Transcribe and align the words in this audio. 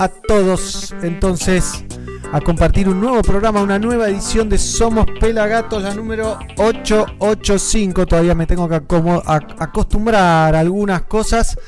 a 0.00 0.08
todos 0.08 0.94
entonces 1.02 1.84
a 2.32 2.40
compartir 2.40 2.88
un 2.88 3.02
nuevo 3.02 3.20
programa, 3.20 3.60
una 3.60 3.78
nueva 3.78 4.08
edición 4.08 4.48
de 4.48 4.56
Somos 4.56 5.04
Pelagatos, 5.20 5.82
la 5.82 5.94
número 5.94 6.38
885. 6.56 8.06
Todavía 8.06 8.34
me 8.34 8.46
tengo 8.46 8.66
que 8.66 8.76
acostumbrar 8.76 10.54
a 10.54 10.58
algunas 10.58 11.02
cosas, 11.02 11.58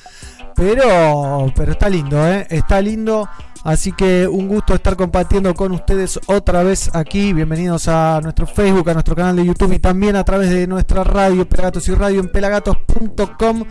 pero, 0.56 1.53
pero 1.54 1.72
está 1.72 1.90
lindo, 1.90 2.26
¿eh? 2.26 2.46
está 2.48 2.80
lindo. 2.80 3.29
Así 3.65 3.92
que 3.92 4.26
un 4.26 4.49
gusto 4.49 4.74
estar 4.74 4.96
compartiendo 4.96 5.54
con 5.54 5.72
ustedes 5.72 6.19
otra 6.26 6.62
vez 6.62 6.90
aquí. 6.94 7.35
Bienvenidos 7.35 7.87
a 7.87 8.21
nuestro 8.22 8.46
Facebook, 8.46 8.88
a 8.88 8.94
nuestro 8.94 9.14
canal 9.14 9.37
de 9.37 9.44
YouTube 9.44 9.74
y 9.74 9.78
también 9.78 10.17
a 10.17 10.24
través 10.24 10.49
de 10.49 10.67
nuestra 10.67 11.04
radio 11.04 11.46
Pelagatos 11.46 11.87
y 11.87 11.94
Radio 11.94 12.21
en 12.21 12.28
pelagatos.com 12.28 13.64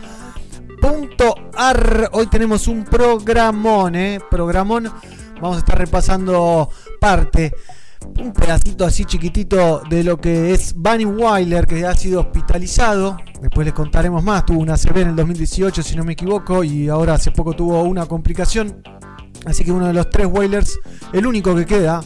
Hoy 2.14 2.26
tenemos 2.26 2.68
un 2.68 2.84
programón, 2.84 3.94
¿eh? 3.94 4.20
Programón. 4.30 4.90
Vamos 5.40 5.56
a 5.56 5.58
estar 5.60 5.78
repasando 5.78 6.68
parte, 7.00 7.52
un 8.18 8.32
pedacito 8.32 8.84
así 8.84 9.04
chiquitito 9.04 9.82
de 9.88 10.04
lo 10.04 10.18
que 10.20 10.52
es 10.52 10.74
Bunny 10.74 11.04
Wyler, 11.04 11.66
que 11.66 11.86
ha 11.86 11.94
sido 11.94 12.20
hospitalizado. 12.20 13.16
Después 13.40 13.64
les 13.64 13.74
contaremos 13.74 14.22
más. 14.22 14.44
Tuvo 14.44 14.60
una 14.60 14.76
CB 14.76 14.98
en 14.98 15.08
el 15.08 15.16
2018, 15.16 15.82
si 15.82 15.96
no 15.96 16.04
me 16.04 16.12
equivoco, 16.12 16.62
y 16.62 16.88
ahora 16.88 17.14
hace 17.14 17.30
poco 17.30 17.54
tuvo 17.54 17.82
una 17.82 18.06
complicación. 18.06 18.82
Así 19.46 19.64
que 19.64 19.72
uno 19.72 19.86
de 19.86 19.94
los 19.94 20.10
tres 20.10 20.26
Wailers, 20.30 20.78
el 21.12 21.26
único 21.26 21.54
que 21.56 21.66
queda, 21.66 22.02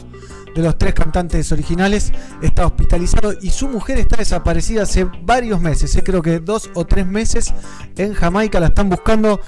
de 0.57 0.63
los 0.63 0.77
tres 0.79 0.95
cantantes 0.95 1.51
originales 1.51 2.11
está 2.41 2.65
hospitalizado 2.65 3.33
y 3.39 3.51
su 3.51 3.69
mujer 3.69 3.99
está 3.99 4.17
desaparecida 4.17 4.83
hace 4.83 5.07
varios 5.21 5.61
meses, 5.61 5.95
¿eh? 5.95 6.01
creo 6.03 6.23
que 6.23 6.39
dos 6.39 6.71
o 6.73 6.85
tres 6.85 7.05
meses 7.05 7.53
en 7.95 8.15
Jamaica, 8.15 8.59
la 8.59 8.67
están 8.67 8.89
buscando, 8.89 9.39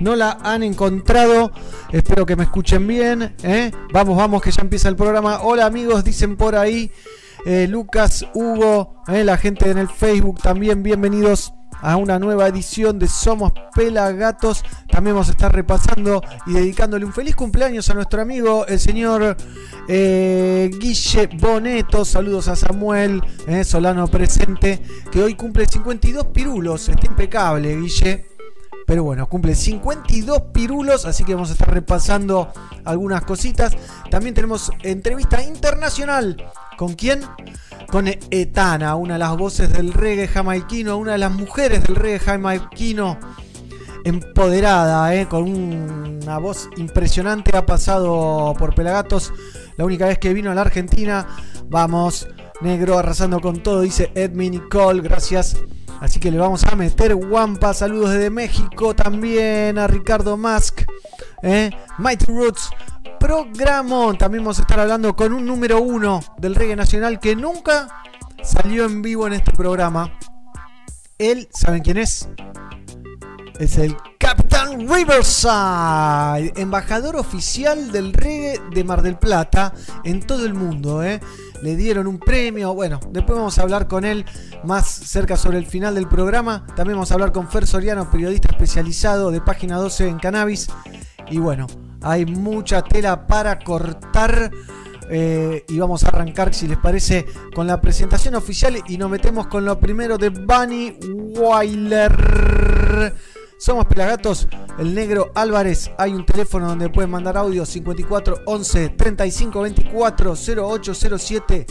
no 0.00 0.16
la 0.16 0.38
han 0.42 0.64
encontrado, 0.64 1.52
espero 1.92 2.26
que 2.26 2.34
me 2.34 2.42
escuchen 2.42 2.84
bien, 2.84 3.36
¿eh? 3.44 3.70
vamos, 3.92 4.16
vamos, 4.16 4.42
que 4.42 4.50
ya 4.50 4.62
empieza 4.62 4.88
el 4.88 4.96
programa, 4.96 5.40
hola 5.42 5.66
amigos, 5.66 6.02
dicen 6.02 6.36
por 6.36 6.56
ahí, 6.56 6.90
eh, 7.44 7.68
Lucas, 7.68 8.26
Hugo, 8.34 9.04
la 9.06 9.36
gente 9.36 9.70
en 9.70 9.78
el 9.78 9.88
Facebook 9.88 10.42
también, 10.42 10.82
bienvenidos 10.82 11.52
a 11.80 11.96
una 11.96 12.18
nueva 12.18 12.48
edición 12.48 12.98
de 12.98 13.08
Somos 13.08 13.52
Pelagatos. 13.74 14.64
También 14.90 15.14
vamos 15.14 15.28
a 15.28 15.32
estar 15.32 15.54
repasando 15.54 16.22
y 16.46 16.52
dedicándole 16.52 17.04
un 17.04 17.12
feliz 17.12 17.36
cumpleaños 17.36 17.88
a 17.90 17.94
nuestro 17.94 18.22
amigo, 18.22 18.66
el 18.66 18.78
señor 18.78 19.36
eh, 19.88 20.70
Guille 20.78 21.28
Boneto. 21.38 22.04
Saludos 22.04 22.48
a 22.48 22.56
Samuel 22.56 23.22
eh, 23.46 23.64
Solano 23.64 24.06
presente, 24.08 24.80
que 25.10 25.22
hoy 25.22 25.34
cumple 25.34 25.66
52 25.66 26.26
pirulos. 26.26 26.88
Está 26.88 27.06
impecable, 27.06 27.76
Guille. 27.76 28.35
Pero 28.86 29.04
bueno, 29.04 29.28
cumple 29.28 29.54
52 29.54 30.42
pirulos, 30.52 31.04
así 31.04 31.24
que 31.24 31.34
vamos 31.34 31.50
a 31.50 31.52
estar 31.52 31.72
repasando 31.72 32.52
algunas 32.84 33.22
cositas. 33.24 33.76
También 34.10 34.34
tenemos 34.34 34.70
entrevista 34.82 35.42
internacional. 35.42 36.50
¿Con 36.78 36.94
quién? 36.94 37.20
con 37.86 38.08
Etana, 38.08 38.96
una 38.96 39.14
de 39.14 39.18
las 39.20 39.36
voces 39.36 39.72
del 39.72 39.92
reggae 39.92 40.28
jamaiquino, 40.28 40.96
una 40.96 41.12
de 41.12 41.18
las 41.18 41.32
mujeres 41.32 41.84
del 41.84 41.96
reggae 41.96 42.18
jamaiquino 42.18 43.18
empoderada, 44.04 45.14
eh, 45.14 45.26
con 45.26 45.44
una 45.44 46.38
voz 46.38 46.68
impresionante, 46.76 47.56
ha 47.56 47.66
pasado 47.66 48.54
por 48.58 48.74
Pelagatos 48.74 49.32
la 49.76 49.84
única 49.84 50.06
vez 50.06 50.18
que 50.18 50.32
vino 50.32 50.50
a 50.50 50.54
la 50.54 50.60
Argentina. 50.62 51.26
Vamos, 51.68 52.28
negro 52.60 52.98
arrasando 52.98 53.40
con 53.40 53.62
todo, 53.62 53.80
dice 53.80 54.10
Edmi 54.14 54.50
Nicole, 54.50 55.02
gracias. 55.02 55.56
Así 56.00 56.20
que 56.20 56.30
le 56.30 56.38
vamos 56.38 56.64
a 56.64 56.76
meter 56.76 57.14
guampa. 57.14 57.74
Saludos 57.74 58.10
desde 58.10 58.30
México 58.30 58.94
también 58.94 59.78
a 59.78 59.86
Ricardo 59.86 60.36
Musk. 60.36 60.82
Eh, 61.42 61.70
Mighty 61.98 62.26
Roots 62.26 62.70
programón. 63.18 64.18
También 64.18 64.44
vamos 64.44 64.58
a 64.58 64.62
estar 64.62 64.80
hablando 64.80 65.14
con 65.16 65.32
un 65.32 65.44
número 65.44 65.80
uno 65.80 66.20
del 66.38 66.54
reggae 66.54 66.76
nacional 66.76 67.18
que 67.18 67.34
nunca 67.34 68.02
salió 68.42 68.84
en 68.84 69.02
vivo 69.02 69.26
en 69.26 69.34
este 69.34 69.52
programa. 69.52 70.12
Él, 71.18 71.48
¿saben 71.52 71.82
quién 71.82 71.96
es? 71.96 72.28
Es 73.58 73.78
el 73.78 73.96
Captain 74.18 74.86
Riverside, 74.88 76.52
embajador 76.60 77.16
oficial 77.16 77.90
del 77.90 78.12
reggae 78.12 78.60
de 78.70 78.84
Mar 78.84 79.02
del 79.02 79.16
Plata 79.16 79.72
en 80.04 80.20
todo 80.20 80.44
el 80.44 80.52
mundo. 80.52 81.02
¿eh? 81.02 81.20
Le 81.66 81.74
dieron 81.74 82.06
un 82.06 82.20
premio. 82.20 82.72
Bueno, 82.74 83.00
después 83.10 83.36
vamos 83.36 83.58
a 83.58 83.62
hablar 83.62 83.88
con 83.88 84.04
él 84.04 84.24
más 84.62 84.86
cerca 84.86 85.36
sobre 85.36 85.58
el 85.58 85.66
final 85.66 85.96
del 85.96 86.06
programa. 86.06 86.64
También 86.76 86.96
vamos 86.96 87.10
a 87.10 87.14
hablar 87.14 87.32
con 87.32 87.48
Fer 87.48 87.66
Soriano, 87.66 88.08
periodista 88.08 88.50
especializado 88.52 89.32
de 89.32 89.40
Página 89.40 89.76
12 89.76 90.06
en 90.06 90.20
cannabis. 90.20 90.68
Y 91.28 91.38
bueno, 91.38 91.66
hay 92.02 92.24
mucha 92.24 92.82
tela 92.82 93.26
para 93.26 93.58
cortar. 93.58 94.52
Eh, 95.10 95.64
y 95.68 95.76
vamos 95.80 96.04
a 96.04 96.08
arrancar, 96.10 96.54
si 96.54 96.68
les 96.68 96.78
parece, 96.78 97.26
con 97.52 97.66
la 97.66 97.80
presentación 97.80 98.36
oficial 98.36 98.76
y 98.86 98.96
nos 98.96 99.10
metemos 99.10 99.48
con 99.48 99.64
lo 99.64 99.80
primero 99.80 100.18
de 100.18 100.28
Bunny 100.28 100.96
Weiler. 101.36 103.12
Somos 103.58 103.86
Pelagatos, 103.86 104.48
el 104.78 104.94
negro 104.94 105.32
Álvarez. 105.34 105.90
Hay 105.96 106.12
un 106.12 106.26
teléfono 106.26 106.68
donde 106.68 106.90
pueden 106.90 107.10
mandar 107.10 107.38
audio 107.38 107.64
54 107.64 108.42
11 108.44 108.90
35 108.90 109.60
24 109.62 110.34
0807. 110.34 111.66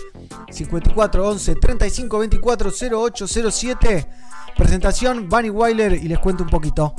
54 0.49 1.27
11 1.27 1.55
35 1.55 2.19
24 2.19 2.71
0807. 2.71 4.09
Presentación 4.57 5.29
Bunny 5.29 5.49
Weiler 5.51 5.93
y 5.93 6.07
les 6.07 6.17
cuento 6.17 6.43
un 6.43 6.49
poquito. 6.49 6.95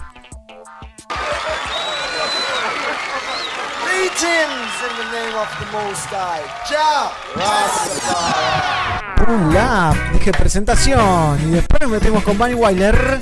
lap, 9.53 9.97
dije 10.13 10.31
presentación. 10.33 11.41
Y 11.49 11.51
después 11.51 11.83
nos 11.83 11.91
metemos 11.91 12.23
con 12.23 12.39
Bunny 12.39 12.55
Weiler. 12.55 13.21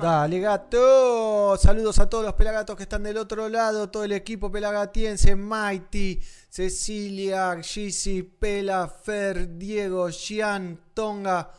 Dale, 0.00 0.40
gato. 0.40 1.58
Saludos 1.58 1.98
a 1.98 2.08
todos 2.08 2.24
los 2.24 2.32
pelagatos 2.32 2.74
que 2.74 2.84
están 2.84 3.02
del 3.02 3.18
otro 3.18 3.50
lado, 3.50 3.90
todo 3.90 4.04
el 4.04 4.12
equipo 4.12 4.50
pelagatiense, 4.50 5.36
Mighty, 5.36 6.18
Cecilia, 6.48 7.60
Gizzy, 7.62 8.22
Pela, 8.22 8.88
Fer, 8.88 9.58
Diego, 9.58 10.08
Gian, 10.08 10.80
Tonga. 10.94 11.50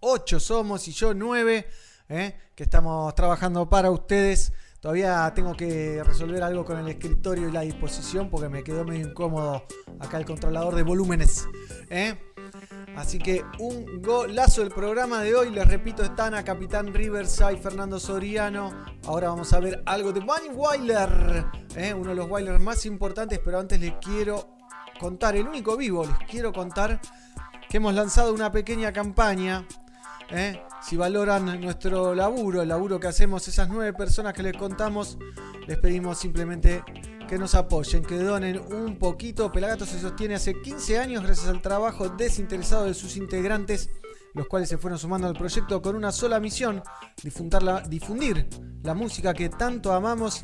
Ocho 0.00 0.40
somos 0.40 0.88
y 0.88 0.92
yo 0.92 1.14
nueve, 1.14 1.68
¿eh? 2.08 2.36
que 2.56 2.64
estamos 2.64 3.14
trabajando 3.14 3.68
para 3.68 3.92
ustedes. 3.92 4.52
Todavía 4.80 5.32
tengo 5.32 5.54
que 5.54 6.02
resolver 6.02 6.42
algo 6.42 6.64
con 6.64 6.78
el 6.78 6.88
escritorio 6.88 7.48
y 7.48 7.52
la 7.52 7.60
disposición 7.60 8.30
porque 8.30 8.48
me 8.48 8.64
quedó 8.64 8.84
medio 8.84 9.06
incómodo 9.06 9.64
acá 10.00 10.18
el 10.18 10.26
controlador 10.26 10.74
de 10.74 10.82
volúmenes. 10.82 11.46
¿eh? 11.88 12.18
Así 12.96 13.18
que 13.18 13.44
un 13.58 14.02
golazo 14.02 14.62
del 14.62 14.70
programa 14.70 15.22
de 15.22 15.34
hoy. 15.34 15.50
Les 15.50 15.66
repito, 15.66 16.02
están 16.02 16.34
a 16.34 16.44
Capitán 16.44 16.92
Riverside, 16.92 17.58
Fernando 17.58 18.00
Soriano. 18.00 18.72
Ahora 19.06 19.28
vamos 19.28 19.52
a 19.52 19.60
ver 19.60 19.82
algo 19.86 20.12
de 20.12 20.20
Bunny 20.20 20.48
Weiler, 20.54 21.44
¿eh? 21.76 21.94
uno 21.94 22.10
de 22.10 22.16
los 22.16 22.30
Wailers 22.30 22.60
más 22.60 22.86
importantes. 22.86 23.40
Pero 23.44 23.58
antes 23.58 23.80
les 23.80 23.94
quiero 23.94 24.56
contar, 24.98 25.36
el 25.36 25.46
único 25.46 25.76
vivo, 25.76 26.04
les 26.04 26.30
quiero 26.30 26.52
contar 26.52 27.00
que 27.68 27.76
hemos 27.76 27.94
lanzado 27.94 28.32
una 28.32 28.50
pequeña 28.50 28.92
campaña. 28.92 29.66
¿eh? 30.30 30.60
Si 30.82 30.96
valoran 30.96 31.60
nuestro 31.60 32.14
laburo, 32.14 32.62
el 32.62 32.68
laburo 32.68 33.00
que 33.00 33.08
hacemos, 33.08 33.46
esas 33.48 33.68
nueve 33.68 33.92
personas 33.92 34.32
que 34.32 34.42
les 34.42 34.56
contamos, 34.56 35.18
les 35.66 35.78
pedimos 35.78 36.18
simplemente 36.18 36.82
que 37.26 37.38
nos 37.38 37.54
apoyen, 37.54 38.04
que 38.04 38.18
donen 38.18 38.60
un 38.72 38.98
poquito. 38.98 39.50
Pelagato 39.50 39.86
se 39.86 40.00
sostiene 40.00 40.34
hace 40.34 40.60
15 40.60 40.98
años 40.98 41.24
gracias 41.24 41.48
al 41.48 41.60
trabajo 41.60 42.08
desinteresado 42.08 42.84
de 42.84 42.94
sus 42.94 43.16
integrantes, 43.16 43.90
los 44.34 44.46
cuales 44.46 44.68
se 44.68 44.78
fueron 44.78 44.98
sumando 44.98 45.26
al 45.26 45.34
proyecto 45.34 45.82
con 45.82 45.96
una 45.96 46.12
sola 46.12 46.40
misión, 46.40 46.82
difundir 47.88 48.48
la, 48.82 48.94
música 48.94 49.34
que 49.34 49.48
tanto 49.48 49.92
amamos, 49.92 50.42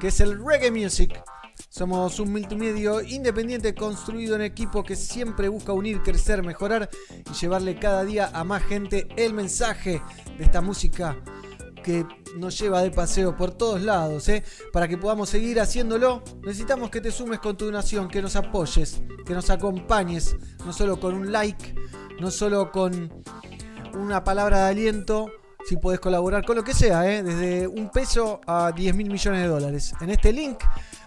que 0.00 0.08
es 0.08 0.20
el 0.20 0.44
reggae 0.44 0.70
music. 0.70 1.22
Somos 1.68 2.18
un 2.18 2.32
multimedio 2.32 3.00
independiente 3.00 3.74
construido 3.74 4.34
en 4.34 4.42
equipo 4.42 4.82
que 4.82 4.96
siempre 4.96 5.48
busca 5.48 5.72
unir, 5.72 6.02
crecer, 6.02 6.42
mejorar 6.42 6.90
y 7.30 7.32
llevarle 7.32 7.78
cada 7.78 8.04
día 8.04 8.30
a 8.32 8.42
más 8.42 8.62
gente 8.64 9.06
el 9.16 9.34
mensaje 9.34 10.02
de 10.36 10.44
esta 10.44 10.60
música 10.60 11.16
que 11.84 12.04
nos 12.36 12.58
lleva 12.58 12.82
de 12.82 12.90
paseo 12.90 13.36
por 13.36 13.52
todos 13.52 13.80
lados. 13.80 14.28
¿eh? 14.28 14.42
Para 14.72 14.88
que 14.88 14.98
podamos 14.98 15.28
seguir 15.28 15.60
haciéndolo, 15.60 16.24
necesitamos 16.42 16.90
que 16.90 17.00
te 17.00 17.12
sumes 17.12 17.38
con 17.38 17.56
tu 17.56 17.66
donación, 17.66 18.08
que 18.08 18.20
nos 18.20 18.34
apoyes, 18.34 19.02
que 19.24 19.34
nos 19.34 19.50
acompañes, 19.50 20.34
no 20.64 20.72
solo 20.72 20.98
con 20.98 21.14
un 21.14 21.30
like, 21.30 21.74
no 22.18 22.32
solo 22.32 22.72
con 22.72 23.12
una 23.92 24.24
palabra 24.24 24.64
de 24.64 24.70
aliento, 24.70 25.30
si 25.64 25.76
puedes 25.76 26.00
colaborar 26.00 26.44
con 26.44 26.56
lo 26.56 26.64
que 26.64 26.74
sea, 26.74 27.08
¿eh? 27.08 27.22
desde 27.22 27.68
un 27.68 27.90
peso 27.90 28.40
a 28.46 28.72
10 28.72 28.94
mil 28.96 29.10
millones 29.10 29.42
de 29.42 29.46
dólares. 29.46 29.94
En 30.00 30.10
este 30.10 30.32
link 30.32 30.58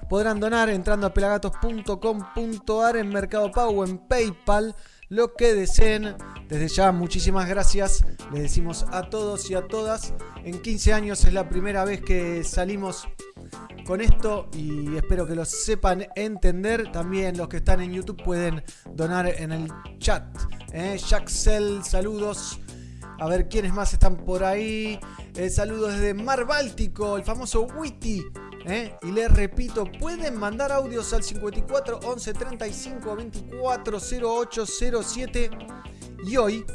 podrán 0.07 0.39
donar 0.39 0.69
entrando 0.69 1.07
a 1.07 1.13
pelagatos.com.ar 1.13 2.97
en 2.97 3.09
Mercado 3.09 3.51
Pago 3.51 3.83
en 3.83 3.97
PayPal 3.97 4.75
lo 5.09 5.33
que 5.33 5.53
deseen. 5.53 6.15
Desde 6.47 6.67
ya, 6.67 6.91
muchísimas 6.91 7.47
gracias. 7.47 8.03
Les 8.31 8.43
decimos 8.43 8.85
a 8.91 9.09
todos 9.09 9.49
y 9.49 9.55
a 9.55 9.67
todas. 9.67 10.13
En 10.43 10.61
15 10.61 10.93
años 10.93 11.23
es 11.25 11.33
la 11.33 11.49
primera 11.49 11.83
vez 11.85 12.01
que 12.01 12.43
salimos 12.43 13.07
con 13.85 14.01
esto 14.01 14.49
y 14.53 14.95
espero 14.95 15.25
que 15.27 15.35
lo 15.35 15.45
sepan 15.45 16.07
entender. 16.15 16.91
También 16.91 17.37
los 17.37 17.47
que 17.47 17.57
están 17.57 17.81
en 17.81 17.93
YouTube 17.93 18.23
pueden 18.23 18.63
donar 18.93 19.27
en 19.27 19.51
el 19.51 19.71
chat. 19.99 20.23
¿eh? 20.73 20.97
Jaxel, 20.97 21.83
saludos. 21.83 22.59
A 23.19 23.27
ver 23.27 23.49
quiénes 23.49 23.73
más 23.73 23.93
están 23.93 24.17
por 24.17 24.43
ahí. 24.43 24.99
Eh, 25.35 25.49
saludos 25.49 25.93
desde 25.93 26.13
Mar 26.13 26.45
Báltico, 26.45 27.17
el 27.17 27.23
famoso 27.23 27.63
Witty. 27.63 28.23
¿Eh? 28.67 28.95
Y 29.01 29.11
les 29.11 29.31
repito, 29.31 29.85
pueden 29.99 30.37
mandar 30.37 30.71
audios 30.71 31.13
al 31.13 31.23
54 31.23 31.99
11 32.03 32.33
35 32.33 33.15
24 33.15 33.97
08 34.21 34.65
07. 35.03 35.49
Y 36.25 36.37
hoy 36.37 36.65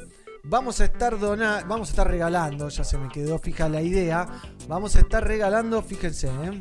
vamos 0.44 0.80
a 0.80 0.84
estar 0.84 1.18
donando, 1.18 1.66
vamos 1.68 1.88
a 1.88 1.92
estar 1.92 2.08
regalando, 2.08 2.68
ya 2.68 2.84
se 2.84 2.98
me 2.98 3.08
quedó 3.08 3.38
fija 3.38 3.68
la 3.68 3.82
idea. 3.82 4.26
Vamos 4.68 4.96
a 4.96 5.00
estar 5.00 5.26
regalando, 5.26 5.82
fíjense, 5.82 6.28
¿eh? 6.28 6.58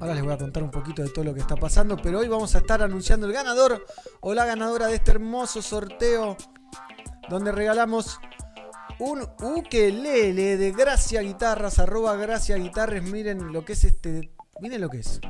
Ahora 0.00 0.14
les 0.14 0.22
voy 0.22 0.32
a 0.32 0.38
contar 0.38 0.62
un 0.62 0.70
poquito 0.70 1.02
de 1.02 1.08
todo 1.08 1.24
lo 1.24 1.34
que 1.34 1.40
está 1.40 1.56
pasando, 1.56 1.96
pero 1.96 2.20
hoy 2.20 2.28
vamos 2.28 2.54
a 2.54 2.58
estar 2.58 2.80
anunciando 2.82 3.26
el 3.26 3.32
ganador 3.32 3.84
o 4.20 4.32
la 4.32 4.44
ganadora 4.44 4.86
de 4.86 4.94
este 4.94 5.10
hermoso 5.10 5.60
sorteo 5.60 6.36
donde 7.28 7.50
regalamos 7.50 8.20
un 8.98 9.22
ukelele 9.40 10.56
de 10.56 10.72
Gracia 10.72 11.20
Guitarras, 11.20 11.78
arroba 11.78 12.16
Gracia 12.16 12.56
Guitarras. 12.56 13.02
Miren 13.02 13.52
lo 13.52 13.64
que 13.64 13.74
es 13.74 13.84
este. 13.84 14.30
Miren 14.60 14.80
lo 14.80 14.88
que 14.88 14.98
es. 14.98 15.20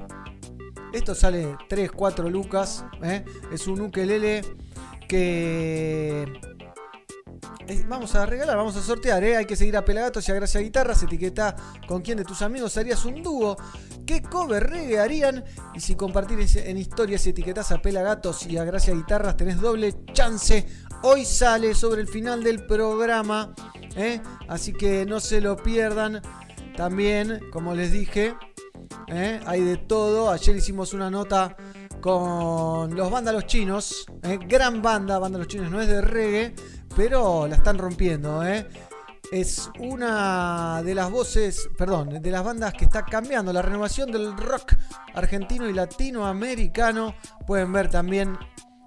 Esto 0.93 1.15
sale 1.15 1.57
3, 1.69 1.93
4 1.93 2.31
lucas. 2.31 2.85
¿eh? 3.03 3.25
Es 3.53 3.67
un 3.67 3.83
ukelele 3.83 4.43
que. 5.09 6.27
Vamos 7.87 8.15
a 8.15 8.25
regalar, 8.25 8.57
vamos 8.57 8.77
a 8.77 8.83
sortear, 8.83 9.23
¿eh? 9.23 9.37
hay 9.37 9.45
que 9.45 9.55
seguir 9.55 9.77
a 9.77 9.85
Pelagatos 9.85 10.27
y 10.27 10.33
a 10.33 10.35
Gracia 10.35 10.59
Guitarras, 10.61 11.03
etiqueta 11.03 11.55
con 11.87 12.01
quién 12.01 12.17
de 12.17 12.25
tus 12.25 12.41
amigos 12.41 12.79
harías 12.79 13.05
un 13.05 13.23
dúo, 13.23 13.59
qué 14.07 14.23
cover 14.23 14.71
reggae 14.71 14.99
harían 14.99 15.45
y 15.75 15.81
si 15.81 15.95
compartís 15.95 16.57
en 16.57 16.79
historias 16.79 17.27
y 17.27 17.31
etiquetas 17.31 17.71
a 17.71 17.83
Pelagatos 17.83 18.47
y 18.47 18.57
a 18.57 18.65
Gracia 18.65 18.95
Guitarras 18.95 19.37
tenés 19.37 19.61
doble 19.61 19.95
chance 20.15 20.67
Hoy 21.03 21.25
sale 21.25 21.75
sobre 21.75 22.01
el 22.01 22.09
final 22.09 22.43
del 22.43 22.67
programa. 22.67 23.55
¿eh? 23.95 24.21
Así 24.49 24.73
que 24.73 25.07
no 25.07 25.21
se 25.21 25.41
lo 25.41 25.57
pierdan. 25.57 26.21
También, 26.77 27.41
como 27.53 27.75
les 27.75 27.93
dije, 27.93 28.35
¿eh? 29.07 29.41
hay 29.47 29.63
de 29.63 29.77
todo. 29.77 30.31
Ayer 30.31 30.57
hicimos 30.57 30.95
una 30.95 31.09
nota 31.09 31.57
con 32.01 32.97
los 32.97 33.11
vándalos 33.13 33.47
chinos. 33.47 34.07
¿eh? 34.25 34.41
Gran 34.49 34.83
banda, 34.83 35.21
vándalos 35.21 35.47
chinos 35.47 35.71
no 35.71 35.81
es 35.81 35.87
de 35.87 36.01
reggae, 36.01 36.55
pero 36.97 37.47
la 37.47 37.55
están 37.55 37.79
rompiendo. 37.79 38.43
Es 39.31 39.71
una 39.79 40.83
de 40.83 40.95
las 40.97 41.11
voces, 41.13 41.69
perdón, 41.79 42.21
de 42.21 42.31
las 42.31 42.43
bandas 42.43 42.73
que 42.75 42.87
está 42.87 43.05
cambiando 43.05 43.53
la 43.53 43.63
renovación 43.63 44.11
del 44.11 44.37
rock 44.37 44.75
argentino 45.15 45.69
y 45.69 45.75
latinoamericano. 45.75 47.15
Pueden 47.47 47.73
ver 47.73 47.89
también 47.89 48.37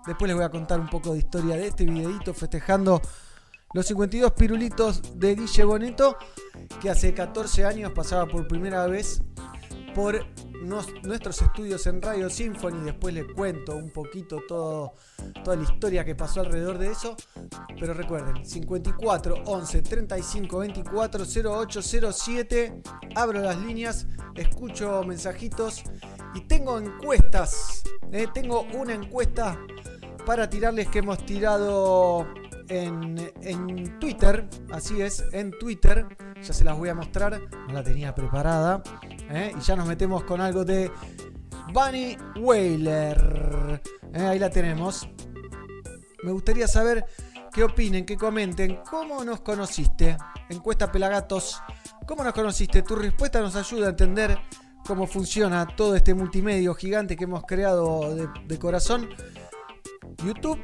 Después 0.06 0.28
les 0.28 0.36
voy 0.36 0.46
a 0.46 0.50
contar 0.50 0.80
un 0.80 0.90
poco 0.90 1.14
de 1.14 1.20
historia 1.20 1.56
de 1.56 1.68
este 1.68 1.86
videito 1.86 2.34
festejando 2.34 3.02
los 3.74 3.86
52 3.86 4.32
pirulitos 4.34 5.20
de 5.20 5.36
Guille 5.36 5.64
Boneto, 5.64 6.18
que 6.82 6.90
hace 6.90 7.14
14 7.14 7.66
años 7.66 7.92
pasaba 7.94 8.26
por 8.26 8.48
primera 8.48 8.86
vez 8.88 9.22
por 9.94 10.26
nuestros 10.62 11.42
estudios 11.42 11.86
en 11.88 12.02
Radio 12.02 12.30
Symphony. 12.30 12.84
Después 12.84 13.14
les 13.14 13.26
cuento 13.34 13.76
un 13.76 13.92
poquito 13.92 14.42
todo, 14.48 14.94
toda 15.44 15.56
la 15.56 15.64
historia 15.64 16.04
que 16.04 16.16
pasó 16.16 16.42
alrededor 16.42 16.78
de 16.78 16.92
eso. 16.92 17.16
Pero 17.80 17.94
recuerden, 17.94 18.46
54 18.46 19.44
11 19.46 19.82
35 19.82 20.58
24 20.60 21.26
08 21.46 21.82
07. 21.82 22.82
Abro 23.16 23.42
las 23.42 23.58
líneas, 23.58 24.08
escucho 24.36 25.04
mensajitos 25.04 25.84
y 26.34 26.42
tengo 26.42 26.78
encuestas. 26.78 27.84
Eh, 28.12 28.28
tengo 28.34 28.64
una 28.74 28.94
encuesta 28.94 29.58
para 30.26 30.50
tirarles 30.50 30.88
que 30.88 31.00
hemos 31.00 31.26
tirado 31.26 32.28
en, 32.70 34.00
Twitter. 34.00 34.48
Así 34.72 35.02
es, 35.02 35.24
en 35.32 35.52
Twitter. 35.52 36.06
Ya 36.42 36.54
se 36.54 36.64
las 36.64 36.78
voy 36.78 36.90
a 36.90 36.96
mostrar. 36.96 37.42
No 37.68 37.74
la 37.74 37.84
tenía 37.84 38.14
preparada. 38.14 38.82
¿eh? 39.30 39.52
Y 39.58 39.62
ya 39.62 39.76
nos 39.76 39.88
metemos 39.88 40.24
con 40.24 40.42
algo 40.42 40.64
de 40.64 40.92
Bunny 41.74 42.18
Whaler. 42.40 43.82
¿eh? 44.14 44.22
Ahí 44.22 44.40
la 44.40 44.50
tenemos. 44.50 45.08
Me 46.24 46.32
gustaría 46.32 46.68
saber 46.68 47.06
qué 47.52 47.64
opinen, 47.64 48.06
qué 48.06 48.16
comenten. 48.16 48.80
¿Cómo 48.90 49.24
nos 49.24 49.42
conociste? 49.42 50.18
Encuesta 50.50 50.92
Pelagatos. 50.92 51.62
¿Cómo 52.08 52.24
nos 52.24 52.34
conociste? 52.34 52.82
Tu 52.84 52.96
respuesta 52.96 53.42
nos 53.42 53.56
ayuda 53.56 53.88
a 53.88 53.90
entender 53.92 54.38
cómo 54.86 55.08
funciona 55.08 55.68
todo 55.68 55.96
este 55.96 56.14
multimedio 56.14 56.74
gigante 56.74 57.16
que 57.16 57.26
hemos 57.26 57.44
creado 57.44 58.16
de 58.16 58.60
corazón 58.60 59.10
YouTube, 60.24 60.60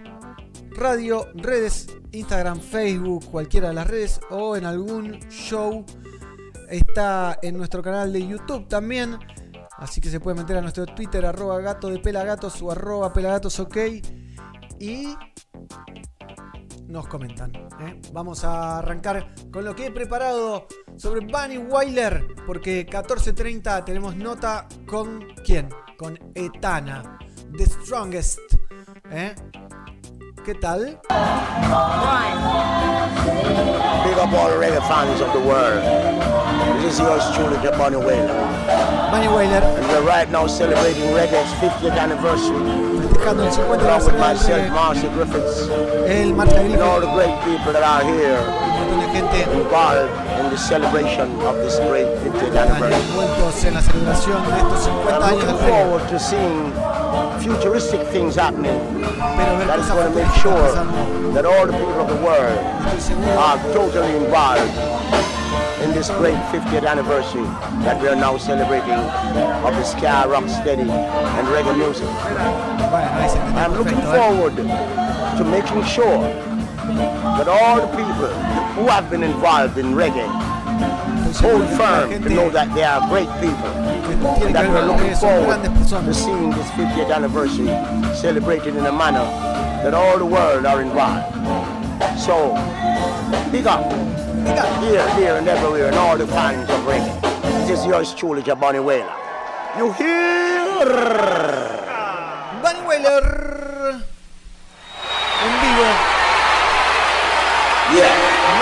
radio, 0.71 1.27
redes, 1.35 1.88
Instagram, 2.11 2.59
Facebook, 2.59 3.25
cualquiera 3.31 3.69
de 3.69 3.75
las 3.75 3.88
redes 3.88 4.19
o 4.29 4.55
en 4.55 4.66
algún 4.66 5.19
show. 5.30 5.85
Está 6.69 7.37
en 7.42 7.57
nuestro 7.57 7.81
canal 7.81 8.11
de 8.11 8.27
YouTube 8.27 8.68
también. 8.68 9.18
Así 9.77 10.01
que 10.01 10.09
se 10.09 10.19
puede 10.19 10.37
meter 10.37 10.57
a 10.57 10.61
nuestro 10.61 10.85
Twitter, 10.85 11.25
arroba 11.25 11.59
gato 11.61 11.89
de 11.89 11.99
pelagatos 11.99 12.61
o 12.61 12.71
arroba 12.71 13.13
pelagatos 13.13 13.59
ok. 13.59 13.77
Y 14.80 15.16
nos 16.87 17.07
comentan. 17.07 17.51
¿eh? 17.56 18.01
Vamos 18.11 18.44
a 18.44 18.80
arrancar 18.80 19.33
con 19.51 19.66
lo 19.66 19.75
que 19.75 19.87
he 19.87 19.92
preparado 19.92 20.68
sobre 20.95 21.25
Bunny 21.25 21.57
Weiler. 21.57 22.35
Porque 22.45 22.87
14.30 22.87 23.85
tenemos 23.85 24.16
nota 24.16 24.68
con 24.87 25.25
quién? 25.45 25.69
Con 25.97 26.18
Etana, 26.33 27.19
The 27.56 27.66
Strongest. 27.66 28.56
¿Eh? 29.11 29.33
¿Qué 30.45 30.54
tal? 30.56 30.99
Big 34.04 34.18
up 34.18 34.33
all 34.33 34.52
reggae 34.59 34.81
fans 34.87 35.21
of 35.21 35.31
the 35.33 35.40
world. 35.40 35.81
This 36.81 36.94
is 36.94 36.99
yours 36.99 37.23
truly, 37.35 37.56
the 37.57 37.71
Bunny 37.78 37.97
Wailer. 37.97 38.33
Bunny 39.11 39.28
Wailer. 39.28 39.64
And 39.64 39.87
we're 39.87 40.02
right 40.04 40.30
now 40.30 40.45
celebrating 40.47 41.04
reggae's 41.14 41.52
50th 41.61 41.97
anniversary. 41.97 42.97
Festejando 43.07 43.45
el 43.45 43.52
50 43.52 43.61
Along 43.85 44.06
with 44.06 44.19
myself, 44.19 44.71
Marcia 44.71 45.09
Griffiths. 45.09 45.69
El 46.07 46.33
Marcia 46.33 46.59
Griffiths. 46.59 46.73
And 46.73 46.81
all 46.81 46.99
the 46.99 47.11
great 47.14 47.44
people 47.45 47.73
that 47.73 47.83
are 47.83 48.04
here. 48.04 48.67
Involved 49.45 50.11
in 50.39 50.49
the 50.49 50.57
celebration 50.57 51.29
of 51.41 51.57
this 51.57 51.77
great 51.79 52.07
50th 52.25 52.56
anniversary. 52.56 53.67
en 53.67 53.73
la 53.75 53.81
celebración 53.81 54.44
de 54.44 54.57
estos 54.57 54.85
50 54.85 55.15
años. 55.15 55.29
I'm 55.29 55.39
looking 55.39 55.67
forward 55.67 56.09
to 56.09 56.19
seeing 56.19 56.73
futuristic 57.39 58.01
things 58.07 58.35
happening. 58.35 58.77
That 59.67 59.79
is 59.79 59.87
going 59.89 60.11
to 60.11 60.15
make 60.15 60.33
sure 60.41 60.71
that 61.33 61.45
all 61.45 61.67
the 61.67 61.73
people 61.73 62.01
of 62.01 62.07
the 62.07 62.15
world 62.25 62.57
are 63.37 63.57
totally 63.73 64.15
involved 64.17 64.73
in 65.83 65.91
this 65.91 66.09
great 66.17 66.37
50th 66.49 66.87
anniversary 66.87 67.44
that 67.85 68.01
we 68.01 68.07
are 68.07 68.15
now 68.15 68.37
celebrating 68.37 68.99
of 69.65 69.75
the 69.75 69.83
ska, 69.83 70.25
rock 70.27 70.49
steady, 70.49 70.89
and 70.89 71.47
reggae 71.47 71.77
music. 71.77 72.09
I'm 73.56 73.73
looking 73.73 74.01
forward 74.01 74.56
to 74.57 75.44
making 75.44 75.83
sure 75.83 76.23
that 77.37 77.47
all 77.47 77.81
the 77.81 77.87
people 77.95 78.56
who 78.78 78.88
have 78.88 79.10
been 79.10 79.24
involved 79.24 79.78
in 79.78 79.88
reggae 79.88 80.48
hold 81.40 81.68
firm 81.78 82.10
to 82.10 82.30
know 82.30 82.50
that 82.50 82.74
they 82.74 82.84
are 82.84 83.07
great 83.10 83.30
people 83.40 83.69
and 84.42 84.56
that 84.56 84.68
we're 84.69 84.86
looking 84.86 85.16
forward 85.16 85.62
to 85.64 86.14
seeing 86.14 86.50
this 86.50 86.69
50th 86.72 87.14
anniversary 87.14 87.68
celebrated 88.16 88.76
in 88.76 88.86
a 88.86 88.92
manner 88.92 89.26
that 89.84 89.94
all 89.94 90.18
the 90.18 90.26
world 90.26 90.66
are 90.66 90.81
involved. 90.81 91.34
So, 92.19 92.54
big 93.52 93.68
up, 93.68 93.88
big 94.44 94.57
up 94.57 94.84
here, 94.84 95.07
here 95.16 95.36
and 95.36 95.48
everywhere 95.48 95.88
and 95.88 95.96
all 95.96 96.18
the 96.18 96.28
fans 96.28 96.69
of 96.69 96.80
reggae. 96.86 97.22
This 97.68 97.80
is 97.80 97.86
yours 97.86 98.14
truly, 98.16 98.42
Jabani 98.42 98.84
Whaler. 98.84 99.14
You 99.78 99.92
hear? 99.94 100.48
Bunny 102.64 102.88
Whaler. 102.88 103.67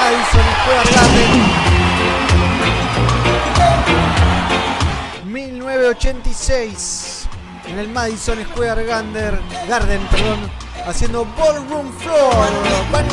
Madison 0.05 0.45
fue 0.63 0.75
Garden. 0.93 1.31
1986 5.33 7.27
en 7.65 7.79
el 7.79 7.87
Madison 7.89 8.37
Square 8.51 8.85
Garden, 8.85 9.39
Garden 9.67 10.07
perdón, 10.11 10.51
haciendo 10.85 11.25
Ballroom 11.35 11.91
Floor. 11.97 12.35
Van 12.91 13.07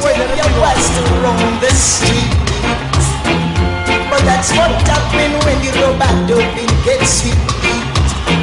But 4.10 4.22
that's 4.26 4.52
what 4.52 4.70
happens 4.86 5.44
when 5.46 5.64
you 5.64 5.72
go 5.72 5.96
back 5.98 6.14
to 6.28 6.36
being 6.54 6.82
get 6.84 7.06
sweet. 7.06 7.38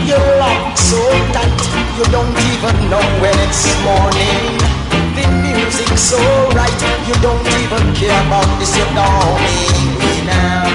You 0.07 0.17
lock 0.39 0.75
so 0.75 0.97
tight, 1.33 1.53
you 1.99 2.05
don't 2.11 2.35
even 2.51 2.89
know 2.89 3.03
when 3.21 3.37
it's 3.47 3.67
morning. 3.83 4.68
so 5.95 6.17
right 6.55 6.81
You 7.07 7.15
don't 7.21 7.45
even 7.61 7.93
care 7.95 8.19
about 8.27 8.47
this, 8.59 8.75
you 8.77 8.85
know 8.93 9.79
me 9.99 10.25
now 10.25 10.65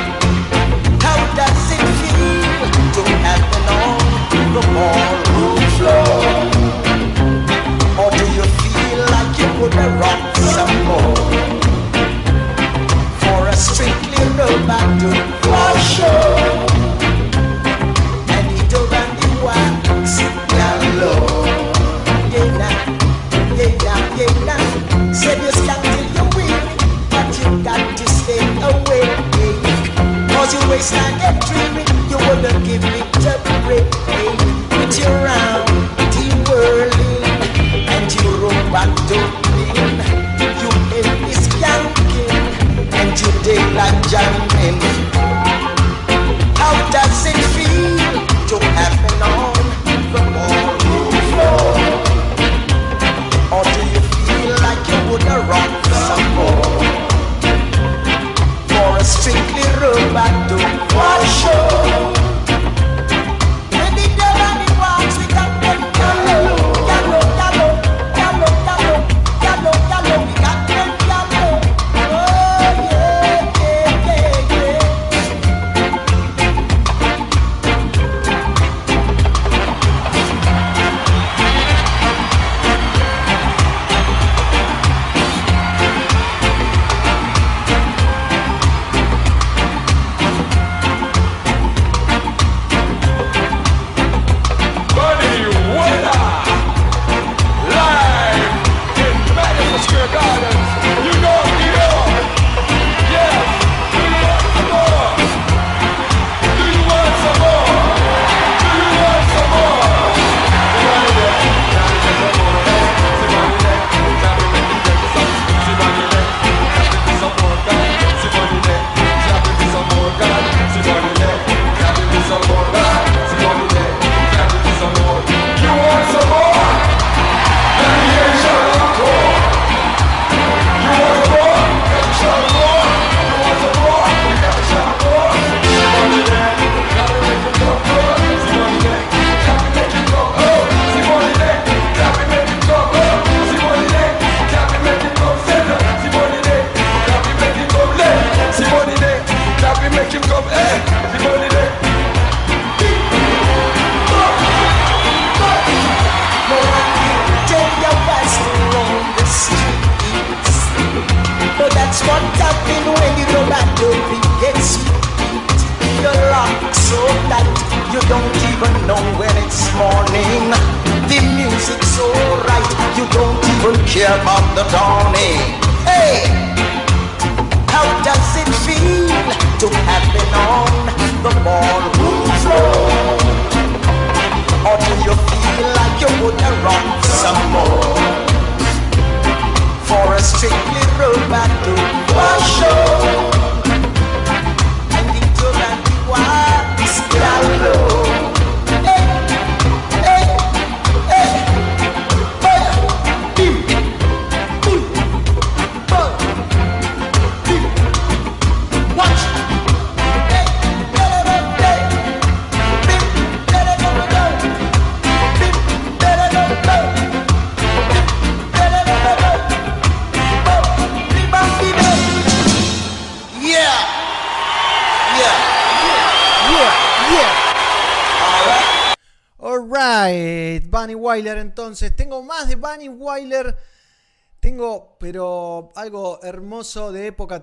How 1.00 1.18
does 1.36 1.72
it 1.72 1.82
feel 2.00 2.44
to 2.94 3.02
have 3.24 3.44
been 3.50 3.68
on 3.82 4.14
the 4.54 4.62
ballroom 4.74 5.60
floor? 5.76 6.64
Or 8.00 8.10
do 8.10 8.24
you 8.38 8.44
feel 8.62 9.00
like 9.14 9.38
you 9.38 9.48
could 9.58 9.74
have 9.74 9.94
run 10.00 10.20
some 10.54 10.76
more? 10.86 11.16
For 13.20 13.48
a 13.48 13.56
strictly 13.56 14.24
romantic 14.38 15.22
fashion 15.42 16.73
Cause 30.44 30.52
you 30.52 30.70
waste 30.70 30.92
time 30.92 31.16
get 31.16 31.40
dreaming, 31.46 31.88
you 32.10 32.18
wouldn't 32.18 32.66
give 32.66 32.82
me 32.82 33.00
the 33.24 33.32
break. 33.64 33.88
With 34.76 34.98
your 34.98 35.08
round, 35.24 35.66
the 36.12 36.24
whirling, 36.44 37.88
and 37.88 38.12
you 38.12 38.28
roll 38.36 38.52
back 38.70 38.92
to. 39.08 39.16
You 40.60 40.68
make 40.90 41.22
me 41.22 41.32
skanking, 41.32 42.28
and 42.92 43.18
you 43.18 43.28
take 43.42 43.74
like 43.74 43.96
jamming. 44.10 45.43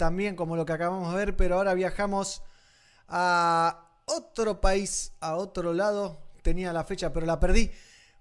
también, 0.01 0.35
como 0.35 0.55
lo 0.55 0.65
que 0.65 0.73
acabamos 0.73 1.11
de 1.11 1.17
ver, 1.19 1.35
pero 1.37 1.57
ahora 1.57 1.75
viajamos 1.75 2.41
a 3.07 3.85
otro 4.05 4.59
país, 4.59 5.13
a 5.19 5.35
otro 5.35 5.73
lado. 5.73 6.17
Tenía 6.41 6.73
la 6.73 6.83
fecha, 6.83 7.13
pero 7.13 7.27
la 7.27 7.39
perdí. 7.39 7.69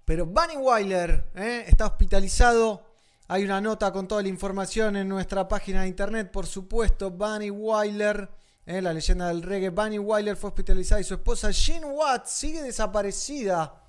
Pero 0.05 0.27
Bunny 0.27 0.59
Weiler 0.59 1.31
¿eh? 1.35 1.65
está 1.67 1.87
hospitalizado. 1.87 2.85
Hay 3.29 3.45
una 3.45 3.63
nota 3.63 3.91
con 3.93 4.07
toda 4.07 4.21
la 4.21 4.29
información 4.29 4.95
en 4.95 5.09
nuestra 5.09 5.49
página 5.49 5.81
de 5.81 5.89
internet, 5.89 6.31
por 6.31 6.47
supuesto. 6.47 7.13
Bunny 7.13 7.49
Weiler, 7.49 8.29
¿eh? 8.67 8.83
la 8.83 8.93
leyenda 8.93 9.29
del 9.29 9.43
reggae. 9.43 9.71
Bunny 9.71 9.99
Weiler 9.99 10.37
fue 10.37 10.49
hospitalizada 10.49 11.01
y 11.01 11.05
su 11.05 11.15
esposa 11.15 11.51
Jean 11.51 11.85
Watts 11.85 12.31
sigue 12.31 12.63
desaparecida. 12.63 13.83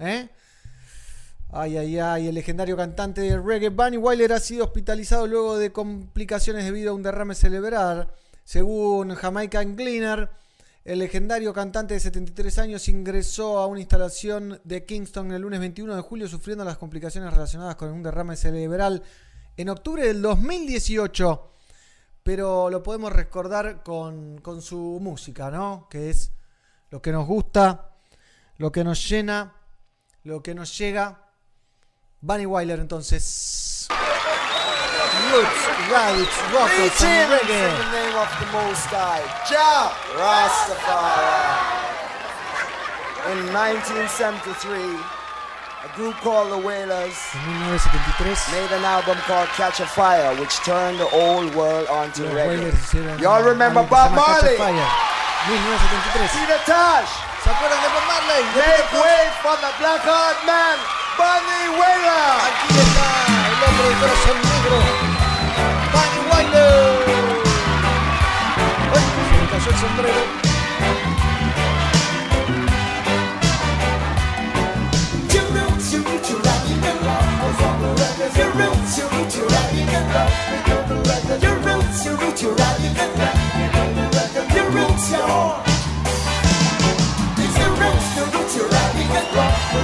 ¿eh? 0.00 0.30
Ay, 1.58 1.78
ay, 1.78 1.98
ay, 1.98 2.28
el 2.28 2.34
legendario 2.34 2.76
cantante 2.76 3.22
de 3.22 3.40
reggae 3.40 3.70
Bunny 3.70 3.96
Wyler 3.96 4.34
ha 4.34 4.40
sido 4.40 4.66
hospitalizado 4.66 5.26
luego 5.26 5.56
de 5.56 5.72
complicaciones 5.72 6.66
debido 6.66 6.90
a 6.90 6.94
un 6.94 7.02
derrame 7.02 7.34
cerebral. 7.34 8.12
Según 8.44 9.14
Jamaican 9.14 9.74
Gleaner, 9.74 10.28
el 10.84 10.98
legendario 10.98 11.54
cantante 11.54 11.94
de 11.94 12.00
73 12.00 12.58
años 12.58 12.86
ingresó 12.90 13.58
a 13.58 13.68
una 13.68 13.80
instalación 13.80 14.60
de 14.64 14.84
Kingston 14.84 15.32
el 15.32 15.40
lunes 15.40 15.58
21 15.60 15.96
de 15.96 16.02
julio 16.02 16.28
sufriendo 16.28 16.62
las 16.62 16.76
complicaciones 16.76 17.32
relacionadas 17.32 17.76
con 17.76 17.90
un 17.90 18.02
derrame 18.02 18.36
cerebral 18.36 19.02
en 19.56 19.70
octubre 19.70 20.06
del 20.06 20.20
2018. 20.20 21.52
Pero 22.22 22.68
lo 22.68 22.82
podemos 22.82 23.14
recordar 23.14 23.82
con, 23.82 24.42
con 24.42 24.60
su 24.60 24.98
música, 25.00 25.50
¿no? 25.50 25.88
Que 25.88 26.10
es 26.10 26.32
lo 26.90 27.00
que 27.00 27.12
nos 27.12 27.26
gusta, 27.26 27.96
lo 28.58 28.70
que 28.70 28.84
nos 28.84 29.08
llena, 29.08 29.54
lo 30.22 30.42
que 30.42 30.54
nos 30.54 30.76
llega. 30.76 31.25
Bunny 32.22 32.46
Wyler 32.46 32.80
entonces. 32.80 33.88
Roots, 35.32 35.66
Radix, 35.90 36.30
Rockers, 36.52 37.02
and 37.02 37.32
Reggae. 37.32 37.70
in 37.70 37.76
the 37.78 37.90
name 37.92 38.16
of 38.16 38.28
the 38.40 38.46
Most 38.52 38.86
High, 38.88 39.22
Jah 39.48 39.92
Rastafari. 40.16 41.84
In 43.32 43.52
1973, 43.52 44.98
a 45.84 45.96
group 45.96 46.14
called 46.22 46.52
the 46.52 46.58
Wailers 46.58 47.16
made 48.52 48.70
an 48.72 48.84
album 48.84 49.18
called 49.26 49.48
Catch 49.58 49.80
a 49.80 49.86
Fire, 49.86 50.34
which 50.40 50.54
turned 50.64 50.98
the 50.98 51.06
whole 51.06 51.46
world 51.58 51.88
onto 51.88 52.22
los 52.24 52.32
reggae. 52.32 53.20
Y'all 53.20 53.42
remember 53.42 53.80
álbum 53.82 53.88
que 53.88 53.96
se 53.96 54.08
Bob 54.08 54.10
llama 54.10 54.22
Catch 54.26 54.42
a 54.42 54.42
Marley? 54.42 54.56
Fire. 54.56 54.88
1973. 55.46 56.28
Peter 56.38 56.60
Tosh, 56.66 57.12
¿Se 57.46 57.52
acuerdan 57.52 57.80
de 57.80 57.88
Bob 57.94 58.02
Marley? 58.08 58.42
Make 58.58 58.90
way 58.90 59.30
for 59.40 59.54
the 59.62 59.70
Black 59.78 60.02
Heart 60.02 60.38
Man, 60.44 60.78
Bunny 61.16 61.78
Wailer. 61.78 62.42
Aquí 62.42 62.74
está 62.74 63.06
el 63.46 63.62
hombre 63.62 63.86
de 63.86 63.94
corazón 64.02 64.36
negro, 64.50 64.78
Bunny 65.94 66.20
Wyler. 66.26 67.06
Ay, 68.90 69.04
se 69.14 69.34
me 69.38 69.46
cayó 69.46 69.70
el 69.70 69.78
sombrero. 69.78 70.22
Your 75.30 75.46
roots, 75.54 75.86
your 75.92 76.02
roots, 76.02 76.28
your 76.28 76.42
and 76.82 77.00
rock. 77.06 77.22
Your 78.34 78.50
roots, 78.58 78.98
your 78.98 79.06
roots, 79.06 79.34
your 79.36 79.46
roots, 81.62 82.04
your 82.04 82.16
roots, 82.16 82.42
your 82.42 82.54
rocky 82.56 82.88
and 82.90 83.14
rock. 83.20 83.36
Your 84.52 84.68
roots, 84.70 85.10
your 85.12 85.45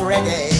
ready. 0.00 0.57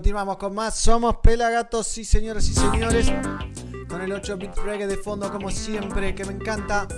Continuamos 0.00 0.38
con 0.38 0.54
más. 0.54 0.76
Somos 0.76 1.16
Pelagatos, 1.16 1.86
sí 1.86 2.06
señores 2.06 2.48
y 2.48 2.54
señores. 2.54 3.12
Con 3.86 4.00
el 4.00 4.10
8 4.10 4.38
bit 4.38 4.56
reggae 4.56 4.86
de 4.86 4.96
fondo 4.96 5.30
como 5.30 5.50
siempre, 5.50 6.14
que 6.14 6.24
me 6.24 6.32
encanta. 6.32 6.88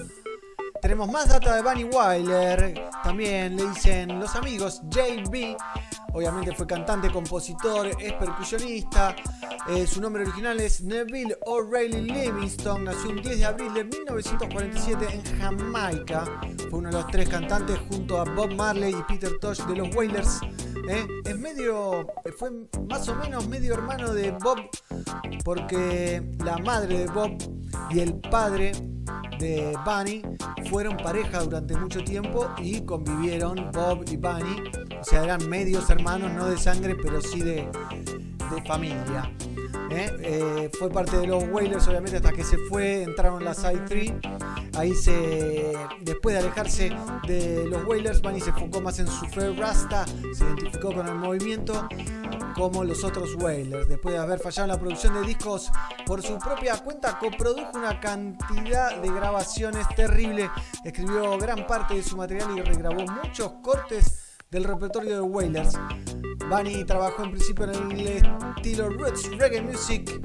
Tenemos 0.80 1.10
más 1.10 1.28
data 1.28 1.56
de 1.56 1.62
Bunny 1.62 1.82
Wyler. 1.82 2.80
También 3.02 3.56
le 3.56 3.66
dicen 3.66 4.20
los 4.20 4.36
amigos 4.36 4.82
JB. 4.88 5.56
obviamente 6.12 6.54
fue 6.54 6.64
cantante, 6.64 7.10
compositor, 7.10 7.88
es 7.88 8.12
percusionista. 8.12 9.16
Eh, 9.68 9.84
su 9.84 10.00
nombre 10.00 10.22
original 10.22 10.60
es 10.60 10.80
Neville 10.82 11.36
O'Reilly 11.46 12.02
Livingston. 12.02 12.84
Nació 12.84 13.10
un 13.10 13.20
10 13.20 13.36
de 13.36 13.44
abril 13.44 13.74
de 13.74 13.82
1947 13.82 15.06
en 15.10 15.40
Jamaica. 15.40 16.24
Fue 16.70 16.78
uno 16.78 16.88
de 16.88 16.94
los 16.94 17.06
tres 17.08 17.28
cantantes 17.28 17.80
junto 17.90 18.20
a 18.20 18.24
Bob 18.24 18.52
Marley 18.54 18.94
y 18.94 19.02
Peter 19.12 19.36
Tosh 19.40 19.64
de 19.64 19.74
los 19.74 19.92
Wailers. 19.92 20.40
¿eh? 20.88 21.06
Es 21.24 21.38
medio, 21.38 22.06
fue 22.42 22.50
más 22.88 23.09
o 23.09 23.14
menos 23.14 23.46
medio 23.46 23.74
hermano 23.74 24.12
de 24.12 24.33
Bob 24.33 24.59
porque 25.44 26.20
la 26.44 26.59
madre 26.59 26.98
de 26.98 27.07
Bob 27.07 27.31
y 27.88 28.00
el 28.00 28.14
padre 28.14 28.72
de 29.38 29.78
Bunny 29.85 30.22
fueron 30.68 30.96
pareja 30.96 31.44
durante 31.44 31.76
mucho 31.76 32.02
tiempo 32.02 32.50
y 32.59 32.81
convivieron 32.81 33.70
Bob 33.70 34.05
y 34.11 34.16
Bunny. 34.16 34.61
O 35.00 35.05
sea, 35.05 35.22
eran 35.22 35.48
medios 35.48 35.88
hermanos, 35.88 36.33
no 36.33 36.46
de 36.46 36.59
sangre, 36.59 36.96
pero 37.00 37.20
sí 37.20 37.38
de, 37.42 37.68
de 38.52 38.62
familia. 38.66 39.31
¿eh? 39.90 40.11
Eh, 40.20 40.70
fue 40.78 40.90
parte 40.90 41.18
de 41.18 41.26
los 41.26 41.44
Whalers, 41.44 41.87
obviamente, 41.88 42.16
hasta 42.16 42.33
que 42.33 42.44
se 42.44 42.59
fue, 42.68 43.02
entraron 43.02 43.44
las 43.44 43.59
Side 43.59 43.83
3. 43.87 44.12
Ahí 44.76 44.94
se. 44.94 45.72
Después 46.00 46.35
de 46.35 46.40
alejarse 46.40 46.90
de 47.26 47.66
los 47.68 47.85
Whalers, 47.85 48.22
Bunny 48.22 48.40
se 48.40 48.50
enfocó 48.50 48.81
más 48.81 48.98
en 48.98 49.07
su 49.07 49.26
Fair 49.26 49.57
Rasta, 49.57 50.07
se 50.07 50.44
identificó 50.44 50.92
con 50.92 51.07
el 51.07 51.14
movimiento 51.14 51.88
como 52.54 52.84
los 52.84 53.04
otros 53.04 53.34
Whalers. 53.34 53.88
Después 53.88 54.14
de 54.14 54.20
haber 54.20 54.38
fallado 54.38 54.64
en 54.64 54.68
la 54.70 54.78
producción 54.78 55.14
de 55.14 55.22
discos 55.22 55.70
por 56.06 56.22
su 56.22 56.38
propia 56.38 56.76
cuenta, 56.78 57.18
coprodujo 57.18 57.70
una 57.74 58.00
cantidad 58.00 58.96
de 59.00 59.08
grabaciones 59.08 59.86
terrible. 59.94 60.50
Escribió 60.84 61.38
gran 61.38 61.66
parte 61.66 61.94
de 61.94 62.02
su 62.02 62.16
material 62.16 62.56
y 62.56 62.62
regrabó 62.62 63.04
muchos 63.06 63.52
cortes 63.62 64.38
del 64.50 64.64
repertorio 64.64 65.14
de 65.14 65.20
Wailers. 65.20 65.78
Bunny 66.48 66.84
trabajó 66.84 67.24
en 67.24 67.30
principio 67.30 67.64
en 67.64 67.90
el 67.92 68.06
estilo 68.56 68.90
roots 68.90 69.30
reggae 69.38 69.62
music, 69.62 70.20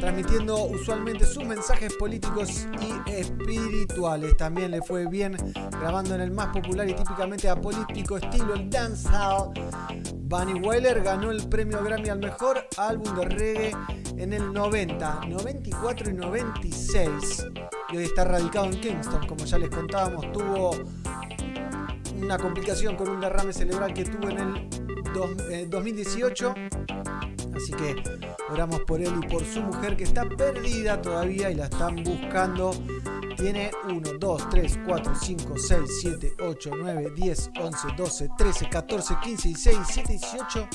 transmitiendo 0.00 0.64
usualmente 0.64 1.24
sus 1.26 1.44
mensajes 1.44 1.94
políticos 1.94 2.66
y 2.80 3.10
espirituales. 3.10 4.36
También 4.36 4.70
le 4.70 4.82
fue 4.82 5.06
bien 5.06 5.36
grabando 5.80 6.14
en 6.14 6.20
el 6.20 6.30
más 6.30 6.48
popular 6.48 6.88
y 6.88 6.94
típicamente 6.94 7.48
apolítico 7.48 8.16
estilo 8.16 8.54
el 8.54 8.70
dancehall. 8.70 9.52
Bunny 10.14 10.60
Wailer 10.60 11.02
ganó 11.02 11.30
el 11.30 11.48
premio 11.48 11.82
Grammy 11.82 12.08
al 12.10 12.18
mejor 12.18 12.64
álbum 12.76 13.14
de 13.16 13.24
reggae 13.24 13.72
en 14.16 14.32
el 14.32 14.52
90, 14.52 15.20
94 15.28 16.10
y 16.10 16.12
96. 16.12 17.46
Y 17.90 17.96
hoy 17.96 18.04
está 18.04 18.24
radicado 18.24 18.66
en 18.66 18.80
Kingston, 18.80 19.26
como 19.26 19.44
ya 19.44 19.58
les 19.58 19.70
contábamos, 19.70 20.30
tuvo 20.32 20.72
una 22.20 22.36
complicación 22.36 22.96
con 22.96 23.08
un 23.08 23.20
derrame 23.20 23.52
cerebral 23.52 23.94
que 23.94 24.04
tuvo 24.04 24.28
en 24.28 24.38
el 24.38 24.68
dos- 25.14 25.48
eh, 25.50 25.66
2018. 25.70 26.54
Así 27.58 27.72
que 27.72 27.96
oramos 28.50 28.82
por 28.82 29.00
él 29.00 29.12
y 29.20 29.26
por 29.26 29.44
su 29.44 29.60
mujer 29.60 29.96
que 29.96 30.04
está 30.04 30.24
perdida 30.24 31.02
todavía 31.02 31.50
y 31.50 31.56
la 31.56 31.64
están 31.64 32.04
buscando. 32.04 32.70
Tiene 33.36 33.72
1, 33.88 34.12
2, 34.20 34.48
3, 34.48 34.78
4, 34.86 35.14
5, 35.20 35.54
6, 35.56 35.80
7, 36.00 36.32
8, 36.40 36.70
9, 36.78 37.12
10, 37.16 37.50
11, 37.60 37.88
12, 37.96 38.28
13, 38.38 38.68
14, 38.68 39.14
15, 39.22 39.48
16, 39.48 39.76
17, 39.76 40.12
18 40.12 40.68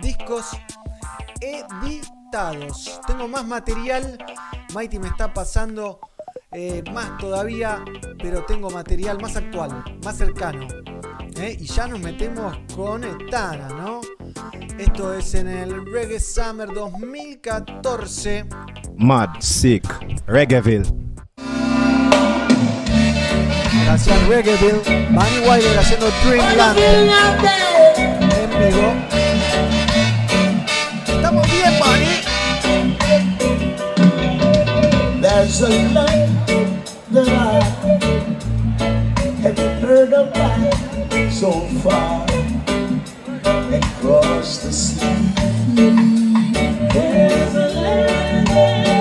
discos 0.00 0.46
editados. 1.40 3.00
Tengo 3.04 3.26
más 3.26 3.44
material. 3.44 4.16
Mighty 4.74 5.00
me 5.00 5.08
está 5.08 5.34
pasando 5.34 5.98
eh, 6.52 6.84
más 6.92 7.18
todavía, 7.18 7.84
pero 8.22 8.44
tengo 8.44 8.70
material 8.70 9.20
más 9.20 9.34
actual, 9.34 9.98
más 10.04 10.16
cercano. 10.16 10.68
¿eh? 11.40 11.56
Y 11.58 11.64
ya 11.64 11.88
nos 11.88 11.98
metemos 11.98 12.56
con 12.76 13.02
Etana, 13.02 13.68
¿no? 13.70 14.00
Esto 14.78 15.14
es 15.14 15.34
en 15.34 15.48
el 15.48 15.84
Reggae 15.86 16.18
Summer 16.18 16.68
2014. 16.72 18.44
Mad, 18.96 19.28
sick, 19.40 19.84
Reggaeville. 20.26 20.84
Gracias 23.84 24.28
Reggaeville. 24.28 24.80
Bunny 25.10 25.38
Wilder 25.48 25.78
haciendo 25.78 26.10
Dreamland 26.24 26.78
en 26.78 27.06
vivo. 28.58 28.94
Estamos 31.06 31.46
bien, 31.46 31.74
Bunny. 31.78 32.22
There's 35.20 35.62
a 35.62 35.68
land 35.92 36.30
that 37.12 37.28
I 37.28 37.62
haven't 39.42 39.82
heard 39.82 40.12
of 40.14 40.32
that 40.32 41.30
so 41.30 41.52
far 41.82 42.26
across 43.72 44.58
the 44.58 44.72
sea. 44.72 45.00
There's 46.92 47.54
a 47.54 47.68
land 47.80 48.46
that 48.48 48.86
I 48.86 49.00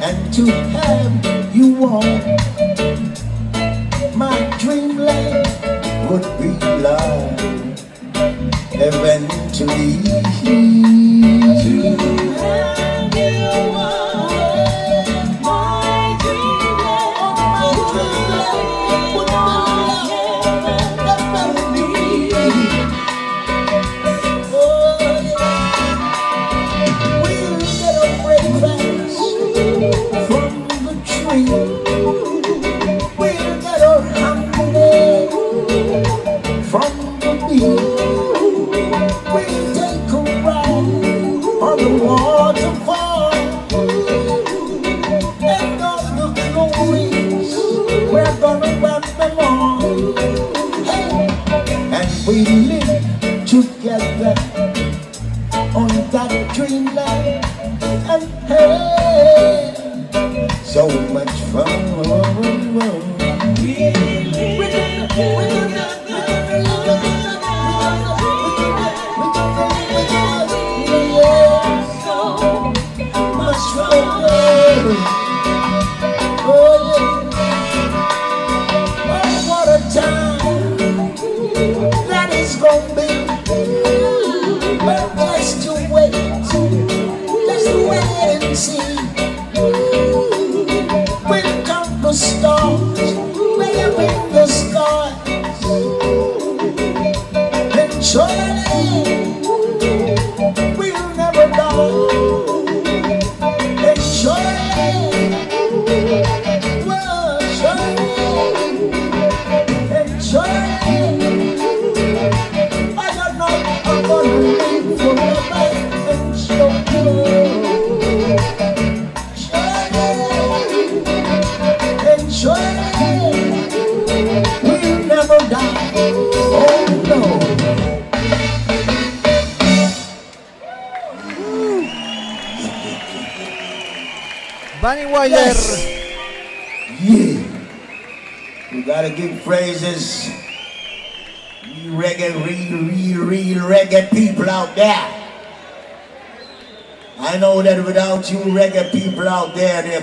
and 0.07 0.19
to 0.35 0.43
have 0.75 1.13
you 1.55 1.67
on 1.85 2.19
my 4.15 4.37
dreamland 4.59 5.47
would 6.09 6.27
be 6.39 6.49
life 6.81 7.79
eventually. 8.73 10.70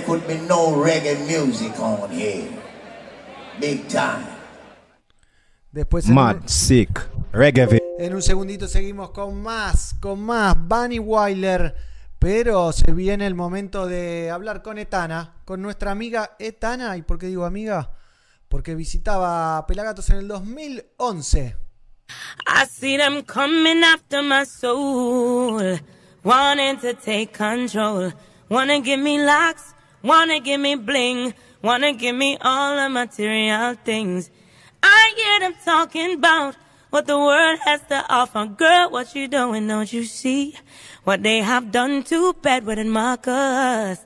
Could 0.09 0.25
be 0.27 0.39
no 0.47 0.71
reggae 0.71 1.15
music 1.27 1.79
on 1.79 2.09
here. 2.09 2.49
Big 3.61 3.87
time. 3.87 4.25
Después 5.71 6.07
Mad, 6.07 6.47
sick, 6.47 6.89
Reggaeville. 7.31 7.83
en 7.99 8.15
un 8.15 8.21
segundito 8.23 8.67
seguimos 8.67 9.11
con 9.11 9.39
más, 9.43 9.93
con 9.99 10.19
más 10.21 10.55
Bunny 10.57 10.97
Wilder. 10.97 11.75
Pero 12.17 12.71
se 12.71 12.91
viene 12.91 13.27
el 13.27 13.35
momento 13.35 13.85
de 13.85 14.31
hablar 14.31 14.63
con 14.63 14.79
Etana, 14.79 15.35
con 15.45 15.61
nuestra 15.61 15.91
amiga 15.91 16.35
Etana. 16.39 16.97
¿Y 16.97 17.03
por 17.03 17.19
qué 17.19 17.27
digo 17.27 17.45
amiga? 17.45 17.91
Porque 18.47 18.73
visitaba 18.73 19.63
Pelagatos 19.67 20.09
en 20.09 20.17
el 20.17 20.27
2011. 20.27 21.55
I 22.47 22.65
see 22.67 22.97
them 22.97 23.21
coming 23.21 23.83
after 23.83 24.23
my 24.23 24.43
soul, 24.43 25.79
wanting 26.23 26.79
to 26.79 26.95
take 26.95 27.27
control. 27.31 28.11
Wanna 28.49 28.81
give 28.81 28.97
me 28.97 29.23
locks, 29.23 29.68
wanna 30.03 30.39
give 30.39 30.59
me 30.59 30.75
bling, 30.75 31.33
wanna 31.61 31.93
give 31.93 32.15
me 32.15 32.37
all 32.41 32.75
the 32.75 32.89
material 32.89 33.75
things. 33.83 34.29
I 34.81 35.13
hear 35.15 35.39
them 35.41 35.55
talking 35.63 36.13
about 36.13 36.55
what 36.89 37.05
the 37.05 37.17
world 37.17 37.59
has 37.65 37.81
to 37.89 38.05
offer. 38.09 38.45
Girl, 38.45 38.89
what 38.89 39.15
you 39.15 39.27
doing? 39.27 39.67
Don't 39.67 39.91
you 39.91 40.03
see 40.05 40.55
what 41.03 41.23
they 41.23 41.39
have 41.39 41.71
done 41.71 42.03
to 42.03 42.33
Bedouin 42.33 42.79
and 42.79 42.91
Marcus? 42.91 44.05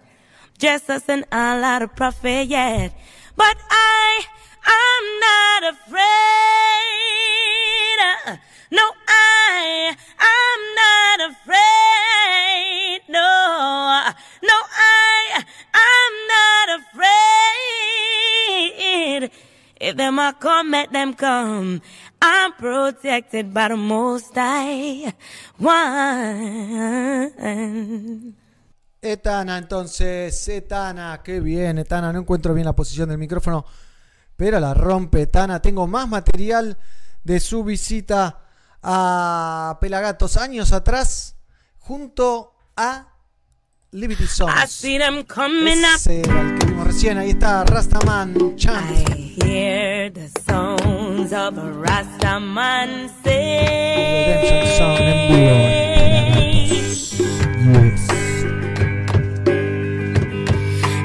Just 0.57 0.89
us 0.89 1.07
and 1.07 1.25
a 1.31 1.59
lot 1.59 1.81
of 1.81 1.95
profit 1.95 2.47
yet. 2.47 2.93
But 3.35 3.57
I, 3.69 4.25
I'm 4.65 5.19
not 5.19 5.73
afraid. 5.73 6.03
No, 8.73 8.81
I, 9.07 9.93
I'm 10.17 10.61
not 10.81 11.19
afraid. 11.29 13.01
No, 13.07 13.21
no, 14.41 14.57
I, 14.73 15.45
I'm 15.85 16.13
not 16.33 16.67
afraid. 19.21 19.29
If 19.79 19.95
them 19.95 20.17
a 20.17 20.35
come, 20.39 20.71
let 20.71 20.91
them 20.91 21.13
come. 21.13 21.83
I'm 22.19 22.53
protected 22.53 23.53
by 23.53 23.67
the 23.67 23.75
Most 23.77 24.33
High 24.33 25.13
One. 25.59 25.93
Etana, 28.99 29.59
entonces, 29.59 30.47
Etana, 30.47 31.21
qué 31.23 31.39
bien, 31.41 31.77
Etana, 31.77 32.11
no 32.11 32.21
encuentro 32.21 32.55
bien 32.55 32.65
la 32.65 32.73
posición 32.73 33.09
del 33.09 33.19
micrófono, 33.19 33.65
pero 34.35 34.59
la 34.59 34.73
rompe 34.73 35.21
Etana. 35.21 35.61
Tengo 35.61 35.85
más 35.85 36.07
material 36.07 36.75
de 37.23 37.39
su 37.39 37.63
visita 37.63 38.42
a 38.83 39.77
Pelagatos 39.81 40.37
años 40.37 40.71
atrás, 40.73 41.35
junto 41.79 42.53
a 42.75 43.07
Liberty 43.91 44.23
I 44.23 44.27
Songs. 44.27 44.71
see 44.71 44.97
them 44.97 45.23
coming 45.23 45.79
up. 45.83 45.95
Ese 45.95 46.21
era 46.21 46.41
el 46.41 46.59
que 46.59 46.65
vimos 46.65 46.87
recién, 46.87 47.17
ahí 47.17 47.29
está 47.31 47.63
Rastaman 47.63 48.55
Chant. 48.55 49.09
I 49.09 49.13
hear 49.43 50.11
the 50.11 50.27
sounds 50.45 51.31
of 51.31 51.57
a 51.57 51.71
Rastaman 51.71 53.09
Redemption 53.23 54.67
Song 54.77 54.97
en 54.99 55.27
vivo 55.29 55.53
en. 55.53 56.33
Pelagatos. 56.33 57.19
Yes. 57.63 58.03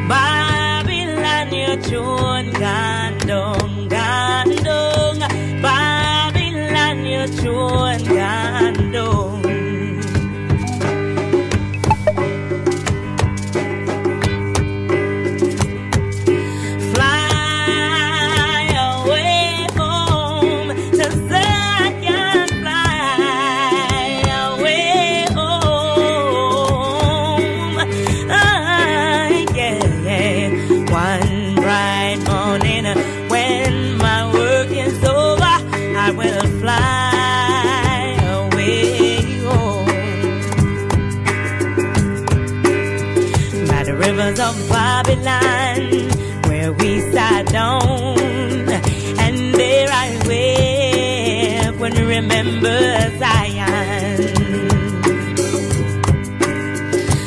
Babylon, 0.09 1.53
your 1.53 1.79
rivers 44.39 44.63
of 44.63 44.69
Babylon, 44.69 46.09
where 46.49 46.73
we 46.73 47.01
sat 47.13 47.47
down, 47.47 48.19
and 48.19 49.55
there 49.55 49.89
I 49.91 50.17
wept 50.27 51.81
when 51.81 51.97
I 51.97 52.03
remember 52.03 53.19
Zion. 53.19 54.17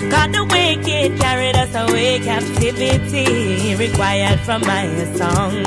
God 0.09 0.33
the 0.33 0.43
wicked 0.51 1.19
carried 1.19 1.55
us 1.55 1.75
away, 1.75 2.19
captivity 2.19 3.75
required 3.75 4.39
from 4.41 4.61
my 4.61 4.87
song. 5.15 5.63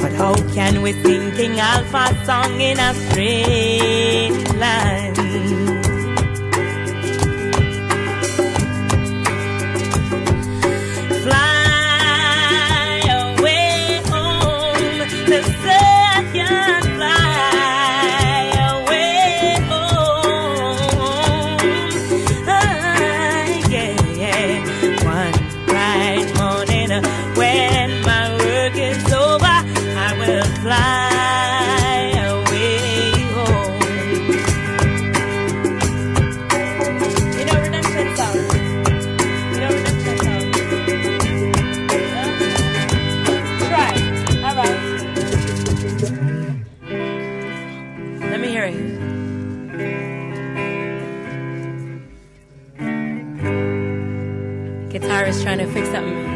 But 0.00 0.12
how 0.12 0.34
can 0.54 0.82
we 0.82 0.92
sing 1.02 1.32
King 1.32 1.58
Alpha's 1.58 2.26
song 2.26 2.60
in 2.60 2.78
a 2.78 2.94
strange 2.94 4.52
land? 4.54 5.85
Trying 55.46 55.58
to 55.58 55.66
fix 55.68 55.88
something. 55.90 56.26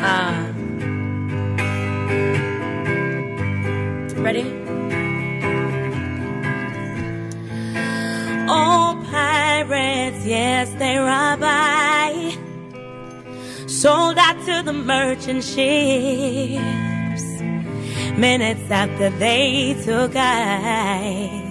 Ah. 0.00 0.48
Ready? 4.16 4.44
Oh, 8.48 9.04
pirates, 9.10 10.24
yes, 10.24 10.70
they 10.78 10.96
rob 10.96 11.40
I. 11.42 12.34
Sold 13.66 14.16
out 14.16 14.42
to 14.46 14.62
the 14.62 14.72
merchant 14.72 15.44
ships. 15.44 16.62
Minutes 18.16 18.70
after 18.70 19.10
they 19.10 19.76
took 19.84 20.16
I 20.16 21.41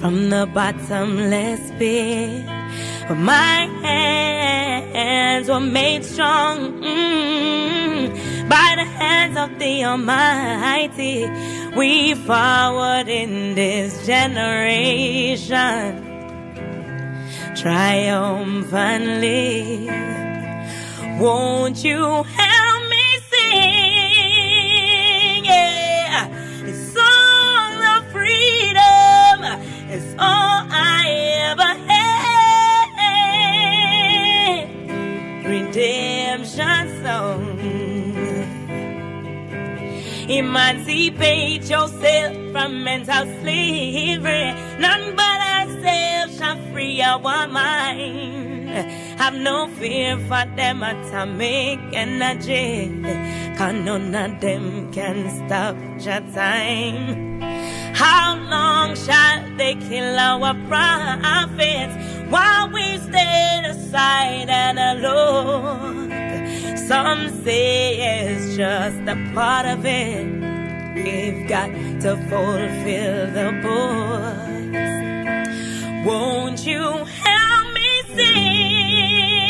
from 0.00 0.30
the 0.30 0.46
bottomless 0.54 1.60
pit. 1.78 2.46
My 3.10 3.68
hands 3.82 5.48
were 5.48 5.60
made 5.60 6.04
strong 6.04 6.80
mm, 6.80 8.48
by 8.48 8.74
the 8.76 8.84
hands 8.84 9.36
of 9.36 9.58
the 9.58 9.84
Almighty. 9.84 11.28
We 11.76 12.14
forward 12.14 13.08
in 13.08 13.56
this 13.56 14.06
generation 14.06 16.04
triumphantly. 17.56 19.90
Won't 21.18 21.82
you 21.84 22.22
Emancipate 40.28 41.70
yourself 41.70 42.36
from 42.52 42.84
mental 42.84 43.24
slavery. 43.40 44.52
None 44.78 45.16
but 45.16 45.40
ourselves 45.56 46.36
shall 46.36 46.58
free 46.70 47.00
our 47.00 47.48
mind. 47.48 48.68
Have 49.18 49.32
no 49.34 49.68
fear 49.78 50.18
for 50.28 50.44
them 50.54 50.82
atomic 50.82 51.78
energy. 51.94 52.90
Cause 53.56 53.72
none 53.72 54.14
of 54.14 54.38
them 54.42 54.92
can 54.92 55.30
stop 55.46 55.76
your 56.04 56.20
time. 56.34 57.40
How 57.94 58.36
long 58.36 58.96
shall 58.96 59.56
they 59.56 59.76
kill 59.76 60.18
our 60.18 60.52
prophets 60.68 61.94
while 62.28 62.70
we 62.70 62.98
stand 62.98 63.64
aside 63.64 64.50
and 64.50 64.78
alone? 64.78 66.27
Some 66.88 67.28
say 67.44 68.00
it's 68.00 68.56
just 68.56 69.00
a 69.06 69.16
part 69.34 69.66
of 69.66 69.84
it. 69.84 70.24
We've 70.94 71.46
got 71.46 71.68
to 72.00 72.16
fulfill 72.30 73.30
the 73.30 73.52
books. 73.62 74.48
Won't 76.06 76.64
you 76.64 77.04
help 77.04 77.74
me 77.74 78.02
sing? 78.16 79.44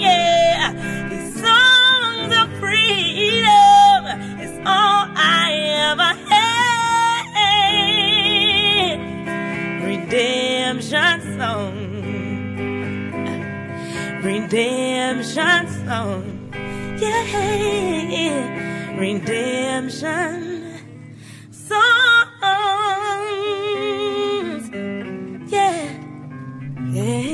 Yeah, 0.00 0.72
these 1.10 1.34
songs 1.34 2.32
of 2.34 2.48
freedom 2.58 4.06
is 4.40 4.56
all 4.64 5.06
I 5.14 5.52
ever 5.90 6.12
had. 6.30 7.24
Redemption 9.84 11.20
song. 11.38 11.76
Redemption 14.22 15.68
song. 15.86 16.33
Redemption 18.98 20.40
songs. 21.50 21.90
Yeah, 25.50 25.98
yeah. 26.92 27.24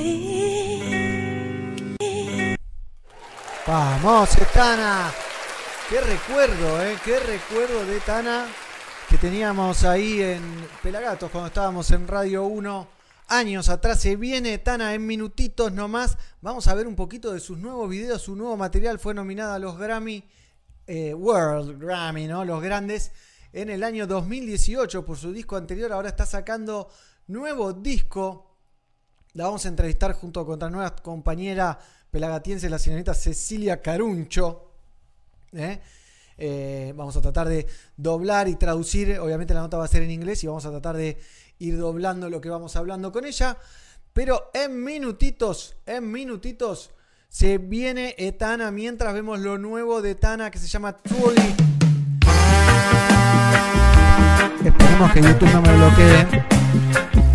Vamos, 3.66 4.30
Tana. 4.52 5.12
Qué 5.88 6.00
recuerdo, 6.00 6.82
¿eh? 6.82 6.96
Qué 7.04 7.18
recuerdo 7.20 7.84
de 7.84 8.00
Tana 8.00 8.46
que 9.08 9.18
teníamos 9.18 9.84
ahí 9.84 10.22
en 10.22 10.68
Pelagatos 10.82 11.30
cuando 11.30 11.48
estábamos 11.48 11.90
en 11.90 12.06
Radio 12.06 12.44
1 12.44 12.99
años 13.30 13.70
atrás. 13.70 14.00
Se 14.00 14.16
viene 14.16 14.58
Tana 14.58 14.92
en 14.92 15.06
minutitos 15.06 15.72
nomás. 15.72 16.18
Vamos 16.42 16.68
a 16.68 16.74
ver 16.74 16.86
un 16.86 16.96
poquito 16.96 17.32
de 17.32 17.40
sus 17.40 17.58
nuevos 17.58 17.88
videos, 17.88 18.20
su 18.20 18.36
nuevo 18.36 18.56
material. 18.56 18.98
Fue 18.98 19.14
nominada 19.14 19.54
a 19.54 19.58
los 19.58 19.78
Grammy 19.78 20.22
eh, 20.86 21.14
World 21.14 21.80
Grammy, 21.80 22.26
¿no? 22.26 22.44
Los 22.44 22.60
grandes 22.60 23.12
en 23.52 23.70
el 23.70 23.82
año 23.84 24.06
2018 24.06 25.06
por 25.06 25.16
su 25.16 25.32
disco 25.32 25.56
anterior. 25.56 25.92
Ahora 25.92 26.08
está 26.08 26.26
sacando 26.26 26.90
nuevo 27.28 27.72
disco. 27.72 28.58
La 29.34 29.44
vamos 29.44 29.64
a 29.64 29.68
entrevistar 29.68 30.12
junto 30.14 30.44
con 30.44 30.56
otra 30.56 30.68
nueva 30.68 30.96
compañera 30.96 31.78
pelagatiense, 32.10 32.68
la 32.68 32.78
señorita 32.78 33.14
Cecilia 33.14 33.80
Caruncho. 33.80 34.72
¿eh? 35.52 35.80
Eh, 36.36 36.92
vamos 36.96 37.16
a 37.16 37.20
tratar 37.20 37.48
de 37.48 37.66
doblar 37.96 38.48
y 38.48 38.56
traducir. 38.56 39.18
Obviamente 39.20 39.54
la 39.54 39.60
nota 39.60 39.76
va 39.76 39.84
a 39.84 39.88
ser 39.88 40.02
en 40.02 40.10
inglés 40.10 40.42
y 40.42 40.48
vamos 40.48 40.66
a 40.66 40.70
tratar 40.70 40.96
de 40.96 41.18
ir 41.60 41.78
doblando 41.78 42.28
lo 42.28 42.40
que 42.40 42.48
vamos 42.48 42.74
hablando 42.74 43.12
con 43.12 43.24
ella. 43.24 43.56
Pero 44.12 44.50
en 44.52 44.82
minutitos, 44.82 45.76
en 45.86 46.10
minutitos, 46.10 46.90
se 47.28 47.58
viene 47.58 48.16
Etana 48.18 48.72
mientras 48.72 49.14
vemos 49.14 49.38
lo 49.38 49.56
nuevo 49.56 50.02
de 50.02 50.10
Etana 50.12 50.50
que 50.50 50.58
se 50.58 50.66
llama 50.66 50.96
Truly. 50.96 51.54
Esperemos 54.64 55.12
que 55.12 55.22
YouTube 55.22 55.52
no 55.52 55.62
me 55.62 55.76
bloquee. 55.76 57.29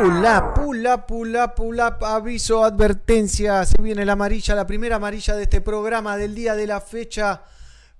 Pull 0.00 0.24
up, 0.24 0.54
pull 1.54 1.78
up. 1.78 2.02
Aviso, 2.02 2.64
advertencia. 2.64 3.66
Se 3.66 3.82
viene 3.82 4.06
la 4.06 4.12
amarilla, 4.12 4.54
la 4.54 4.66
primera 4.66 4.96
amarilla 4.96 5.36
de 5.36 5.42
este 5.42 5.60
programa 5.60 6.16
del 6.16 6.34
día 6.34 6.54
de 6.54 6.66
la 6.66 6.80
fecha. 6.80 7.42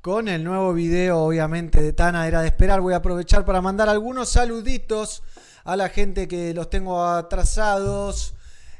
con 0.01 0.27
el 0.27 0.43
nuevo 0.43 0.73
video, 0.73 1.19
obviamente, 1.19 1.83
de 1.83 1.93
Tana 1.93 2.27
era 2.27 2.41
de 2.41 2.47
esperar. 2.47 2.81
Voy 2.81 2.95
a 2.95 2.97
aprovechar 2.97 3.45
para 3.45 3.61
mandar 3.61 3.91
algunos 3.91 4.31
saluditos 4.31 5.23
a 5.65 5.77
la 5.77 5.91
gente 5.91 6.27
que 6.27 6.55
los 6.55 6.71
tengo 6.71 7.05
atrasados. 7.05 8.33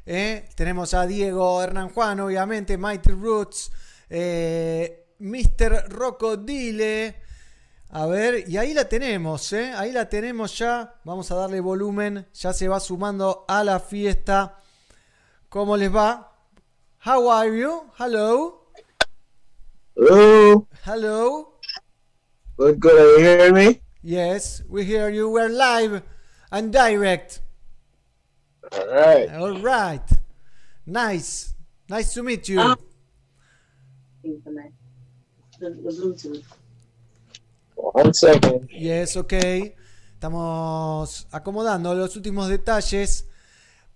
¿eh? 0.07 0.49
Tenemos 0.55 0.95
a 0.95 1.07
Diego 1.07 1.63
Hernán 1.63 1.91
Juan, 1.91 2.21
obviamente, 2.21 2.79
Mighty 2.79 3.11
Roots, 3.11 3.71
eh, 4.09 5.09
Mr. 5.19 5.91
Rocodile. 5.91 7.20
A 7.93 8.07
ver, 8.07 8.49
y 8.49 8.57
ahí 8.57 8.73
la 8.73 8.89
tenemos, 8.89 9.53
¿eh? 9.53 9.73
ahí 9.75 9.91
la 9.91 10.09
tenemos 10.09 10.57
ya. 10.57 10.95
Vamos 11.05 11.31
a 11.33 11.35
darle 11.35 11.61
volumen, 11.61 12.25
ya 12.33 12.53
se 12.53 12.69
va 12.69 12.79
sumando 12.79 13.45
a 13.49 13.65
la 13.65 13.81
fiesta. 13.81 14.59
¿Cómo 15.49 15.77
les 15.77 15.93
va? 15.93 16.37
How 17.05 17.29
are 17.29 17.59
you? 17.59 17.91
Hello. 17.99 18.71
Hello. 19.97 20.69
Hello. 20.85 21.59
Good, 22.57 22.79
good. 22.79 22.93
Are 22.93 23.19
you 23.19 23.25
hearing 23.25 23.55
me? 23.55 23.81
Yes, 24.03 24.63
we 24.69 24.85
hear 24.85 25.11
you. 25.11 25.29
We're 25.29 25.49
live 25.49 26.03
and 26.53 26.73
direct. 26.73 27.41
All 28.71 28.87
right. 28.87 29.31
All 29.31 29.59
right. 29.61 30.09
Nice. 30.87 31.55
Nice 31.89 32.15
to 32.15 32.23
meet 32.23 32.49
you. 32.49 32.61
Ah. 32.61 32.77
One 37.83 38.13
second. 38.13 38.69
Yes, 38.69 39.17
ok. 39.17 39.33
Estamos 40.13 41.27
acomodando 41.31 41.95
los 41.95 42.15
últimos 42.17 42.49
detalles 42.49 43.27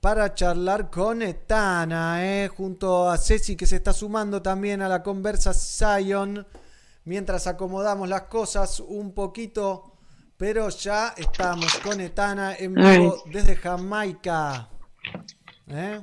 para 0.01 0.35
charlar 0.35 0.91
con 0.91 1.23
Etana, 1.23 2.25
¿eh? 2.25 2.49
junto 2.49 3.11
a 3.11 3.19
Ceci 3.19 3.57
que 3.57 3.67
se 3.67 3.77
está 3.77 3.93
sumando 3.93 4.43
también 4.43 4.83
a 4.83 4.89
la 4.89 5.03
conversación 5.03 6.47
mientras 7.05 7.47
acomodamos 7.47 8.09
las 8.09 8.23
cosas 8.23 8.81
un 8.81 9.13
poquito, 9.13 9.97
pero 10.37 10.69
ya 10.71 11.15
estamos 11.17 11.79
con 11.79 12.01
Etana 12.01 12.57
en 12.57 12.75
vivo 12.75 13.23
desde 13.31 13.57
Jamaica. 13.57 14.69
¿Eh? 15.69 16.01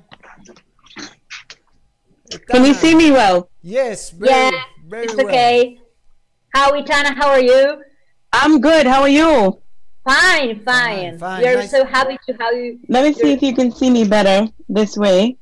Can 2.48 2.66
you 2.66 2.74
see 2.74 2.96
me 2.96 3.12
well? 3.12 3.50
Yes, 3.62 4.12
very, 4.18 4.32
yeah, 4.32 4.52
very 4.88 5.06
it's 5.06 5.16
well. 5.16 5.26
okay. 5.28 5.81
How 6.54 6.80
Tana, 6.82 7.14
how 7.16 7.30
are 7.30 7.42
you? 7.42 7.82
I'm 8.34 8.60
good. 8.62 8.86
How 8.86 9.02
are 9.02 9.10
you? 9.10 9.60
Fine, 10.04 10.64
fine. 10.64 11.18
fine, 11.18 11.42
We're 11.44 11.58
nice. 11.58 11.72
so 11.72 11.86
happy 11.86 12.18
to 12.28 12.34
have 12.40 12.54
you. 12.56 12.80
Let 12.90 13.04
me 13.06 13.14
see 13.14 13.34
if 13.34 13.42
you 13.42 13.54
can 13.54 13.72
see 13.72 13.90
me 13.90 14.04
better 14.04 14.52
this 14.68 14.98
way. 14.98 15.38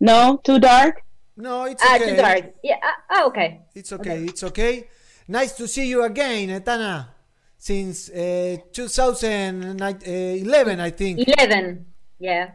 No, 0.00 0.40
too 0.42 0.58
dark. 0.58 1.02
No, 1.36 1.64
it's 1.64 1.82
Ah, 1.86 1.96
okay. 1.96 2.10
too 2.10 2.16
dark. 2.16 2.54
Yeah. 2.64 2.76
Uh, 2.82 3.20
oh, 3.22 3.26
okay. 3.28 3.60
It's 3.74 3.92
okay, 3.92 4.24
it's 4.24 4.42
okay. 4.42 4.88
Nice 5.28 5.52
to 5.56 5.68
see 5.68 5.88
you 5.88 6.02
again, 6.04 6.50
Etana. 6.50 7.10
Since 7.58 8.10
uh, 8.10 8.56
2011, 8.72 10.80
I 10.80 10.90
think. 10.90 11.20
Eleven. 11.28 11.86
Yeah. 12.18 12.50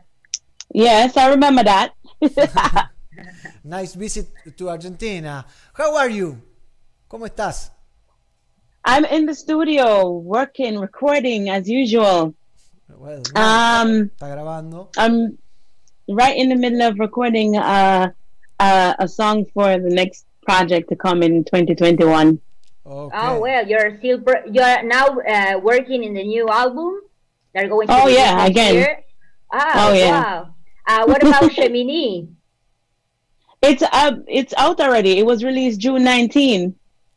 Yes, 0.74 1.16
I 1.18 1.30
remember 1.30 1.64
that. 1.64 1.94
Nice 3.66 3.94
visit 3.96 4.28
to 4.58 4.70
Argentina. 4.70 5.46
How 5.74 5.96
are 5.96 6.10
you? 6.10 6.42
¿Cómo 7.14 7.28
estás? 7.28 7.70
I'm 8.84 9.06
in 9.06 9.28
the 9.28 9.36
studio 9.36 10.10
working, 10.10 10.80
recording 10.80 11.48
as 11.48 11.70
usual. 11.70 12.34
Well, 12.90 13.22
Um, 13.36 14.10
está 14.18 14.30
grabando. 14.34 14.90
I'm 14.98 15.38
right 16.10 16.36
in 16.36 16.50
the 16.50 16.56
middle 16.56 16.82
of 16.82 16.98
recording 16.98 17.56
uh, 17.56 18.10
uh, 18.60 18.94
a 18.98 19.08
song 19.08 19.46
for 19.54 19.78
the 19.78 19.92
next 19.92 20.26
project 20.42 20.90
to 20.90 20.96
come 20.96 21.22
in 21.22 21.44
2021. 21.44 22.40
Okay. 22.84 23.16
Oh 23.16 23.40
well, 23.40 23.68
you're 23.68 23.96
still 24.00 24.20
you're 24.52 24.82
now 24.82 25.06
uh, 25.20 25.60
working 25.60 26.04
in 26.04 26.16
the 26.16 26.24
new 26.24 26.50
album. 26.50 27.00
They're 27.54 27.70
going 27.70 27.90
to 27.90 27.94
Oh, 27.94 28.06
release 28.06 28.18
yeah, 28.18 28.36
next 28.38 28.50
again. 28.50 28.74
year. 28.74 29.00
Ah, 29.54 29.90
Oh, 29.90 29.94
yeah. 29.94 30.10
wow. 30.24 30.48
Uh, 30.88 31.06
what 31.06 31.22
about 31.22 31.52
Gemini? 31.52 32.26
It's 33.62 33.84
uh, 33.84 34.18
it's 34.28 34.54
out 34.58 34.82
already. 34.82 35.20
It 35.20 35.26
was 35.28 35.44
released 35.44 35.80
June 35.80 36.04
19. 36.04 36.76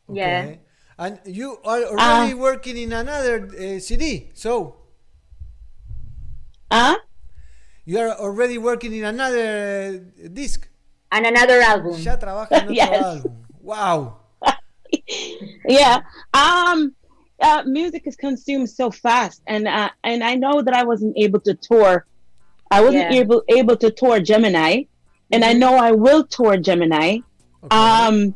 Yeah. 0.09 0.39
Okay. 0.43 0.59
And 0.99 1.19
you 1.25 1.57
are 1.63 1.83
already 1.83 2.33
working 2.33 2.77
in 2.77 2.91
another 2.93 3.47
uh, 3.53 3.79
CD, 3.79 4.31
so 4.33 4.77
Huh? 6.71 6.97
you 7.85 7.99
are 7.99 8.09
already 8.19 8.57
working 8.57 8.93
in 8.93 9.03
another 9.05 10.01
uh, 10.03 10.27
disc. 10.33 10.67
And 11.11 11.25
another 11.25 11.61
album. 11.61 12.01
Ya 12.01 12.17
trabaja 12.17 12.51
en 12.51 12.67
otro 12.69 12.73
Yes. 12.73 13.03
álbum. 13.05 13.35
Wow. 13.61 14.17
yeah 15.67 15.99
um 16.33 16.95
uh, 17.41 17.63
music 17.65 18.03
is 18.07 18.15
consumed 18.15 18.69
so 18.69 18.89
fast 18.89 19.41
and 19.47 19.67
uh, 19.67 19.89
and 20.03 20.23
i 20.23 20.33
know 20.35 20.61
that 20.61 20.73
i 20.73 20.83
wasn't 20.83 21.13
able 21.17 21.39
to 21.39 21.53
tour 21.55 22.05
i 22.71 22.79
wasn't 22.81 23.03
Yeah. 23.11 23.19
able 23.19 23.43
able 23.49 23.75
to 23.75 23.91
tour 23.91 24.19
gemini 24.19 24.83
and 25.31 25.43
i 25.43 25.51
know 25.53 25.75
i 25.75 25.91
will 25.91 26.25
tour 26.25 26.55
gemini 26.57 27.17
um 27.71 28.35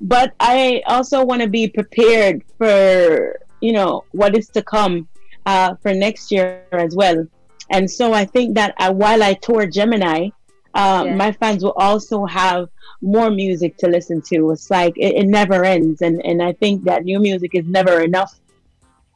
but 0.00 0.34
i 0.40 0.82
also 0.86 1.24
want 1.24 1.40
to 1.40 1.48
be 1.48 1.68
prepared 1.68 2.42
for 2.58 3.38
you 3.60 3.72
know 3.72 4.04
what 4.12 4.36
is 4.36 4.48
to 4.48 4.62
come 4.62 5.08
uh, 5.46 5.74
for 5.82 5.94
next 5.94 6.30
year 6.30 6.64
as 6.72 6.94
well 6.94 7.26
and 7.70 7.90
so 7.90 8.12
i 8.12 8.24
think 8.24 8.54
that 8.54 8.74
uh, 8.78 8.92
while 8.92 9.22
i 9.22 9.32
tour 9.34 9.66
gemini 9.66 10.28
uh, 10.74 11.04
Yeah. 11.06 11.14
my 11.14 11.32
fans 11.32 11.64
will 11.64 11.72
also 11.76 12.26
have 12.26 12.68
more 13.00 13.30
music 13.30 13.76
to 13.78 13.88
listen 13.88 14.20
to. 14.22 14.50
It's 14.50 14.70
like 14.70 14.92
it, 14.96 15.14
it 15.16 15.26
never 15.26 15.64
ends, 15.64 16.02
and 16.02 16.24
and 16.24 16.42
I 16.42 16.52
think 16.52 16.84
that 16.84 17.04
new 17.04 17.18
music 17.18 17.52
is 17.54 17.66
never 17.66 18.00
enough. 18.02 18.38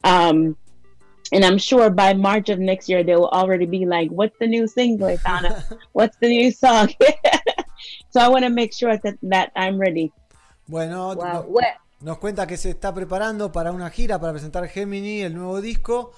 Um, 0.03 0.57
and 1.31 1.45
I'm 1.45 1.57
sure 1.57 1.89
by 1.89 2.13
March 2.13 2.49
of 2.49 2.59
next 2.59 2.89
year 2.89 3.03
they 3.03 3.15
will 3.15 3.29
already 3.29 3.65
be 3.65 3.85
like, 3.85 4.09
"What's 4.09 4.37
the 4.39 4.47
new 4.47 4.67
single, 4.67 5.15
Donna? 5.25 5.63
What's 5.93 6.17
the 6.17 6.29
new 6.29 6.51
song?" 6.51 6.89
so 8.09 8.19
I 8.19 8.27
want 8.27 8.43
to 8.43 8.49
make 8.49 8.73
sure 8.73 8.97
that 8.97 9.17
that 9.23 9.51
I'm 9.55 9.77
ready. 9.77 10.11
Bueno, 10.67 11.15
Wow. 11.15 11.25
no- 11.25 11.41
Well, 11.41 11.65
nos 12.01 12.17
cuenta 12.17 12.47
que 12.47 12.57
se 12.57 12.71
está 12.71 12.93
preparando 12.93 13.51
para 13.51 13.71
una 13.71 13.89
gira 13.89 14.19
para 14.19 14.33
presentar 14.33 14.67
Gemini, 14.67 15.21
el 15.21 15.35
nuevo 15.35 15.61
disco, 15.61 16.13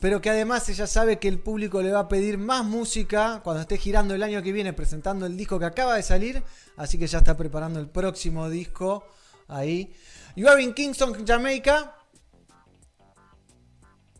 pero 0.00 0.20
que 0.20 0.30
además 0.30 0.68
ella 0.68 0.86
sabe 0.86 1.18
que 1.18 1.28
el 1.28 1.38
público 1.38 1.80
le 1.82 1.90
va 1.90 2.00
a 2.00 2.08
pedir 2.08 2.36
más 2.38 2.64
música 2.64 3.40
cuando 3.42 3.62
esté 3.62 3.78
girando 3.78 4.14
el 4.14 4.22
año 4.22 4.42
que 4.42 4.52
viene 4.52 4.72
presentando 4.72 5.26
el 5.26 5.36
disco 5.36 5.58
que 5.58 5.64
acaba 5.64 5.96
de 5.96 6.02
salir, 6.02 6.42
así 6.76 6.98
que 6.98 7.06
ya 7.06 7.18
está 7.18 7.36
preparando 7.36 7.80
el 7.80 7.88
próximo 7.88 8.48
disco 8.50 9.04
ahí. 9.48 9.92
You 10.36 10.48
are 10.48 10.62
in 10.62 10.74
Kingston, 10.74 11.24
Jamaica. 11.26 11.94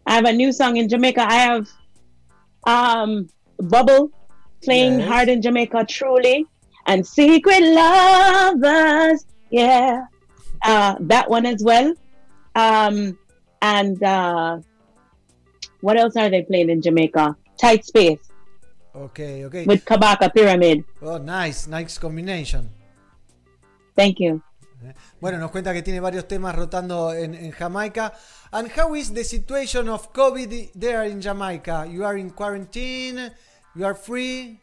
I 0.07 0.12
have 0.16 0.27
a 0.29 0.33
new 0.33 0.53
song 0.53 0.77
in 0.77 0.89
Jamaica. 0.89 1.22
I 1.29 1.35
have 1.49 1.68
um, 2.66 3.29
Bubble 3.59 4.11
playing 4.62 5.01
Yes. 5.01 5.09
hard 5.09 5.29
in 5.29 5.43
Jamaica, 5.43 5.85
truly, 5.87 6.47
and 6.87 7.05
Secret 7.05 7.62
Lovers. 7.75 9.27
Yeah, 9.55 10.11
uh, 10.67 10.97
that 11.07 11.31
one 11.31 11.47
as 11.47 11.63
well. 11.63 11.95
Um, 12.59 13.17
and 13.63 14.03
uh, 14.03 14.59
what 15.81 15.97
else 15.97 16.17
are 16.17 16.29
they 16.29 16.43
playing 16.43 16.71
in 16.71 16.83
Jamaica? 16.83 17.37
Tight 17.57 17.85
Space 17.87 18.19
Ok, 18.93 19.45
ok. 19.47 19.65
with 19.67 19.85
Kabaka 19.85 20.35
Pyramid. 20.35 20.83
Oh, 21.01 21.19
nice, 21.19 21.69
nice 21.71 21.99
combination. 21.99 22.69
Thank 23.95 24.19
you. 24.19 24.43
Bueno, 25.21 25.39
nos 25.39 25.53
cuenta 25.53 25.73
que 25.73 25.83
tiene 25.83 26.01
varios 26.01 26.27
temas 26.27 26.55
rotando 26.57 27.15
en, 27.15 27.35
en 27.35 27.53
Jamaica. 27.53 28.13
And 28.53 28.69
how 28.77 28.95
is 28.97 29.13
the 29.15 29.23
situation 29.23 29.89
of 29.89 30.13
COVID 30.13 30.73
there 30.75 31.05
in 31.09 31.21
Jamaica? 31.23 31.87
You 31.89 32.05
are 32.05 32.19
in 32.19 32.31
quarantine? 32.31 33.31
You 33.77 33.85
are 33.87 33.95
free? 33.95 34.59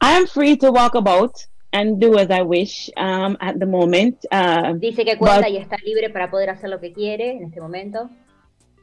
I 0.00 0.16
am 0.16 0.26
free 0.26 0.56
to 0.56 0.72
walk 0.72 0.94
about 0.94 1.36
and 1.72 2.00
do 2.00 2.18
as 2.18 2.30
I 2.30 2.42
wish 2.42 2.90
um, 2.96 3.36
at 3.40 3.58
the 3.58 3.66
moment. 3.66 4.24
Uh, 4.30 4.74
dice 4.74 5.04
que 5.04 5.16
cuenta 5.16 5.42
but- 5.42 5.50
y 5.50 5.56
está 5.56 5.76
libre 5.84 6.10
para 6.10 6.30
poder 6.30 6.50
hacer 6.50 6.70
lo 6.70 6.78
que 6.80 6.92
quiere 6.92 7.32
en 7.32 7.44
este 7.44 7.60
momento. 7.60 8.10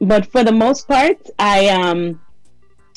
but 0.00 0.24
for 0.26 0.42
the 0.42 0.52
most 0.52 0.88
part, 0.88 1.18
I 1.38 1.68
um, 1.68 2.20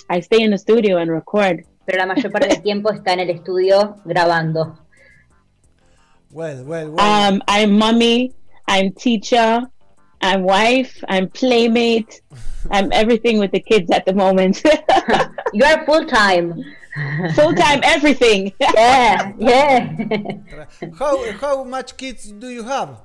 I 0.09 0.21
stay 0.21 0.41
in 0.41 0.51
the 0.51 0.57
studio 0.57 0.97
and 0.97 1.11
record. 1.11 1.65
Pero 1.85 1.97
la 1.99 2.05
mayor 2.05 2.31
parte 2.31 2.47
del 2.47 2.61
tiempo 2.61 2.91
está 2.91 3.11
en 3.13 3.19
el 3.19 3.29
estudio 3.29 3.97
grabando. 4.05 4.77
Well, 6.31 6.63
well, 6.63 6.91
well. 6.91 6.99
Um, 6.99 7.41
I'm 7.47 7.77
mommy, 7.77 8.31
I'm 8.67 8.93
teacher, 8.93 9.61
I'm 10.21 10.43
wife, 10.43 11.03
I'm 11.09 11.27
playmate, 11.29 12.21
I'm 12.71 12.91
everything 12.93 13.37
with 13.37 13.51
the 13.51 13.59
kids 13.59 13.91
at 13.91 14.05
the 14.05 14.13
moment. 14.13 14.63
You 15.53 15.65
are 15.65 15.85
full 15.85 16.05
time. 16.07 16.63
Full 17.35 17.53
time, 17.55 17.79
everything. 17.83 18.53
Yeah, 18.59 19.33
yeah. 19.37 19.93
how, 20.99 21.31
how 21.33 21.63
much 21.63 21.97
kids 21.97 22.31
do 22.31 22.49
you 22.49 22.63
have? 22.63 22.99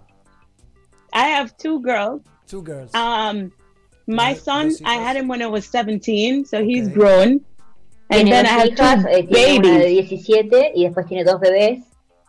I 1.13 1.29
have 1.29 1.57
two 1.57 1.81
girls. 1.81 2.23
Two 2.47 2.63
girls. 2.63 2.95
Um, 2.95 3.53
my 4.07 4.35
Dos- 4.35 4.43
son, 4.45 4.69
dos 4.69 4.83
I 4.85 4.95
had 4.95 5.17
him 5.17 5.29
when 5.29 5.43
I 5.43 5.47
was 5.47 5.67
17, 5.67 6.45
so 6.45 6.63
he's 6.65 6.89
grown. 6.89 7.41
And 8.11 8.27
Tiene 8.27 8.31
then 8.31 8.47
I 8.47 8.49
have 8.49 8.69
hijas, 8.71 9.03
two 9.03 9.09
eh, 9.09 9.23
tiene 9.23 9.59
una 9.59 9.63
de 9.63 9.79
babies. 9.79 10.11
17 10.11 10.73
y 10.75 10.85
después 10.89 11.07
tiene 11.09 11.25
dos 11.25 11.41
bebés. 11.41 11.83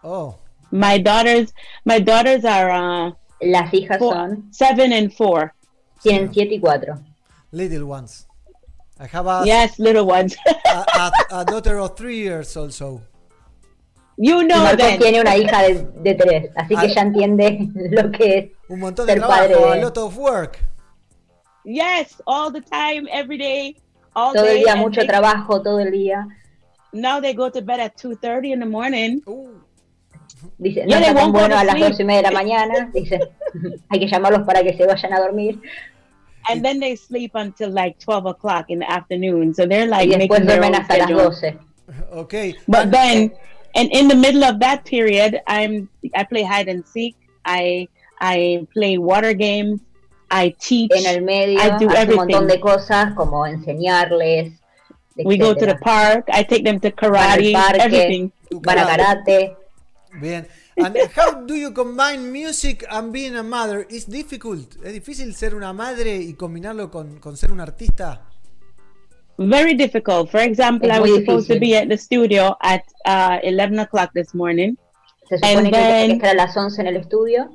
Oh, 0.03 0.35
My 0.71 0.97
daughters, 0.97 1.51
my 1.85 1.99
daughters 1.99 2.45
are 2.45 2.69
uh, 2.69 3.11
Las 3.41 3.73
hijas 3.73 3.97
four, 3.97 4.13
son, 4.13 4.47
seven 4.51 4.91
and 4.93 5.11
four. 5.13 5.53
tienen 6.03 6.33
7 6.33 6.53
y 6.55 6.59
4. 6.59 6.99
Little 7.51 7.85
ones. 7.85 8.27
I 8.99 9.05
have 9.07 9.27
a, 9.27 9.43
Yes, 9.45 9.79
little 9.79 10.05
ones. 10.05 10.35
a, 10.65 10.83
a, 11.31 11.39
a 11.41 11.45
daughter 11.45 11.79
of 11.79 11.95
three 11.95 12.17
years 12.17 12.55
also. 12.57 13.01
you 14.17 14.43
know 14.43 14.61
Marcos 14.63 14.97
tiene 14.99 15.21
una 15.21 15.37
hija 15.37 15.61
de, 15.63 15.87
de 16.03 16.13
3, 16.15 16.51
así 16.55 16.75
que 16.75 16.89
ya 16.93 17.01
entiende 17.03 17.69
lo 17.91 18.11
que 18.11 18.37
es 18.37 18.45
Un 18.67 18.81
montón 18.81 19.07
de 19.07 19.13
ser 19.13 19.21
trabajo, 19.21 19.43
a 19.43 19.67
padre. 19.69 19.81
lot 19.81 19.97
of 19.97 20.17
work. 20.17 20.59
Yes, 21.63 22.21
all 22.25 22.51
the 22.51 22.61
time, 22.61 23.07
every 23.11 23.37
day, 23.37 23.77
all 24.13 24.33
Todo 24.33 24.45
el 24.47 24.57
día, 24.63 24.75
mucho 24.75 25.01
they- 25.01 25.07
trabajo, 25.07 25.61
todo 25.61 25.79
el 25.79 25.91
día. 25.91 26.27
Now 26.91 27.21
they 27.21 27.33
go 27.33 27.49
to 27.49 27.61
bed 27.61 27.79
at 27.79 27.95
two 27.95 28.15
thirty 28.15 28.51
in 28.51 28.59
the 28.59 28.65
morning. 28.65 29.21
Dice, 30.57 30.83
no 30.85 30.89
Ya 30.89 30.99
está 30.99 31.13
tan 31.15 31.31
bueno 31.31 31.57
a 31.57 31.63
las 31.63 31.79
dos 31.79 31.99
y 31.99 32.03
media 32.03 32.21
de 32.23 32.27
la 32.27 32.31
mañana. 32.31 32.89
Dice, 32.93 33.19
hay 33.89 33.99
que 33.99 34.07
llamarlos 34.07 34.43
para 34.45 34.63
que 34.63 34.75
se 34.75 34.85
vayan 34.85 35.13
a 35.13 35.19
dormir. 35.19 35.61
And 36.49 36.65
then 36.65 36.79
they 36.79 36.95
sleep 36.95 37.31
until 37.35 37.69
like 37.69 37.99
12 37.99 38.25
o'clock 38.25 38.65
in 38.69 38.79
the 38.79 38.91
afternoon 38.91 39.53
so 39.53 39.65
they're 39.65 39.87
like 39.87 40.09
making 40.09 40.45
their 40.45 40.63
own 40.63 40.73
schedule. 40.83 41.33
okay. 42.11 42.55
but 42.67 42.91
then 42.91 43.31
and 43.75 43.91
in 43.91 44.07
the 44.07 44.15
middle 44.15 44.43
of 44.43 44.59
that 44.59 44.85
period 44.85 45.39
i'm 45.47 45.89
i 46.15 46.23
play 46.23 46.43
hide 46.43 46.67
and 46.67 46.85
seek 46.87 47.15
i 47.45 47.87
i 48.19 48.65
play 48.73 48.97
water 48.97 49.33
games 49.33 49.79
i 50.31 50.49
teach 50.59 50.91
En 50.91 51.05
el 51.05 51.21
medio 51.21 51.59
I 51.59 51.77
do 51.77 51.87
hace 51.89 52.09
un 52.09 52.15
montón 52.15 52.43
everything. 52.43 52.47
de 52.47 52.59
cosas 52.59 53.13
como 53.15 53.45
enseñarles. 53.45 54.53
we 55.25 55.37
go 55.37 55.53
to 55.53 55.65
the 55.65 55.75
park 55.75 56.27
i 56.31 56.43
take 56.43 56.63
them 56.63 56.79
to 56.79 56.91
Van 56.91 57.15
al 57.15 57.37
karate 57.37 57.53
parque, 57.53 57.81
everything 57.81 58.31
van 58.51 58.77
a 58.77 58.85
karate. 58.85 59.55
Bien. 60.19 60.47
And 60.83 60.95
how 61.15 61.45
do 61.45 61.55
you 61.55 61.71
combine 61.71 62.31
music 62.31 62.85
and 62.89 63.11
being 63.11 63.35
a 63.35 63.43
mother? 63.43 63.85
It's 63.89 64.05
difficult. 64.05 64.75
¿Es 64.83 64.93
difícil 64.93 65.33
ser 65.35 65.55
una 65.55 65.73
madre 65.73 66.15
y 66.17 66.33
combinarlo 66.33 66.89
con, 66.89 67.19
con 67.19 67.35
ser 67.37 67.51
un 67.51 67.59
artista? 67.59 68.21
very 69.41 69.73
difficult 69.73 70.29
for 70.29 70.41
example 70.41 70.91
i 70.91 70.99
muy 70.99 71.11
was 71.11 71.19
supposed 71.21 71.47
to 71.47 71.57
be 71.57 71.73
at 71.73 71.87
the 71.87 71.95
studio 71.97 72.57
at 72.61 72.83
uh 73.05 73.39
11 73.41 73.79
o'clock 73.79 74.11
this 74.13 74.33
morning 74.33 74.75
Se 75.29 75.37
supone 75.37 75.57
And 75.59 75.65
que 75.67 75.71
then- 75.71 76.07
que 76.09 76.15
estar 76.17 76.31
a 76.31 76.33
las 76.33 76.57
11 76.57 76.81
en 76.81 76.87
el 76.87 76.97
estudio. 76.97 77.49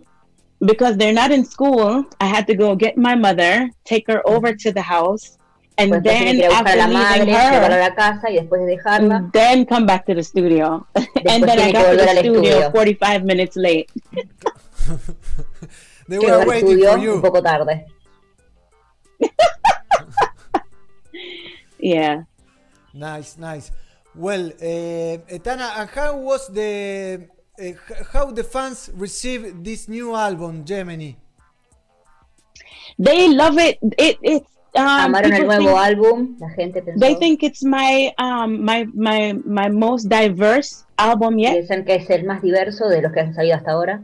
because 0.61 0.97
they're 0.97 1.13
not 1.13 1.31
in 1.31 1.45
school, 1.45 2.07
I 2.21 2.27
had 2.27 2.47
to 2.47 2.55
go 2.55 2.75
get 2.75 2.97
my 2.97 3.15
mother, 3.15 3.69
take 3.85 4.05
her 4.11 4.23
over 4.27 4.55
to 4.57 4.73
the 4.73 4.81
house, 4.81 5.37
and 5.77 5.91
Pues 5.91 6.03
then 6.05 6.37
que 6.37 6.47
ir 6.47 6.53
a 6.53 6.59
after 6.59 6.77
la 6.77 6.87
madre, 6.87 7.35
a 7.35 7.67
her, 7.67 7.79
la 7.81 7.95
casa 7.95 8.31
y 8.31 8.35
después 8.37 8.61
de 8.63 8.67
dejarla, 8.77 9.29
then 9.33 9.67
come 9.67 9.87
back 9.87 10.07
to 10.07 10.15
the 10.15 10.23
studio. 10.23 10.87
and 10.95 11.43
then 11.45 11.57
tiene 11.59 11.69
I 11.69 11.73
got 11.73 11.91
to 11.91 11.97
the 11.97 12.09
studio 12.09 12.43
estudio. 12.43 12.73
45 12.73 13.25
minutes 13.25 13.57
late. 13.57 13.91
They 16.09 16.19
were 16.19 16.45
waiting 16.47 16.79
for 16.81 16.89
un 16.91 17.01
you. 17.01 17.21
poco 17.21 17.41
tarde. 17.41 17.85
Yeah. 21.79 22.23
Nice, 22.95 23.37
nice. 23.37 23.71
Well, 24.15 24.53
uh, 24.63 25.19
Etana, 25.29 25.73
and 25.77 25.91
how 25.91 26.17
was 26.17 26.49
the 26.49 27.29
uh, 27.59 27.63
h- 27.63 27.77
how 28.13 28.31
the 28.31 28.45
fans 28.45 28.91
received 28.95 29.65
this 29.65 29.89
new 29.89 30.15
album, 30.15 30.65
Gemini? 30.65 31.13
They 32.99 33.29
love 33.29 33.59
it. 33.59 33.79
It 33.99 34.19
it's 34.23 34.54
um 34.77 34.83
Amaron 34.87 35.33
el 35.33 35.47
nuevo 35.47 35.69
think- 35.69 35.79
álbum, 35.79 36.37
la 36.41 36.51
gente 36.51 36.83
pensó. 36.83 37.01
they 37.01 37.15
think 37.17 37.43
it's 37.43 37.63
my 37.63 38.13
um 38.19 38.65
my 38.65 38.87
my 38.95 39.33
my 39.45 39.69
most 39.69 40.09
diverse 40.09 40.85
album 40.97 41.39
yet. 41.39 41.53
piensan 41.53 41.85
que 41.85 41.95
es 41.97 42.11
el 42.11 42.25
más 42.25 42.43
diverso 42.43 42.89
de 42.89 43.01
los 43.03 43.13
que 43.13 43.21
han 43.21 43.35
salido 43.35 43.57
hasta 43.57 43.71
ahora. 43.73 44.03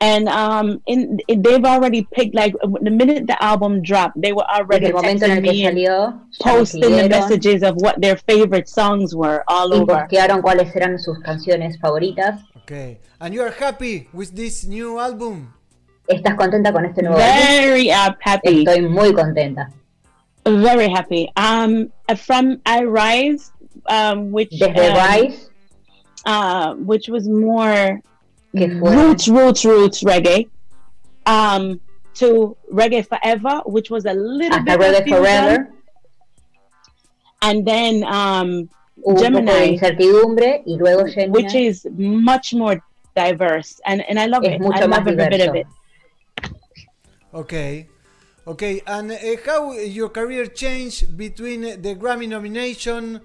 And 0.00 0.28
um 0.28 0.80
in 0.86 1.18
they've 1.28 1.64
already 1.64 2.02
picked 2.10 2.34
like 2.34 2.56
the 2.82 2.90
minute 2.90 3.26
the 3.28 3.36
album 3.40 3.82
dropped, 3.82 4.20
they 4.20 4.32
were 4.32 4.46
already 4.50 4.86
el 4.86 4.94
momento 4.94 5.26
en 5.26 5.30
el 5.30 5.42
que 5.42 5.62
salió, 5.64 6.20
posting 6.40 6.96
the 6.96 7.08
messages 7.08 7.62
of 7.62 7.76
what 7.76 8.00
their 8.00 8.16
favorite 8.26 8.66
songs 8.68 9.14
were 9.14 9.44
all 9.46 9.70
y 9.72 9.78
over. 9.78 9.94
postearon 9.94 10.42
cuáles 10.42 10.74
eran 10.74 10.98
sus 10.98 11.20
canciones 11.20 11.78
favoritas. 11.78 12.40
Okay, 12.64 12.98
and 13.20 13.32
you 13.32 13.42
are 13.42 13.52
happy 13.60 14.08
with 14.12 14.34
this 14.34 14.64
new 14.66 14.98
album? 14.98 15.52
¿Estás 16.08 16.34
contenta 16.34 16.72
con 16.72 16.84
este 16.84 17.02
nuevo 17.02 17.18
álbum? 17.18 17.38
Very 17.60 17.90
uh, 17.90 18.12
happy, 18.24 18.64
Estoy 18.64 18.82
muy 18.88 19.12
contenta. 19.12 19.70
Very 20.46 20.88
happy. 20.88 21.30
Um, 21.36 21.92
from 22.16 22.60
I 22.66 22.84
Rise, 22.84 23.52
um, 23.86 24.32
which 24.32 24.50
Desde 24.50 24.90
um, 24.90 24.96
Rise, 24.96 25.50
uh, 26.26 26.74
which 26.74 27.08
was 27.08 27.28
more 27.28 28.00
roots, 28.54 29.28
roots, 29.28 29.64
roots 29.64 30.02
reggae, 30.02 30.48
um, 31.26 31.80
to 32.14 32.56
Reggae 32.72 33.06
Forever, 33.06 33.62
which 33.66 33.90
was 33.90 34.04
a 34.04 34.14
little 34.14 34.58
hasta 34.58 34.78
bit 34.78 35.04
Reggae 35.04 35.08
Forever, 35.08 35.68
and 37.42 37.66
then 37.66 38.04
um, 38.04 38.68
hubo 39.04 39.24
un 39.24 39.32
poco 39.32 39.46
de 39.46 39.52
Gemini, 39.52 39.78
incertidumbre 39.78 40.62
y 40.66 40.76
luego 40.78 41.04
which 41.30 41.54
is 41.54 41.86
much 41.92 42.54
more 42.54 42.80
diverse, 43.16 43.80
and 43.86 44.02
and 44.08 44.18
I 44.18 44.26
love 44.26 44.44
es 44.44 44.52
it. 44.52 44.54
I 44.54 44.58
mucho 44.58 44.86
más 44.86 44.98
love 44.98 45.08
every 45.08 45.38
bit 45.38 45.48
of 45.48 45.54
it. 45.56 45.66
Okay, 47.34 47.88
okay, 48.46 48.82
and 48.86 49.12
uh, 49.12 49.16
how 49.44 49.72
your 49.72 50.08
career 50.08 50.46
changed 50.46 51.16
between 51.16 51.62
the 51.62 51.94
Grammy 51.94 52.28
nomination 52.28 53.20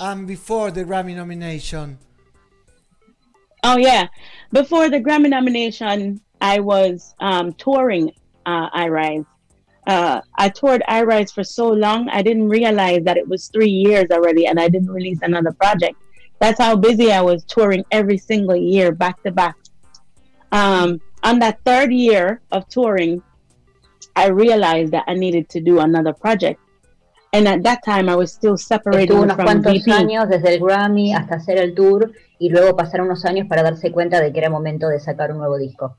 and 0.00 0.26
before 0.26 0.70
the 0.70 0.84
Grammy 0.84 1.14
nomination? 1.14 1.98
Oh 3.64 3.76
yeah, 3.76 4.08
before 4.52 4.88
the 4.90 5.00
Grammy 5.00 5.28
nomination, 5.28 6.20
I 6.40 6.60
was 6.60 7.14
um, 7.20 7.52
touring 7.52 8.10
uh, 8.46 8.68
I 8.72 8.88
Rise. 8.88 9.24
Uh, 9.86 10.20
I 10.36 10.48
toured 10.48 10.82
I 10.86 11.02
Rise 11.02 11.32
for 11.32 11.44
so 11.44 11.68
long, 11.68 12.08
I 12.08 12.22
didn't 12.22 12.48
realize 12.48 13.04
that 13.04 13.16
it 13.16 13.28
was 13.28 13.48
three 13.48 13.70
years 13.70 14.06
already, 14.10 14.46
and 14.46 14.58
I 14.60 14.68
didn't 14.68 14.90
release 14.90 15.18
another 15.22 15.52
project. 15.52 15.96
That's 16.40 16.60
how 16.60 16.76
busy 16.76 17.12
I 17.12 17.20
was 17.20 17.44
touring 17.44 17.84
every 17.90 18.18
single 18.18 18.56
year, 18.56 18.92
back 18.92 19.22
to 19.22 19.30
back. 19.30 19.56
Um, 20.50 21.00
on 21.22 21.38
that 21.38 21.60
third 21.64 21.92
year 21.92 22.40
of 22.50 22.68
touring, 22.68 23.22
I 24.14 24.28
realized 24.28 24.92
that 24.92 25.04
I 25.06 25.14
needed 25.14 25.48
to 25.50 25.60
do 25.60 25.80
another 25.80 26.12
project. 26.12 26.60
And 27.32 27.48
at 27.48 27.62
that 27.62 27.82
time, 27.82 28.08
I 28.08 28.16
was 28.16 28.30
still 28.30 28.58
separating 28.58 29.16
Estuvo 29.16 29.22
unos 29.22 29.36
from 29.36 29.46
cuantos 29.46 29.72
VP. 29.72 29.90
años 29.92 30.28
desde 30.28 30.54
el 30.54 30.60
Grammy 30.60 31.14
hasta 31.14 31.36
hacer 31.36 31.58
el 31.58 31.74
tour 31.74 32.12
y 32.38 32.50
luego 32.50 32.76
pasaron 32.76 33.06
unos 33.06 33.24
años 33.24 33.46
para 33.48 33.62
darse 33.62 33.90
cuenta 33.90 34.20
de 34.20 34.32
que 34.32 34.38
era 34.38 34.50
momento 34.50 34.88
de 34.88 35.00
sacar 35.00 35.32
un 35.32 35.38
nuevo 35.38 35.56
disco. 35.56 35.96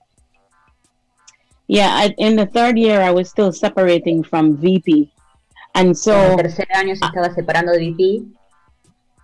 Yeah, 1.68 1.90
I, 1.90 2.14
in 2.18 2.36
the 2.36 2.46
third 2.46 2.78
year, 2.78 3.02
I 3.02 3.10
was 3.12 3.30
still 3.30 3.52
separating 3.52 4.24
from 4.24 4.58
VP, 4.58 5.12
and 5.74 5.90
En 5.90 5.96
so 5.96 6.14
el 6.14 6.36
tercer 6.36 6.68
año 6.76 6.96
se 6.96 7.06
estaba 7.06 7.34
separando 7.34 7.72
de 7.72 7.80
VP 7.80 8.26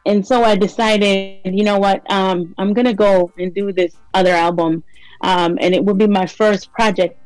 and 0.05 0.25
so 0.25 0.43
I 0.43 0.55
decided, 0.55 1.53
you 1.53 1.63
know 1.63 1.77
what, 1.77 2.01
um, 2.11 2.55
I'm 2.57 2.73
gonna 2.73 2.93
go 2.93 3.31
and 3.37 3.53
do 3.53 3.71
this 3.71 3.95
other 4.13 4.31
album, 4.31 4.83
um, 5.21 5.57
and 5.61 5.75
it 5.75 5.83
will 5.83 5.93
be 5.93 6.07
my 6.07 6.25
first 6.25 6.71
project 6.71 7.18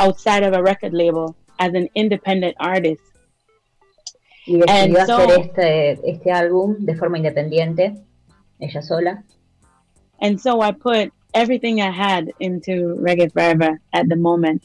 outside 0.00 0.42
of 0.42 0.52
a 0.54 0.62
record 0.62 0.92
label 0.92 1.36
as 1.58 1.74
an 1.74 1.88
independent 1.94 2.56
artist. 2.58 3.02
y 4.46 4.56
decidió 4.58 4.68
And 4.68 5.06
so- 5.06 5.18
hacer 5.18 5.40
este, 5.40 6.10
este 6.10 6.32
álbum 6.32 6.76
de 6.80 6.94
forma 6.96 7.18
independiente, 7.18 7.94
ella 8.58 8.82
sola. 8.82 9.22
And 10.20 10.40
so 10.40 10.60
I 10.60 10.72
put 10.72 11.12
everything 11.34 11.80
I 11.80 11.90
had 11.90 12.32
into 12.40 12.96
Reggae 13.00 13.30
Forever 13.32 13.80
at 13.92 14.08
the 14.08 14.16
moment. 14.16 14.62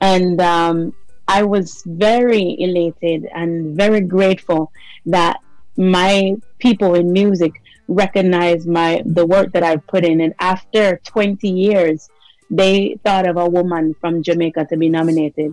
And 0.00 0.40
um, 0.40 0.94
I 1.28 1.42
was 1.42 1.82
very 1.86 2.56
elated 2.58 3.26
and 3.34 3.76
very 3.76 4.00
grateful 4.00 4.72
that 5.06 5.36
my 5.76 6.36
people 6.58 6.94
in 6.94 7.12
music 7.12 7.52
recognized 7.88 8.66
my 8.66 9.02
the 9.04 9.24
work 9.26 9.52
that 9.52 9.62
I've 9.62 9.86
put 9.86 10.04
in. 10.04 10.20
And 10.20 10.34
after 10.40 11.00
20 11.04 11.48
years, 11.48 12.08
they 12.50 12.98
thought 13.02 13.28
of 13.28 13.36
a 13.36 13.46
woman 13.46 13.94
from 14.00 14.22
Jamaica 14.22 14.66
to 14.66 14.76
be 14.76 14.88
nominated. 14.88 15.52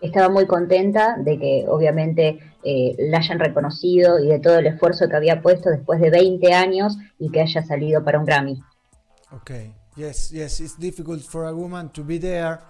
Estaba 0.00 0.30
muy 0.30 0.46
contenta 0.46 1.16
de 1.18 1.38
que 1.38 1.64
obviamente 1.68 2.38
eh, 2.64 2.96
la 2.98 3.18
hayan 3.18 3.38
reconocido 3.38 4.18
y 4.18 4.28
de 4.28 4.38
todo 4.38 4.58
el 4.58 4.66
esfuerzo 4.66 5.08
que 5.08 5.16
había 5.16 5.42
puesto 5.42 5.68
después 5.70 6.00
de 6.00 6.10
20 6.10 6.52
años 6.54 6.96
y 7.18 7.30
que 7.30 7.42
haya 7.42 7.62
salido 7.62 8.02
para 8.02 8.18
un 8.18 8.24
Grammy. 8.24 8.62
Okay. 9.32 9.74
Yes, 9.96 10.30
yes, 10.30 10.60
it's 10.60 10.78
difficult 10.78 11.22
for 11.22 11.46
a 11.46 11.54
woman 11.54 11.90
to 11.90 12.02
be 12.02 12.18
there. 12.18 12.60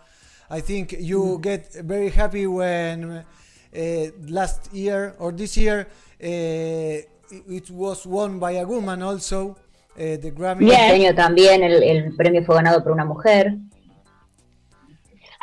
I 0.50 0.60
think 0.60 0.96
you 0.98 1.38
get 1.40 1.72
very 1.84 2.10
happy 2.10 2.46
when 2.46 3.24
uh, 3.74 4.06
last 4.26 4.72
year 4.72 5.14
or 5.18 5.30
this 5.30 5.56
year 5.56 5.86
uh, 6.20 6.26
it 6.26 7.06
it 7.48 7.70
was 7.70 8.04
won 8.04 8.40
by 8.40 8.52
a 8.52 8.66
woman 8.66 9.02
also. 9.02 9.56
Uh, 9.96 10.16
the 10.16 10.30
Grammy. 10.30 10.68
Yeah. 10.68 10.92
Este 10.92 11.06
año 11.06 11.14
también 11.14 11.62
el, 11.62 11.82
el 11.82 12.16
premio 12.16 12.44
fue 12.44 12.56
ganado 12.56 12.82
por 12.82 12.92
una 12.92 13.04
mujer. 13.04 13.58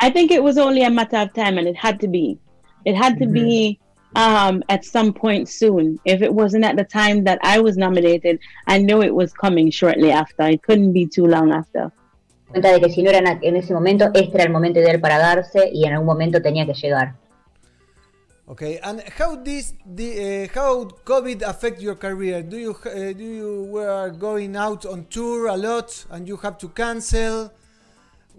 I 0.00 0.10
think 0.10 0.30
it 0.30 0.42
was 0.42 0.58
only 0.58 0.82
a 0.84 0.90
matter 0.90 1.18
of 1.18 1.32
time, 1.32 1.58
and 1.58 1.66
it 1.66 1.76
had 1.76 2.00
to 2.00 2.08
be. 2.08 2.38
It 2.84 2.94
had 2.94 3.18
to 3.18 3.26
be 3.26 3.78
um, 4.14 4.62
at 4.68 4.84
some 4.84 5.12
point 5.12 5.48
soon. 5.48 5.98
If 6.04 6.22
it 6.22 6.32
wasn't 6.32 6.64
at 6.64 6.76
the 6.76 6.84
time 6.84 7.24
that 7.24 7.38
I 7.42 7.58
was 7.60 7.76
nominated, 7.76 8.38
I 8.66 8.78
knew 8.78 9.02
it 9.02 9.14
was 9.14 9.32
coming 9.32 9.70
shortly 9.70 10.10
after. 10.10 10.44
It 10.44 10.62
couldn't 10.62 10.92
be 10.92 11.06
too 11.06 11.26
long 11.26 11.52
after. 11.52 11.90
Cuenta 12.50 12.72
de 12.72 12.80
que 12.80 12.90
si 12.90 13.02
no 13.02 13.10
era 13.10 13.38
en 13.42 13.56
ese 13.56 13.74
momento, 13.74 14.10
este 14.14 14.34
era 14.36 14.44
el 14.44 14.50
momento 14.50 14.78
ideal 14.78 15.00
para 15.00 15.18
darse 15.18 15.68
y 15.70 15.84
en 15.84 15.92
algún 15.92 16.06
momento 16.06 16.40
tenía 16.40 16.64
que 16.64 16.72
llegar. 16.72 17.14
Okay, 18.48 18.78
and 18.82 19.02
how 19.18 19.36
this 19.36 19.74
the 19.84 20.48
uh, 20.48 20.54
how 20.54 20.84
COVID 21.04 21.42
affect 21.42 21.82
your 21.82 21.94
career? 21.96 22.42
Do 22.42 22.56
you 22.56 22.72
uh, 22.72 23.12
do 23.12 23.22
you 23.24 23.64
were 23.70 24.08
going 24.10 24.56
out 24.56 24.86
on 24.86 25.04
tour 25.10 25.48
a 25.48 25.56
lot 25.56 25.92
and 26.10 26.26
you 26.26 26.36
have 26.38 26.56
to 26.58 26.68
cancel? 26.68 27.52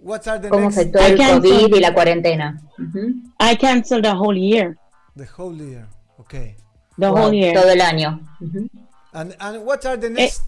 What 0.02 0.26
are 0.26 0.38
the 0.38 0.48
¿Cómo 0.48 0.62
next? 0.62 0.78
afectó 0.78 0.98
el 0.98 1.16
COVID 1.16 1.74
y 1.74 1.78
la 1.80 1.92
cuarentena? 1.94 2.58
Ujú. 2.78 3.20
I 3.38 3.54
canceled 3.54 4.04
the 4.04 4.14
whole 4.14 4.36
year. 4.36 4.76
The 5.14 5.26
whole 5.26 5.54
year. 5.54 5.86
Okay. 6.18 6.56
The 6.98 7.12
Wow, 7.12 7.16
whole 7.22 7.32
year. 7.34 7.54
Todo 7.54 7.68
el 7.68 7.80
año. 7.80 8.18
Ujú. 8.42 8.68
And 9.14 9.36
and 9.38 9.64
what 9.64 9.86
are 9.86 9.96
the 9.96 10.10
next? 10.10 10.42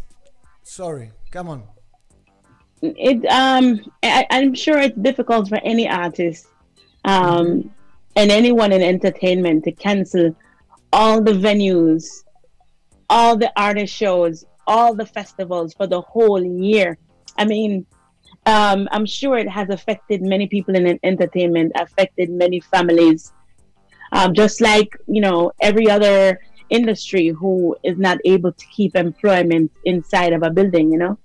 Sorry, 0.65 1.13
come 1.31 1.49
on. 1.49 1.63
it 2.83 3.25
um 3.31 3.79
I, 4.03 4.27
i'm 4.31 4.55
sure 4.57 4.77
it's 4.81 4.99
difficult 4.99 5.49
for 5.49 5.61
any 5.63 5.87
artist 5.89 6.49
um 7.05 7.71
and 8.17 8.31
anyone 8.31 8.73
in 8.73 8.83
entertainment 8.83 9.65
to 9.65 9.73
cancel 9.73 10.37
all 10.93 11.23
the 11.23 11.33
venues 11.33 12.23
all 13.13 13.37
the 13.37 13.53
artist 13.61 13.95
shows 13.95 14.45
all 14.67 14.95
the 14.95 15.05
festivals 15.05 15.75
for 15.75 15.87
the 15.87 16.01
whole 16.01 16.43
year. 16.43 16.99
I 17.37 17.45
mean 17.45 17.87
um 18.45 18.89
i'm 18.91 19.07
sure 19.07 19.37
it 19.39 19.49
has 19.49 19.69
affected 19.71 20.21
many 20.21 20.49
people 20.49 20.75
in 20.75 20.99
entertainment 21.03 21.73
affected 21.77 22.31
many 22.31 22.61
families. 22.61 23.33
Um, 24.13 24.35
just 24.35 24.61
like 24.61 24.91
you 25.07 25.21
know 25.21 25.53
every 25.61 25.89
other 25.89 26.41
industry 26.71 27.29
who 27.29 27.77
is 27.85 27.99
not 27.99 28.19
able 28.25 28.53
to 28.53 28.67
keep 28.77 28.97
employment 28.97 29.71
inside 29.85 30.33
of 30.33 30.43
a 30.43 30.51
building 30.51 30.91
you 30.91 30.99
know 30.99 31.19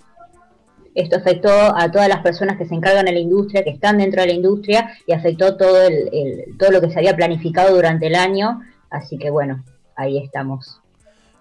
Esto 1.04 1.18
afectó 1.18 1.50
a 1.52 1.91
todas 1.91 2.10
las 2.10 2.22
personas 2.22 2.58
que 2.58 2.66
se 2.66 2.74
encargan 2.76 3.06
de 3.06 3.12
la 3.14 3.20
industria, 3.20 3.64
que 3.64 3.70
están 3.70 3.98
dentro 4.00 4.22
de 4.22 4.28
la 4.28 4.34
industria, 4.34 4.89
y 5.06 5.14
afectó 5.14 5.56
todo, 5.56 5.82
el, 5.84 6.10
el- 6.12 6.58
todo 6.58 6.72
lo 6.72 6.82
que 6.82 6.89
se 6.89 6.98
había 7.00 7.16
planificado 7.16 7.74
durante 7.76 8.08
el 8.08 8.16
año. 8.16 8.62
Así 8.89 9.18
que 9.18 9.30
bueno, 9.30 9.64
ahí 9.95 10.18
estamos, 10.18 10.82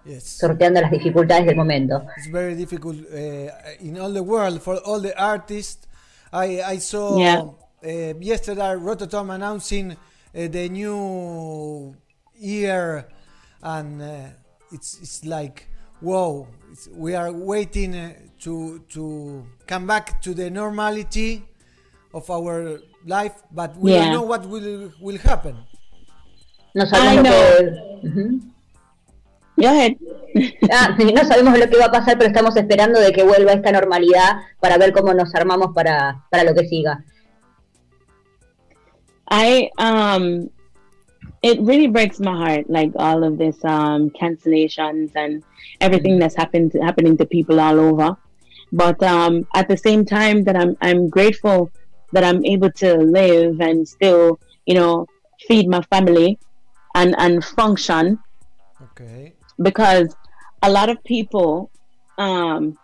Yes. 0.05 0.23
sorteando 0.39 0.79
las 0.79 0.91
dificultades 0.91 1.45
del 1.45 1.55
momento. 1.55 2.03
It's 2.17 2.31
very 2.31 2.55
difficult 2.55 2.97
uh, 3.11 3.49
in 3.85 3.97
all 3.99 4.13
the 4.13 4.21
world 4.21 4.61
for 4.61 4.79
all 4.85 5.01
the 5.01 5.13
artists. 5.17 5.87
I 6.31 6.61
I 6.75 6.79
saw 6.79 7.17
Yeah. 7.17 7.41
uh, 7.41 8.13
yesterday 8.21 8.75
Rototom 8.77 9.31
announcing 9.33 9.91
uh, 9.93 10.47
the 10.49 10.69
new 10.69 11.95
year, 12.39 13.05
and 13.61 14.01
uh, 14.01 14.07
it's 14.71 14.97
it's 15.01 15.25
like 15.25 15.67
wow. 16.01 16.47
We 16.95 17.15
are 17.15 17.31
waiting 17.31 17.95
uh, 17.95 18.13
to 18.43 18.79
to 18.93 19.43
come 19.65 19.87
back 19.87 20.21
to 20.21 20.33
the 20.33 20.49
normality 20.51 21.43
of 22.13 22.29
our 22.29 22.79
life, 23.05 23.33
but 23.51 23.75
we 23.77 23.91
Yeah. 23.93 24.03
don't 24.05 24.13
know 24.13 24.23
what 24.27 24.45
will 24.45 24.91
will 25.01 25.17
happen. 25.17 25.55
No 26.75 26.83
I 26.83 26.85
sabemos 26.85 27.15
lo 27.15 27.23
know. 27.23 27.39
que... 28.01 28.55
Go 29.59 29.65
ahead 29.67 29.95
Ah, 30.71 30.93
no 30.99 31.23
sabemos 31.25 31.57
lo 31.57 31.65
que 31.67 31.77
va 31.79 31.85
a 31.85 31.91
pasar, 31.91 32.17
pero 32.19 32.27
estamos 32.29 32.55
esperando 32.55 32.99
de 32.99 33.11
que 33.11 33.23
vuelva 33.23 33.53
esta 33.53 33.71
normalidad 33.71 34.41
para 34.59 34.77
ver 34.77 34.91
cómo 34.93 35.13
nos 35.15 35.33
armamos 35.33 35.73
para, 35.73 36.25
para 36.29 36.43
lo 36.43 36.53
que 36.53 36.67
siga. 36.67 37.03
I 39.31 39.71
um 39.79 40.49
it 41.43 41.59
really 41.61 41.87
breaks 41.87 42.19
my 42.19 42.35
heart 42.35 42.69
like 42.69 42.91
all 42.95 43.23
of 43.23 43.37
this 43.37 43.63
um 43.65 44.09
cancellations 44.11 45.11
and 45.15 45.43
everything 45.81 46.17
that's 46.19 46.35
happened 46.35 46.73
happening 46.81 47.17
to 47.17 47.25
people 47.25 47.59
all 47.59 47.79
over. 47.79 48.15
But 48.71 49.01
um 49.03 49.45
at 49.55 49.67
the 49.67 49.77
same 49.77 50.05
time 50.05 50.43
that 50.45 50.55
I'm 50.55 50.75
I'm 50.81 51.09
grateful 51.09 51.71
that 52.11 52.23
I'm 52.23 52.43
able 52.45 52.71
to 52.71 52.95
live 52.97 53.59
and 53.59 53.87
still, 53.87 54.39
you 54.65 54.75
know, 54.75 55.07
feed 55.47 55.67
my 55.69 55.81
family 55.83 56.39
and 56.95 57.15
and 57.17 57.43
function 57.43 58.19
Okay. 58.81 59.33
because 59.61 60.15
a 60.63 60.71
lot 60.71 60.89
of 60.89 61.03
people 61.03 61.71
um 62.17 62.77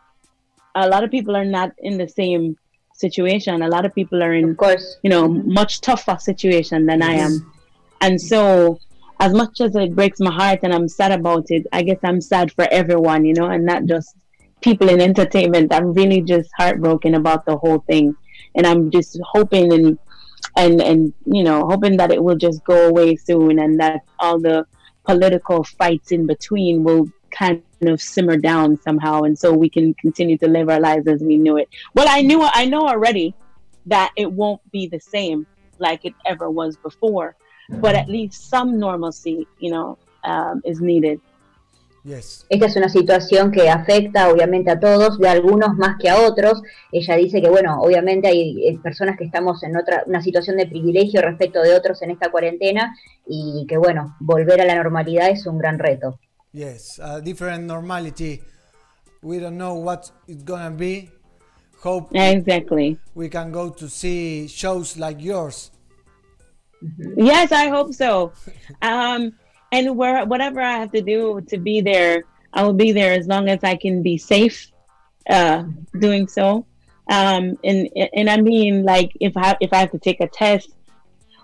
a 0.75 0.87
lot 0.87 1.03
of 1.03 1.11
people 1.11 1.35
are 1.35 1.45
not 1.45 1.71
in 1.79 1.97
the 1.97 2.07
same 2.07 2.57
situation. 2.95 3.61
A 3.61 3.67
lot 3.67 3.85
of 3.85 3.93
people 3.93 4.23
are 4.23 4.33
in 4.33 4.51
Of 4.51 4.57
course. 4.57 4.97
you 5.03 5.09
know, 5.09 5.27
much 5.27 5.81
tougher 5.81 6.17
situation 6.19 6.85
than 6.85 7.01
I 7.01 7.13
am. 7.13 7.52
And 8.03 8.19
so, 8.19 8.79
as 9.21 9.31
much 9.31 9.61
as 9.61 9.77
it 9.77 9.95
breaks 9.95 10.19
my 10.19 10.29
heart 10.29 10.59
and 10.63 10.73
I'm 10.73 10.89
sad 10.89 11.13
about 11.13 11.45
it, 11.51 11.65
I 11.71 11.83
guess 11.83 11.99
I'm 12.03 12.19
sad 12.19 12.51
for 12.51 12.67
everyone, 12.69 13.23
you 13.23 13.33
know, 13.33 13.45
and 13.45 13.65
not 13.65 13.85
just 13.85 14.17
people 14.59 14.89
in 14.89 14.99
entertainment. 14.99 15.73
I'm 15.73 15.93
really 15.93 16.21
just 16.21 16.49
heartbroken 16.57 17.15
about 17.15 17.45
the 17.45 17.55
whole 17.55 17.79
thing. 17.79 18.13
And 18.55 18.67
I'm 18.67 18.91
just 18.91 19.17
hoping 19.23 19.71
and, 19.71 19.97
and, 20.57 20.81
and, 20.81 21.13
you 21.25 21.43
know, 21.45 21.65
hoping 21.65 21.95
that 21.95 22.11
it 22.11 22.21
will 22.21 22.35
just 22.35 22.65
go 22.65 22.89
away 22.89 23.15
soon 23.15 23.59
and 23.59 23.79
that 23.79 24.01
all 24.19 24.37
the 24.37 24.67
political 25.05 25.63
fights 25.63 26.11
in 26.11 26.27
between 26.27 26.83
will 26.83 27.07
kind 27.31 27.63
of 27.83 28.01
simmer 28.01 28.35
down 28.35 28.77
somehow. 28.81 29.21
And 29.21 29.39
so 29.39 29.53
we 29.53 29.69
can 29.69 29.93
continue 29.93 30.37
to 30.39 30.47
live 30.49 30.67
our 30.67 30.81
lives 30.81 31.07
as 31.07 31.21
we 31.23 31.37
knew 31.37 31.55
it. 31.55 31.69
Well, 31.95 32.07
I 32.09 32.21
knew, 32.21 32.41
I 32.43 32.65
know 32.65 32.85
already 32.85 33.33
that 33.85 34.11
it 34.17 34.29
won't 34.29 34.59
be 34.73 34.87
the 34.87 34.99
same 34.99 35.47
like 35.79 36.03
it 36.03 36.13
ever 36.25 36.49
was 36.49 36.75
before 36.75 37.37
but 37.69 37.95
at 37.95 38.07
least 38.07 38.33
some 38.49 38.77
normalcy 38.77 39.47
you 39.59 39.71
know 39.71 39.97
um, 40.23 40.61
is 40.65 40.81
needed 40.81 41.19
Yes. 42.03 42.45
Esta 42.49 42.65
es 42.65 42.75
una 42.75 42.89
situación 42.89 43.51
que 43.51 43.69
afecta 43.69 44.29
obviamente 44.29 44.69
a 44.69 44.79
todos, 44.79 45.17
de 45.19 45.29
algunos 45.29 45.77
más 45.77 45.95
que 45.97 46.09
a 46.09 46.19
otros. 46.19 46.61
Ella 46.91 47.15
dice 47.15 47.41
que, 47.41 47.49
bueno, 47.49 47.79
obviamente 47.79 48.27
hay 48.27 48.67
eh, 48.67 48.79
personas 48.83 49.17
que 49.17 49.23
estamos 49.23 49.63
en 49.63 49.77
otra 49.77 50.03
una 50.05 50.21
situación 50.21 50.57
de 50.57 50.67
privilegio 50.67 51.21
respecto 51.21 51.61
de 51.61 51.73
otros 51.73 52.01
en 52.01 52.11
esta 52.11 52.29
cuarentena 52.29 52.93
y 53.25 53.65
que, 53.69 53.77
bueno, 53.77 54.17
volver 54.19 54.59
a 54.59 54.65
la 54.65 54.75
normalidad 54.75 55.29
es 55.29 55.47
un 55.47 55.57
gran 55.57 55.79
reto. 55.79 56.19
Yes, 56.51 56.99
a 56.99 57.21
different 57.21 57.65
normality. 57.65 58.41
We 59.21 59.39
don't 59.39 59.55
know 59.55 59.73
what 59.73 60.11
it's 60.27 60.43
gonna 60.43 60.71
be. 60.71 61.09
Hope 61.81 62.17
exactly 62.17 62.97
we 63.13 63.29
can 63.29 63.51
go 63.51 63.69
to 63.69 63.89
see 63.89 64.47
shows 64.47 64.97
like 64.97 65.21
yours. 65.21 65.72
Yes 67.15 67.51
i 67.51 67.69
hope 67.69 67.93
so. 67.93 68.33
Um 68.81 69.33
and 69.71 69.97
where 69.97 70.25
whatever 70.25 70.61
i 70.61 70.77
have 70.77 70.91
to 70.91 71.01
do 71.01 71.41
to 71.47 71.57
be 71.57 71.81
there 71.81 72.23
i 72.53 72.63
will 72.63 72.73
be 72.73 72.91
there 72.91 73.13
as 73.13 73.27
long 73.27 73.49
as 73.49 73.63
i 73.63 73.75
can 73.75 74.01
be 74.03 74.17
safe 74.17 74.71
uh 75.29 75.63
doing 75.99 76.27
so. 76.27 76.65
Um 77.09 77.57
and 77.63 77.89
and 78.13 78.29
i 78.29 78.37
mean 78.37 78.83
like 78.83 79.11
if 79.19 79.35
i 79.35 79.55
if 79.59 79.73
i 79.73 79.77
have 79.77 79.91
to 79.91 79.99
take 79.99 80.21
a 80.21 80.27
test 80.27 80.69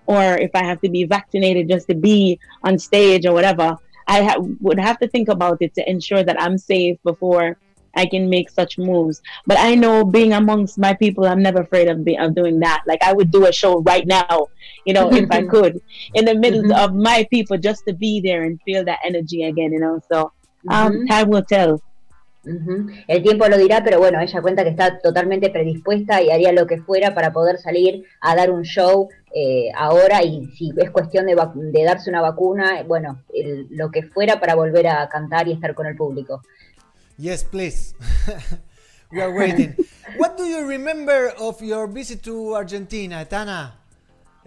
or 0.06 0.24
if 0.38 0.52
i 0.56 0.64
have 0.64 0.82
to 0.82 0.90
be 0.90 1.04
vaccinated 1.04 1.68
just 1.70 1.88
to 1.88 1.96
be 1.96 2.40
on 2.64 2.80
stage 2.80 3.26
or 3.26 3.34
whatever 3.34 3.78
i 4.08 4.24
ha- 4.24 4.42
would 4.60 4.80
have 4.80 4.98
to 5.00 5.08
think 5.08 5.28
about 5.28 5.58
it 5.62 5.74
to 5.76 5.90
ensure 5.90 6.24
that 6.24 6.42
i'm 6.42 6.58
safe 6.58 6.98
before 7.04 7.58
I 7.96 8.06
can 8.06 8.30
make 8.30 8.50
such 8.50 8.78
moves. 8.78 9.22
But 9.46 9.58
I 9.60 9.76
know 9.76 10.04
being 10.06 10.34
amongst 10.34 10.78
my 10.78 10.94
people, 10.94 11.26
I'm 11.26 11.42
never 11.42 11.62
afraid 11.62 11.88
of, 11.90 12.04
be, 12.04 12.18
of 12.18 12.36
doing 12.36 12.60
that. 12.60 12.84
Like 12.88 13.02
I 13.04 13.14
would 13.14 13.32
do 13.32 13.46
a 13.46 13.52
show 13.52 13.82
right 13.82 14.06
now, 14.06 14.48
you 14.86 14.94
know, 14.94 15.10
if 15.12 15.30
I 15.32 15.44
could, 15.54 15.82
in 16.14 16.26
the 16.26 16.36
middle 16.36 16.64
Mhm. 16.64 16.78
of 16.84 16.94
my 16.96 17.28
people, 17.32 17.58
just 17.58 17.84
to 17.88 17.94
be 17.94 18.22
there 18.22 18.44
and 18.44 18.60
feel 18.64 18.84
that 18.86 19.00
energy 19.06 19.44
again, 19.44 19.72
you 19.74 19.80
know. 19.80 20.00
So 20.12 20.32
um, 20.70 20.92
Ujú. 20.94 21.08
time 21.08 21.30
will 21.30 21.44
tell. 21.44 21.82
Ujú. 22.46 22.88
El 23.08 23.22
tiempo 23.22 23.48
lo 23.50 23.58
dirá, 23.58 23.84
pero 23.84 24.00
bueno, 24.00 24.20
ella 24.22 24.42
cuenta 24.42 24.64
que 24.64 24.70
está 24.70 24.98
totalmente 25.00 25.50
predispuesta 25.50 26.22
y 26.22 26.32
haría 26.32 26.54
lo 26.54 26.66
que 26.68 26.78
fuera 26.78 27.14
para 27.14 27.34
poder 27.34 27.58
salir 27.58 28.06
a 28.22 28.34
dar 28.34 28.50
un 28.50 28.64
show 28.64 29.10
eh, 29.36 29.70
ahora 29.76 30.24
y 30.24 30.48
si 30.56 30.72
es 30.78 30.90
cuestión 30.90 31.26
de, 31.28 31.36
vac- 31.36 31.54
de 31.54 31.84
darse 31.84 32.10
una 32.10 32.22
vacuna, 32.22 32.84
bueno, 32.88 33.22
el- 33.34 33.68
lo 33.72 33.92
que 33.92 34.04
fuera 34.04 34.40
para 34.40 34.56
volver 34.56 34.88
a 34.88 35.08
cantar 35.10 35.48
y 35.50 35.52
estar 35.52 35.76
con 35.76 35.86
el 35.86 35.96
público. 35.98 36.42
Yes, 37.20 37.44
please. 37.44 37.94
we 39.12 39.20
are 39.20 39.32
waiting. 39.32 39.76
what 40.16 40.38
do 40.38 40.46
you 40.48 40.64
remember 40.66 41.36
of 41.36 41.62
your 41.62 41.86
visit 41.88 42.24
to 42.24 42.56
Argentina, 42.56 43.26
Tana? 43.26 43.74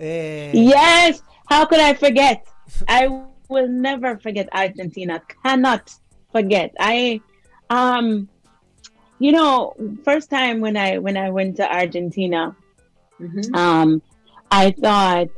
Eh, 0.00 0.52
Yes, 0.56 1.22
how 1.52 1.66
could 1.66 1.80
I 1.80 1.92
forget? 1.92 2.48
I 2.88 3.28
will 3.48 3.68
never 3.68 4.16
forget 4.16 4.48
Argentina. 4.56 5.20
Cannot 5.44 5.92
forget. 6.32 6.72
I 6.80 7.20
um 7.68 8.26
you 9.20 9.30
know, 9.30 9.76
first 10.02 10.30
time 10.30 10.60
when 10.64 10.76
I 10.76 10.96
when 10.96 11.20
I 11.20 11.28
went 11.28 11.56
to 11.60 11.68
Argentina, 11.68 12.56
Ujú. 13.20 13.52
um 13.52 14.00
I 14.50 14.72
thought 14.72 15.28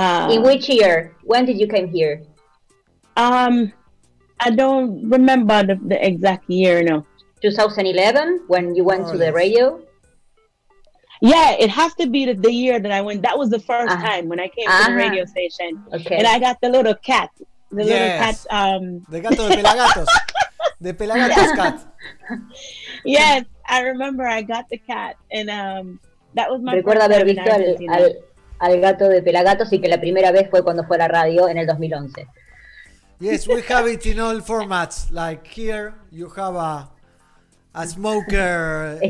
uh 0.00 0.32
In 0.32 0.40
which 0.42 0.72
year? 0.72 1.12
When 1.28 1.44
did 1.44 1.60
you 1.60 1.68
come 1.68 1.92
here? 1.92 2.24
um 3.20 3.70
I 4.44 4.50
don't 4.50 5.08
remember 5.10 5.62
the, 5.64 5.76
the 5.86 5.98
exact 6.06 6.48
year 6.50 6.82
no. 6.82 7.04
2011 7.42 8.44
when 8.48 8.74
you 8.74 8.84
went 8.84 9.02
More 9.02 9.12
to 9.12 9.18
the 9.18 9.32
radio? 9.32 9.80
Yeah, 11.20 11.52
it 11.58 11.70
has 11.70 11.94
to 11.94 12.06
be 12.08 12.26
the, 12.26 12.34
the 12.34 12.52
year 12.52 12.78
that 12.80 12.92
I 12.92 13.00
went. 13.00 13.22
That 13.22 13.38
was 13.38 13.48
the 13.50 13.58
first 13.60 13.92
Ah. 13.96 14.00
time 14.00 14.28
when 14.28 14.40
I 14.40 14.48
came 14.48 14.66
to 14.66 14.76
the 14.84 14.90
Aha. 14.92 15.02
radio 15.04 15.24
station. 15.24 15.82
Okay. 15.92 16.16
And 16.16 16.26
I 16.26 16.38
got 16.38 16.60
the 16.60 16.68
little 16.68 16.94
cat 16.94 17.30
The 17.70 17.84
Yes. 17.84 17.88
little 17.90 18.16
cat. 18.22 18.36
Um, 18.50 18.82
De 19.10 19.20
gato 19.20 19.48
de 19.48 19.56
pelagatos. 19.56 20.08
de 20.80 20.94
pelagatos 20.94 21.52
cat. 21.60 21.76
yes, 23.04 23.44
I 23.66 23.80
remember 23.82 24.26
I 24.26 24.42
got 24.42 24.68
the 24.68 24.78
cat, 24.78 25.16
and 25.32 25.48
um, 25.50 25.98
that 26.34 26.50
was 26.50 26.60
my. 26.62 26.74
Recuerdo 26.74 27.00
first 27.02 27.12
haber 27.12 27.24
visto 27.24 27.50
al, 27.50 27.76
al, 27.88 28.16
al 28.60 28.80
gato 28.80 29.08
de 29.08 29.22
Pelagatos 29.22 29.72
y 29.72 29.80
que 29.80 29.88
la 29.88 29.98
primera 30.00 30.30
vez 30.30 30.48
fue 30.50 30.62
cuando 30.62 30.84
fue 30.84 30.96
a 30.96 31.00
la 31.00 31.08
radio 31.08 31.48
en 31.48 31.58
el 31.58 31.66
2011. 31.66 32.26
Yes, 33.24 33.48
we 33.48 33.62
have 33.62 33.86
it 33.86 34.04
in 34.06 34.20
all 34.20 34.38
formats. 34.40 35.10
Like 35.10 35.46
here, 35.46 35.94
you 36.10 36.28
have 36.40 36.54
a 36.54 36.88
a 37.74 37.86
smoker, 37.86 39.00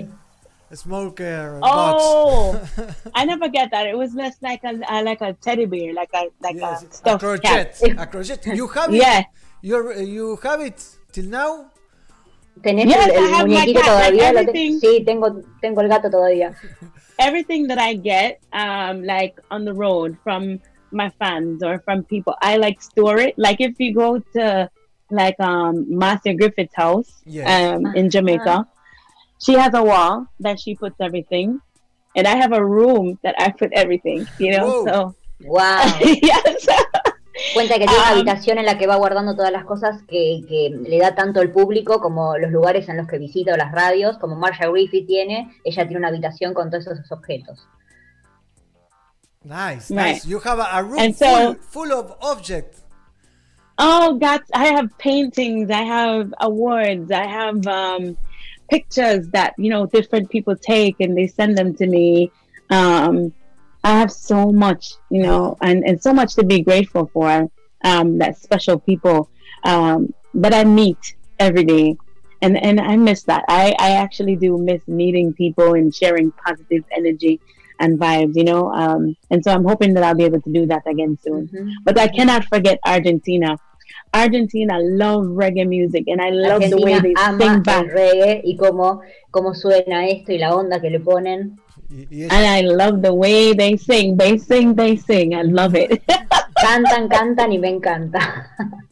a 0.71 0.77
smoker 0.77 1.59
Oh, 1.63 2.53
box. 2.55 2.95
I 3.15 3.25
never 3.25 3.49
get 3.49 3.71
that. 3.73 3.87
It 3.87 3.97
was 3.99 4.15
less 4.15 4.37
like 4.41 4.63
a, 4.65 4.73
a 4.89 5.03
like 5.03 5.21
a 5.21 5.33
teddy 5.35 5.67
bear, 5.67 5.93
like 5.93 6.11
a 6.15 6.23
like 6.41 6.57
Yes, 6.57 6.83
a 6.83 6.87
a 6.87 6.93
stuffed 6.93 7.21
crochet, 7.25 7.41
cat. 7.43 7.83
a 7.99 8.07
crochet. 8.07 8.55
You 8.55 8.67
have 8.69 8.91
it. 8.95 8.99
Yeah. 9.03 9.23
You're, 9.63 9.93
you 10.03 10.37
have 10.43 10.61
it 10.61 10.79
till 11.13 11.25
now. 11.27 11.71
¿Tenés 12.61 12.87
Yes, 12.87 13.09
el, 13.09 13.17
el 13.17 13.25
I 13.25 13.29
have 13.37 13.49
my 13.49 13.55
muñequito 13.67 13.81
cat, 13.81 13.89
todavía? 13.91 14.33
like 14.33 14.35
te- 14.35 14.41
everything. 14.41 14.81
Sí, 14.81 15.05
tengo, 15.05 15.43
tengo 15.61 15.81
el 15.81 15.89
gato 15.89 16.09
todavía. 16.11 16.55
Everything 17.19 17.67
that 17.69 17.79
I 17.79 17.95
get, 17.95 18.41
um, 18.53 19.03
like 19.03 19.41
on 19.51 19.65
the 19.65 19.73
road 19.75 20.17
from 20.23 20.61
my 20.95 21.11
fans 21.19 21.63
or 21.63 21.81
from 21.81 22.05
people, 22.05 22.35
I 22.41 22.57
like 22.57 22.81
store 22.81 23.19
it. 23.19 23.35
Like 23.37 23.61
if 23.61 23.75
you 23.79 23.93
go 23.95 24.19
to 24.35 24.71
like 25.11 25.39
um 25.41 25.85
Marcia 25.89 26.33
Griffith's 26.35 26.75
house 26.75 27.23
Yes. 27.27 27.47
um 27.75 27.87
in 27.95 28.09
Jamaica, 28.11 28.67
she 29.45 29.53
has 29.55 29.75
a 29.75 29.83
wall 29.83 30.27
that 30.41 30.59
she 30.59 30.75
puts 30.75 30.97
everything, 31.01 31.61
and 32.17 32.27
I 32.27 32.37
have 32.37 32.53
a 32.53 32.65
room 32.65 33.19
that 33.23 33.35
I 33.39 33.51
put 33.51 33.71
everything. 33.73 34.27
You 34.39 34.53
know, 34.57 34.67
Whoa. 34.67 34.85
so 34.87 35.15
Wow. 35.45 35.83
yes. 36.01 36.67
Cuenta 37.53 37.75
que 37.75 37.87
tiene 37.87 37.97
una 37.99 38.13
Um, 38.13 38.19
habitación 38.19 38.59
en 38.59 38.65
la 38.67 38.79
que 38.79 38.87
va 38.87 38.95
guardando 38.97 39.35
todas 39.35 39.51
las 39.51 39.65
cosas 39.65 40.01
que, 40.09 40.43
que 40.49 40.71
le 40.89 40.99
da 40.99 41.17
tanto 41.17 41.43
el 41.43 41.51
público 41.51 42.01
como 42.01 42.39
los 42.39 42.53
lugares 42.53 42.89
en 42.89 42.97
los 42.97 43.09
que 43.09 43.19
visita 43.19 43.53
o 43.53 43.57
las 43.57 43.73
radios, 43.73 44.17
como 44.19 44.37
Marsha 44.37 44.69
Griffith 44.69 45.07
tiene, 45.07 45.51
ella 45.65 45.83
tiene 45.83 45.99
una 45.99 46.09
habitación 46.09 46.55
con 46.55 46.71
todos 46.71 46.87
esos 46.87 47.11
objetos. 47.11 47.67
Nice, 49.45 49.91
Right. 49.91 49.97
nice. 49.97 50.27
You 50.27 50.39
have 50.41 50.59
a, 50.59 50.83
room 50.85 50.99
And 50.99 51.15
so- 51.17 51.55
full, 51.55 51.87
full 51.87 51.93
of 51.93 52.15
objects. 52.23 52.81
Oh, 53.77 54.15
God! 54.19 54.41
I 54.55 54.67
have 54.67 54.97
paintings. 54.99 55.69
I 55.69 55.83
have 55.83 56.33
awards. 56.41 57.11
I 57.11 57.27
have 57.27 57.67
um, 57.67 58.17
pictures 58.71 59.27
that 59.31 59.53
you 59.59 59.69
know 59.69 59.85
different 59.87 60.31
people 60.31 60.55
take, 60.55 61.01
and 61.01 61.17
they 61.19 61.27
send 61.27 61.59
them 61.59 61.75
to 61.75 61.87
me. 61.89 62.31
Um, 62.71 63.33
I 63.83 63.99
have 63.99 64.13
so 64.13 64.53
much, 64.53 64.93
you 65.11 65.23
know, 65.25 65.57
and, 65.61 65.83
and 65.85 66.01
so 66.01 66.13
much 66.15 66.35
to 66.37 66.45
be 66.45 66.61
grateful 66.63 67.11
for. 67.13 67.51
Um, 67.83 68.17
that 68.19 68.39
special 68.39 68.79
people 68.79 69.29
um, 69.65 70.15
that 70.35 70.55
I 70.55 70.63
meet 70.63 71.17
every 71.41 71.65
day, 71.65 71.97
and 72.43 72.57
and 72.57 72.81
I 72.81 72.95
miss 72.97 73.25
that. 73.25 73.45
I 73.49 73.75
I 73.81 73.91
actually 74.05 74.37
do 74.37 74.57
miss 74.57 74.87
meeting 74.87 75.33
people 75.33 75.75
and 75.75 75.93
sharing 75.93 76.31
positive 76.47 76.85
energy 76.97 77.41
and 77.81 77.99
vibes, 77.99 78.35
you 78.37 78.45
know. 78.45 78.73
Um, 78.73 79.17
and 79.31 79.43
so 79.45 79.51
I'm 79.53 79.65
hoping 79.65 79.95
that 79.95 80.03
I'll 80.05 80.15
be 80.15 80.25
able 80.25 80.41
to 80.41 80.53
do 80.53 80.67
that 80.67 80.83
again 80.87 81.19
soon. 81.23 81.49
But 81.85 81.99
I 81.99 82.09
cannot 82.09 82.45
forget 82.47 82.79
Argentina. 82.87 83.57
Argentina 84.13 84.79
love 84.79 85.25
reggae 85.25 85.67
music, 85.67 86.05
and 86.07 86.21
I 86.21 86.31
love 86.31 86.63
the 86.71 86.79
way 86.79 86.95
Argentina 86.95 87.03
they 87.03 87.15
ama 87.19 87.39
sing 87.41 87.51
el 87.51 87.61
back. 87.63 87.87
reggae 87.93 88.43
y 88.45 88.57
cómo, 88.57 89.01
cómo 89.33 89.55
suena 89.55 90.07
esto 90.07 90.33
y 90.33 90.39
la 90.39 90.55
onda 90.55 90.81
que 90.81 90.89
le 90.91 91.01
ponen. 91.01 91.59
Y- 91.91 92.07
y 92.11 92.23
And 92.31 92.47
I 92.47 92.61
love 92.63 93.03
the 93.03 93.13
way 93.13 93.53
they 93.55 93.77
sing. 93.77 94.17
They 94.17 94.39
sing, 94.39 94.75
they 94.75 94.97
sing. 94.97 95.35
I 95.35 95.43
love 95.43 95.75
it. 95.75 96.01
Cantan, 96.63 97.09
cantan 97.09 97.53
y 97.53 97.59
me 97.59 97.71
encanta. 97.71 98.49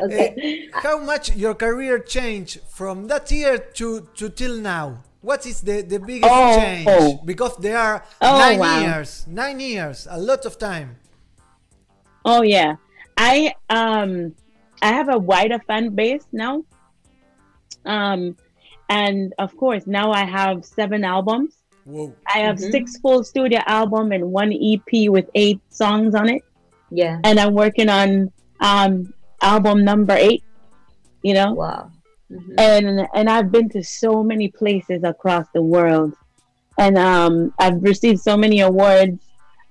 Okay. 0.00 0.34
Eh, 0.38 0.70
how 0.72 0.98
much 1.00 1.34
your 1.34 1.54
career 1.54 1.98
changed 1.98 2.60
from 2.70 3.08
that 3.08 3.28
year 3.32 3.58
to, 3.58 4.06
to 4.14 4.28
till 4.28 4.60
now? 4.60 5.02
What 5.26 5.42
is 5.44 5.58
the, 5.60 5.82
the 5.82 5.98
biggest 5.98 6.30
Oh. 6.30 6.54
change? 6.54 7.18
Because 7.26 7.56
there 7.58 7.74
are 7.78 8.04
Oh, 8.22 8.38
nine 8.38 8.58
wow. 8.62 8.78
years, 8.80 9.26
nine 9.26 9.58
years, 9.58 10.06
a 10.08 10.18
lot 10.22 10.46
of 10.46 10.54
time. 10.58 11.02
oh 12.24 12.42
yeah, 12.42 12.76
I 13.18 13.54
um 13.70 14.34
I 14.82 14.90
have 14.94 15.08
a 15.10 15.18
wider 15.18 15.58
fan 15.66 15.94
base 15.98 16.26
now. 16.30 16.62
Um, 17.84 18.36
and 18.88 19.34
of 19.38 19.50
course 19.56 19.86
now 19.86 20.12
I 20.12 20.22
have 20.24 20.64
seven 20.64 21.02
albums. 21.02 21.54
Whoa. 21.84 22.14
I 22.26 22.38
have 22.46 22.58
Mhm. 22.58 22.70
six 22.70 22.98
full 23.02 23.22
studio 23.22 23.60
album 23.66 24.10
and 24.14 24.30
one 24.30 24.50
EP 24.52 25.08
with 25.08 25.26
eight 25.34 25.58
songs 25.70 26.14
on 26.14 26.28
it. 26.30 26.42
Yeah. 26.90 27.18
and 27.26 27.40
I'm 27.42 27.54
working 27.54 27.88
on 27.90 28.30
um 28.62 29.12
album 29.42 29.82
number 29.84 30.14
eight. 30.14 30.42
You 31.26 31.34
know, 31.34 31.50
Wow. 31.54 31.90
Mhm. 32.30 32.54
and 32.58 33.08
and 33.14 33.30
I've 33.30 33.52
been 33.52 33.68
to 33.70 33.82
so 33.84 34.22
many 34.24 34.48
places 34.48 35.04
across 35.04 35.46
the 35.54 35.62
world, 35.62 36.14
and 36.78 36.98
um 36.98 37.54
I've 37.58 37.82
received 37.82 38.20
so 38.20 38.36
many 38.36 38.60
awards, 38.60 39.20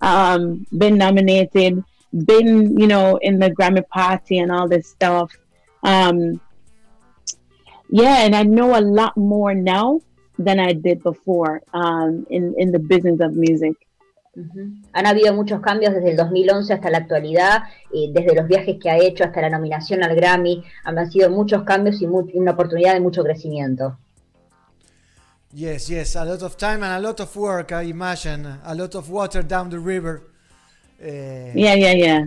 um, 0.01 0.65
been 0.77 0.97
nominated, 0.97 1.83
been 2.25 2.79
you 2.79 2.87
know 2.87 3.17
in 3.17 3.39
the 3.39 3.49
Grammy 3.51 3.85
party 3.89 4.39
and 4.39 4.51
all 4.51 4.67
this 4.69 4.87
stuff. 4.89 5.31
Um, 5.83 6.39
yeah, 7.89 8.25
and 8.25 8.35
I 8.35 8.43
know 8.43 8.77
a 8.77 8.81
lot 8.81 9.15
more 9.17 9.53
now 9.53 10.01
than 10.37 10.59
I 10.59 10.73
did 10.73 11.03
before 11.03 11.61
um, 11.73 12.25
in 12.29 12.55
in 12.57 12.71
the 12.71 12.79
business 12.79 13.19
of 13.19 13.35
music. 13.35 13.75
Han 14.93 15.05
habido 15.05 15.33
muchos 15.33 15.61
cambios 15.61 15.93
desde 15.93 16.11
el 16.11 16.17
2011 16.17 16.73
hasta 16.73 16.89
la 16.89 16.97
actualidad, 16.99 17.63
y 17.91 18.11
desde 18.11 18.35
los 18.35 18.47
viajes 18.47 18.77
que 18.81 18.89
ha 18.89 18.97
hecho 18.97 19.23
hasta 19.23 19.41
la 19.41 19.49
nominación 19.49 20.03
al 20.03 20.15
Grammy. 20.15 20.63
Han 20.83 21.11
sido 21.11 21.29
muchos 21.29 21.63
cambios 21.63 22.01
y 22.01 22.07
mu- 22.07 22.27
y 22.33 22.37
una 22.37 22.51
oportunidad 22.51 22.93
de 22.93 22.99
mucho 22.99 23.23
crecimiento. 23.23 23.97
Yes, 25.53 25.87
yes, 25.87 26.15
a 26.17 26.25
lot 26.25 26.41
of 26.43 26.57
time 26.57 26.83
and 26.83 26.93
a 26.93 26.99
lot 26.99 27.19
of 27.21 27.33
work, 27.37 27.71
I 27.71 27.89
imagine. 27.89 28.45
A 28.65 28.75
lot 28.75 28.93
of 28.95 29.09
water 29.09 29.41
down 29.41 29.69
the 29.69 29.79
river. 29.79 30.23
Eh, 30.99 31.53
Yeah, 31.55 31.75
yeah, 31.75 31.93
yeah. 31.93 32.21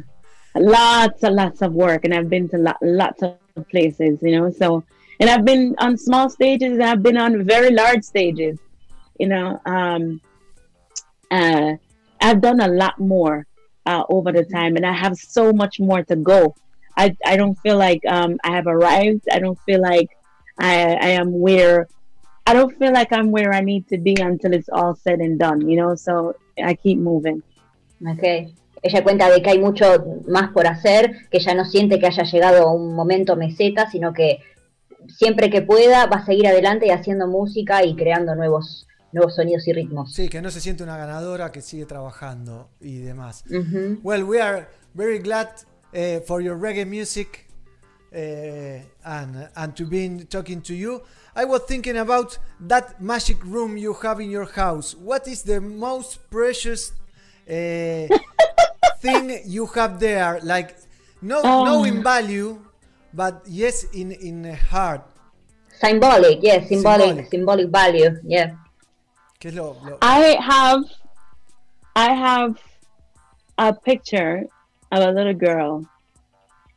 Lots 0.54 1.22
and 1.24 1.36
lots 1.36 1.61
of 1.61 1.74
work, 1.74 2.04
and 2.06 2.14
I've 2.14 2.30
been 2.30 2.48
to 2.48 2.56
lo- 2.56 2.80
lots 2.80 3.22
of 3.22 3.36
places, 3.68 4.18
you 4.22 4.32
know. 4.32 4.50
So, 4.50 4.82
and 5.20 5.28
I've 5.28 5.44
been 5.44 5.74
on 5.78 5.98
small 5.98 6.30
stages, 6.30 6.72
and 6.72 6.82
I've 6.82 7.02
been 7.02 7.18
on 7.18 7.44
very 7.44 7.70
large 7.70 8.02
stages, 8.02 8.59
you 9.18 9.28
know. 9.28 9.61
Um, 9.66 10.22
uh, 11.30 11.74
I've 12.20 12.40
done 12.40 12.60
a 12.60 12.68
lot 12.68 12.98
more 12.98 13.46
uh, 13.86 14.04
over 14.08 14.32
the 14.32 14.44
time, 14.44 14.76
and 14.76 14.84
I 14.84 14.92
have 14.92 15.16
so 15.16 15.52
much 15.52 15.80
more 15.80 16.02
to 16.04 16.16
go. 16.16 16.54
I 16.96 17.16
I 17.24 17.36
don't 17.36 17.56
feel 17.60 17.76
like 17.76 18.02
um, 18.06 18.38
I 18.44 18.50
have 18.52 18.66
arrived. 18.66 19.24
I 19.32 19.38
don't 19.38 19.58
feel 19.66 19.80
like 19.80 20.10
I 20.58 20.94
I 20.94 21.10
am 21.20 21.38
where. 21.38 21.88
I 22.46 22.54
don't 22.54 22.76
feel 22.78 22.92
like 22.92 23.12
I'm 23.12 23.30
where 23.30 23.52
I 23.52 23.60
need 23.60 23.88
to 23.88 23.98
be 23.98 24.16
until 24.18 24.54
it's 24.54 24.70
all 24.70 24.94
said 24.94 25.20
and 25.20 25.38
done, 25.38 25.68
you 25.68 25.76
know. 25.76 25.94
So 25.94 26.34
I 26.62 26.74
keep 26.74 26.98
moving. 26.98 27.42
Ok. 28.06 28.54
Ella 28.80 29.02
cuenta 29.02 29.28
de 29.28 29.42
que 29.42 29.50
hay 29.50 29.58
mucho 29.58 30.22
más 30.28 30.52
por 30.52 30.66
hacer, 30.66 31.28
que 31.30 31.40
ya 31.40 31.54
no 31.54 31.64
siente 31.64 31.98
que 31.98 32.06
haya 32.06 32.22
llegado 32.22 32.62
a 32.62 32.72
un 32.72 32.94
momento 32.94 33.34
meseta, 33.34 33.90
sino 33.90 34.12
que 34.12 34.38
siempre 35.08 35.50
que 35.50 35.62
pueda 35.62 36.06
va 36.06 36.18
a 36.18 36.24
seguir 36.24 36.46
adelante 36.46 36.86
y 36.86 36.90
haciendo 36.90 37.26
música 37.26 37.84
y 37.84 37.96
creando 37.96 38.34
nuevos, 38.34 38.86
nuevos 39.12 39.34
sonidos 39.36 39.66
y 39.66 39.72
ritmos. 39.72 40.12
Sí, 40.14 40.28
que 40.28 40.40
no 40.42 40.50
se 40.50 40.61
siente 40.61 40.82
una 40.82 40.96
ganadora, 40.96 41.50
que 41.50 41.62
sigue 41.62 41.86
trabajando 41.86 42.68
y 42.80 42.98
demás. 42.98 43.44
Well, 44.02 44.24
we 44.24 44.40
are 44.40 44.68
very 44.94 45.18
glad 45.18 45.48
uh, 45.94 46.20
for 46.26 46.42
your 46.42 46.59
reggae 46.59 46.84
music 46.86 47.46
uh, 48.12 48.18
and 49.04 49.48
and 49.54 49.74
to 49.76 49.86
be 49.86 50.24
talking 50.28 50.61
to 50.62 50.74
you. 50.74 51.02
I 51.34 51.44
was 51.44 51.62
thinking 51.66 51.96
about 51.98 52.38
that 52.66 53.00
magic 53.00 53.42
room 53.44 53.76
you 53.76 53.94
have 54.02 54.20
in 54.20 54.30
your 54.30 54.46
house. 54.46 54.94
What 54.96 55.26
is 55.28 55.42
the 55.42 55.61
most 55.61 56.18
precious 56.30 56.92
uh, 57.48 57.52
thing 59.00 59.40
you 59.46 59.66
have 59.74 60.00
there? 60.00 60.40
Like, 60.42 60.76
no, 61.22 61.42
no 61.42 61.84
in 61.84 62.02
value, 62.02 62.59
but 63.14 63.42
yes, 63.46 63.84
in 63.92 64.12
in 64.12 64.44
heart. 64.70 65.02
Symbolic, 65.80 66.42
yes, 66.42 66.68
symbolic, 66.68 67.06
Symbolic. 67.06 67.30
symbolic 67.30 67.68
value, 67.70 68.11
yeah. 68.24 68.50
¿Qué 69.39 69.49
es 69.49 69.55
lo, 69.55 69.76
lo- 69.84 69.99
I 70.03 70.36
have 70.41 70.82
I 71.95 72.12
have 72.14 72.59
a 73.59 73.72
picture 73.72 74.45
of 74.93 74.99
a 75.01 75.11
little 75.12 75.34
girl 75.34 75.84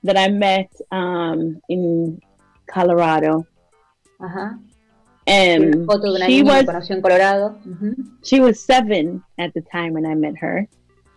that 0.03 0.17
I 0.17 0.29
met 0.29 0.69
um, 0.91 1.59
in 1.69 2.19
Colorado. 2.67 3.45
Ajá. 4.19 4.59
And 5.27 5.85
foto 5.85 6.01
de 6.03 6.09
una 6.15 6.25
she 6.25 6.41
niña 6.41 6.45
was 6.45 6.63
conoció 6.65 6.95
en 6.95 7.01
Colorado. 7.01 7.55
Ujú, 7.65 7.95
she 8.23 8.39
was 8.39 8.59
seven 8.59 9.23
at 9.37 9.53
the 9.53 9.61
time 9.61 9.93
when 9.93 10.05
I 10.05 10.13
met 10.15 10.35
her. 10.37 10.67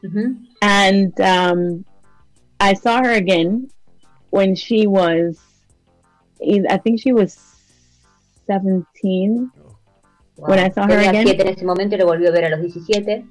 ujú. 0.03 0.37
And 0.63 1.19
um, 1.21 1.85
I 2.61 2.75
saw 2.75 3.03
her 3.03 3.13
again 3.13 3.69
when 4.31 4.55
she 4.55 4.87
was 4.87 5.39
I 6.71 6.77
think 6.79 7.01
she 7.01 7.13
was 7.13 7.39
17 8.47 9.51
Wow. 10.37 10.49
When 10.49 10.59
I 10.59 10.71
saw 10.71 10.83
her 10.87 10.99
Tenía 10.99 11.11
again? 11.11 11.27
siete 11.27 11.43
en 11.43 11.49
ese 11.55 11.65
momento 11.65 11.95
y 11.97 11.99
lo 11.99 12.07
volvió 12.07 12.29
a 12.29 12.33
ver 12.33 12.45
a 12.47 12.51
los 12.51 12.61
17. 12.61 13.25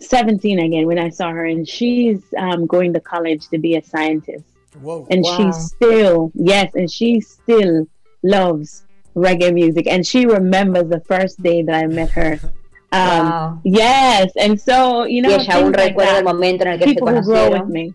17 0.00 0.58
again 0.60 0.86
when 0.86 0.98
I 0.98 1.08
saw 1.10 1.30
her, 1.30 1.46
and 1.46 1.66
she's 1.66 2.20
um, 2.36 2.66
going 2.66 2.92
to 2.92 3.00
college 3.00 3.48
to 3.48 3.58
be 3.58 3.76
a 3.76 3.82
scientist. 3.82 4.44
Whoa. 4.82 5.06
and 5.10 5.22
Wow. 5.24 5.36
she 5.38 5.52
still 5.52 6.30
yes 6.34 6.70
and 6.74 6.90
she 6.90 7.18
still 7.22 7.86
loves 8.22 8.84
reggae 9.14 9.50
music 9.54 9.86
and 9.86 10.06
she 10.06 10.26
remembers 10.26 10.90
the 10.90 11.00
first 11.08 11.42
day 11.42 11.62
that 11.62 11.74
i 11.74 11.86
met 11.86 12.10
her 12.10 12.38
um 12.92 13.30
Wow. 13.30 13.60
yes 13.64 14.32
and 14.36 14.60
so 14.60 15.04
you 15.06 15.22
Y 15.22 15.28
know 15.28 15.30
ella 15.34 15.54
aún 15.54 15.72
things 15.72 15.76
like 15.78 15.96
recuerda 15.96 16.18
el 16.18 16.24
momento 16.24 16.64
en 16.64 16.72
el 16.72 16.78
que 16.78 16.84
se 16.88 16.94
people 16.94 17.06
grow 17.22 17.50
with 17.52 17.62
conocieron. 17.62 17.68
me 17.72 17.94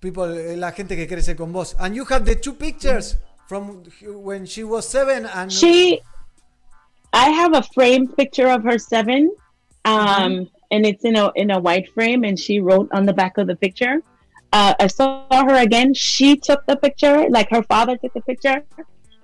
People, 0.00 0.52
eh, 0.52 0.56
la 0.56 0.70
gente 0.72 0.94
que 0.96 1.06
crece 1.08 1.34
con 1.36 1.52
vos. 1.52 1.74
And 1.78 1.94
you 1.94 2.04
have 2.10 2.24
the 2.24 2.36
two 2.36 2.54
pictures 2.54 3.18
from 3.48 3.82
when 4.22 4.46
she 4.46 4.62
was 4.64 4.86
seven 4.86 5.26
and 5.26 5.50
she 5.50 6.00
i 7.12 7.28
have 7.30 7.54
a 7.54 7.62
framed 7.74 8.16
picture 8.16 8.48
of 8.48 8.62
her 8.64 8.78
seven 8.78 9.30
um 9.84 10.48
and 10.70 10.86
it's 10.86 11.04
in 11.04 11.16
a 11.16 11.30
in 11.34 11.50
a 11.50 11.58
white 11.60 11.88
frame 11.94 12.24
and 12.24 12.38
she 12.38 12.60
wrote 12.60 12.88
on 12.92 13.04
the 13.06 13.12
back 13.12 13.36
of 13.38 13.46
the 13.46 13.56
picture 13.56 14.02
uh, 14.52 14.74
i 14.78 14.86
saw 14.86 15.26
her 15.48 15.56
again 15.56 15.92
she 15.94 16.36
took 16.36 16.64
the 16.66 16.76
picture 16.76 17.26
like 17.30 17.48
her 17.50 17.62
father 17.64 17.96
took 17.96 18.12
the 18.14 18.20
picture 18.22 18.62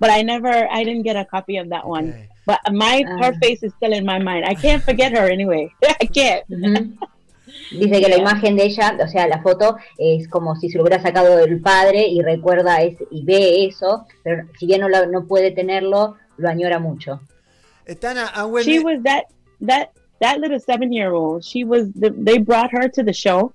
but 0.00 0.10
i 0.10 0.22
never 0.22 0.52
i 0.70 0.82
didn't 0.84 1.02
get 1.02 1.16
a 1.16 1.24
copy 1.24 1.56
of 1.56 1.68
that 1.68 1.86
one 1.86 2.08
Okay. 2.10 2.28
but 2.46 2.60
my 2.72 3.04
her 3.20 3.32
Ah. 3.34 3.38
face 3.42 3.62
is 3.62 3.72
still 3.78 3.92
in 3.92 4.04
my 4.04 4.18
mind 4.18 4.44
i 4.44 4.54
can't 4.54 4.82
forget 4.82 5.12
her 5.12 5.26
anyway 5.30 5.64
i 6.02 6.06
can't 6.06 6.44
Ujú. 6.50 6.96
Dice 7.70 8.00
que 8.00 8.08
la 8.08 8.16
imagen 8.16 8.56
de 8.56 8.64
ella, 8.64 8.96
o 9.02 9.08
sea, 9.08 9.26
la 9.26 9.42
foto 9.42 9.76
es 9.98 10.26
como 10.28 10.54
si 10.56 10.70
se 10.70 10.78
lo 10.78 10.84
hubiera 10.84 11.02
sacado 11.02 11.38
el 11.38 11.60
padre 11.60 12.06
y 12.06 12.22
recuerda 12.22 12.80
es, 12.82 12.96
y 13.10 13.24
ve 13.24 13.66
eso, 13.66 14.06
pero 14.22 14.44
si 14.58 14.66
bien 14.66 14.80
no, 14.82 14.88
lo- 14.88 15.06
no 15.06 15.26
puede 15.26 15.50
tenerlo, 15.50 16.16
lo 16.38 16.48
añora 16.48 16.78
mucho. 16.78 17.20
And 17.88 18.52
when 18.52 18.64
she 18.64 18.78
was 18.80 19.02
that 19.04 19.24
that 19.62 19.92
that 20.20 20.40
little 20.40 20.60
seven 20.60 20.92
year 20.92 21.12
old 21.14 21.44
she 21.44 21.64
was 21.64 21.90
the, 21.92 22.10
they 22.10 22.38
brought 22.38 22.70
her 22.72 22.88
to 22.88 23.02
the 23.02 23.12
show 23.12 23.52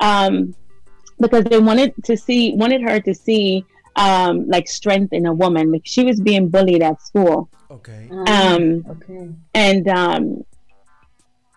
um 0.00 0.54
because 1.20 1.44
they 1.44 1.58
wanted 1.58 1.92
to 2.04 2.16
see 2.16 2.54
wanted 2.54 2.82
her 2.82 2.98
to 3.00 3.14
see 3.14 3.64
um 3.96 4.48
like 4.48 4.68
strength 4.68 5.12
in 5.12 5.26
a 5.26 5.32
woman 5.32 5.70
like 5.72 5.82
she 5.84 6.04
was 6.04 6.20
being 6.20 6.48
bullied 6.48 6.82
at 6.82 7.00
school 7.02 7.48
Okay. 7.70 8.08
um 8.26 8.84
Okay. 8.90 9.28
and 9.54 9.88
um 9.88 10.44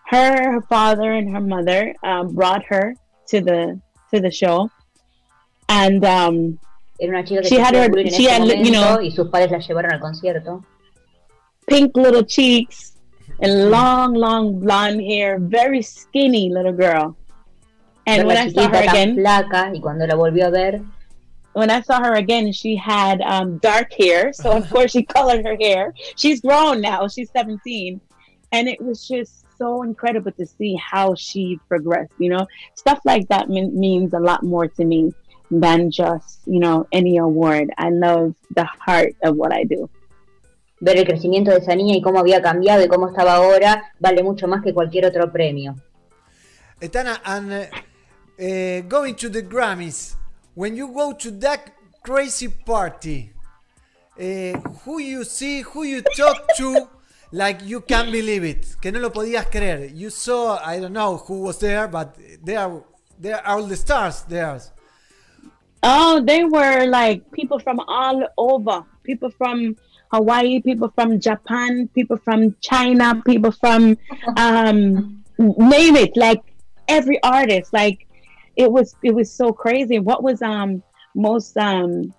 her 0.07 0.51
her 0.53 0.61
father 0.63 1.11
and 1.11 1.31
her 1.33 1.41
mother 1.41 1.95
um 2.03 2.33
brought 2.35 2.63
her 2.65 2.93
to 3.27 3.41
the 3.41 3.79
to 4.13 4.19
the 4.19 4.31
show 4.31 4.69
and 5.69 6.03
um 6.05 6.59
Era 6.99 7.17
una 7.17 7.23
chica 7.25 7.41
que 7.41 7.49
She 7.49 7.55
had 7.57 7.73
her- 7.75 7.89
bullying 7.89 8.11
she 8.13 8.25
had, 8.25 8.43
you 8.65 8.71
know- 8.71 8.97
y 9.01 9.09
sus 9.09 9.27
padres 9.29 9.49
la 9.51 9.57
llevaron 9.59 9.91
al 9.93 9.99
concierto. 9.99 10.63
Pink 11.71 11.95
little 11.95 12.23
cheeks 12.23 12.97
and 13.39 13.71
long, 13.71 14.13
long 14.13 14.59
blonde 14.59 15.01
hair, 15.01 15.39
very 15.39 15.81
skinny 15.81 16.49
little 16.51 16.73
girl. 16.73 17.15
And 18.05 18.27
when 18.27 18.35
I 18.35 18.49
saw 18.49 18.67
her 18.67 18.83
again, 18.83 19.15
flaca, 19.15 19.71
y 19.71 19.79
cuando 19.79 20.05
la 20.05 20.25
a 20.25 20.51
ver, 20.51 20.81
when 21.53 21.69
I 21.69 21.81
saw 21.81 22.03
her 22.03 22.15
again, 22.15 22.51
she 22.51 22.75
had 22.75 23.21
um, 23.21 23.57
dark 23.59 23.93
hair. 23.93 24.33
So 24.33 24.51
of 24.51 24.69
course 24.73 24.91
she 24.91 25.03
colored 25.03 25.45
her 25.45 25.55
hair. 25.55 25.93
She's 26.17 26.41
grown 26.41 26.81
now. 26.81 27.07
She's 27.07 27.29
17. 27.31 28.01
And 28.51 28.67
it 28.67 28.81
was 28.81 29.07
just 29.07 29.45
so 29.57 29.83
incredible 29.83 30.33
to 30.33 30.45
see 30.45 30.75
how 30.75 31.15
she 31.15 31.57
progressed. 31.69 32.11
You 32.17 32.31
know, 32.31 32.47
stuff 32.75 32.99
like 33.05 33.29
that 33.29 33.49
mean, 33.49 33.79
means 33.79 34.13
a 34.13 34.19
lot 34.19 34.43
more 34.43 34.67
to 34.67 34.83
me 34.83 35.13
than 35.49 35.89
just, 35.89 36.41
you 36.45 36.59
know, 36.59 36.85
any 36.91 37.15
award. 37.17 37.71
I 37.77 37.91
love 37.91 38.35
the 38.55 38.65
heart 38.65 39.15
of 39.23 39.37
what 39.37 39.53
I 39.53 39.63
do. 39.63 39.89
Ver 40.81 40.97
el 40.97 41.05
crecimiento 41.05 41.51
de 41.51 41.57
esa 41.57 41.75
niña 41.75 41.95
y 41.95 42.01
cómo 42.01 42.19
había 42.19 42.41
cambiado 42.41 42.83
y 42.83 42.87
cómo 42.87 43.07
estaba 43.07 43.35
ahora, 43.35 43.93
vale 43.99 44.23
mucho 44.23 44.47
más 44.47 44.61
que 44.63 44.73
cualquier 44.73 45.05
otro 45.05 45.31
premio. 45.31 45.75
Eh, 46.81 46.89
Tana, 46.89 47.21
and 47.23 47.53
uh, 47.53 48.43
uh, 48.43 48.81
going 48.89 49.13
to 49.13 49.29
the 49.29 49.43
Grammys, 49.43 50.15
when 50.55 50.75
you 50.75 50.91
go 50.91 51.13
to 51.13 51.31
that 51.39 51.71
crazy 52.03 52.49
party, 52.49 53.31
uh, 54.19 54.57
who 54.83 54.99
you 54.99 55.23
see, 55.23 55.61
who 55.61 55.83
you 55.83 56.01
talk 56.01 56.47
to, 56.57 56.89
like 57.31 57.61
you 57.63 57.81
can't 57.81 58.11
believe 58.11 58.43
it, 58.43 58.75
que 58.81 58.91
no 58.91 58.99
lo 58.99 59.11
podías 59.11 59.45
creer. 59.51 59.91
You 59.95 60.09
saw, 60.09 60.59
I 60.65 60.79
don't 60.79 60.93
know 60.93 61.17
who 61.17 61.43
was 61.43 61.59
there, 61.59 61.87
but 61.87 62.17
there 62.43 62.59
are, 62.59 62.83
there 63.19 63.35
are 63.37 63.57
all 63.57 63.63
the 63.63 63.77
stars 63.77 64.23
there. 64.23 64.59
Oh, 65.83 66.21
they 66.25 66.43
were 66.43 66.87
like 66.87 67.31
people 67.31 67.59
from 67.59 67.79
all 67.81 68.27
over. 68.37 68.83
People 69.03 69.31
from 69.31 69.75
Hawaii, 70.11 70.61
people 70.61 70.91
from 70.93 71.19
Japan, 71.19 71.89
people 71.95 72.17
from 72.17 72.55
China, 72.61 73.21
people 73.25 73.51
from 73.51 73.97
um 74.37 75.23
name 75.37 75.95
it, 75.95 76.15
like 76.17 76.41
every 76.87 77.21
artist. 77.23 77.71
Like 77.73 78.07
it 78.55 78.71
was 78.71 78.95
it 79.03 79.13
was 79.15 79.31
so 79.31 79.51
crazy. 79.53 79.99
What 79.99 80.23
was 80.23 80.41
um 80.41 80.83
most 81.15 81.55
um 81.57 82.13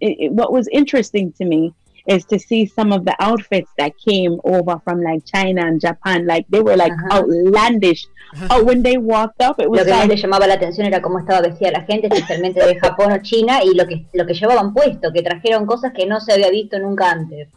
it, 0.00 0.16
it- 0.24 0.32
what 0.32 0.52
was 0.52 0.68
interesting 0.68 1.32
to 1.38 1.44
me 1.44 1.72
is 2.08 2.24
to 2.24 2.38
see 2.38 2.64
some 2.66 2.90
of 2.90 3.04
the 3.04 3.14
outfits 3.20 3.70
that 3.76 3.92
came 3.98 4.40
over 4.44 4.80
from 4.84 5.02
like 5.02 5.22
China 5.26 5.66
and 5.66 5.78
Japan. 5.80 6.26
Like 6.26 6.46
they 6.48 6.60
were 6.62 6.76
like 6.76 6.92
Uh-huh. 6.92 7.18
outlandish. 7.18 8.06
oh, 8.50 8.64
when 8.64 8.82
they 8.82 8.96
walked 8.98 9.40
up, 9.42 9.60
it 9.60 9.66
Lo 9.66 9.70
was 9.72 9.84
que 9.84 9.92
más 9.92 10.00
like 10.08 10.08
le 10.08 10.16
llamaba 10.22 10.46
la 10.46 10.54
atención 10.54 10.86
era 10.86 11.00
cómo 11.02 11.18
estaba 11.18 11.42
vestida 11.42 11.70
la 11.72 11.82
gente, 11.84 12.08
especialmente 12.08 12.64
de 12.64 12.78
Japón 12.80 13.12
o 13.12 13.18
China, 13.22 13.60
y 13.62 13.74
lo 13.74 13.86
que, 13.86 14.06
lo 14.14 14.26
que 14.26 14.34
llevaban 14.34 14.72
puesto, 14.74 15.12
que 15.12 15.22
trajeron 15.22 15.66
cosas 15.66 15.92
que 15.92 16.06
no 16.06 16.18
se 16.20 16.32
había 16.32 16.50
visto 16.50 16.78
nunca 16.78 17.10
antes. 17.10 17.48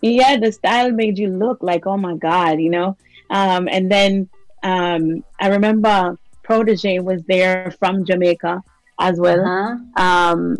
yeah 0.00 0.38
the 0.38 0.52
style 0.52 0.92
made 0.92 1.18
you 1.18 1.28
look 1.28 1.58
like 1.60 1.84
oh 1.84 1.96
my 1.96 2.14
god 2.14 2.60
you 2.60 2.70
know 2.70 2.96
um 3.30 3.66
and 3.68 3.90
then 3.90 4.28
um 4.62 5.24
i 5.40 5.48
remember 5.48 6.16
protege 6.44 7.00
was 7.00 7.20
there 7.26 7.72
from 7.80 8.04
jamaica 8.04 8.62
as 9.00 9.18
well 9.18 9.40
Ajá. 9.40 9.76
um 9.98 10.56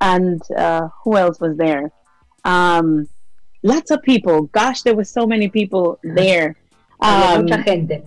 and 0.00 0.40
uh 0.56 0.86
who 1.02 1.16
else 1.16 1.40
was 1.40 1.56
there 1.56 1.90
um 2.44 3.08
lots 3.62 3.90
of 3.90 4.02
people 4.02 4.42
gosh 4.42 4.82
there 4.82 4.94
was 4.94 5.10
so 5.10 5.26
many 5.26 5.48
people 5.48 5.98
there 6.02 6.56
um 7.00 7.44
mucha 7.44 7.62
gente. 7.64 8.02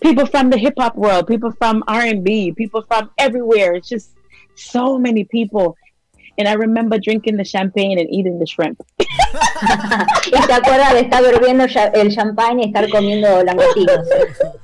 people 0.00 0.26
from 0.26 0.50
the 0.50 0.56
hip 0.56 0.74
hop 0.78 0.96
world 0.96 1.26
people 1.26 1.52
from 1.52 1.82
r&b 1.86 2.52
people 2.52 2.82
from 2.82 3.10
everywhere 3.18 3.74
it's 3.74 3.88
just 3.88 4.10
so 4.54 4.98
many 4.98 5.24
people 5.24 5.76
and 6.38 6.46
i 6.48 6.52
remember 6.52 6.98
drinking 6.98 7.36
the 7.36 7.44
champagne 7.44 7.98
and 7.98 8.08
eating 8.10 8.38
the 8.38 8.46
shrimp 8.46 8.80
y 10.32 10.42
se 10.42 10.52
acuerda 10.52 10.92
de 10.94 11.00
estar 11.00 11.22
bebiendo 11.22 11.64
el 11.94 12.14
champán 12.14 12.60
y 12.60 12.64
estar 12.64 12.88
comiendo 12.90 13.42
langostinos. 13.42 14.06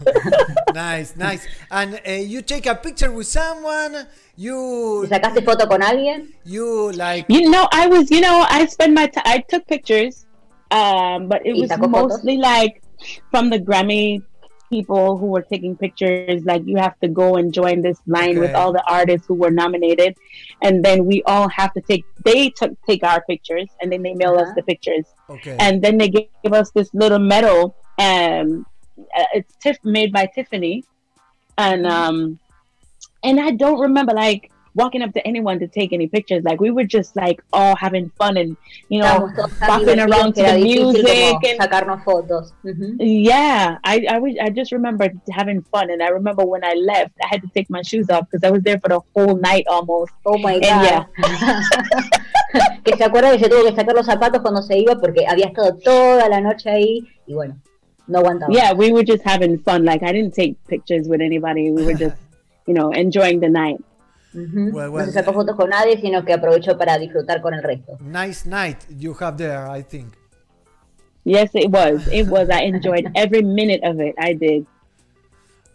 nice, 0.75 1.17
nice. 1.17 1.49
And 1.71 2.01
uh, 2.07 2.11
you 2.11 2.43
take 2.43 2.67
a 2.67 2.75
picture 2.75 3.11
with 3.11 3.27
someone, 3.27 4.07
you, 4.45 5.07
sacaste 5.09 5.41
foto 5.45 5.67
con 5.69 5.81
alguien? 5.83 6.29
you 6.45 6.93
like, 6.93 7.27
You 7.29 7.51
know, 7.51 7.69
I 7.73 7.87
was, 7.87 8.11
you 8.11 8.21
know, 8.21 8.47
I 8.49 8.67
spent 8.67 8.95
my 8.95 9.07
time, 9.07 9.25
I 9.27 9.39
took 9.49 9.67
pictures, 9.67 10.27
um, 10.71 11.29
but 11.29 11.45
it 11.45 11.55
was 11.55 11.69
sacó 11.71 11.87
fotos. 11.87 12.09
mostly 12.09 12.37
like 12.39 12.83
from 13.31 13.51
the 13.51 13.59
Grammy 13.59 14.23
people 14.71 15.19
who 15.19 15.27
were 15.27 15.43
taking 15.43 15.77
pictures. 15.77 16.45
Like, 16.45 16.63
you 16.65 16.77
have 16.79 16.99
to 17.01 17.09
go 17.09 17.37
and 17.37 17.53
join 17.53 17.83
this 17.83 17.99
line 18.07 18.39
with 18.39 18.55
all 18.55 18.73
the 18.73 18.85
artists 18.89 19.27
who 19.27 19.35
were 19.35 19.51
nominated, 19.51 20.17
and 20.63 20.85
then 20.85 21.05
we 21.05 21.23
all 21.27 21.49
have 21.49 21.73
to 21.75 21.81
take. 21.81 22.05
They 22.25 22.51
took 22.51 22.73
take 22.87 23.03
our 23.05 23.21
pictures, 23.29 23.69
and 23.83 23.91
then 23.93 24.03
they 24.03 24.15
mail 24.15 24.35
us 24.39 24.43
Uh-huh. 24.43 24.55
the 24.57 24.63
pictures, 24.63 25.07
okay. 25.29 25.57
and 25.59 25.83
then 25.83 25.99
they 25.99 26.09
gave 26.09 26.53
us 26.53 26.71
this 26.71 26.89
little 26.95 27.19
medal. 27.19 27.75
Um, 27.99 28.65
uh, 29.19 29.25
it's 29.35 29.53
Tiff 29.63 29.79
made 29.85 30.13
by 30.13 30.25
Tiffany, 30.35 30.85
and 31.59 31.85
um, 31.87 32.39
and 33.23 33.41
I 33.41 33.51
don't 33.53 33.79
remember 33.81 34.13
like 34.13 34.51
walking 34.75 35.03
up 35.03 35.13
to 35.13 35.27
anyone 35.27 35.59
to 35.59 35.67
take 35.67 35.93
any 35.93 36.07
pictures. 36.07 36.45
Like 36.45 36.61
we 36.61 36.71
were 36.71 36.85
just 36.85 37.17
like 37.17 37.43
all 37.53 37.75
having 37.77 38.11
fun 38.11 38.37
and 38.37 38.57
you 38.89 39.01
know 39.01 39.29
bopping 39.61 39.99
around 39.99 40.35
to 40.35 40.43
the 40.43 40.59
music 40.59 41.45
and 41.45 41.59
sacarnos 41.61 42.05
fotos. 42.05 42.53
Ujú. 42.65 42.97
yeah. 43.01 43.79
I 43.85 44.07
I, 44.09 44.19
was, 44.19 44.35
I 44.41 44.51
just 44.51 44.73
remember 44.73 45.11
having 45.31 45.63
fun 45.63 45.91
and 45.91 46.03
I 46.03 46.09
remember 46.09 46.45
when 46.45 46.65
I 46.65 46.75
left, 46.75 47.13
I 47.23 47.27
had 47.27 47.43
to 47.43 47.49
take 47.49 47.69
my 47.69 47.83
shoes 47.83 48.09
off 48.11 48.31
because 48.31 48.47
I 48.47 48.51
was 48.51 48.63
there 48.63 48.79
for 48.79 48.89
the 48.89 49.01
whole 49.15 49.37
night 49.37 49.67
almost. 49.69 50.13
Oh 50.25 50.39
my 50.39 50.55
And 50.55 50.63
god. 50.63 50.85
yeah. 50.85 51.05
que 52.85 52.97
se 52.97 53.05
acuerda 53.05 53.33
que 53.33 53.39
se 53.45 53.49
tuvo 53.51 53.65
que 53.65 53.75
sacar 53.75 53.95
los 53.95 54.07
zapatos 54.07 54.41
cuando 54.41 54.63
se 54.63 54.79
iba 54.79 54.95
porque 54.97 55.27
había 55.27 55.47
estado 55.47 55.77
toda 55.85 56.29
la 56.29 56.41
noche 56.41 56.71
ahí 56.71 57.09
y 57.27 57.35
bueno, 57.35 57.57
no 58.07 58.21
aguantaba. 58.21 58.53
Yeah, 58.53 58.73
we 58.73 58.93
were 58.93 59.05
just 59.05 59.23
having 59.25 59.59
fun. 59.59 59.85
Like 59.85 60.03
I 60.03 60.13
didn't 60.13 60.35
take 60.35 60.57
pictures 60.69 61.09
with 61.09 61.21
anybody. 61.21 61.71
We 61.71 61.85
were 61.85 61.95
just 61.95 62.17
you 62.67 62.75
know 62.75 62.91
enjoying 62.93 63.41
the 63.41 63.49
night. 63.49 63.79
Ujú. 64.35 64.73
Well, 64.73 64.87
no 64.87 64.93
well, 64.93 65.07
se 65.07 65.13
sacó 65.13 65.33
fotos 65.33 65.57
con 65.57 65.71
nadie, 65.71 66.01
sino 66.01 66.25
que 66.25 66.33
aprovechó 66.33 66.79
para 66.79 66.99
disfrutar 66.99 67.41
con 67.43 67.53
el 67.55 67.63
resto. 67.63 67.99
nice 68.01 68.47
night 68.49 68.79
you 68.89 69.15
have 69.21 69.37
there, 69.37 69.67
I 69.69 69.83
think. 69.83 70.15
Yes, 71.25 71.51
it 71.55 71.71
was. 71.71 72.07
It 72.13 72.29
was. 72.29 72.49
I 72.49 72.63
enjoyed 72.73 73.11
every 73.15 73.43
minute 73.43 73.83
of 73.85 74.01
it. 74.01 74.15
I 74.19 74.35
did. 74.35 74.67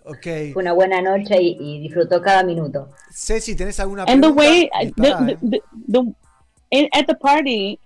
Okay. 0.05 0.53
Fue 0.53 0.61
una 0.61 0.73
buena 0.73 1.01
noche 1.01 1.35
y, 1.41 1.57
y 1.59 1.79
disfrutó 1.81 2.21
cada 2.21 2.43
minuto. 2.43 2.89
Ceci, 3.11 3.55
¿tenés 3.55 3.79
alguna 3.79 4.03
and 4.07 4.23
the 4.23 4.31
pregunta? 4.31 4.35
way 4.35 4.69
Y 4.73 4.85
the, 4.95 5.01
pará, 5.01 5.25
the, 5.25 5.31
eh. 5.33 5.37
the, 5.41 5.61
the 5.87 6.15
in, 6.71 6.89
at 6.93 7.07
the 7.07 7.15
party 7.15 7.79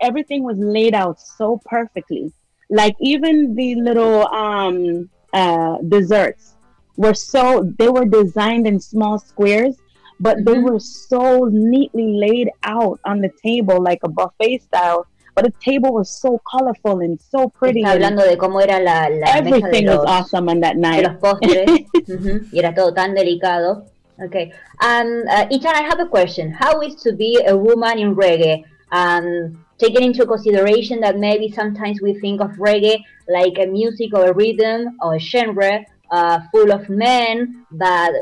everything 0.00 0.42
was 0.42 0.56
laid 0.58 0.94
out 0.94 1.18
so 1.18 1.58
perfectly 1.64 2.30
like 2.70 2.94
even 3.00 3.54
the 3.54 3.74
little 3.76 4.26
um 4.28 5.08
uh 5.32 5.78
desserts 5.88 6.55
were 6.96 7.14
so 7.14 7.72
they 7.78 7.88
were 7.88 8.04
designed 8.04 8.66
in 8.66 8.80
small 8.80 9.18
squares 9.18 9.76
but 10.20 10.44
they 10.44 10.58
were 10.58 10.80
so 10.80 11.48
neatly 11.50 12.18
laid 12.18 12.50
out 12.64 13.00
on 13.04 13.20
the 13.20 13.30
table 13.42 13.82
like 13.82 14.00
a 14.02 14.08
buffet 14.08 14.62
style. 14.62 15.06
But 15.34 15.44
the 15.44 15.52
table 15.60 15.92
was 15.92 16.10
so 16.10 16.40
colorful 16.50 17.00
and 17.00 17.20
so 17.20 17.50
pretty. 17.50 17.82
Está 17.82 17.92
hablando 17.92 18.22
de 18.22 18.38
cómo 18.38 18.62
era 18.62 18.80
la, 18.80 19.08
la 19.08 19.42
mesa 19.42 19.42
de 19.42 19.48
everything 19.48 19.86
was 19.86 19.96
los, 19.96 20.06
awesome 20.06 20.48
on 20.48 20.60
that 20.60 20.76
de 20.76 20.80
night. 20.80 21.04
los 21.04 21.16
postres 21.16 21.84
y 22.52 22.58
era 22.58 22.74
todo 22.74 22.94
tan 22.94 23.14
delicado. 23.14 23.84
Okay. 24.24 24.50
Um, 24.80 25.24
uh, 25.28 25.44
Ichan, 25.52 25.74
I 25.74 25.82
have 25.82 26.00
a 26.00 26.06
question. 26.06 26.50
How 26.50 26.80
is 26.80 26.94
to 27.02 27.12
be 27.12 27.38
a 27.46 27.54
woman 27.54 27.98
in 27.98 28.16
reggae? 28.16 28.64
Um, 28.92 29.62
taking 29.78 30.04
into 30.04 30.24
consideration 30.24 31.00
that 31.00 31.18
maybe 31.18 31.52
sometimes 31.52 32.00
we 32.00 32.18
think 32.20 32.40
of 32.40 32.52
reggae 32.52 32.96
like 33.28 33.58
a 33.58 33.66
music 33.66 34.14
or 34.14 34.30
a 34.30 34.32
rhythm 34.32 34.96
or 35.02 35.16
a 35.16 35.18
genre 35.18 35.84
uh, 36.10 36.40
full 36.52 36.72
of 36.72 36.88
men, 36.88 37.66
but 37.70 38.12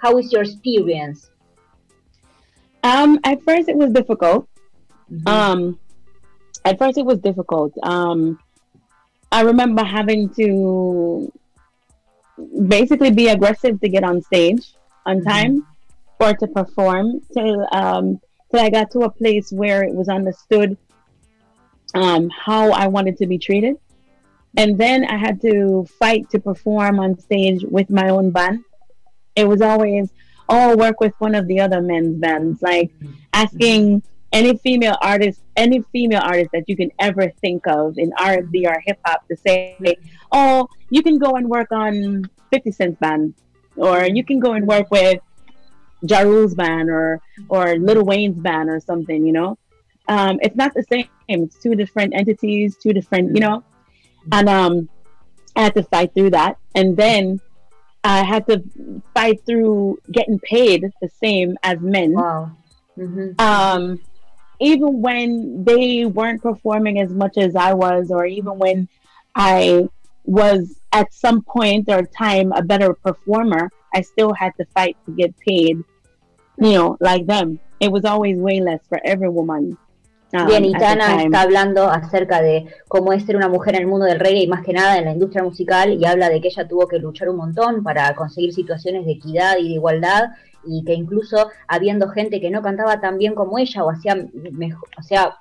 how 0.00 0.18
is 0.18 0.32
your 0.32 0.42
experience? 0.42 1.30
Um, 2.82 3.20
at 3.24 3.42
first 3.42 3.68
it 3.68 3.76
was 3.76 3.92
difficult. 3.92 4.48
Um, 5.26 5.78
at 6.64 6.78
first 6.78 6.98
it 6.98 7.04
was 7.04 7.18
difficult. 7.18 7.72
Um, 7.82 8.38
I 9.30 9.42
remember 9.42 9.84
having 9.84 10.28
to 10.34 11.32
basically 12.68 13.10
be 13.10 13.28
aggressive 13.28 13.80
to 13.80 13.88
get 13.88 14.04
on 14.04 14.22
stage 14.22 14.74
on 15.06 15.22
time 15.22 15.66
or 16.20 16.34
to 16.34 16.46
perform 16.46 17.20
till 17.32 17.66
um 17.72 18.20
till 18.50 18.60
I 18.60 18.70
got 18.70 18.90
to 18.92 19.00
a 19.00 19.10
place 19.10 19.50
where 19.52 19.82
it 19.82 19.94
was 19.94 20.08
understood 20.08 20.76
um 21.94 22.30
how 22.30 22.70
I 22.72 22.86
wanted 22.86 23.16
to 23.18 23.26
be 23.26 23.38
treated. 23.38 23.76
And 24.56 24.78
then 24.78 25.04
I 25.04 25.16
had 25.16 25.40
to 25.42 25.86
fight 25.98 26.28
to 26.30 26.38
perform 26.38 27.00
on 27.00 27.18
stage 27.18 27.64
with 27.64 27.88
my 27.90 28.08
own 28.10 28.30
band. 28.30 28.64
It 29.34 29.48
was 29.48 29.62
always, 29.62 30.10
oh, 30.48 30.76
work 30.76 31.00
with 31.00 31.14
one 31.18 31.34
of 31.34 31.46
the 31.48 31.60
other 31.60 31.80
men's 31.80 32.18
bands, 32.18 32.60
like 32.60 32.90
asking 33.32 34.02
any 34.32 34.56
female 34.58 34.96
artist, 35.00 35.40
any 35.56 35.82
female 35.92 36.20
artist 36.22 36.50
that 36.52 36.64
you 36.66 36.76
can 36.76 36.90
ever 36.98 37.30
think 37.40 37.66
of 37.66 37.98
in 37.98 38.12
R&B 38.18 38.66
or 38.66 38.78
hip 38.84 38.98
hop 39.04 39.26
to 39.28 39.36
say, 39.36 39.76
oh, 40.32 40.68
you 40.90 41.02
can 41.02 41.18
go 41.18 41.32
and 41.32 41.48
work 41.48 41.72
on 41.72 42.24
50 42.50 42.70
Cent's 42.72 42.98
band, 42.98 43.34
or 43.76 44.04
you 44.04 44.24
can 44.24 44.38
go 44.38 44.52
and 44.52 44.66
work 44.66 44.90
with 44.90 45.20
Ja 46.02 46.20
Rule's 46.20 46.54
band 46.54 46.90
or 46.90 47.20
or 47.48 47.76
Little 47.76 48.04
Wayne's 48.04 48.38
band 48.38 48.68
or 48.68 48.80
something, 48.80 49.24
you 49.26 49.32
know. 49.32 49.58
Um, 50.08 50.38
it's 50.42 50.56
not 50.56 50.74
the 50.74 50.82
same. 50.90 51.06
It's 51.28 51.56
two 51.58 51.74
different 51.74 52.12
entities, 52.14 52.76
two 52.76 52.92
different, 52.92 53.34
you 53.34 53.40
know. 53.40 53.62
And 54.30 54.48
um, 54.48 54.88
I 55.56 55.62
had 55.62 55.74
to 55.74 55.82
fight 55.82 56.14
through 56.14 56.30
that, 56.30 56.58
and 56.74 56.96
then 56.96 57.40
I 58.04 58.22
had 58.22 58.46
to 58.48 58.62
fight 59.14 59.44
through 59.44 59.98
getting 60.10 60.38
paid 60.40 60.90
the 61.00 61.08
same 61.08 61.56
as 61.62 61.80
men. 61.80 62.12
Wow. 62.12 62.52
Mhm. 62.96 63.40
Um, 63.40 64.00
even 64.60 65.00
when 65.00 65.64
they 65.64 66.04
weren't 66.04 66.42
performing 66.42 67.00
as 67.00 67.10
much 67.10 67.36
as 67.36 67.56
I 67.56 67.72
was, 67.74 68.10
or 68.10 68.26
even 68.26 68.58
when 68.58 68.88
I 69.34 69.88
was 70.24 70.78
at 70.92 71.12
some 71.12 71.42
point 71.42 71.88
or 71.88 72.02
time 72.02 72.52
a 72.52 72.62
better 72.62 72.94
performer, 72.94 73.70
I 73.94 74.02
still 74.02 74.32
had 74.32 74.52
to 74.58 74.64
fight 74.66 74.96
to 75.06 75.12
get 75.12 75.38
paid, 75.38 75.78
you 76.58 76.72
know, 76.72 76.96
like 77.00 77.26
them. 77.26 77.58
It 77.80 77.90
was 77.90 78.04
always 78.04 78.38
way 78.38 78.60
less 78.60 78.80
for 78.88 79.00
every 79.04 79.28
woman. 79.28 79.76
Um, 80.32 80.46
Bien, 80.46 80.64
y 80.64 80.72
Tana 80.72 81.22
está 81.22 81.42
hablando 81.42 81.88
acerca 81.88 82.40
de 82.42 82.66
cómo 82.88 83.12
es 83.12 83.24
ser 83.24 83.36
una 83.36 83.48
mujer 83.48 83.74
en 83.74 83.82
el 83.82 83.86
mundo 83.88 84.06
del 84.06 84.20
reggae 84.20 84.42
y 84.42 84.46
más 84.48 84.64
que 84.64 84.72
nada 84.72 84.98
en 84.98 85.04
la 85.04 85.12
industria 85.12 85.42
musical 85.42 85.92
y 85.92 86.04
habla 86.04 86.28
de 86.28 86.40
que 86.40 86.48
ella 86.48 86.66
tuvo 86.66 86.86
que 86.86 86.98
luchar 86.98 87.28
un 87.28 87.36
montón 87.36 87.82
para 87.82 88.14
conseguir 88.14 88.52
situaciones 88.52 89.06
de 89.06 89.12
equidad 89.12 89.58
y 89.58 89.68
de 89.68 89.74
igualdad 89.74 90.30
y 90.64 90.84
que 90.84 90.94
incluso 90.94 91.50
habiendo 91.68 92.08
gente 92.08 92.40
que 92.40 92.50
no 92.50 92.62
cantaba 92.62 93.00
tan 93.00 93.18
bien 93.18 93.34
como 93.34 93.58
ella 93.58 93.84
o 93.84 93.90
hacía 93.90 94.16
mejor, 94.52 94.88
o 94.98 95.02
sea, 95.02 95.36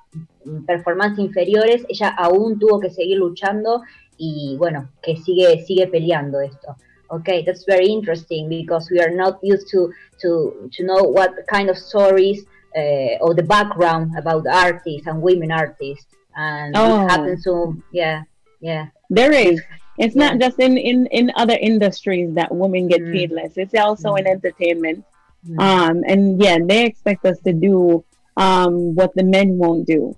performances 0.65 1.19
inferiores, 1.19 1.85
ella 1.89 2.09
aún 2.09 2.59
tuvo 2.59 2.79
que 2.79 2.89
seguir 2.89 3.17
luchando 3.17 3.81
y 4.17 4.55
bueno, 4.57 4.89
que 5.01 5.17
sigue 5.17 5.63
sigue 5.65 5.87
peleando 5.87 6.39
esto. 6.39 6.75
Okay, 7.09 7.43
that's 7.43 7.65
very 7.65 7.87
interesting 7.87 8.47
because 8.47 8.89
we 8.89 9.01
are 9.01 9.13
not 9.13 9.39
used 9.43 9.67
to 9.69 9.89
to 10.21 10.69
to 10.71 10.83
know 10.83 11.03
what 11.03 11.31
kind 11.47 11.69
of 11.69 11.75
stories 11.77 12.45
uh, 12.75 13.17
or 13.21 13.33
the 13.33 13.43
background 13.43 14.17
about 14.17 14.47
artists 14.47 15.07
and 15.07 15.21
women 15.21 15.51
artists, 15.51 16.15
and 16.35 16.75
Oh. 16.75 17.05
it 17.05 17.09
happens 17.09 17.43
to 17.43 17.81
yeah, 17.91 18.23
yeah. 18.59 18.87
There 19.09 19.33
is. 19.33 19.61
It's 19.97 20.15
not 20.15 20.39
just 20.39 20.59
in, 20.59 20.77
in, 20.77 21.05
in 21.07 21.31
other 21.35 21.57
industries 21.59 22.33
that 22.35 22.53
women 22.53 22.87
get 22.87 23.01
mm. 23.01 23.11
paid 23.11 23.31
less. 23.31 23.51
It's 23.55 23.75
also 23.75 24.13
mm. 24.13 24.19
in 24.19 24.27
entertainment. 24.27 25.05
Mm. 25.47 25.59
Um, 25.61 26.03
and 26.07 26.41
yeah, 26.41 26.57
they 26.63 26.85
expect 26.85 27.25
us 27.25 27.39
to 27.41 27.53
do 27.53 28.03
um, 28.37 28.95
what 28.95 29.13
the 29.15 29.23
men 29.23 29.57
won't 29.57 29.85
do 29.85 30.15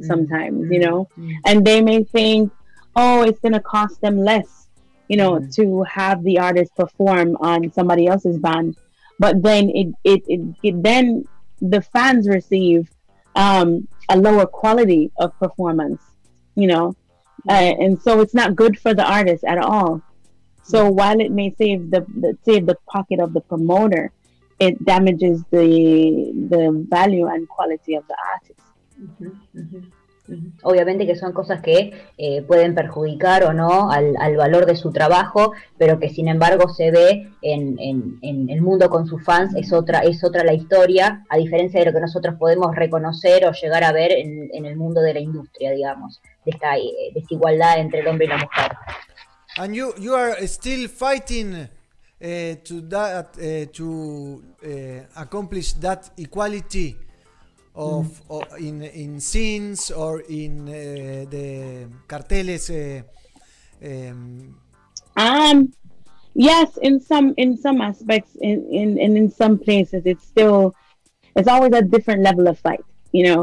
sometimes, 0.00 0.70
you 0.70 0.80
know. 0.80 1.08
And 1.46 1.64
they 1.64 1.80
may 1.80 2.04
think, 2.04 2.52
oh, 2.96 3.22
it's 3.22 3.38
going 3.40 3.52
to 3.52 3.60
cost 3.60 4.00
them 4.00 4.18
less, 4.18 4.68
you 5.08 5.16
know, 5.16 5.38
to 5.52 5.82
have 5.84 6.22
the 6.24 6.38
artist 6.38 6.74
perform 6.74 7.36
on 7.36 7.72
somebody 7.72 8.06
else's 8.08 8.38
band. 8.38 8.76
But 9.18 9.42
then 9.42 9.70
it, 9.70 9.94
it, 10.04 10.22
it, 10.26 10.40
it 10.62 10.82
then 10.82 11.26
the 11.62 11.80
fans 11.80 12.28
receive 12.28 12.90
um, 13.36 13.88
a 14.10 14.16
lower 14.16 14.46
quality 14.46 15.10
of 15.18 15.38
performance, 15.38 16.02
you 16.54 16.66
know, 16.66 16.94
uh, 17.48 17.52
and 17.52 18.00
so 18.00 18.20
it's 18.20 18.34
not 18.34 18.56
good 18.56 18.78
for 18.78 18.94
the 18.94 19.04
artist 19.04 19.44
at 19.44 19.58
all. 19.58 20.02
So 20.64 20.88
while 20.90 21.20
it 21.20 21.30
may 21.30 21.54
save 21.58 21.90
the, 21.90 22.06
the 22.20 22.36
save 22.44 22.66
the 22.66 22.76
pocket 22.86 23.18
of 23.20 23.32
the 23.32 23.40
promoter, 23.40 24.12
it 24.60 24.84
damages 24.84 25.42
the 25.50 26.32
the 26.50 26.86
value 26.88 27.26
and 27.26 27.48
quality 27.48 27.94
of 27.94 28.04
the 28.06 28.16
artist. 28.32 28.60
Ujú, 29.02 29.34
ujú. 29.56 29.78
Obviamente 30.62 31.06
que 31.06 31.16
son 31.16 31.32
cosas 31.32 31.60
que 31.62 31.92
eh, 32.18 32.42
pueden 32.42 32.74
perjudicar 32.74 33.44
o 33.44 33.52
no 33.52 33.90
al, 33.90 34.14
al 34.18 34.36
valor 34.36 34.66
de 34.66 34.76
su 34.76 34.92
trabajo, 34.92 35.52
pero 35.78 35.98
que 35.98 36.08
sin 36.08 36.28
embargo 36.28 36.68
se 36.68 36.90
ve 36.90 37.28
en, 37.42 37.76
en- 37.78 38.48
el 38.50 38.60
mundo 38.62 38.88
con 38.90 39.06
sus 39.06 39.24
fans, 39.24 39.54
es 39.56 39.72
otra, 39.72 40.00
es 40.00 40.22
otra 40.24 40.44
la 40.44 40.52
historia, 40.52 41.24
a 41.28 41.36
diferencia 41.36 41.80
de 41.80 41.86
lo 41.86 41.92
que 41.92 42.00
nosotros 42.00 42.34
podemos 42.38 42.74
reconocer 42.76 43.46
o 43.46 43.52
llegar 43.52 43.84
a 43.84 43.92
ver 43.92 44.12
en, 44.12 44.50
en 44.52 44.64
el 44.66 44.76
mundo 44.76 45.00
de 45.00 45.14
la 45.14 45.20
industria, 45.20 45.70
digamos, 45.72 46.20
de 46.44 46.50
esta 46.52 46.76
eh, 46.76 46.82
desigualdad 47.14 47.78
entre 47.78 48.00
el 48.00 48.08
hombre 48.08 48.26
y 48.26 48.28
la 48.28 48.36
mujer. 48.38 48.72
And 49.58 49.74
you 49.74 49.92
you 49.98 50.14
are 50.14 50.34
still 50.46 50.88
fighting 50.88 51.54
uh, 51.54 52.54
to 52.64 52.80
to 53.72 54.42
accomplish 55.16 55.74
that 55.74 56.10
equality 56.16 56.96
of, 57.74 58.20
of 58.28 58.44
in 58.58 58.82
in 58.82 59.20
scenes 59.20 59.90
or 59.90 60.20
in 60.28 60.68
uh, 60.68 61.24
the 61.30 61.86
carteles. 62.06 62.70
Uh, 62.70 63.02
um, 63.82 64.54
Um, 65.16 65.72
yes, 66.34 66.78
in 66.80 67.00
some 67.00 67.34
in 67.36 67.56
some 67.56 67.80
aspects, 67.82 68.36
in 68.40 68.64
in 68.72 68.98
and 68.98 69.16
in 69.16 69.30
some 69.30 69.58
places, 69.58 70.02
it's 70.06 70.24
still 70.24 70.74
it's 71.36 71.48
always 71.48 71.72
a 71.74 71.82
different 71.82 72.22
level 72.22 72.48
of 72.48 72.58
fight. 72.58 72.84
You 73.12 73.24
know, 73.28 73.40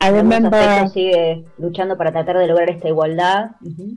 I 0.00 0.08
En 0.10 0.14
algunos 0.14 0.22
remember. 0.22 0.58
aspectos 0.58 0.92
sigue 0.92 1.44
luchando 1.58 1.96
para 1.96 2.12
tratar 2.12 2.36
de 2.38 2.46
lograr 2.46 2.70
esta 2.70 2.88
igualdad. 2.88 3.50
Ujú. 3.64 3.96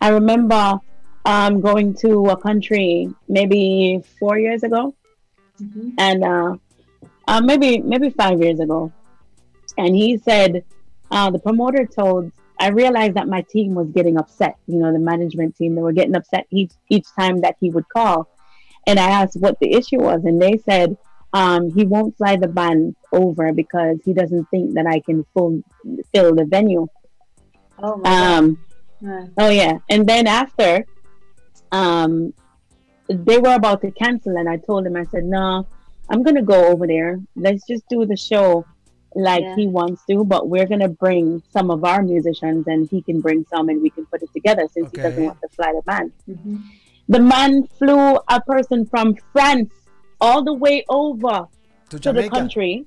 I 0.00 0.08
remember 0.10 0.80
um, 1.24 1.60
going 1.60 1.94
to 2.02 2.30
a 2.30 2.36
country 2.36 3.08
maybe 3.28 4.02
four 4.18 4.38
years 4.38 4.64
ago, 4.64 4.94
and 5.98 6.24
uh, 6.24 6.56
uh, 7.30 7.40
maybe 7.40 7.78
maybe 7.78 8.10
five 8.10 8.40
years 8.42 8.60
ago, 8.60 8.92
and 9.78 9.94
he 9.94 10.18
said 10.18 10.64
uh, 11.10 11.30
the 11.30 11.38
promoter 11.38 11.86
told. 11.86 12.32
I 12.62 12.68
realized 12.68 13.14
that 13.14 13.26
my 13.26 13.40
team 13.40 13.74
was 13.74 13.88
getting 13.88 14.18
upset. 14.18 14.56
You 14.66 14.78
know, 14.80 14.92
the 14.92 14.98
management 14.98 15.56
team 15.56 15.74
they 15.74 15.80
were 15.80 15.94
getting 16.00 16.14
upset 16.14 16.46
each 16.50 16.72
each 16.90 17.06
time 17.18 17.40
that 17.40 17.56
he 17.60 17.70
would 17.70 17.88
call, 17.88 18.28
and 18.86 18.98
I 18.98 19.08
asked 19.10 19.36
what 19.40 19.58
the 19.60 19.72
issue 19.72 20.00
was, 20.00 20.20
and 20.24 20.36
they 20.40 20.58
said 20.68 20.98
um, 21.32 21.70
he 21.70 21.84
won't 21.86 22.16
fly 22.18 22.36
the 22.36 22.48
band 22.48 22.96
over 23.12 23.52
because 23.54 23.96
he 24.04 24.12
doesn't 24.12 24.44
think 24.50 24.74
that 24.74 24.86
I 24.86 25.00
can 25.00 25.24
full, 25.32 25.62
fill 26.12 26.34
the 26.34 26.44
venue. 26.44 26.86
Oh, 27.82 27.96
my 27.96 28.02
God. 28.02 28.38
Um, 28.38 28.58
Ah. 29.06 29.24
Oh 29.38 29.48
yeah, 29.48 29.78
and 29.88 30.06
then 30.06 30.26
after, 30.26 30.84
um, 31.72 32.34
they 33.08 33.38
were 33.38 33.54
about 33.54 33.80
to 33.82 33.90
cancel, 33.92 34.36
and 34.36 34.48
I 34.48 34.58
told 34.58 34.86
him, 34.86 34.96
I 34.96 35.04
said, 35.06 35.24
"No, 35.24 35.66
I'm 36.10 36.22
gonna 36.22 36.42
go 36.42 36.66
over 36.66 36.86
there. 36.86 37.20
Let's 37.36 37.66
just 37.66 37.84
do 37.88 38.04
the 38.04 38.16
show 38.16 38.66
like 39.14 39.42
Yeah. 39.42 39.56
he 39.56 39.66
wants 39.66 40.04
to, 40.08 40.24
but 40.24 40.48
we're 40.48 40.66
gonna 40.66 40.88
bring 40.88 41.42
some 41.50 41.70
of 41.70 41.84
our 41.84 42.02
musicians, 42.02 42.66
and 42.66 42.88
he 42.88 43.00
can 43.02 43.20
bring 43.20 43.44
some, 43.52 43.68
and 43.68 43.80
we 43.80 43.90
can 43.90 44.06
put 44.06 44.22
it 44.22 44.32
together 44.32 44.66
since 44.72 44.90
he 44.90 44.96
doesn't 44.98 45.24
want 45.24 45.40
to 45.40 45.48
fly 45.48 45.72
the 45.72 45.82
band." 45.82 46.12
The 47.08 47.20
man 47.20 47.66
flew 47.78 48.18
a 48.28 48.40
person 48.40 48.86
from 48.86 49.16
France 49.32 49.72
all 50.20 50.44
the 50.44 50.52
way 50.52 50.84
over 50.88 51.48
to 51.90 51.98
to 51.98 52.12
the 52.12 52.28
country. 52.28 52.86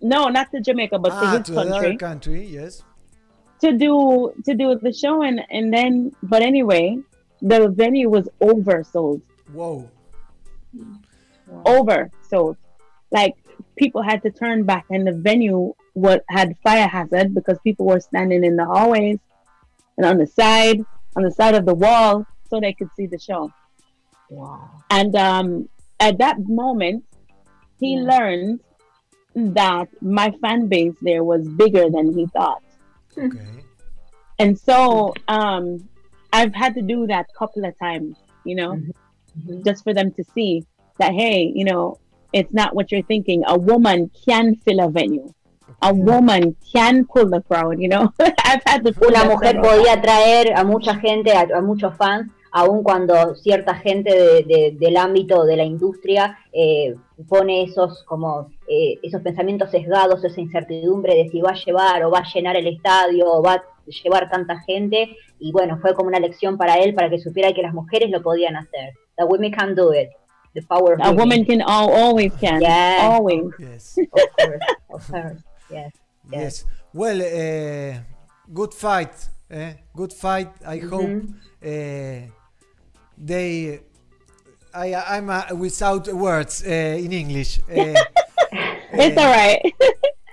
No, 0.00 0.28
not 0.28 0.50
to 0.52 0.60
Jamaica, 0.60 0.98
but 0.98 1.10
to 1.10 1.14
ah, 1.16 1.36
his 1.38 1.46
to 1.46 1.52
the 1.52 1.64
country 1.64 1.96
country. 1.96 2.46
Yes. 2.46 2.82
to 3.60 3.72
do 3.72 4.32
to 4.44 4.54
do 4.54 4.78
the 4.86 4.92
show 4.92 5.22
and 5.22 5.40
and 5.50 5.72
then 5.72 6.12
but 6.22 6.42
anyway 6.42 6.98
the 7.40 7.68
venue 7.68 8.08
was 8.10 8.28
oversold 8.40 9.22
Whoa. 9.52 9.88
Wow. 11.46 11.62
Oversold. 12.32 12.56
Like 13.10 13.34
people 13.76 14.02
had 14.02 14.22
to 14.22 14.30
turn 14.30 14.64
back, 14.64 14.86
and 14.90 15.06
the 15.06 15.12
venue 15.12 15.74
what 15.92 16.24
had 16.28 16.56
fire 16.62 16.86
hazard 16.86 17.34
because 17.34 17.58
people 17.64 17.86
were 17.86 18.00
standing 18.00 18.44
in 18.44 18.56
the 18.56 18.64
hallways 18.64 19.18
and 19.96 20.04
on 20.04 20.18
the 20.18 20.26
side, 20.26 20.84
on 21.16 21.22
the 21.22 21.30
side 21.30 21.54
of 21.54 21.64
the 21.64 21.74
wall, 21.74 22.26
so 22.50 22.60
they 22.60 22.72
could 22.72 22.90
see 22.96 23.06
the 23.06 23.18
show. 23.18 23.50
Wow. 24.28 24.82
And 24.90 25.14
um, 25.16 25.68
at 26.00 26.18
that 26.18 26.40
moment, 26.40 27.04
he 27.80 27.96
learned 27.96 28.60
that 29.34 29.88
my 30.02 30.30
fan 30.42 30.66
base 30.66 30.94
there 31.00 31.24
was 31.24 31.48
bigger 31.48 31.88
than 31.90 32.12
he 32.12 32.26
thought. 32.26 32.62
Okay. 33.16 33.62
And 34.38 34.58
so 34.58 35.14
um, 35.28 35.88
I've 36.32 36.54
had 36.54 36.74
to 36.74 36.82
do 36.82 37.06
that 37.06 37.26
couple 37.38 37.64
of 37.64 37.78
times, 37.78 38.16
you 38.44 38.56
know, 38.56 38.80
Mm-hmm. 39.38 39.62
just 39.64 39.84
for 39.84 39.92
them 39.92 40.12
to 40.12 40.24
see 40.34 40.64
that, 40.98 41.12
hey, 41.12 41.52
you 41.54 41.64
know, 41.64 41.98
it's 42.36 42.52
not 42.52 42.74
what 42.74 42.86
you're 42.90 43.06
thinking. 43.06 43.42
A 43.46 43.56
woman 43.58 44.10
can 44.26 44.54
fill 44.64 44.80
a 44.80 44.88
venue. 44.90 45.28
A 45.82 45.92
woman 45.92 46.56
can 46.72 47.04
pull 47.06 47.28
the 47.28 47.42
crowd, 47.42 47.78
you 47.78 47.88
know. 47.88 48.12
I've 48.20 48.62
had 48.66 48.84
to 48.84 48.92
pull 48.92 49.08
Una 49.08 49.20
that 49.20 49.30
mujer 49.30 49.60
podía 49.60 49.92
atraer 49.94 50.54
a 50.56 50.64
mucha 50.64 50.94
gente, 50.96 51.32
a, 51.32 51.46
a 51.58 51.60
muchos 51.60 51.94
fans, 51.96 52.30
aun 52.52 52.82
cuando 52.82 53.34
cierta 53.34 53.74
gente 53.74 54.10
de- 54.14 54.42
de- 54.44 54.76
del 54.78 54.96
ámbito 54.96 55.44
de 55.44 55.56
la 55.56 55.64
industria 55.64 56.38
eh, 56.52 56.94
pone 57.28 57.64
esos 57.64 58.02
como 58.04 58.48
eh, 58.68 58.98
esos 59.02 59.20
pensamientos 59.22 59.70
sesgados, 59.70 60.24
esa 60.24 60.40
incertidumbre 60.40 61.14
de 61.14 61.28
si 61.28 61.40
va 61.42 61.50
a 61.50 61.64
llevar 61.64 62.02
o 62.04 62.10
va 62.10 62.20
a 62.20 62.32
llenar 62.32 62.56
el 62.56 62.66
estadio 62.68 63.26
o 63.30 63.42
va 63.42 63.54
a 63.54 63.62
llevar 64.02 64.30
tanta 64.30 64.58
gente 64.60 65.10
y 65.38 65.52
bueno, 65.52 65.78
fue 65.82 65.94
como 65.94 66.08
una 66.08 66.18
lección 66.20 66.56
para 66.56 66.76
él 66.76 66.94
para 66.94 67.10
que 67.10 67.18
supiera 67.18 67.52
que 67.52 67.62
las 67.62 67.74
mujeres 67.74 68.10
lo 68.10 68.22
podían 68.22 68.56
hacer. 68.56 68.94
The 69.18 69.24
women 69.24 69.52
can 69.52 69.74
do 69.74 69.92
it. 69.94 70.08
The 70.56 70.62
power 70.72 70.90
of 70.94 71.00
A 71.00 71.02
women. 71.02 71.16
woman 71.20 71.40
can 71.48 71.60
al- 71.76 71.92
always 72.04 72.32
can. 72.42 72.58
Yes. 72.62 73.02
Always. 73.12 73.44
Yes. 73.68 73.84
Of 74.16 74.30
course, 74.38 74.62
of 74.96 75.02
course. 75.12 75.40
Yes. 75.76 75.92
Yes. 76.38 76.54
Well, 77.00 77.18
uh, 77.20 77.92
good 78.60 78.72
fight. 78.84 79.14
Eh? 79.50 79.72
Good 80.00 80.12
fight. 80.24 80.50
I 80.74 80.78
Mm-hmm. 80.78 80.94
hope 80.96 81.22
uh, 81.72 82.18
they. 83.30 83.80
I, 84.84 84.86
I'm 85.16 85.28
uh, 85.30 85.42
without 85.66 86.04
words 86.26 86.54
uh, 86.66 87.04
in 87.04 87.12
English. 87.22 87.60
Uh, 87.70 87.94
It's 88.98 89.18
all 89.18 89.30
right. 89.40 89.60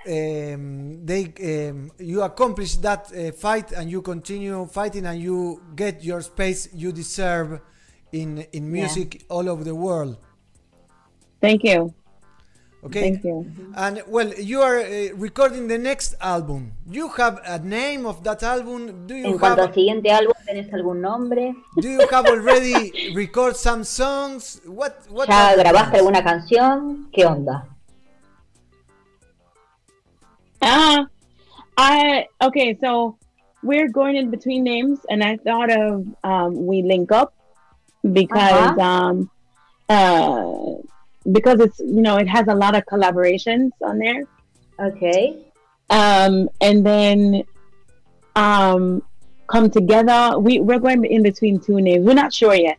um, 0.54 1.04
they 1.04 1.22
um, 1.68 1.90
you 1.98 2.22
accomplish 2.22 2.76
that 2.76 3.02
uh, 3.12 3.32
fight 3.32 3.72
and 3.72 3.90
you 3.90 4.00
continue 4.02 4.66
fighting 4.66 5.04
and 5.06 5.20
you 5.20 5.60
get 5.76 6.02
your 6.04 6.20
space 6.22 6.68
you 6.74 6.92
deserve 6.92 7.60
in 8.14 8.46
in 8.52 8.70
music 8.70 9.24
all 9.28 9.48
over 9.48 9.64
the 9.64 9.74
world. 9.74 10.16
Thank 11.40 11.64
you. 11.64 11.92
Okay. 12.84 13.00
Thank 13.00 13.24
you. 13.24 13.46
And 13.76 14.02
well, 14.06 14.28
you 14.36 14.60
are 14.60 14.78
uh, 14.78 15.16
recording 15.16 15.68
the 15.68 15.78
next 15.78 16.14
album. 16.20 16.72
You 16.86 17.08
have 17.16 17.40
a 17.44 17.58
name 17.58 18.04
of 18.04 18.22
that 18.24 18.42
album? 18.42 19.06
Do 19.06 19.14
you 19.16 19.24
En 19.26 19.38
cuanto 19.38 19.62
have? 19.62 19.68
al 19.70 19.74
siguiente 19.74 20.10
álbum, 20.12 20.34
¿tenés 20.46 20.72
algún 20.72 21.00
nombre? 21.00 21.54
Do 21.80 21.88
you 21.88 22.00
have 22.12 22.26
already 22.26 23.14
record 23.16 23.56
some 23.56 23.84
songs? 23.84 24.60
What? 24.66 24.92
What? 25.08 25.28
¿Ya 25.28 25.48
are 25.48 25.56
the 25.56 25.62
grabaste 25.64 25.90
plans? 25.90 25.98
alguna 26.00 26.22
canción? 26.22 27.08
¿Qué 27.10 27.24
onda? 27.24 27.66
Ah, 30.60 31.08
I 31.78 32.26
okay. 32.40 32.76
So 32.80 33.16
we're 33.62 33.88
going 33.88 34.16
in 34.16 34.30
between 34.30 34.62
names, 34.62 35.00
and 35.08 35.22
I 35.24 35.36
thought 35.38 35.70
of 35.72 36.04
um, 36.22 36.66
we 36.66 36.82
link 36.82 37.10
up 37.12 37.32
because 38.12 38.78
Uh-huh. 38.78 38.80
um, 38.80 39.30
uh, 39.88 40.74
because 41.32 41.60
it's 41.60 41.78
you 41.80 42.02
know 42.02 42.16
it 42.16 42.28
has 42.28 42.46
a 42.48 42.54
lot 42.54 42.74
of 42.76 42.84
collaborations 42.86 43.70
on 43.82 43.98
there. 43.98 44.24
Okay. 44.80 45.36
Um, 45.90 46.48
and 46.60 46.84
then 46.84 47.44
um, 48.36 49.02
come 49.50 49.70
together. 49.70 50.38
We 50.38 50.60
we're 50.60 50.78
going 50.78 51.04
in 51.04 51.22
between 51.22 51.60
two 51.60 51.80
names. 51.80 52.04
We're 52.06 52.14
not 52.14 52.32
sure 52.32 52.54
yet, 52.54 52.78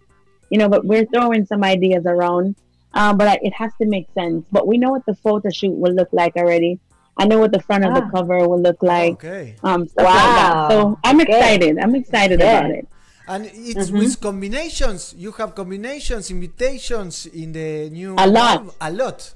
you 0.49 0.57
know, 0.57 0.69
but 0.69 0.85
we're 0.85 1.05
throwing 1.05 1.45
some 1.45 1.63
ideas 1.63 2.03
around. 2.05 2.55
Um, 2.93 3.17
but 3.17 3.27
I, 3.27 3.39
it 3.41 3.53
has 3.53 3.71
to 3.81 3.87
make 3.87 4.07
sense. 4.13 4.45
But 4.51 4.67
we 4.67 4.77
know 4.77 4.91
what 4.91 5.05
the 5.05 5.15
photo 5.15 5.49
shoot 5.49 5.71
will 5.75 5.93
look 5.93 6.09
like 6.11 6.35
already. 6.37 6.79
I 7.17 7.25
know 7.25 7.39
what 7.39 7.51
the 7.51 7.61
front 7.61 7.85
of 7.85 7.93
the 7.93 8.01
Ah. 8.03 8.09
cover 8.09 8.47
will 8.47 8.59
look 8.61 8.81
like. 8.81 9.13
Okay. 9.13 9.55
Um, 9.63 9.87
stuff 9.87 10.05
like. 10.05 10.15
Wow. 10.37 10.67
So 10.69 10.99
I'm 11.03 11.19
Okay. 11.21 11.37
excited. 11.37 11.77
I'm 11.79 11.95
excited 11.95 12.39
Yeah. 12.39 12.59
about 12.59 12.71
it. 12.71 12.87
And 13.27 13.45
it's 13.45 13.89
Mm-hmm. 13.89 13.97
with 13.99 14.21
combinations. 14.21 15.15
You 15.17 15.31
have 15.33 15.55
combinations, 15.55 16.29
invitations 16.29 17.25
in 17.25 17.51
the 17.53 17.89
new 17.89 18.13
A 18.17 18.27
lot. 18.27 18.51
album. 18.51 18.71
A 18.81 18.91
lot. 18.91 19.33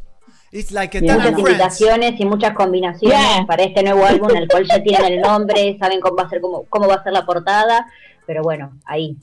It's 0.52 0.72
like 0.72 0.96
a 0.96 1.02
Muchas 1.02 1.18
of 1.18 1.24
friends. 1.24 1.40
invitaciones 1.40 2.20
y 2.20 2.26
muchas 2.26 2.54
combinaciones 2.56 3.18
Yeah. 3.18 3.46
para 3.48 3.64
este 3.64 3.84
nuevo 3.84 4.04
álbum, 4.06 4.30
el 4.36 4.48
cual 4.48 4.66
ya 4.68 4.82
tienen 4.82 5.14
el 5.14 5.22
nombre, 5.22 5.78
saben 5.80 6.00
cómo 6.02 6.16
va 6.18 6.24
a 6.24 6.30
ser, 6.30 6.42
cómo, 6.42 6.66
cómo 6.70 6.88
va 6.88 6.96
a 6.96 7.04
ser 7.04 7.14
la 7.14 7.26
portada, 7.26 7.86
pero 8.26 8.42
bueno, 8.44 8.72
ahí. 8.86 9.16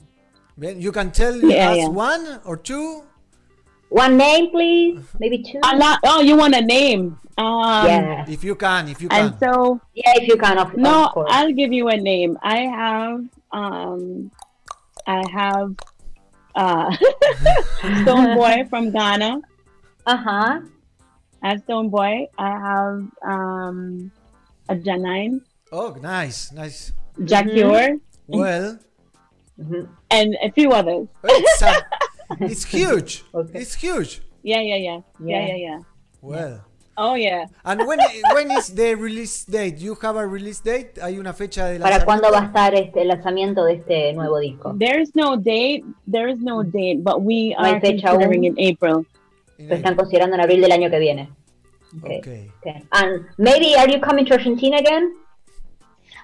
You 0.57 0.91
can 0.91 1.11
tell 1.11 1.39
Yeah, 1.43 1.71
us 1.71 1.77
yeah. 1.77 1.87
one 1.89 2.39
or 2.45 2.57
two. 2.61 3.03
One 3.89 4.17
name, 4.17 4.49
please, 4.51 4.99
maybe 5.19 5.43
two. 5.43 5.59
A 5.63 5.75
lot. 5.75 5.99
Oh, 6.03 6.21
you 6.21 6.35
want 6.37 6.55
a 6.55 6.61
name? 6.61 7.17
Um, 7.37 7.85
yeah, 7.85 8.25
If 8.27 8.43
you 8.43 8.55
can, 8.55 8.89
if 8.89 9.01
you 9.01 9.07
can. 9.07 9.25
And 9.27 9.33
so 9.39 9.79
yeah, 9.93 10.13
if 10.15 10.27
you 10.27 10.35
can, 10.37 10.57
of, 10.57 10.75
no, 10.75 11.05
of 11.05 11.11
course. 11.13 11.29
I'll 11.31 11.53
give 11.53 11.71
you 11.71 11.87
a 11.89 11.95
name. 11.95 12.37
I 12.41 12.65
have 12.67 13.21
um, 13.51 14.31
I 15.07 15.23
have 15.31 15.73
uh, 16.55 16.91
Stone 18.03 18.35
Boy 18.35 18.65
from 18.69 18.91
Ghana. 18.91 19.39
Ajá. 20.05 20.67
I 21.41 21.49
have 21.49 21.61
Stone 21.63 21.89
Boy. 21.89 22.27
I 22.37 22.49
have 22.49 23.07
um, 23.23 24.11
a 24.69 24.75
Janine, 24.75 25.41
oh, 25.71 25.95
nice, 26.01 26.51
nice. 26.51 26.91
Jack 27.23 27.45
Mm-hmm. 27.45 27.57
Ure, 27.57 27.97
Well, 28.27 28.79
and 30.11 30.35
a 30.43 30.51
few 30.51 30.71
others. 30.71 31.07
it's, 31.23 31.61
uh, 31.63 31.81
it's 32.41 32.65
huge. 32.65 33.23
Okay. 33.33 33.59
It's 33.61 33.73
huge. 33.75 34.21
Yeah, 34.43 34.59
yeah, 34.61 34.75
yeah, 34.75 34.99
yeah, 35.19 35.39
Yeah. 35.39 35.47
yeah, 35.47 35.55
yeah. 35.55 35.79
Well. 36.21 36.66
Oh 36.99 37.13
yeah. 37.13 37.45
And 37.63 37.85
when 37.85 37.99
when 38.33 38.49
is 38.51 38.73
the 38.73 38.95
release 38.95 39.45
date? 39.45 39.77
You 39.77 39.95
have 40.01 40.15
a 40.17 40.25
release 40.25 40.59
date? 40.61 40.97
¿Hay 40.99 41.19
una 41.19 41.31
fecha 41.33 41.65
de 41.67 41.79
¿Para 41.79 42.03
cuándo 42.03 42.31
va 42.31 42.39
a 42.39 42.45
estar 42.45 42.73
este, 42.73 43.01
el 43.03 43.09
lanzamiento 43.09 43.63
de 43.65 43.73
este 43.75 44.13
nuevo 44.13 44.39
disco? 44.39 44.73
There 44.79 44.99
is 44.99 45.13
no 45.15 45.37
date. 45.37 45.83
There 46.11 46.27
is 46.27 46.39
no 46.39 46.63
date, 46.63 47.03
but 47.03 47.21
we 47.21 47.49
No 47.57 47.65
are 47.65 47.79
fecha 47.79 48.09
considering 48.09 48.45
aún. 48.45 48.57
in 48.57 48.59
April. 48.59 49.05
In 49.59 49.69
Lo 49.69 49.75
están 49.75 49.95
considerando 49.95 50.35
en 50.35 50.41
abril 50.41 50.59
del 50.61 50.71
año 50.71 50.89
que 50.89 50.97
viene. 50.99 51.29
Okay. 52.03 52.17
Okay. 52.19 52.51
okay. 52.61 52.83
And 52.91 53.25
maybe 53.37 53.75
are 53.75 53.87
you 53.87 53.99
coming 54.01 54.25
to 54.25 54.33
Argentina 54.33 54.77
again? 54.77 55.13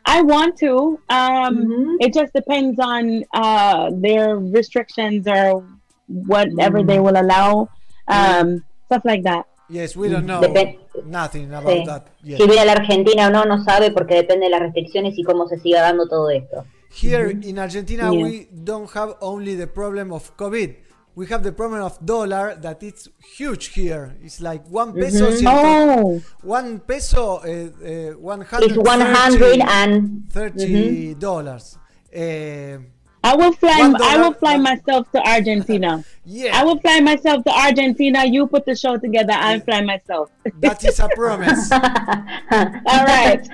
I 0.05 0.21
want 0.23 0.57
to. 0.57 0.99
Um, 1.09 1.55
Mhm. 1.65 1.95
It 2.01 2.13
just 2.13 2.33
depends 2.33 2.79
on 2.79 3.23
uh, 3.33 3.91
their 3.93 4.37
restrictions 4.37 5.27
or 5.27 5.63
whatever 6.07 6.81
they 6.83 6.99
will 6.99 7.15
allow. 7.15 7.69
Um, 8.07 8.63
stuff 8.87 9.05
like 9.05 9.23
that. 9.23 9.45
Yes, 9.73 9.95
we 9.97 10.07
don't 10.07 10.25
know 10.25 10.39
Depen- 10.41 10.77
nothing 11.05 11.51
about 11.53 11.73
Sí. 11.73 11.85
that 11.85 12.03
yet. 12.23 12.37
Si 12.39 12.45
viene 12.45 12.61
a 12.61 12.65
la 12.65 12.73
Argentina 12.73 13.27
o 13.27 13.31
no, 13.31 13.43
no 13.45 13.63
sabe 13.63 13.89
porque 13.91 14.13
depende 14.15 14.45
de 14.45 14.51
las 14.51 14.59
restricciones 14.61 15.17
y 15.17 15.23
cómo 15.23 15.47
se 15.47 15.57
siga 15.59 15.81
dando 15.81 16.07
todo 16.07 16.29
esto. 16.29 16.63
Here 17.01 17.31
in 17.41 17.57
Argentina, 17.57 18.11
Yeah. 18.11 18.23
we 18.23 18.47
don't 18.51 18.87
have 18.95 19.15
only 19.19 19.55
the 19.55 19.65
problem 19.67 20.11
of 20.13 20.31
COVID. 20.37 20.75
We 21.15 21.25
have 21.27 21.43
the 21.43 21.51
problem 21.51 21.81
of 21.83 21.97
dollar 22.01 22.55
that 22.61 22.81
it's 22.83 23.09
huge 23.37 23.71
here. 23.75 24.15
It's 24.23 24.39
like 24.39 24.63
one 24.69 24.93
peso, 24.93 25.29
ciento- 25.31 26.01
Oh, 26.03 26.21
one 26.43 26.79
peso, 26.79 27.39
uh, 27.43 27.47
uh, 27.47 28.13
one 28.19 28.41
hundred 28.43 28.71
It's 28.71 28.77
100 28.77 29.61
and 29.61 30.23
thirty 30.31 31.15
dollars. 31.15 31.77
Uh, 32.15 32.77
I 33.25 33.35
will 33.35 33.53
fly. 33.53 33.79
One 33.79 33.95
I 34.01 34.17
will 34.17 34.33
fly 34.33 34.57
myself 34.57 35.09
to 35.13 35.19
Argentina. 35.25 36.03
yeah, 36.25 36.51
I 36.59 36.63
will 36.65 36.77
fly 36.79 36.99
myself 36.99 37.43
to 37.45 37.51
Argentina. 37.51 38.25
You 38.25 38.47
put 38.47 38.65
the 38.65 38.75
show 38.75 38.97
together. 38.97 39.31
I'll 39.33 39.61
fly 39.61 39.81
myself. 39.81 40.29
that 40.59 40.83
is 40.83 40.99
a 40.99 41.07
promise. 41.15 41.71
All 41.71 43.05
right. 43.05 43.47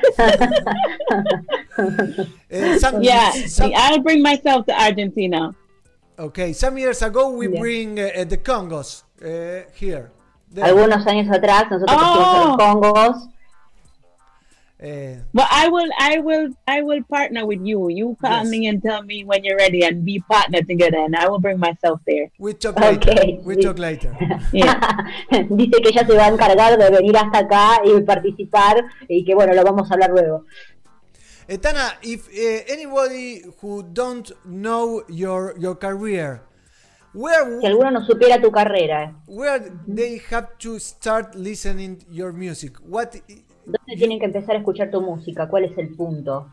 Uh, 1.78 2.80
some, 2.80 3.02
Yeah, 3.04 3.32
some- 3.48 3.72
I'll 3.76 4.00
bring 4.02 4.22
myself 4.22 4.66
to 4.68 4.74
Argentina. 4.74 5.54
okay, 6.18 6.52
some 6.54 6.78
years 6.78 7.02
ago 7.02 7.30
we 7.32 7.48
Yeah. 7.48 7.60
bring 7.60 8.00
uh, 8.00 8.26
the 8.28 8.38
Congos 8.38 9.04
uh, 9.24 9.70
here. 9.74 10.12
The- 10.52 10.64
Algunos 10.64 11.06
años 11.06 11.30
atrás 11.32 11.70
nosotros 11.70 11.96
Oh. 11.96 12.16
fuimos 12.16 12.36
los 12.48 12.58
Congos. 12.58 13.18
Uh, 14.82 15.16
But 15.34 15.48
I 15.52 15.68
will. 15.68 15.90
I 16.00 16.20
will. 16.20 16.50
I 16.68 16.82
will 16.82 17.04
partner 17.04 17.46
with 17.46 17.60
you. 17.66 17.90
You 17.90 18.16
call 18.22 18.44
Yes. 18.44 18.50
me 18.50 18.68
and 18.68 18.82
tell 18.82 19.04
me 19.04 19.24
when 19.26 19.44
you're 19.44 19.58
ready, 19.58 19.84
and 19.84 20.06
we 20.06 20.20
partner 20.22 20.62
together. 20.62 20.98
And 21.00 21.16
I 21.16 21.28
will 21.28 21.40
bring 21.40 21.60
myself 21.60 22.00
there. 22.08 22.32
we 22.40 22.54
talk 22.54 22.80
later. 22.80 23.12
Okay. 23.12 23.40
We 23.44 23.58
talk 23.58 23.78
later. 23.80 24.16
Yeah. 24.54 24.80
Dice 25.32 25.82
que 25.82 25.90
ella 25.90 26.06
se 26.08 26.16
va 26.16 26.26
a 26.26 26.30
encargar 26.30 26.78
de 26.78 26.90
venir 26.90 27.16
hasta 27.18 27.40
acá 27.40 27.82
y 27.84 28.02
participar 28.02 28.78
y 29.08 29.24
que 29.26 29.36
bueno, 29.36 29.54
lo 29.54 29.64
vamos 29.64 29.90
a 29.92 29.94
hablar 29.94 30.12
luego. 30.12 30.46
Etana, 31.48 31.98
if 32.04 32.28
uh, 32.30 32.72
anybody 32.72 33.42
who 33.62 33.84
don't 33.84 34.32
know 34.46 35.04
your 35.10 35.56
your 35.58 35.76
career, 35.76 36.42
Where, 37.12 37.60
Si 37.60 37.66
alguno 37.66 37.90
no 37.90 38.06
supiera 38.06 38.40
tu 38.40 38.52
carrera, 38.52 39.16
where 39.26 39.60
they 39.88 40.22
have 40.30 40.60
to 40.60 40.78
start 40.80 41.34
listening 41.34 42.06
your 42.08 42.32
music? 42.32 42.78
What 42.86 43.16
¿dónde 43.72 43.96
tienen 43.98 44.20
que 44.20 44.26
empezar 44.26 44.56
a 44.56 44.60
escuchar 44.60 44.92
tu 44.92 45.02
música? 45.02 45.48
¿Cuál 45.48 45.66
es 45.66 45.78
el 45.78 45.96
punto? 45.96 46.48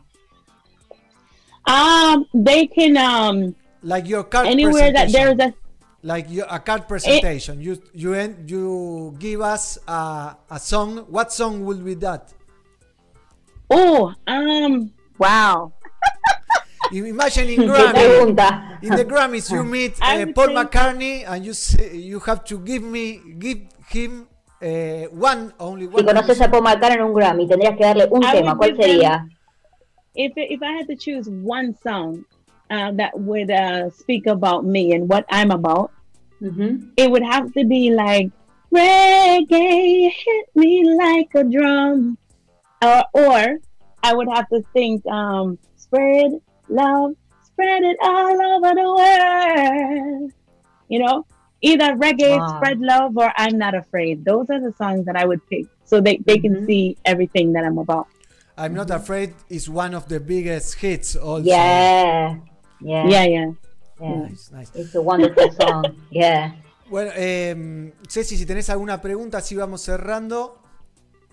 Um, 1.67 2.25
they 2.33 2.67
can 2.67 2.95
um 2.97 3.53
like 3.83 4.07
your 4.07 4.23
card 4.23 4.47
anywhere 4.47 4.93
that 4.93 5.11
presentation. 5.11 5.37
there's 5.37 5.53
a 5.53 5.55
like 6.01 6.29
your, 6.29 6.47
a 6.49 6.59
card 6.59 6.87
presentation. 6.87 7.61
you 7.61 7.77
you 7.93 8.13
en- 8.13 8.47
you 8.47 9.13
give 9.19 9.41
us 9.41 9.77
a, 9.87 10.37
a 10.49 10.59
song. 10.59 11.05
What 11.09 11.33
song 11.33 11.65
will 11.65 11.79
be 11.79 11.95
that? 11.95 12.33
oh 13.69 14.13
um 14.27 14.91
wow. 15.17 15.73
Imagine 16.89 17.49
in 17.49 17.67
Grammy, 17.67 17.99
pregunta. 17.99 18.79
in 18.81 18.95
the 18.95 19.03
Grammys 19.03 19.51
you 19.51 19.61
meet 19.63 19.97
uh, 20.01 20.25
Paul 20.33 20.55
McCartney 20.55 21.27
and 21.27 21.43
you 21.45 21.51
say, 21.51 21.97
you 21.97 22.19
have 22.21 22.45
to 22.45 22.59
give 22.59 22.81
me 22.81 23.19
give 23.37 23.59
him 23.89 24.27
uh, 24.61 25.07
one 25.11 25.53
only 25.59 25.87
Si 25.87 26.03
conoces 26.03 26.41
a 26.41 26.49
Paul 26.49 26.63
McCartney 26.63 26.97
en 26.97 27.03
un 27.03 27.13
Grammy, 27.13 27.47
tendrías 27.47 27.77
que 27.77 27.85
darle 27.85 28.07
un 28.09 28.23
I 28.23 28.31
tema. 28.31 28.57
¿Cuál 28.57 28.75
sería? 28.75 29.27
If 30.15 30.33
if 30.35 30.61
I 30.63 30.71
had 30.71 30.87
to 30.87 30.95
choose 30.95 31.29
one 31.29 31.75
song 31.83 32.25
uh, 32.71 32.91
that 32.93 33.19
would 33.19 33.51
uh, 33.51 33.89
speak 33.91 34.25
about 34.25 34.65
me 34.65 34.93
and 34.93 35.07
what 35.07 35.25
I'm 35.29 35.51
about, 35.51 35.91
Ujú. 36.41 36.89
it 36.97 37.09
would 37.11 37.23
have 37.23 37.53
to 37.53 37.65
be 37.65 37.91
like 37.91 38.31
reggae 38.73 40.11
hit 40.11 40.45
me 40.55 40.83
like 40.95 41.29
a 41.35 41.43
drum, 41.43 42.17
or 42.81 43.03
or 43.13 43.59
I 44.03 44.13
would 44.13 44.27
have 44.29 44.49
to 44.49 44.63
think 44.73 45.05
um, 45.05 45.59
spread 45.75 46.31
love, 46.67 47.13
spread 47.43 47.83
it 47.83 47.97
all 48.01 48.41
over 48.41 48.73
the 48.73 48.89
world. 48.97 50.31
You 50.89 50.99
know, 51.05 51.25
either 51.61 51.95
reggae, 51.95 52.37
Wow. 52.37 52.57
spread 52.57 52.79
love, 52.79 53.17
or 53.17 53.31
I'm 53.35 53.57
not 53.57 53.73
afraid. 53.75 54.23
Those 54.25 54.49
are 54.49 54.59
the 54.59 54.73
songs 54.77 55.05
that 55.05 55.15
I 55.15 55.25
would 55.25 55.41
pick, 55.49 55.65
so 55.85 55.99
they 56.01 56.17
they 56.25 56.37
can 56.37 56.53
Mhm. 56.61 56.65
see 56.65 56.97
everything 57.05 57.53
that 57.53 57.63
I'm 57.65 57.77
about. 57.77 58.07
I'm 58.57 58.73
not 58.73 58.89
afraid 58.89 59.33
is 59.49 59.69
one 59.69 59.93
of 59.93 60.07
the 60.09 60.19
biggest 60.19 60.75
hits. 60.81 61.15
Also. 61.15 61.45
Yeah. 61.45 62.35
Yeah. 62.81 63.05
Yeah, 63.07 63.25
yeah. 63.25 63.47
yeah. 64.01 64.19
Nice, 64.29 64.49
nice. 64.51 64.71
It's 64.73 64.95
a 64.95 65.01
wonderful 65.01 65.51
song. 65.53 65.85
Yeah. 66.09 66.51
Bueno, 66.89 67.11
eh, 67.15 67.91
Ceci, 68.07 68.37
si 68.37 68.45
tenés 68.45 68.69
alguna 68.69 69.01
pregunta, 69.01 69.39
así 69.39 69.55
vamos 69.55 69.81
cerrando. 69.81 70.57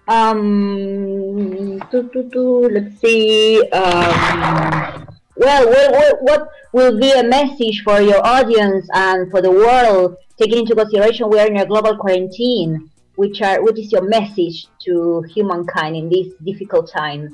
Um, 0.07 1.79
tu, 1.91 2.09
tu, 2.09 2.29
tu, 2.29 2.69
let's 2.71 2.99
see. 3.01 3.61
Um, 3.73 5.07
well, 5.37 5.69
well, 5.69 6.19
what 6.21 6.49
will 6.73 6.99
be 6.99 7.11
a 7.11 7.25
message 7.25 7.83
for 7.85 8.01
your 8.01 8.25
audience 8.25 8.89
and 8.93 9.31
for 9.31 9.41
the 9.41 9.51
world, 9.51 10.17
taking 10.39 10.59
into 10.59 10.75
consideration 10.75 11.29
we 11.29 11.39
are 11.39 11.47
in 11.47 11.59
a 11.59 11.67
global 11.67 11.97
quarantine? 11.97 12.91
Which 13.17 13.43
are 13.43 13.63
what 13.63 13.79
is 13.79 13.93
your 13.93 14.03
message 14.03 14.67
to 14.85 15.25
humankind 15.33 15.95
in 15.97 16.09
these 16.09 16.35
difficult 16.45 16.91
times? 16.91 17.33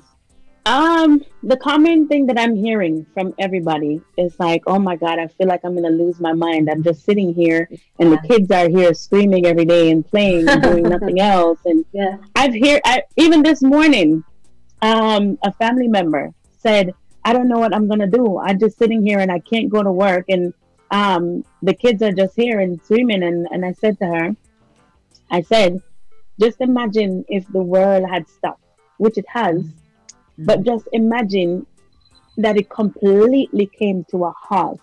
Um, 0.67 1.25
the 1.43 1.57
common 1.57 2.07
thing 2.07 2.27
that 2.27 2.39
I'm 2.39 2.55
hearing 2.55 3.07
from 3.15 3.33
everybody 3.39 4.03
is 4.19 4.39
like, 4.39 4.63
"Oh 4.67 4.79
my 4.79 4.97
God, 4.97 5.19
I 5.19 5.27
feel 5.27 5.47
like 5.49 5.61
I'm 5.65 5.75
gonna 5.75 5.89
lose 5.89 6.21
my 6.21 6.35
mind. 6.35 6.69
I'm 6.71 6.83
just 6.83 7.05
sitting 7.05 7.33
here, 7.33 7.67
and 7.99 8.13
the 8.13 8.19
kids 8.29 8.51
are 8.51 8.69
here 8.69 8.93
screaming 8.93 9.47
every 9.47 9.65
day 9.65 9.91
and 9.91 10.07
playing 10.07 10.49
and 10.49 10.63
doing 10.63 10.83
nothing 10.97 11.19
else." 11.19 11.59
And 11.65 11.85
Yeah. 11.93 12.19
I've 12.37 12.55
heard 12.55 12.83
I, 12.85 13.05
even 13.17 13.43
this 13.43 13.63
morning, 13.63 14.23
um, 14.83 15.39
a 15.43 15.53
family 15.53 15.89
member 15.89 16.35
said, 16.59 16.93
"I 17.25 17.33
don't 17.33 17.49
know 17.49 17.59
what 17.59 17.75
I'm 17.75 17.89
gonna 17.89 18.07
do. 18.07 18.39
I'm 18.39 18.59
just 18.59 18.79
sitting 18.79 19.05
here 19.05 19.19
and 19.19 19.31
I 19.31 19.39
can't 19.39 19.69
go 19.69 19.83
to 19.83 19.93
work, 19.93 20.27
and 20.29 20.55
um, 20.91 21.45
the 21.63 21.75
kids 21.75 22.03
are 22.03 22.13
just 22.13 22.35
here 22.37 22.61
and 22.61 22.81
screaming." 22.83 23.23
And 23.23 23.47
and 23.51 23.65
I 23.65 23.73
said 23.73 23.99
to 24.01 24.07
her, 24.07 24.37
I 25.31 25.43
said, 25.43 25.83
"Just 26.41 26.61
imagine 26.61 27.25
if 27.29 27.47
the 27.49 27.63
world 27.63 28.09
had 28.09 28.29
stopped, 28.29 28.65
which 28.99 29.19
it 29.19 29.27
has." 29.29 29.65
But 30.39 30.65
just 30.65 30.89
imagine 30.93 31.67
that 32.39 32.57
it 32.57 32.71
completely 32.71 33.67
came 33.67 34.05
to 34.11 34.25
a 34.25 34.33
halt. 34.33 34.81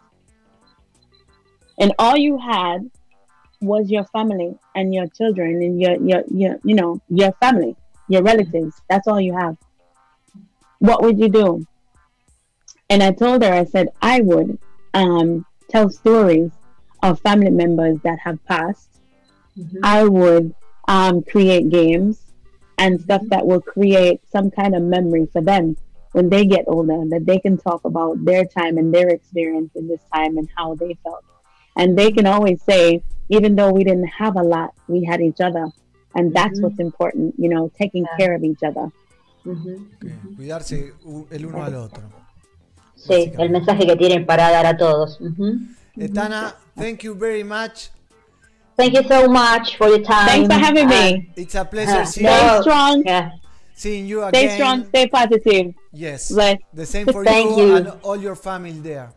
And 1.79 1.93
all 1.97 2.15
you 2.15 2.37
had 2.37 2.89
was 3.61 3.89
your 3.89 4.03
family 4.05 4.55
and 4.75 4.93
your 4.93 5.07
children 5.07 5.61
and 5.63 5.81
your, 5.81 5.95
your, 6.03 6.23
your 6.29 6.59
you 6.63 6.75
know, 6.75 7.01
your 7.09 7.31
family, 7.33 7.75
your 8.07 8.21
relatives. 8.21 8.81
That's 8.89 9.07
all 9.07 9.19
you 9.19 9.35
have. 9.35 9.57
What 10.79 11.01
would 11.01 11.19
you 11.19 11.29
do? 11.29 11.65
And 12.89 13.03
I 13.03 13.11
told 13.11 13.43
her, 13.43 13.51
I 13.51 13.65
said, 13.65 13.89
I 14.01 14.21
would 14.21 14.57
um, 14.93 15.45
tell 15.69 15.89
stories 15.89 16.51
of 17.03 17.19
family 17.19 17.51
members 17.51 17.99
that 18.03 18.19
have 18.19 18.43
passed. 18.45 18.89
I 19.83 20.03
would 20.07 20.53
um, 20.87 21.21
create 21.23 21.69
games 21.69 22.21
and 22.77 23.01
stuff 23.01 23.21
that 23.29 23.45
will 23.45 23.61
create 23.61 24.21
some 24.31 24.51
kind 24.51 24.75
of 24.75 24.83
memory 24.83 25.27
for 25.33 25.41
them 25.41 25.75
when 26.11 26.29
they 26.29 26.45
get 26.45 26.65
older 26.67 27.03
that 27.09 27.25
they 27.25 27.39
can 27.39 27.57
talk 27.57 27.83
about 27.83 28.23
their 28.23 28.45
time 28.45 28.77
and 28.77 28.93
their 28.93 29.09
experience 29.09 29.71
in 29.75 29.87
this 29.87 30.01
time 30.13 30.37
and 30.37 30.47
how 30.55 30.75
they 30.75 30.95
felt 31.03 31.23
and 31.75 31.97
they 31.97 32.11
can 32.11 32.25
always 32.27 32.61
say 32.63 33.03
even 33.29 33.55
though 33.55 33.71
we 33.71 33.83
didn't 33.83 34.07
have 34.07 34.35
a 34.37 34.41
lot 34.43 34.73
we 34.87 35.03
had 35.03 35.21
each 35.21 35.41
other 35.41 35.67
and 36.15 36.33
that's 36.33 36.59
Mhm. 36.59 36.63
what's 36.63 36.79
important 36.79 37.33
you 37.37 37.49
know 37.49 37.69
taking 37.77 38.03
Yeah. 38.05 38.17
care 38.17 38.33
of 38.35 38.43
each 38.43 38.61
other 38.63 38.91
Ujú. 39.45 39.81
Que 39.99 40.11
Cuidarse 40.35 40.93
el 41.31 41.45
uno 41.45 41.63
al 41.63 41.75
otro. 41.75 42.03
Sí, 43.07 43.31
el 43.37 43.49
mensaje 43.49 43.85
que 43.85 43.95
tienen 43.95 44.25
para 44.25 44.49
dar 44.51 44.65
a 44.65 44.77
todos. 44.77 45.17
Thank 46.75 47.03
you 47.03 47.15
very 47.15 47.43
much. 47.43 47.89
Thank 48.77 48.93
you 48.93 49.03
so 49.07 49.27
much 49.27 49.75
for 49.77 49.87
your 49.87 50.03
time. 50.03 50.27
thanks 50.27 50.47
for 50.53 50.59
having 50.59 50.87
me 50.87 51.31
It's 51.35 51.55
a 51.55 51.65
pleasure 51.65 52.01
Uh, 52.01 52.05
seeing, 52.05 52.27
stay 52.27 52.45
no. 52.47 52.61
strong 52.61 53.03
Yeah. 53.03 53.31
seeing 53.73 54.05
you 54.05 54.21
stay 54.29 54.45
again. 54.45 54.55
strong 54.57 54.85
stay 54.89 55.07
positive 55.07 55.73
Yes. 55.91 56.31
Bless. 56.31 56.57
The 56.75 56.85
same 56.85 57.07
for 57.07 57.23
Thank 57.25 57.57
you, 57.57 57.65
you. 57.69 57.75
and 57.77 57.87
all 58.03 58.17
your 58.21 58.35
family 58.35 58.79
there. 58.79 59.09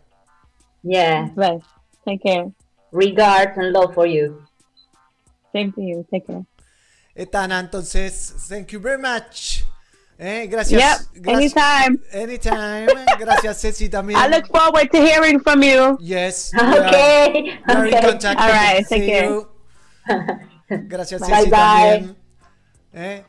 Yeah. 0.82 1.28
bless 1.34 1.60
take 2.06 2.22
care 2.22 2.46
Regards 2.90 3.52
and 3.58 3.72
love 3.72 3.92
for 3.92 4.06
you. 4.06 4.42
same 5.52 5.72
to 5.72 5.82
you 5.82 6.06
take 6.10 6.26
care 6.26 6.42
Etana, 7.14 7.56
entonces, 7.68 8.30
thank 8.48 8.72
you 8.72 8.78
very 8.78 8.96
much. 8.96 9.62
Eh, 10.22 10.48
gracias. 10.50 10.78
yep 11.12 11.22
gracias- 11.22 11.56
anytime 11.56 11.98
Anytime. 12.12 12.86
Gracias, 13.18 13.58
Ceci, 13.62 13.88
también. 13.88 14.18
i 14.20 14.28
look 14.28 14.46
forward 14.48 14.90
to 14.90 14.98
hearing 14.98 15.40
from 15.40 15.62
you 15.62 15.96
Yes. 15.98 16.52
are- 16.58 16.86
Okay. 16.88 17.58
are 17.66 17.88
okay. 17.88 18.00
contact. 18.02 18.38
All 18.40 18.48
right, 18.50 18.86
take 18.86 19.06
care. 19.06 19.30
you. 19.30 19.48
Gracias, 20.88 21.20
Bye, 21.22 21.28
Ceci, 21.36 21.50
bye. 21.50 21.56
también. 21.56 22.16
Eh, 22.92 23.24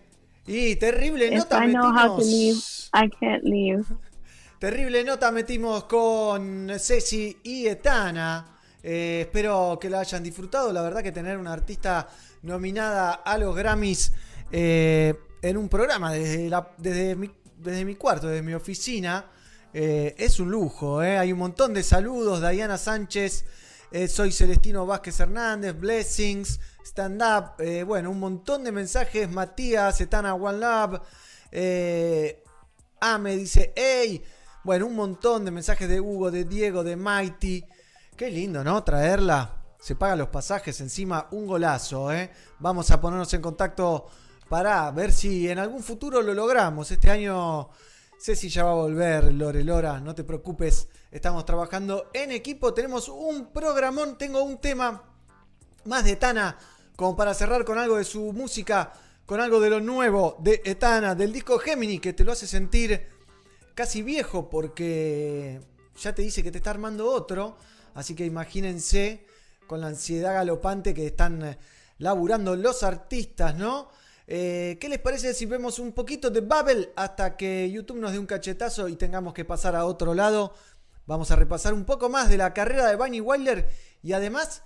Y 0.47 0.75
terrible 0.75 1.27
if 1.27 1.33
nota 1.37 1.63
i 1.63 1.67
know 1.71 1.91
how 1.93 2.17
to 2.17 2.23
leave 2.23 2.55
metimos. 2.55 2.89
i 2.93 3.09
can't 3.09 3.43
leave 3.43 3.85
Terrible 4.59 5.03
nota 5.03 5.31
metimos 5.31 5.85
con 5.85 6.69
Ceci 6.77 7.37
y 7.43 7.67
Etana. 7.67 8.45
Eh, 8.83 9.21
espero 9.21 9.77
que 9.81 9.89
la 9.89 10.01
hayan 10.01 10.21
disfrutado. 10.23 10.71
La 10.73 10.81
verdad 10.83 11.01
que 11.01 11.11
tener 11.11 11.37
una 11.37 11.53
artista 11.53 12.07
nominada 12.43 13.11
a 13.13 13.37
los 13.39 13.55
Grammys 13.55 14.11
eh, 14.51 15.15
en 15.41 15.57
un 15.57 15.69
programa 15.69 16.11
desde, 16.13 16.51
desde, 16.77 17.15
mi, 17.15 17.31
desde 17.57 17.85
mi 17.85 17.95
cuarto, 17.95 18.27
desde 18.27 18.41
mi 18.41 18.53
oficina, 18.53 19.25
eh, 19.73 20.15
es 20.17 20.39
un 20.39 20.51
lujo. 20.51 21.01
eh. 21.01 21.17
Hay 21.17 21.31
un 21.33 21.39
montón 21.39 21.73
de 21.73 21.83
saludos. 21.83 22.41
Diana 22.41 22.77
Sánchez, 22.77 23.45
eh, 23.91 24.07
soy 24.07 24.31
Celestino 24.31 24.85
Vázquez 24.85 25.19
Hernández, 25.19 25.77
Blessings, 25.79 26.59
Stand 26.85 27.21
Up. 27.21 27.61
eh, 27.63 27.83
bueno, 27.83 28.11
un 28.11 28.19
montón 28.19 28.63
de 28.63 28.71
mensajes. 28.71 29.29
Matías, 29.29 29.99
Etana 30.01 30.33
One 30.33 30.59
Love. 30.59 31.01
Eh, 31.51 32.43
Ah, 33.03 33.17
me 33.17 33.35
dice, 33.35 33.73
hey. 33.75 34.23
Bueno, 34.63 34.85
un 34.85 34.95
montón 34.95 35.43
de 35.43 35.49
mensajes 35.49 35.89
de 35.89 35.99
Hugo, 35.99 36.29
de 36.29 36.45
Diego, 36.45 36.83
de 36.83 36.95
Mighty. 36.95 37.65
Qué 38.15 38.29
lindo, 38.29 38.63
¿no? 38.63 38.83
Traerla. 38.83 39.63
Se 39.79 39.95
pagan 39.95 40.19
los 40.19 40.27
pasajes 40.27 40.79
encima, 40.81 41.27
un 41.31 41.47
golazo. 41.47 42.09
Vamos 42.59 42.91
a 42.91 43.01
ponernos 43.01 43.33
en 43.33 43.41
contacto 43.41 44.05
para 44.51 44.91
ver 44.91 45.13
si 45.13 45.49
en 45.49 45.59
algún 45.59 45.81
futuro 45.81 46.21
lo 46.21 46.33
logramos. 46.33 46.91
Este 46.91 47.09
año 47.09 47.69
Ceci 48.19 48.49
ya 48.49 48.65
va 48.65 48.71
a 48.71 48.75
volver, 48.75 49.33
Lore 49.33 49.63
Lora, 49.63 50.01
no 50.01 50.13
te 50.13 50.25
preocupes. 50.25 50.89
Estamos 51.09 51.45
trabajando 51.45 52.09
en 52.13 52.33
equipo, 52.33 52.73
tenemos 52.73 53.07
un 53.07 53.53
programón, 53.53 54.17
tengo 54.17 54.43
un 54.43 54.57
tema 54.57 55.03
más 55.85 56.03
de 56.03 56.11
Etana, 56.11 56.57
como 56.97 57.15
para 57.15 57.33
cerrar 57.33 57.63
con 57.63 57.77
algo 57.77 57.95
de 57.95 58.03
su 58.03 58.33
música, 58.33 58.91
con 59.25 59.39
algo 59.39 59.61
de 59.61 59.69
lo 59.69 59.79
nuevo 59.79 60.35
de 60.41 60.61
Etana, 60.65 61.15
del 61.15 61.31
disco 61.31 61.57
Gemini, 61.57 61.99
que 61.99 62.11
te 62.11 62.25
lo 62.25 62.33
hace 62.33 62.45
sentir 62.45 63.07
casi 63.73 64.01
viejo 64.01 64.49
porque 64.49 65.61
ya 65.97 66.13
te 66.13 66.23
dice 66.23 66.43
que 66.43 66.51
te 66.51 66.57
está 66.57 66.71
armando 66.71 67.09
otro. 67.09 67.55
Así 67.93 68.15
que 68.15 68.25
imagínense 68.25 69.25
con 69.65 69.79
la 69.79 69.87
ansiedad 69.87 70.33
galopante 70.33 70.93
que 70.93 71.07
están 71.07 71.41
eh, 71.41 71.57
laburando 71.99 72.57
los 72.57 72.83
artistas, 72.83 73.55
¿no? 73.55 74.00
Eh, 74.33 74.77
¿Qué 74.79 74.87
les 74.87 74.99
parece 74.99 75.33
si 75.33 75.45
vemos 75.45 75.77
un 75.77 75.91
poquito 75.91 76.29
de 76.29 76.39
Babel 76.39 76.93
hasta 76.95 77.35
que 77.35 77.69
YouTube 77.69 77.97
nos 77.97 78.13
dé 78.13 78.17
un 78.17 78.25
cachetazo 78.25 78.87
y 78.87 78.95
tengamos 78.95 79.33
que 79.33 79.43
pasar 79.43 79.75
a 79.75 79.83
otro 79.83 80.13
lado? 80.13 80.53
Vamos 81.05 81.31
a 81.31 81.35
repasar 81.35 81.73
un 81.73 81.83
poco 81.83 82.07
más 82.07 82.29
de 82.29 82.37
la 82.37 82.53
carrera 82.53 82.87
de 82.87 82.95
Bunny 82.95 83.19
Wilder 83.19 83.67
y 84.01 84.13
además 84.13 84.63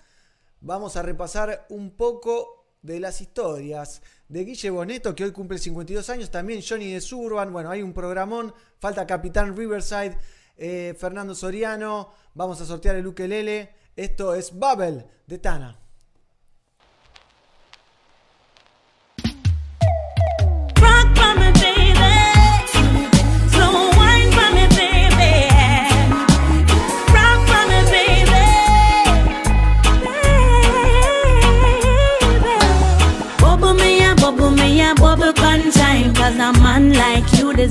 vamos 0.61 0.97
a 0.97 1.01
repasar 1.01 1.65
un 1.69 1.89
poco 1.95 2.75
de 2.83 2.99
las 2.99 3.21
historias 3.21 4.03
de 4.29 4.45
Guille 4.45 4.69
Boneto, 4.69 5.15
que 5.15 5.23
hoy 5.23 5.31
cumple 5.31 5.57
52 5.57 6.11
años, 6.11 6.29
también 6.29 6.61
Johnny 6.61 6.91
de 6.91 7.01
Surban, 7.01 7.51
bueno, 7.51 7.71
hay 7.71 7.81
un 7.81 7.91
programón, 7.91 8.53
falta 8.77 9.07
Capitán 9.07 9.57
Riverside, 9.57 10.15
eh, 10.57 10.95
Fernando 10.95 11.33
Soriano, 11.33 12.11
vamos 12.35 12.61
a 12.61 12.67
sortear 12.67 12.97
el 12.97 13.07
ukelele, 13.07 13.73
esto 13.95 14.35
es 14.35 14.53
Bubble 14.53 15.07
de 15.25 15.39
Tana. 15.39 15.85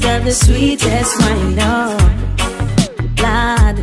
Deserve 0.04 0.24
the 0.24 0.32
sweetest 0.32 1.20
wine, 1.20 1.58
oh. 1.60 1.96
no 3.20 3.24
Lord, 3.24 3.76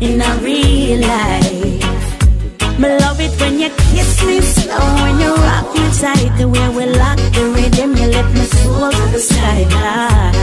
in 0.00 0.20
a 0.20 0.32
real 0.40 1.00
life. 1.00 2.78
Me 2.78 2.88
love 2.98 3.20
it 3.20 3.38
when 3.38 3.60
you 3.60 3.68
kiss 3.68 4.24
me 4.24 4.40
slow 4.40 4.78
When 5.02 5.20
you 5.20 5.34
rock 5.34 5.66
me 5.74 5.84
tight 6.00 6.32
The 6.38 6.48
way 6.48 6.68
we 6.70 6.86
lock 6.86 7.18
the 7.36 7.52
rhythm 7.54 7.94
You 7.98 8.06
lift 8.06 8.34
my 8.34 8.44
soul 8.44 8.90
to 8.90 9.04
the 9.12 9.20
sky, 9.20 9.60
Lord 9.76 10.36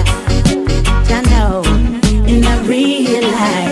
I 1.12 1.22
know, 1.32 1.64
in 2.28 2.44
a 2.46 2.56
real 2.70 3.24
life 3.24 3.69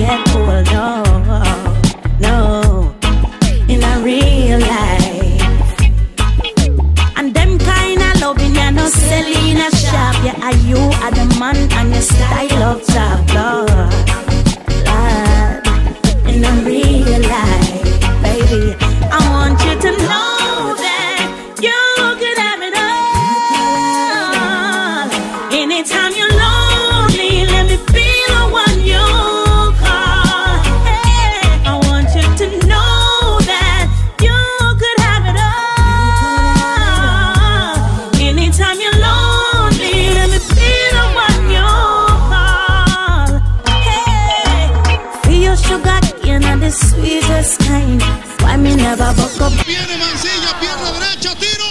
get 0.00 0.34
old. 0.34 0.64
No, 0.76 0.86
no, 2.26 2.94
in 3.68 3.80
a 3.82 3.94
real 4.06 4.58
life. 4.58 5.42
And 7.16 7.34
them 7.34 7.58
kind 7.58 8.00
of 8.08 8.20
loving, 8.20 8.54
you 8.54 8.70
no 8.70 8.86
Selena 8.88 9.68
shop. 9.82 10.14
Yeah, 10.24 10.46
are 10.46 10.58
you 10.68 10.80
are 11.04 11.12
the 11.18 11.26
man 11.38 11.58
and 11.78 11.92
your 11.92 12.02
style 12.02 12.49
Viene 49.90 50.04
Mancilla, 50.04 50.60
pierna 50.60 50.92
derecha, 50.92 51.34
tiro. 51.34 51.64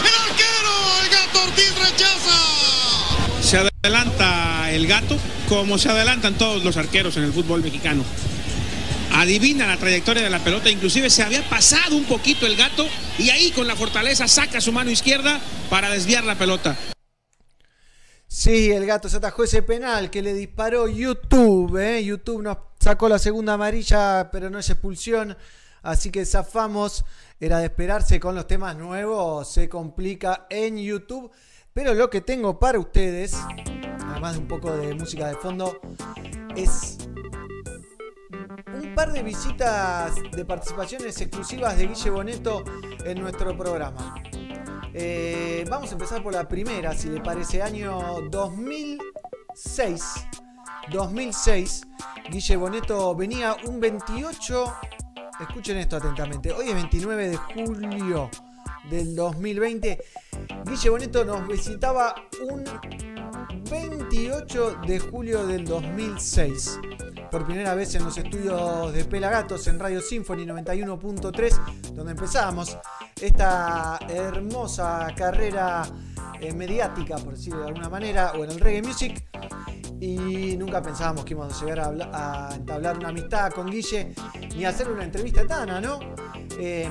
El 0.00 0.30
arquero, 0.30 0.72
el 1.02 1.10
gato 1.10 1.42
Ortiz 1.42 1.74
rechaza. 1.78 3.42
Se 3.42 3.58
adelanta 3.58 4.70
el 4.70 4.86
gato 4.86 5.18
como 5.50 5.76
se 5.76 5.90
adelantan 5.90 6.38
todos 6.38 6.64
los 6.64 6.78
arqueros 6.78 7.18
en 7.18 7.24
el 7.24 7.32
fútbol 7.32 7.62
mexicano. 7.62 8.04
Adivina 9.12 9.66
la 9.66 9.76
trayectoria 9.76 10.22
de 10.22 10.30
la 10.30 10.38
pelota, 10.38 10.70
inclusive 10.70 11.10
se 11.10 11.22
había 11.22 11.46
pasado 11.50 11.94
un 11.94 12.04
poquito 12.04 12.46
el 12.46 12.56
gato 12.56 12.86
y 13.18 13.28
ahí 13.28 13.50
con 13.50 13.66
la 13.66 13.76
fortaleza 13.76 14.28
saca 14.28 14.62
su 14.62 14.72
mano 14.72 14.90
izquierda 14.90 15.38
para 15.68 15.90
desviar 15.90 16.24
la 16.24 16.36
pelota. 16.36 16.74
Sí, 18.28 18.70
el 18.70 18.86
gato 18.86 19.10
se 19.10 19.18
atajó 19.18 19.44
ese 19.44 19.62
penal 19.62 20.08
que 20.10 20.22
le 20.22 20.32
disparó 20.32 20.88
YouTube. 20.88 21.76
¿eh? 21.76 22.02
YouTube 22.02 22.42
nos 22.42 22.56
sacó 22.80 23.10
la 23.10 23.18
segunda 23.18 23.54
amarilla, 23.54 24.30
pero 24.30 24.48
no 24.48 24.58
es 24.58 24.70
expulsión. 24.70 25.36
Así 25.82 26.10
que 26.10 26.24
zafamos. 26.24 27.04
Era 27.40 27.58
de 27.58 27.66
esperarse 27.66 28.18
con 28.18 28.34
los 28.34 28.46
temas 28.46 28.76
nuevos. 28.76 29.52
Se 29.52 29.68
complica 29.68 30.46
en 30.50 30.76
YouTube. 30.78 31.30
Pero 31.72 31.94
lo 31.94 32.10
que 32.10 32.20
tengo 32.20 32.58
para 32.58 32.80
ustedes, 32.80 33.36
además 34.04 34.34
de 34.34 34.40
un 34.40 34.48
poco 34.48 34.76
de 34.76 34.94
música 34.94 35.28
de 35.28 35.36
fondo, 35.36 35.80
es 36.56 36.98
un 38.82 38.94
par 38.96 39.12
de 39.12 39.22
visitas 39.22 40.14
de 40.32 40.44
participaciones 40.44 41.20
exclusivas 41.20 41.78
de 41.78 41.86
Guille 41.86 42.10
Boneto 42.10 42.64
en 43.04 43.20
nuestro 43.20 43.56
programa. 43.56 44.16
Eh, 44.92 45.64
vamos 45.70 45.90
a 45.90 45.92
empezar 45.92 46.20
por 46.20 46.32
la 46.32 46.48
primera, 46.48 46.92
si 46.94 47.08
le 47.08 47.20
parece, 47.20 47.62
año 47.62 48.22
2006. 48.28 50.26
2006, 50.90 51.86
Guille 52.30 52.56
Boneto 52.56 53.14
venía 53.14 53.56
un 53.66 53.78
28, 53.78 54.74
escuchen 55.40 55.76
esto 55.76 55.96
atentamente, 55.96 56.52
hoy 56.52 56.68
es 56.68 56.74
29 56.74 57.28
de 57.28 57.36
julio 57.36 58.30
del 58.90 59.14
2020, 59.14 59.98
Guille 60.64 60.90
Boneto 60.90 61.24
nos 61.24 61.46
visitaba 61.46 62.14
un 62.48 62.64
28 63.70 64.80
de 64.86 64.98
julio 64.98 65.46
del 65.46 65.64
2006 65.64 66.80
por 67.30 67.44
primera 67.44 67.74
vez 67.74 67.94
en 67.94 68.04
los 68.04 68.16
estudios 68.16 68.92
de 68.92 69.04
Pelagatos 69.04 69.66
en 69.66 69.78
Radio 69.78 70.00
Symphony 70.00 70.46
91.3, 70.46 71.92
donde 71.94 72.12
empezamos 72.12 72.78
esta 73.20 73.98
hermosa 74.08 75.08
carrera 75.14 75.82
eh, 76.40 76.54
mediática, 76.54 77.16
por 77.18 77.34
decirlo 77.34 77.60
de 77.60 77.68
alguna 77.68 77.88
manera, 77.88 78.32
o 78.32 78.44
en 78.44 78.50
el 78.50 78.60
reggae 78.60 78.82
music. 78.82 79.24
Y 80.00 80.56
nunca 80.56 80.80
pensábamos 80.80 81.24
que 81.24 81.34
íbamos 81.34 81.60
a 81.60 81.64
llegar 81.64 81.80
a, 82.12 82.54
entablar 82.54 82.98
una 82.98 83.08
amistad 83.08 83.50
con 83.52 83.70
Guille 83.70 84.14
ni 84.56 84.64
a 84.64 84.68
hacer 84.68 84.90
una 84.90 85.04
entrevista 85.04 85.46
Tana, 85.46 85.80
¿no? 85.80 85.98
Eh, 86.58 86.88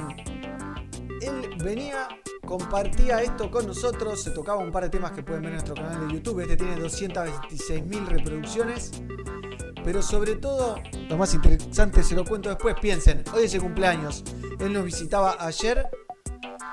él 1.21 1.55
venía, 1.63 2.07
compartía 2.45 3.21
esto 3.21 3.49
con 3.49 3.65
nosotros, 3.65 4.21
se 4.21 4.31
tocaba 4.31 4.61
un 4.61 4.71
par 4.71 4.83
de 4.83 4.89
temas 4.89 5.11
que 5.11 5.23
pueden 5.23 5.43
ver 5.43 5.51
en 5.51 5.55
nuestro 5.55 5.75
canal 5.75 6.07
de 6.07 6.13
YouTube. 6.13 6.41
Este 6.41 6.57
tiene 6.57 6.77
226.000 6.77 8.05
reproducciones. 8.07 8.91
Pero 9.83 10.01
sobre 10.01 10.35
todo, 10.35 10.81
lo 11.07 11.17
más 11.17 11.33
interesante 11.33 12.03
se 12.03 12.13
lo 12.13 12.25
cuento 12.25 12.49
después. 12.49 12.75
Piensen, 12.81 13.23
hoy 13.33 13.45
es 13.45 13.53
el 13.53 13.61
cumpleaños. 13.61 14.23
Él 14.59 14.73
nos 14.73 14.83
visitaba 14.83 15.37
ayer, 15.39 15.87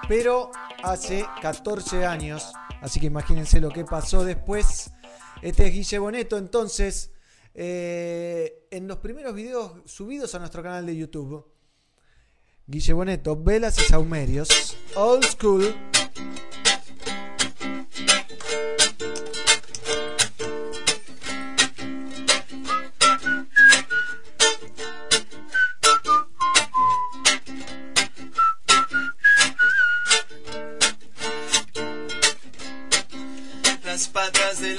pero 0.09 0.51
hace 0.83 1.25
14 1.41 2.07
años. 2.07 2.53
Así 2.83 2.99
que 2.99 3.07
imagínense 3.07 3.61
lo 3.61 3.71
que 3.71 3.85
pasó 3.85 4.25
después. 4.25 4.94
Este 5.45 5.67
es 5.67 5.75
Guille 5.75 5.99
Boneto, 5.99 6.39
entonces, 6.39 7.11
eh, 7.53 8.67
en 8.71 8.89
los 8.89 8.97
primeros 8.97 9.35
videos 9.35 9.73
subidos 9.85 10.35
a 10.35 10.39
nuestro 10.39 10.63
canal 10.63 10.87
de 10.87 10.97
YouTube. 10.97 11.45
Guille 12.67 12.95
Boneto, 12.95 13.37
Velas 13.37 13.79
y 13.79 13.83
Saumerios, 13.83 14.49
Old 14.97 15.23
School. 15.23 15.75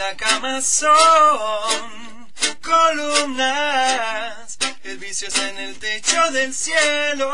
La 0.10 0.16
cama 0.18 0.62
son 0.62 2.28
columnas. 2.62 4.58
El 4.84 4.98
vicio 5.00 5.28
está 5.28 5.50
en 5.50 5.58
el 5.58 5.80
techo 5.80 6.22
del 6.32 6.54
cielo. 6.54 7.32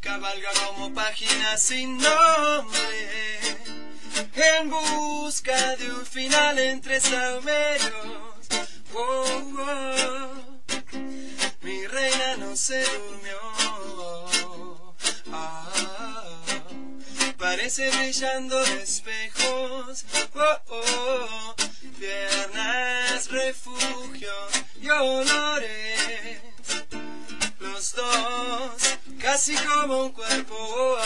Cabalga 0.00 0.50
como 0.66 0.92
páginas 0.94 1.62
sin 1.62 1.96
nombre. 1.98 3.38
en 4.34 4.68
busca 4.68 5.76
de 5.76 5.92
un 5.92 6.04
final 6.04 6.58
entre 6.58 7.00
salmerios. 7.00 7.92
Oh, 8.94 9.52
oh. 9.58 10.46
Mi 11.62 11.86
reina 11.86 12.36
no 12.38 12.56
se 12.56 12.84
durmió. 12.84 13.75
Parece 17.38 17.90
brillando 17.90 18.60
espejos. 18.62 20.04
Oh, 20.34 20.58
oh. 20.68 21.54
Piernas, 21.98 23.30
refugio 23.30 24.32
y 24.80 24.88
olores. 24.88 26.40
Los 27.60 27.94
dos, 27.94 28.98
casi 29.18 29.54
como 29.56 30.04
un 30.04 30.12
cuerpo. 30.12 30.98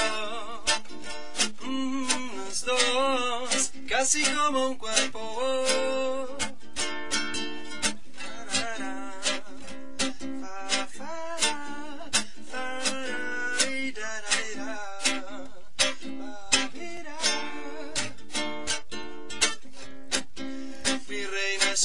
Mm, 1.62 2.06
los 2.44 2.64
dos, 2.64 3.72
casi 3.88 4.24
como 4.24 4.68
un 4.68 4.74
cuerpo. 4.76 5.64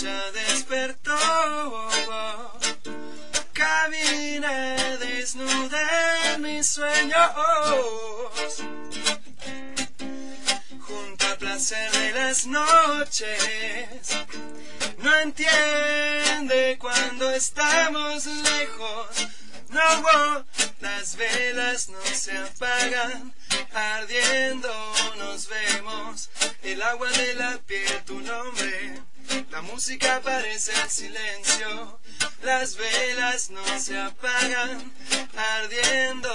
Despertó, 0.04 1.18
camina 3.54 4.76
desnuda 4.98 6.34
en 6.34 6.42
mis 6.42 6.68
sueños, 6.68 7.32
junto 10.82 11.26
al 11.26 11.38
placer 11.38 11.92
de 11.94 12.12
las 12.12 12.46
noches. 12.46 13.88
No 14.98 15.16
entiende 15.20 16.78
cuando 16.78 17.32
estamos 17.32 18.26
lejos. 18.26 19.28
No, 19.70 20.46
las 20.82 21.16
velas 21.16 21.88
no 21.88 22.02
se 22.14 22.38
apagan, 22.38 23.34
ardiendo 23.74 24.74
nos 25.18 25.48
vemos. 25.48 26.30
El 26.64 26.82
agua 26.82 27.10
de 27.12 27.34
la 27.36 27.58
piel, 27.60 28.04
tu 28.06 28.20
nombre. 28.20 29.15
La 29.52 29.62
música 29.62 30.22
parece 30.24 30.72
el 30.82 30.90
silencio. 30.90 32.00
Las 32.44 32.78
velas 32.78 33.50
no 33.50 33.80
se 33.80 33.98
apagan, 33.98 34.94
ardiendo 35.36 36.30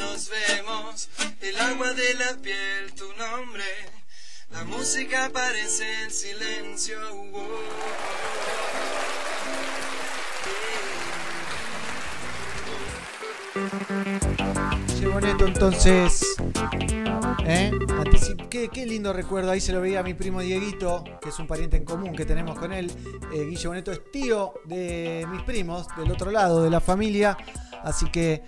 nos 0.00 0.28
vemos. 0.28 1.08
El 1.40 1.58
agua 1.60 1.92
de 1.94 2.14
la 2.14 2.36
piel, 2.36 2.94
tu 2.94 3.12
nombre. 3.14 3.64
La 4.50 4.64
música 4.64 5.30
parece 5.32 6.02
el 6.02 6.12
silencio. 6.12 7.00
Boneto, 15.14 15.46
entonces. 15.46 16.36
¿eh? 17.46 17.70
Qué, 18.50 18.68
qué 18.68 18.84
lindo 18.84 19.12
recuerdo. 19.12 19.52
Ahí 19.52 19.60
se 19.60 19.72
lo 19.72 19.80
veía 19.80 20.00
a 20.00 20.02
mi 20.02 20.12
primo 20.12 20.40
Dieguito, 20.40 21.04
que 21.22 21.28
es 21.28 21.38
un 21.38 21.46
pariente 21.46 21.76
en 21.76 21.84
común 21.84 22.16
que 22.16 22.24
tenemos 22.24 22.58
con 22.58 22.72
él. 22.72 22.90
Eh, 23.32 23.44
Guille 23.44 23.68
Boneto 23.68 23.92
es 23.92 24.10
tío 24.10 24.54
de 24.64 25.24
mis 25.30 25.42
primos, 25.42 25.86
del 25.96 26.10
otro 26.10 26.32
lado 26.32 26.64
de 26.64 26.70
la 26.70 26.80
familia. 26.80 27.38
Así 27.84 28.10
que 28.10 28.42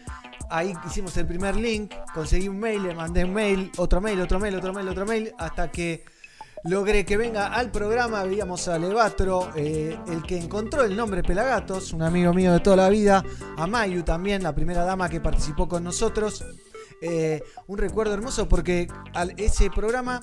ahí 0.51 0.73
hicimos 0.85 1.17
el 1.17 1.27
primer 1.29 1.55
link. 1.55 1.95
Conseguí 2.13 2.49
un 2.49 2.59
mail, 2.59 2.83
le 2.83 2.95
mandé 2.97 3.25
un 3.25 3.33
mail, 3.33 3.71
otro 3.77 4.01
mail, 4.01 4.21
otro 4.21 4.41
mail, 4.41 4.57
otro 4.57 4.73
mail, 4.73 4.89
otro 4.89 5.07
mail. 5.07 5.33
Hasta 5.39 5.71
que 5.71 6.05
logré 6.69 7.05
que 7.05 7.17
venga 7.17 7.49
al 7.49 7.71
programa. 7.71 8.23
Veíamos 8.25 8.69
a 8.69 8.79
Levatro, 8.79 9.51
eh, 9.55 9.99
el 10.09 10.23
que 10.23 10.39
encontró 10.39 10.83
el 10.83 10.97
nombre 10.97 11.23
Pelagatos, 11.23 11.93
un 11.93 12.03
amigo 12.03 12.33
mío 12.33 12.53
de 12.53 12.61
toda 12.61 12.77
la 12.77 12.89
vida. 12.89 13.25
A 13.57 13.67
Mayu 13.67 14.03
también, 14.03 14.43
la 14.43 14.55
primera 14.55 14.85
dama 14.85 15.09
que 15.09 15.21
participó 15.21 15.69
con 15.69 15.85
nosotros. 15.85 16.45
Eh, 17.03 17.43
un 17.67 17.77
recuerdo 17.79 18.15
hermoso 18.15 18.49
porque 18.49 18.89
al- 19.15 19.35
ese 19.37 19.71
programa 19.71 20.19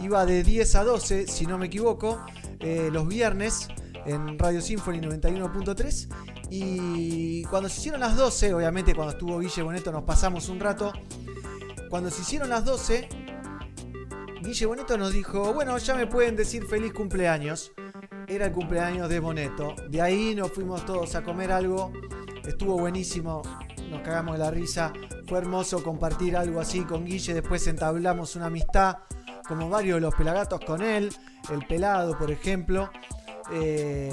iba 0.00 0.26
de 0.26 0.42
10 0.42 0.74
a 0.74 0.82
12, 0.84 1.26
si 1.28 1.46
no 1.46 1.58
me 1.58 1.66
equivoco, 1.66 2.24
eh, 2.58 2.88
los 2.92 3.06
viernes 3.06 3.68
en 4.04 4.36
Radio 4.38 4.60
Symphony 4.60 5.00
91.3. 5.00 6.08
Y 6.50 7.44
cuando 7.44 7.68
se 7.68 7.78
hicieron 7.80 8.00
las 8.00 8.16
12, 8.16 8.52
obviamente 8.54 8.94
cuando 8.94 9.12
estuvo 9.12 9.38
Guille 9.38 9.62
Boneto 9.62 9.92
nos 9.92 10.02
pasamos 10.04 10.48
un 10.48 10.58
rato. 10.58 10.92
Cuando 11.88 12.10
se 12.10 12.22
hicieron 12.22 12.48
las 12.50 12.64
12, 12.64 13.08
Guille 14.40 14.66
Boneto 14.66 14.96
nos 14.96 15.12
dijo, 15.12 15.52
bueno, 15.52 15.76
ya 15.78 15.94
me 15.94 16.06
pueden 16.06 16.36
decir 16.36 16.64
feliz 16.66 16.92
cumpleaños. 16.92 17.72
Era 18.28 18.46
el 18.46 18.52
cumpleaños 18.52 19.08
de 19.08 19.18
Boneto. 19.18 19.74
De 19.88 20.00
ahí 20.00 20.34
nos 20.34 20.52
fuimos 20.52 20.86
todos 20.86 21.14
a 21.16 21.24
comer 21.24 21.50
algo. 21.50 21.92
Estuvo 22.46 22.78
buenísimo. 22.78 23.42
Nos 23.90 24.02
cagamos 24.02 24.38
de 24.38 24.44
la 24.44 24.50
risa. 24.50 24.92
Fue 25.26 25.38
hermoso 25.38 25.82
compartir 25.82 26.36
algo 26.36 26.60
así 26.60 26.82
con 26.82 27.04
Guille. 27.04 27.34
Después 27.34 27.66
entablamos 27.66 28.36
una 28.36 28.46
amistad, 28.46 28.98
como 29.46 29.68
varios 29.68 29.96
de 29.96 30.02
los 30.02 30.14
pelagatos 30.14 30.60
con 30.60 30.82
él. 30.82 31.12
El 31.50 31.66
pelado, 31.66 32.16
por 32.16 32.30
ejemplo. 32.30 32.90
Eh, 33.50 34.12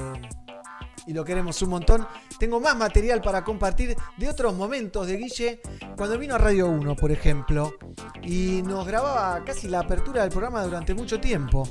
y 1.07 1.13
lo 1.13 1.23
queremos 1.23 1.61
un 1.61 1.69
montón. 1.69 2.07
Tengo 2.39 2.59
más 2.59 2.75
material 2.75 3.21
para 3.21 3.43
compartir 3.43 3.95
de 4.17 4.29
otros 4.29 4.53
momentos 4.55 5.07
de 5.07 5.17
Guille 5.17 5.61
cuando 5.95 6.17
vino 6.17 6.35
a 6.35 6.37
Radio 6.37 6.67
1, 6.67 6.95
por 6.95 7.11
ejemplo, 7.11 7.75
y 8.23 8.61
nos 8.63 8.85
grababa 8.87 9.43
casi 9.43 9.67
la 9.67 9.79
apertura 9.79 10.21
del 10.21 10.31
programa 10.31 10.63
durante 10.63 10.93
mucho 10.93 11.19
tiempo. 11.19 11.67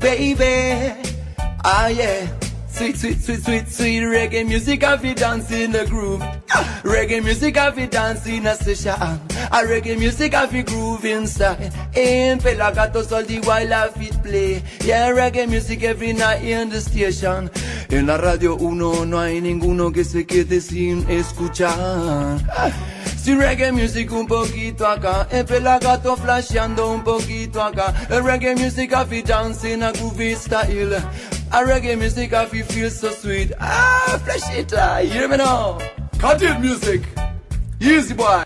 Baby, 0.00 1.17
ah 1.64 1.88
yeah. 1.88 2.26
Sweet, 2.70 2.96
sweet, 2.96 3.20
sweet, 3.20 3.42
sweet, 3.42 3.68
sweet 3.68 4.02
reggae 4.02 4.46
music, 4.46 4.84
I 4.84 4.96
fi 4.98 5.12
dance 5.12 5.50
in 5.50 5.72
the 5.72 5.84
groove. 5.86 6.22
Ah, 6.22 6.80
reggae 6.84 7.20
music, 7.24 7.56
I 7.56 7.72
fi 7.72 7.86
dance 7.86 8.24
in 8.28 8.46
a 8.46 8.54
session. 8.54 8.92
A 8.92 9.64
reggae 9.66 9.98
music, 9.98 10.32
I 10.34 10.46
fi 10.46 10.62
groove 10.62 11.04
inside. 11.04 11.72
In 11.96 12.38
Pelagatos 12.38 13.10
all 13.10 13.24
the 13.24 13.40
while 13.40 13.74
I 13.74 13.88
fit 13.88 14.22
play. 14.22 14.62
Yeah, 14.84 15.10
reggae 15.10 15.48
music 15.48 15.82
every 15.82 16.12
night 16.12 16.44
in 16.44 16.68
the 16.68 16.80
station. 16.80 17.50
En 17.90 18.06
la 18.06 18.16
radio 18.16 18.54
uno 18.54 19.04
no 19.04 19.18
hay 19.18 19.40
ninguno 19.40 19.92
que 19.92 20.04
se 20.04 20.24
quede 20.24 20.60
sin 20.60 21.04
escuchar. 21.10 21.74
Ah, 22.50 22.70
si 23.16 23.34
reggae 23.34 23.72
music 23.72 24.12
un 24.12 24.28
poquito 24.28 24.86
acá, 24.86 25.26
el 25.32 25.44
pelagato 25.46 26.16
flasheando 26.16 26.92
un 26.92 27.02
poquito 27.02 27.60
acá. 27.60 27.92
El 28.08 28.22
reggae 28.22 28.54
music 28.54 28.92
I 28.92 29.04
fi 29.04 29.22
dance 29.22 29.64
in 29.64 29.82
a 29.82 29.90
groovy 29.90 30.36
style. 30.36 31.02
A 31.50 31.64
reggae 31.64 31.96
music 31.96 32.32
I 32.34 32.46
fi 32.46 32.62
feel 32.62 32.90
so 32.90 33.10
sweet. 33.10 33.54
Ah, 33.58 34.20
flash 34.22 34.58
it, 34.58 34.74
ah, 34.74 34.98
hear 35.00 35.26
me 35.26 35.38
now? 35.38 35.78
Cut 36.20 36.42
it 36.42 36.58
music. 36.60 37.02
Easy 37.80 38.12
boy. 38.12 38.44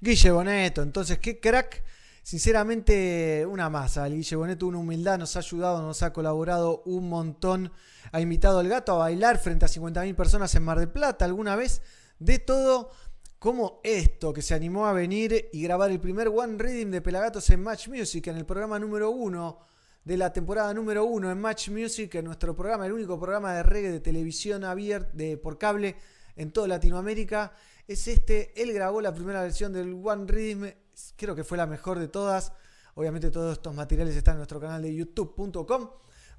Guille 0.00 0.32
Boneto, 0.32 0.82
entonces 0.82 1.18
qué 1.20 1.38
crack. 1.38 1.84
Sinceramente, 2.24 3.46
una 3.46 3.70
masa. 3.70 4.08
Guille 4.08 4.34
Boneto, 4.34 4.66
una 4.66 4.78
humildad, 4.78 5.16
nos 5.16 5.36
ha 5.36 5.38
ayudado, 5.38 5.80
nos 5.80 6.02
ha 6.02 6.12
colaborado 6.12 6.82
un 6.86 7.08
montón. 7.08 7.70
Ha 8.10 8.20
invitado 8.20 8.58
al 8.58 8.68
gato 8.68 8.94
a 8.94 8.98
bailar 8.98 9.38
frente 9.38 9.66
a 9.66 9.68
50.000 9.68 10.16
personas 10.16 10.52
en 10.56 10.64
Mar 10.64 10.80
del 10.80 10.88
Plata 10.88 11.24
alguna 11.24 11.54
vez. 11.54 11.82
De 12.18 12.40
todo, 12.40 12.90
como 13.38 13.80
esto, 13.84 14.32
que 14.32 14.42
se 14.42 14.54
animó 14.54 14.86
a 14.86 14.92
venir 14.92 15.50
y 15.52 15.62
grabar 15.62 15.92
el 15.92 16.00
primer 16.00 16.26
One 16.26 16.58
Reading 16.58 16.90
de 16.90 17.00
Pelagatos 17.00 17.48
en 17.50 17.62
Match 17.62 17.86
Music, 17.86 18.26
en 18.26 18.38
el 18.38 18.44
programa 18.44 18.80
número 18.80 19.10
uno 19.10 19.70
de 20.04 20.16
la 20.16 20.32
temporada 20.32 20.72
número 20.72 21.04
uno 21.04 21.30
en 21.30 21.40
Match 21.40 21.68
Music, 21.68 22.14
en 22.14 22.24
nuestro 22.24 22.56
programa, 22.56 22.86
el 22.86 22.92
único 22.92 23.18
programa 23.18 23.54
de 23.54 23.62
reggae 23.62 23.90
de 23.90 24.00
televisión 24.00 24.64
abierta 24.64 25.10
de, 25.12 25.36
por 25.36 25.58
cable 25.58 25.96
en 26.36 26.52
toda 26.52 26.68
Latinoamérica. 26.68 27.52
Es 27.86 28.08
este, 28.08 28.52
él 28.60 28.72
grabó 28.72 29.00
la 29.00 29.14
primera 29.14 29.42
versión 29.42 29.72
del 29.72 30.00
One 30.02 30.24
Rhythm, 30.26 30.72
creo 31.16 31.34
que 31.34 31.44
fue 31.44 31.58
la 31.58 31.66
mejor 31.66 31.98
de 31.98 32.08
todas. 32.08 32.52
Obviamente 32.94 33.30
todos 33.30 33.52
estos 33.54 33.74
materiales 33.74 34.16
están 34.16 34.34
en 34.34 34.38
nuestro 34.38 34.60
canal 34.60 34.82
de 34.82 34.94
youtube.com 34.94 35.90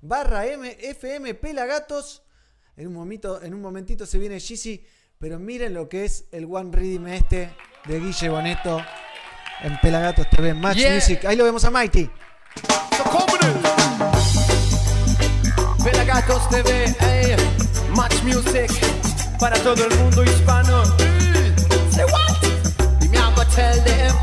barra 0.02 0.44
MFM 0.46 1.36
Pelagatos. 1.36 2.24
En 2.76 2.88
un, 2.88 2.94
momento, 2.94 3.42
en 3.42 3.54
un 3.54 3.62
momentito 3.62 4.06
se 4.06 4.18
viene 4.18 4.40
Yeezy, 4.40 4.84
pero 5.18 5.38
miren 5.38 5.74
lo 5.74 5.88
que 5.88 6.06
es 6.06 6.26
el 6.32 6.46
One 6.46 6.72
Rhythm 6.72 7.08
este 7.08 7.54
de 7.86 8.00
Guille 8.00 8.30
Boneto 8.30 8.82
en 9.62 9.80
Pelagatos 9.80 10.30
TV, 10.30 10.54
Match 10.54 10.78
Yeah. 10.78 10.96
Music. 10.96 11.26
Ahí 11.26 11.36
lo 11.36 11.44
vemos 11.44 11.64
a 11.66 11.70
Mighty. 11.70 12.10
Pelagatos 15.84 16.48
TV, 16.50 16.96
ey, 17.00 17.36
Match 17.96 18.22
Music 18.24 18.72
para 19.40 19.58
todo 19.64 19.84
el 19.86 19.98
mundo 19.98 20.24
hispano. 20.24 20.84
Say 21.92 22.06
what? 22.06 22.38
Y 23.02 23.08
me 23.10 23.18
hago 23.18 23.44
tell 23.48 23.84
them. 23.84 24.16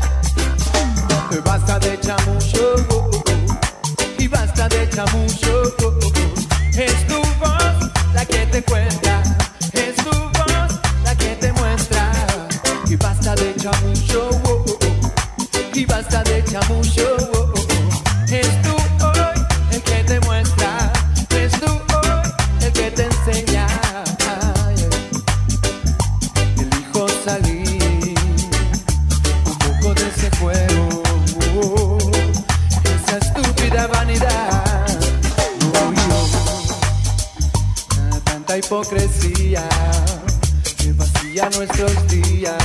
Basta 1.45 1.79
de 1.79 1.99
chamucho 1.99 2.75
y 4.17 4.27
basta 4.27 4.69
de 4.69 4.89
chamucho. 4.89 5.63
Es 6.73 7.07
tu 7.07 7.17
voz 7.39 7.91
la 8.13 8.25
que 8.25 8.45
te 8.47 8.61
cuenta, 8.63 9.23
es 9.73 9.95
tu 9.95 10.11
voz 10.11 10.79
la 11.03 11.15
que 11.15 11.35
te 11.35 11.51
muestra. 11.53 12.11
Y 12.87 12.95
basta 12.95 13.35
de 13.35 13.55
chamucho 13.55 14.29
y 15.73 15.85
basta 15.85 16.23
de 16.23 16.43
chamucho. 16.43 17.38
Hipocresía 38.69 39.67
que 40.77 40.93
vacía 40.93 41.49
nuestros 41.55 42.07
días. 42.07 42.55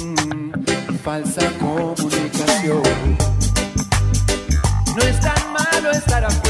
Mm, 0.00 0.96
falsa 1.04 1.42
comunicación. 1.60 2.82
No 4.96 5.02
es 5.02 5.20
tan 5.20 5.52
malo 5.52 5.90
estar 5.90 6.24
afuera. 6.24 6.43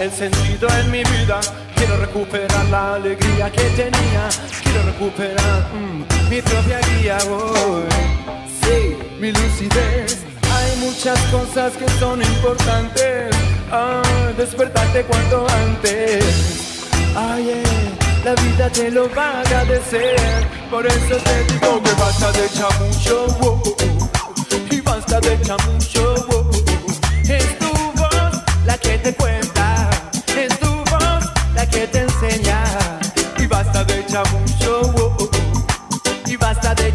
El 0.00 0.10
sentido 0.12 0.68
en 0.80 0.90
mi 0.90 1.02
vida. 1.02 1.40
Quiero 1.74 1.96
recuperar 1.96 2.64
la 2.66 2.94
alegría 2.94 3.50
que 3.50 3.62
tenía. 3.70 4.28
Quiero 4.62 4.82
recuperar 4.84 5.68
mm, 5.74 6.28
mi 6.30 6.42
propia 6.42 6.80
guía. 6.80 7.18
hoy. 7.28 7.82
Sí, 8.62 8.96
mi 9.20 9.32
lucidez. 9.32 10.18
Hay 10.50 10.76
muchas 10.78 11.18
cosas 11.30 11.72
que 11.76 11.88
son 11.98 12.22
importantes. 12.22 13.34
Ah, 13.70 14.02
despertarte 14.36 15.02
cuanto 15.04 15.46
antes. 15.66 16.24
Ay, 17.16 17.50
eh, 17.50 17.62
la 18.24 18.34
vida 18.34 18.70
te 18.70 18.90
lo 18.90 19.12
va 19.14 19.30
a 19.30 19.40
agradecer. 19.40 20.16
Por 20.70 20.86
eso 20.86 21.16
te 21.16 21.52
digo 21.52 21.82
que 21.82 21.92
basta 21.92 22.32
de 22.32 22.48
chamucho. 22.50 23.26
oh, 23.40 23.62
oh, 23.64 23.76
oh, 23.80 24.74
y 24.74 24.80
basta 24.80 25.20
de 25.20 25.40
chamucho. 25.42 26.14
oh, 26.30 26.36
oh, 26.36 26.50
oh. 26.50 27.32
Es 27.32 27.58
tu 27.58 27.72
voz 27.96 28.42
la 28.64 28.78
que 28.78 28.98
te. 28.98 29.37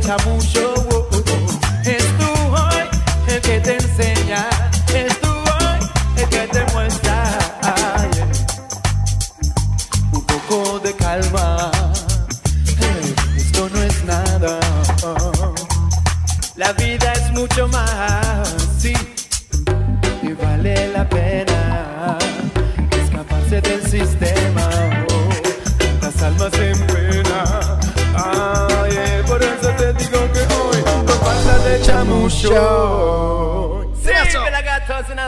Basta 0.03 0.72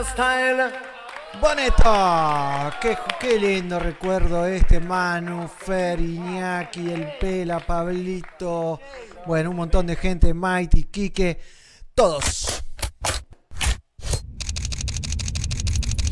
style. 0.03 0.71
Bonito, 1.41 2.73
qué, 2.81 2.97
qué 3.19 3.39
lindo 3.39 3.77
recuerdo 3.79 4.45
este 4.45 4.79
Manu, 4.79 5.47
Fer, 5.47 5.99
Iñaki, 5.99 6.91
el 6.91 7.17
Pela, 7.19 7.59
Pablito, 7.59 8.79
bueno, 9.25 9.49
un 9.49 9.57
montón 9.57 9.87
de 9.87 9.97
gente, 9.97 10.33
Mighty, 10.33 10.85
Quique, 10.85 11.39
todos. 11.93 12.63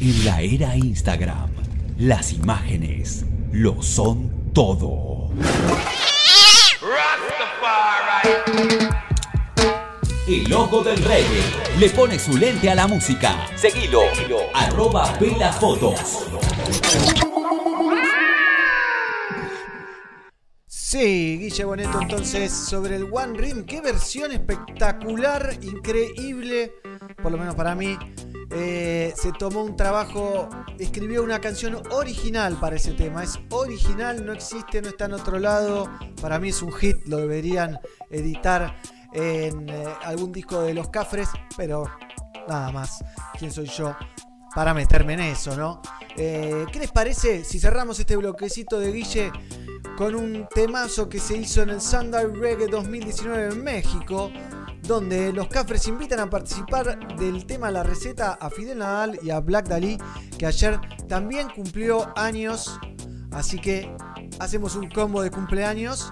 En 0.02 0.26
la 0.26 0.42
era 0.42 0.76
Instagram, 0.76 1.52
las 1.98 2.34
imágenes 2.34 3.26
lo 3.54 3.82
son 3.82 4.52
todo. 4.54 5.32
El 10.26 10.54
ojo 10.54 10.82
del 10.82 11.04
reggae 11.04 11.44
le 11.78 11.90
pone 11.90 12.18
su 12.18 12.38
lente 12.38 12.70
a 12.70 12.76
la 12.76 12.88
música. 12.88 13.46
Seguilo, 13.58 14.04
arroba 14.54 15.06
Fotos. 15.60 16.30
Sí, 20.66 21.40
Guille 21.40 21.66
Boneto, 21.66 22.02
entonces, 22.02 22.54
sobre 22.54 22.96
el 22.96 23.10
One 23.12 23.38
Ring, 23.38 23.66
qué 23.66 23.82
versión 23.82 24.32
espectacular, 24.32 25.58
increíble, 25.62 26.72
por 27.22 27.34
lo 27.34 27.38
menos 27.38 27.56
para 27.56 27.76
mí. 27.76 27.98
Eh, 28.50 29.14
se 29.18 29.34
tomó 29.34 29.62
un 29.64 29.76
trabajo, 29.76 30.48
escribió 30.80 31.22
una 31.22 31.42
canción 31.42 31.82
original 31.92 32.58
para 32.62 32.78
ese 32.78 32.94
tema. 32.94 33.24
Es 33.24 33.40
original, 33.50 34.26
no 34.26 34.32
existe, 34.32 34.82
no 34.82 34.88
está 34.88 35.06
en 35.06 35.14
otro 35.14 35.38
lado. 35.38 35.90
Para 36.22 36.40
mí 36.40 36.50
es 36.50 36.62
un 36.62 36.72
hit, 36.72 37.06
lo 37.08 37.18
deberían 37.18 37.80
editar 38.10 38.80
en 39.14 39.70
eh, 39.70 39.86
algún 40.04 40.32
disco 40.32 40.62
de 40.62 40.74
los 40.74 40.90
Cafres, 40.90 41.30
pero 41.56 41.90
nada 42.48 42.72
más. 42.72 43.04
¿Quién 43.38 43.52
soy 43.52 43.68
yo 43.68 43.96
para 44.56 44.74
meterme 44.74 45.14
en 45.14 45.22
eso, 45.22 45.56
no? 45.56 45.82
Eh, 46.16 46.66
¿Qué 46.72 46.80
les 46.80 46.92
parece 46.92 47.44
si 47.44 47.60
cerramos 47.60 48.00
este 48.00 48.16
bloquecito 48.16 48.80
de 48.80 48.92
Guille 48.92 49.32
con 49.98 50.16
un 50.16 50.48
temazo 50.54 51.10
que 51.10 51.20
se 51.20 51.38
hizo 51.38 51.62
en 51.62 51.70
el 51.70 51.82
Sunday 51.82 52.26
Reggae 52.26 52.68
2019 52.68 53.54
en 53.54 53.64
México? 53.64 54.32
Donde 54.82 55.32
los 55.32 55.48
Cafres 55.48 55.88
invitan 55.88 56.20
a 56.20 56.30
participar 56.30 57.16
del 57.16 57.46
tema 57.46 57.72
La 57.72 57.84
Receta 57.84 58.34
a 58.34 58.50
Fidel 58.50 58.80
Nadal 58.80 59.18
y 59.24 59.30
a 59.30 59.40
Black 59.40 59.70
Dalí, 59.70 59.98
que 60.38 60.46
ayer 60.46 60.80
también 61.08 61.50
cumplió 61.50 62.12
años. 62.18 62.80
Así 63.32 63.60
que 63.60 63.96
hacemos 64.40 64.76
un 64.76 64.90
combo 64.90 65.22
de 65.22 65.32
cumpleaños 65.32 66.12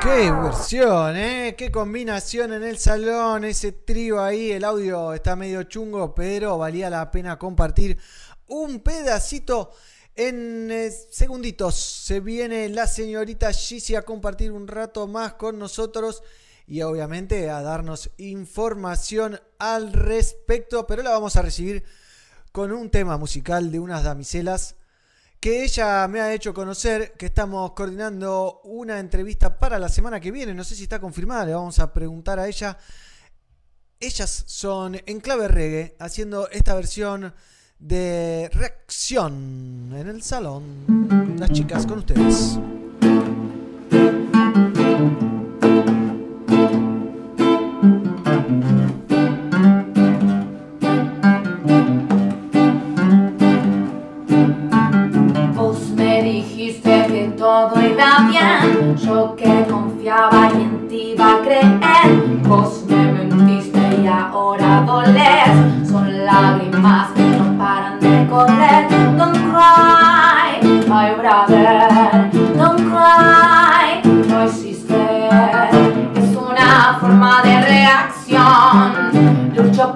Qué 0.00 0.30
versión, 0.30 1.16
¿eh? 1.16 1.54
Qué 1.56 1.70
combinación 1.70 2.52
en 2.54 2.64
el 2.64 2.78
salón, 2.78 3.44
ese 3.44 3.72
trío 3.72 4.22
ahí, 4.22 4.52
el 4.52 4.64
audio 4.64 5.12
está 5.12 5.36
medio 5.36 5.62
chungo, 5.64 6.14
pero 6.14 6.58
valía 6.58 6.90
la 6.90 7.10
pena 7.10 7.38
compartir 7.38 7.98
un 8.48 8.80
pedacito 8.80 9.70
en 10.14 10.70
eh, 10.70 10.90
segunditos. 10.90 11.74
Se 11.76 12.20
viene 12.20 12.68
la 12.68 12.86
señorita 12.86 13.52
Gizzy 13.52 13.94
a 13.94 14.02
compartir 14.02 14.50
un 14.50 14.66
rato 14.66 15.06
más 15.06 15.34
con 15.34 15.58
nosotros 15.58 16.22
y 16.68 16.82
obviamente 16.82 17.48
a 17.48 17.62
darnos 17.62 18.10
información 18.18 19.40
al 19.58 19.92
respecto, 19.94 20.86
pero 20.86 21.02
la 21.02 21.10
vamos 21.10 21.34
a 21.36 21.42
recibir 21.42 21.82
con 22.52 22.72
un 22.72 22.90
tema 22.90 23.16
musical 23.16 23.72
de 23.72 23.80
unas 23.80 24.04
damiselas 24.04 24.76
que 25.40 25.64
ella 25.64 26.06
me 26.08 26.20
ha 26.20 26.34
hecho 26.34 26.52
conocer, 26.52 27.12
que 27.12 27.26
estamos 27.26 27.72
coordinando 27.72 28.60
una 28.64 28.98
entrevista 28.98 29.58
para 29.58 29.78
la 29.78 29.88
semana 29.88 30.20
que 30.20 30.30
viene, 30.30 30.52
no 30.52 30.64
sé 30.64 30.74
si 30.74 30.82
está 30.82 31.00
confirmada, 31.00 31.46
le 31.46 31.54
vamos 31.54 31.78
a 31.78 31.92
preguntar 31.92 32.38
a 32.38 32.48
ella. 32.48 32.76
Ellas 34.00 34.44
son 34.46 35.00
en 35.06 35.20
clave 35.20 35.48
reggae, 35.48 35.96
haciendo 35.98 36.50
esta 36.50 36.74
versión 36.74 37.34
de 37.78 38.50
reacción 38.52 39.92
en 39.96 40.08
el 40.08 40.22
salón. 40.22 41.36
Las 41.38 41.50
chicas 41.50 41.86
con 41.86 41.98
ustedes. 41.98 42.58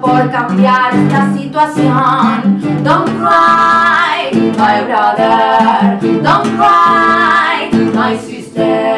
Por 0.03 0.29
cambiar 0.29 0.93
esta 0.93 1.33
situación. 1.33 2.83
Don't 2.83 3.07
cry, 3.19 4.35
my 4.57 4.83
brother, 4.83 5.97
don't 6.21 6.45
cry, 6.57 7.71
my 7.95 8.17
sister. 8.17 8.97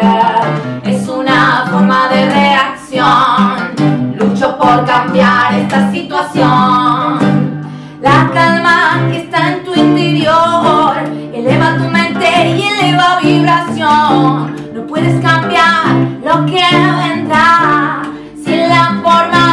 Es 0.83 1.07
una 1.07 1.67
forma 1.69 2.09
de 2.09 2.25
reacción, 2.25 4.15
lucho 4.17 4.57
por 4.57 4.83
cambiar 4.85 5.53
esta 5.53 5.91
situación. 5.91 7.65
La 8.01 8.31
calma 8.33 8.97
que 9.11 9.19
está 9.19 9.51
en 9.51 9.63
tu 9.63 9.75
interior 9.75 10.95
eleva 11.33 11.77
tu 11.77 11.83
mente 11.87 12.49
y 12.49 12.63
eleva 12.63 13.19
vibración. 13.21 14.55
No 14.73 14.87
puedes 14.87 15.21
cambiar 15.21 15.85
lo 16.23 16.45
que 16.47 16.65
vendrá 16.97 18.01
sin 18.43 18.69
la 18.69 18.99
forma 19.03 19.44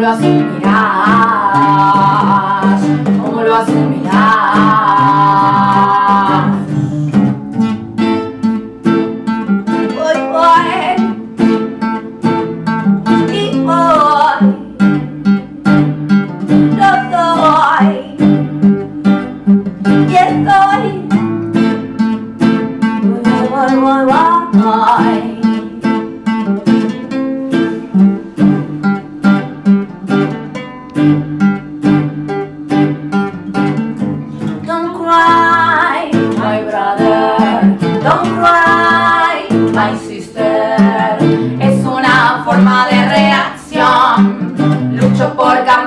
como 0.00 0.08
lo 0.08 0.14
asumirás, 0.14 0.70
como 3.22 3.42
lo 3.42 3.54
asumirás. 3.54 4.39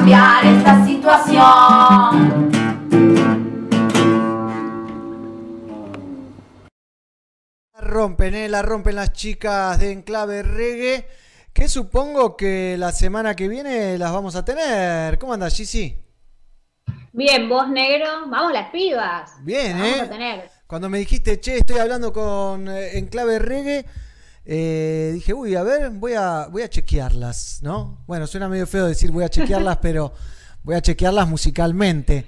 Cambiar 0.03 0.45
esta 0.45 0.85
situación. 0.85 2.51
La 7.73 7.79
rompen, 7.79 8.35
¿eh? 8.35 8.49
La 8.49 8.61
rompen 8.61 8.95
las 8.97 9.13
chicas 9.13 9.79
de 9.79 9.93
Enclave 9.93 10.43
Reggae. 10.43 11.07
Que 11.53 11.69
supongo 11.69 12.35
que 12.35 12.75
la 12.77 12.91
semana 12.91 13.33
que 13.35 13.47
viene 13.47 13.97
las 13.97 14.11
vamos 14.11 14.35
a 14.35 14.43
tener. 14.43 15.17
¿Cómo 15.19 15.33
andas, 15.33 15.55
Gizzy? 15.55 15.97
Bien, 17.13 17.47
vos 17.47 17.69
negro, 17.69 18.27
vamos 18.27 18.51
las 18.51 18.71
pibas. 18.71 19.31
Bien, 19.43 19.79
Las 19.79 19.87
¿eh? 19.87 19.91
Vamos 19.91 20.07
a 20.07 20.11
tener. 20.11 20.49
Cuando 20.67 20.89
me 20.89 20.97
dijiste, 20.97 21.39
che, 21.39 21.59
estoy 21.59 21.77
hablando 21.77 22.11
con 22.11 22.67
eh, 22.67 22.97
Enclave 22.97 23.39
Reggae, 23.39 23.85
eh, 24.45 25.11
dije, 25.13 25.33
uy, 25.33 25.55
a 25.55 25.63
ver, 25.63 25.89
voy 25.91 26.13
a, 26.13 26.47
voy 26.51 26.61
a 26.63 26.69
chequearlas, 26.69 27.59
¿no? 27.61 28.03
Bueno, 28.07 28.27
suena 28.27 28.49
medio 28.49 28.67
feo 28.67 28.85
decir 28.87 29.11
voy 29.11 29.23
a 29.23 29.29
chequearlas, 29.29 29.77
pero 29.81 30.13
voy 30.63 30.75
a 30.75 30.81
chequearlas 30.81 31.27
musicalmente. 31.27 32.25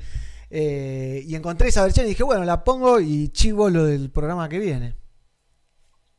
Eh, 0.50 1.24
y 1.28 1.36
encontré 1.36 1.68
esa 1.70 1.84
versión 1.84 2.06
y 2.06 2.10
dije, 2.10 2.24
bueno, 2.24 2.46
la 2.46 2.64
pongo 2.64 3.00
y 3.00 3.30
chivo 3.30 3.70
lo 3.70 3.86
del 3.86 4.10
programa 4.12 4.48
que 4.48 4.60
viene. 4.60 4.96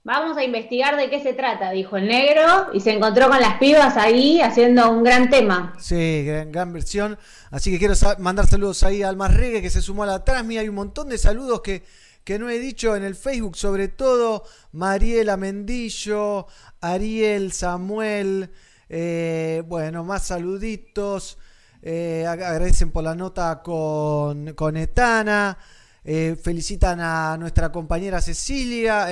Vamos 0.04 0.36
a 0.36 0.44
investigar 0.44 0.96
de 0.96 1.10
qué 1.10 1.20
se 1.20 1.32
trata, 1.32 1.72
dijo 1.72 1.96
el 1.96 2.06
negro, 2.06 2.68
y 2.72 2.78
se 2.78 2.92
encontró 2.92 3.28
con 3.28 3.40
las 3.40 3.58
pibas 3.58 3.96
ahí 3.96 4.40
haciendo 4.40 4.88
un 4.92 5.02
gran 5.02 5.30
tema. 5.30 5.74
Sí, 5.80 6.22
gran, 6.24 6.52
gran 6.52 6.72
versión. 6.72 7.18
Así 7.50 7.72
que 7.72 7.78
quiero 7.80 7.96
sa- 7.96 8.16
mandar 8.20 8.46
saludos 8.46 8.84
ahí 8.84 9.02
al 9.02 9.16
más 9.16 9.34
reggae 9.34 9.62
que 9.62 9.70
se 9.70 9.82
sumó 9.82 10.04
a 10.04 10.06
la 10.06 10.24
Transmi. 10.24 10.58
Hay 10.58 10.68
un 10.68 10.76
montón 10.76 11.08
de 11.08 11.18
saludos 11.18 11.60
que, 11.60 11.82
que 12.26 12.40
no 12.40 12.50
he 12.50 12.58
dicho 12.58 12.96
en 12.96 13.04
el 13.04 13.14
Facebook, 13.14 13.56
sobre 13.56 13.86
todo 13.86 14.42
Mariela 14.72 15.36
Mendillo, 15.36 16.48
Ariel, 16.80 17.52
Samuel. 17.52 18.50
eh, 18.88 19.62
bueno, 19.66 20.02
más 20.04 20.26
saluditos. 20.26 21.38
eh, 21.82 22.24
ag- 22.26 22.42
agradecen 22.44 22.90
por 22.90 23.04
la 23.04 23.14
nota 23.14 23.62
con, 23.62 24.54
con 24.54 24.76
Etana. 24.76 25.56
eh, 26.04 26.36
felicitan 26.42 26.98
a 27.00 27.36
nuestra 27.38 27.70
compañera 27.70 28.20
Cecilia. 28.20 29.06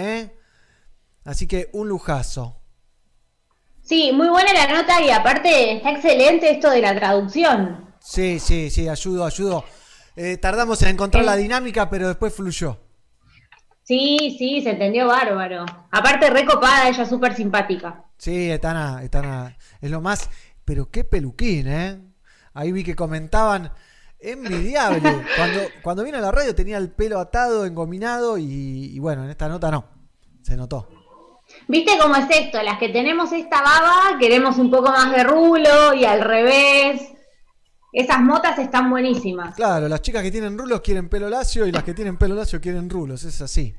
Así 1.25 1.47
que 1.47 1.71
un 1.73 1.89
lujazo. 1.89 2.61
Sí, 3.83 4.11
muy 4.13 4.29
buena 4.29 4.53
la 4.55 4.67
nota 4.83 5.01
y 5.03 5.11
aparte 5.11 5.77
está 5.77 5.93
excelente 5.93 6.51
esto 6.51 6.71
de 6.71 6.81
la 6.81 6.95
traducción. 6.97 7.95
Sí, 8.01 8.41
sí, 8.41 8.71
sí, 8.71 8.89
ayudo, 8.89 9.25
ayudo. 9.25 9.65
Tardamos 10.41 10.83
en 10.83 10.89
encontrar 10.91 11.25
la 11.25 11.37
dinámica, 11.37 11.89
pero 11.91 12.09
después 12.09 12.35
fluyó. 12.35 12.79
Sí, 13.85 14.35
sí, 14.39 14.63
se 14.63 14.71
entendió 14.71 15.07
bárbaro. 15.07 15.67
Aparte 15.91 16.31
recopada, 16.31 16.89
ella 16.89 17.05
súper 17.05 17.35
simpática. 17.35 18.05
Sí, 18.17 18.51
Etana, 18.51 19.03
Etana, 19.03 19.57
es 19.81 19.91
lo 19.91 20.01
más. 20.01 20.31
Pero 20.65 20.91
qué 20.91 21.05
peluquín, 21.05 21.69
¿eh? 21.69 22.01
Ahí 22.55 22.73
vi 22.73 22.83
que 22.83 22.97
comentaban, 22.97 23.71
envidiable. 24.19 25.01
Cuando, 25.37 25.61
cuando 25.83 26.05
vino 26.05 26.17
a 26.17 26.23
la 26.23 26.33
radio 26.33 26.55
tenía 26.55 26.79
el 26.79 26.91
pelo 26.93 27.19
atado, 27.19 27.67
engominado 27.67 28.39
y, 28.39 28.91
y 28.95 28.99
bueno, 28.99 29.25
en 29.25 29.31
esta 29.31 29.49
nota 29.49 29.71
no. 29.71 29.85
Se 30.43 30.57
notó. 30.57 30.89
¿Viste 31.69 31.99
cómo 32.01 32.17
es 32.17 32.27
esto? 32.31 32.63
Las 32.63 32.79
que 32.79 32.89
tenemos 32.89 33.33
esta 33.33 33.61
baba 33.61 34.19
queremos 34.19 34.57
un 34.59 34.71
poco 34.71 34.91
más 34.91 35.13
de 35.13 35.25
rulo 35.25 35.93
y 35.95 36.05
al 36.07 36.23
revés. 36.23 37.14
Esas 37.95 38.21
motas 38.21 38.59
están 38.59 38.91
buenísimas. 38.91 39.55
Claro, 39.55 39.89
las 39.89 40.03
chicas 40.03 40.23
que 40.25 40.33
tienen 40.33 40.59
rulos 40.59 40.81
quieren 40.81 41.09
pelo 41.09 41.29
lacio 41.31 41.65
y 41.65 41.71
las 41.73 41.85
que 41.85 41.95
tienen 41.95 42.17
pelo 42.17 42.35
lacio 42.35 42.61
quieren 42.61 42.91
rulos, 42.91 43.23
es 43.23 43.41
así. 43.41 43.73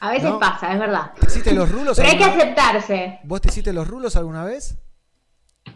A 0.00 0.10
veces 0.10 0.30
¿No? 0.30 0.38
pasa, 0.40 0.72
es 0.72 0.78
verdad. 0.80 1.12
¿Te 1.18 1.26
hiciste 1.26 1.52
los 1.54 1.70
rulos 1.70 1.96
Pero 1.96 2.08
hay 2.08 2.18
que 2.18 2.24
aceptarse. 2.24 3.20
¿Vos 3.24 3.40
te 3.40 3.48
hiciste 3.48 3.72
los 3.72 3.86
rulos 3.86 4.16
alguna 4.16 4.44
vez? 4.44 4.76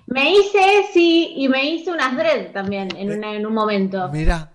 Me 0.06 0.32
hice, 0.32 0.86
sí, 0.92 1.34
y 1.36 1.46
me 1.48 1.64
hice 1.64 1.92
unas 1.92 2.16
dread 2.16 2.50
también 2.52 2.88
en, 2.96 3.12
una- 3.12 3.34
en 3.34 3.46
un 3.46 3.54
momento. 3.54 4.08
Mirá, 4.08 4.50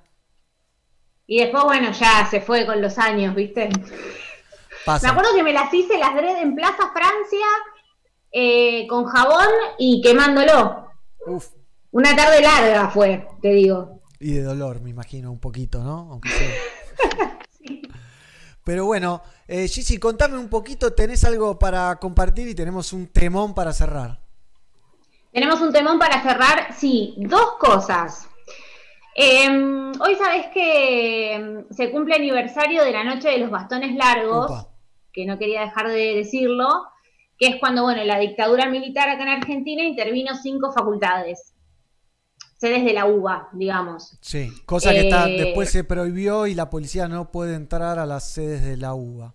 Y 1.27 1.39
después, 1.39 1.63
bueno, 1.63 1.91
ya 1.91 2.27
se 2.29 2.41
fue 2.41 2.65
con 2.65 2.81
los 2.81 2.97
años, 2.97 3.33
¿viste? 3.35 3.69
pasa. 4.85 5.07
Me 5.07 5.11
acuerdo 5.11 5.35
que 5.35 5.43
me 5.43 5.53
las 5.53 5.73
hice 5.73 5.97
las 5.97 6.15
dread 6.15 6.41
en 6.41 6.55
Plaza 6.55 6.91
Francia 6.91 7.45
eh, 8.31 8.87
con 8.87 9.05
jabón 9.05 9.47
y 9.77 10.01
quemándolo. 10.01 10.89
Uf. 11.27 11.47
Una 11.91 12.15
tarde 12.15 12.41
larga 12.41 12.89
fue, 12.89 13.27
te 13.41 13.49
digo. 13.49 14.01
Y 14.19 14.33
de 14.33 14.43
dolor, 14.43 14.81
me 14.81 14.89
imagino, 14.89 15.31
un 15.31 15.39
poquito, 15.39 15.83
¿no? 15.83 16.09
Aunque 16.11 16.29
sea. 16.29 16.49
Pero 18.63 18.85
bueno, 18.85 19.23
eh, 19.47 19.67
Gigi, 19.67 19.97
contame 19.97 20.37
un 20.37 20.49
poquito, 20.49 20.93
¿tenés 20.93 21.23
algo 21.23 21.57
para 21.57 21.95
compartir 21.95 22.47
y 22.47 22.53
tenemos 22.53 22.93
un 22.93 23.07
temón 23.07 23.55
para 23.55 23.73
cerrar? 23.73 24.19
Tenemos 25.31 25.61
un 25.61 25.71
temón 25.71 25.97
para 25.97 26.21
cerrar, 26.21 26.75
sí, 26.75 27.15
dos 27.17 27.53
cosas. 27.59 28.27
Em, 29.15 29.91
hoy 29.99 30.15
sabés 30.15 30.47
que 30.53 31.33
em, 31.33 31.65
se 31.71 31.91
cumple 31.91 32.15
aniversario 32.15 32.83
de 32.83 32.91
la 32.91 33.03
Noche 33.03 33.29
de 33.29 33.39
los 33.39 33.49
Bastones 33.49 33.95
Largos, 33.95 34.67
que 35.11 35.25
no 35.25 35.37
quería 35.39 35.61
dejar 35.61 35.87
de 35.87 36.15
decirlo, 36.15 36.67
que 37.37 37.47
es 37.47 37.55
cuando, 37.59 37.83
bueno, 37.83 38.03
la 38.03 38.19
dictadura 38.19 38.67
militar 38.69 39.09
acá 39.09 39.23
en 39.23 39.29
Argentina 39.29 39.83
intervino 39.83 40.35
cinco 40.35 40.71
facultades, 40.71 41.53
sedes 42.59 42.83
de 42.85 42.93
la 42.93 43.05
UBA, 43.05 43.49
digamos. 43.53 44.17
Sí, 44.21 44.51
cosa 44.65 44.91
que 44.91 45.01
está, 45.01 45.27
Eh, 45.29 45.37
después 45.45 45.69
se 45.71 45.83
prohibió 45.83 46.45
y 46.45 46.53
la 46.55 46.69
policía 46.69 47.07
no 47.07 47.31
puede 47.31 47.55
entrar 47.55 47.97
a 47.99 48.05
las 48.05 48.31
sedes 48.31 48.63
de 48.63 48.77
la 48.77 48.93
UBA, 48.93 49.33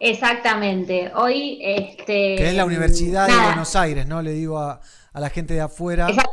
Exactamente. 0.00 1.12
Hoy, 1.14 1.58
este. 1.62 2.36
que 2.36 2.48
es 2.48 2.54
la 2.54 2.64
Universidad 2.64 3.26
de 3.26 3.34
Buenos 3.46 3.74
Aires, 3.76 4.06
¿no? 4.06 4.20
Le 4.22 4.32
digo 4.32 4.58
a, 4.58 4.80
a 5.12 5.20
la 5.20 5.30
gente 5.30 5.54
de 5.54 5.60
afuera. 5.62 6.08
Exacto. 6.08 6.30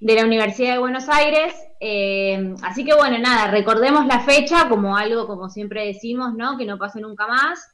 De 0.00 0.14
la 0.14 0.24
Universidad 0.24 0.72
de 0.74 0.78
Buenos 0.78 1.08
Aires. 1.08 1.54
eh, 1.80 2.54
así 2.62 2.84
que 2.84 2.94
bueno, 2.94 3.18
nada, 3.18 3.50
recordemos 3.50 4.04
la 4.06 4.20
fecha 4.20 4.68
como 4.68 4.96
algo, 4.96 5.26
como 5.26 5.48
siempre 5.48 5.86
decimos, 5.86 6.34
¿no? 6.34 6.58
Que 6.58 6.66
no 6.66 6.76
pase 6.78 7.00
nunca 7.00 7.26
más. 7.26 7.73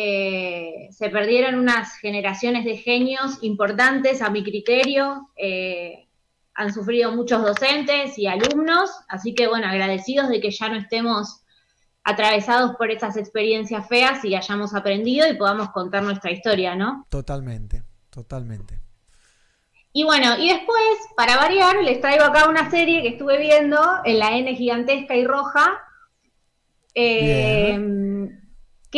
Eh, 0.00 0.90
se 0.92 1.10
perdieron 1.10 1.56
unas 1.56 1.98
generaciones 1.98 2.64
de 2.64 2.76
genios 2.76 3.38
importantes 3.42 4.22
a 4.22 4.30
mi 4.30 4.44
criterio. 4.44 5.28
eh, 5.34 6.04
han 6.54 6.72
sufrido 6.72 7.10
muchos 7.12 7.42
docentes 7.42 8.16
y 8.18 8.26
alumnos, 8.26 8.90
así 9.08 9.34
que 9.34 9.48
bueno, 9.48 9.66
agradecidos 9.66 10.28
de 10.28 10.40
que 10.40 10.50
ya 10.52 10.68
no 10.68 10.76
estemos 10.76 11.42
atravesados 12.04 12.76
por 12.76 12.90
esas 12.90 13.16
experiencias 13.16 13.88
feas 13.88 14.24
y 14.24 14.34
hayamos 14.36 14.74
aprendido 14.74 15.28
y 15.28 15.36
podamos 15.36 15.70
contar 15.70 16.02
nuestra 16.04 16.30
historia, 16.30 16.76
¿no? 16.76 17.06
Totalmente, 17.08 17.82
totalmente. 18.10 18.78
Y 19.92 20.04
bueno, 20.04 20.36
y 20.38 20.48
después, 20.48 20.98
para 21.16 21.36
variar, 21.36 21.76
les 21.82 22.00
traigo 22.00 22.24
acá 22.24 22.48
una 22.48 22.70
serie 22.70 23.02
que 23.02 23.08
estuve 23.08 23.38
viendo 23.38 23.80
en 24.04 24.18
la 24.18 24.36
N 24.36 24.54
gigantesca 24.54 25.16
y 25.16 25.24
roja, 25.24 25.80
eh, 26.94 27.76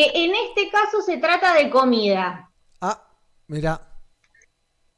que 0.00 0.24
en 0.24 0.32
este 0.34 0.70
caso 0.70 1.02
se 1.02 1.18
trata 1.18 1.54
de 1.54 1.68
comida, 1.68 2.46
Mira, 3.48 3.80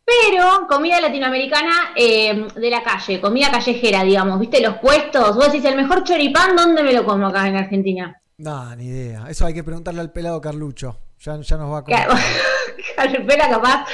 pero 0.04 0.66
comida 0.68 1.00
latinoamericana 1.00 1.92
eh, 1.96 2.46
de 2.54 2.70
la 2.70 2.82
calle, 2.82 3.18
comida 3.18 3.50
callejera, 3.50 4.04
digamos, 4.04 4.38
¿viste? 4.38 4.60
Los 4.60 4.76
puestos, 4.76 5.34
vos 5.34 5.50
decís, 5.50 5.64
el 5.64 5.74
mejor 5.74 6.04
choripán, 6.04 6.54
¿dónde 6.54 6.82
me 6.82 6.92
lo 6.92 7.02
como 7.04 7.28
acá 7.28 7.48
en 7.48 7.56
Argentina? 7.56 8.20
no, 8.36 8.76
ni 8.76 8.88
idea. 8.88 9.24
Eso 9.28 9.46
hay 9.46 9.54
que 9.54 9.64
preguntarle 9.64 10.02
al 10.02 10.12
pelado 10.12 10.40
Carlucho. 10.40 10.98
Ya, 11.18 11.40
ya 11.40 11.56
nos 11.56 11.72
va 11.72 11.78
a 11.78 11.84
contar. 11.84 12.08
Carpela 12.96 13.48
capaz 13.48 13.84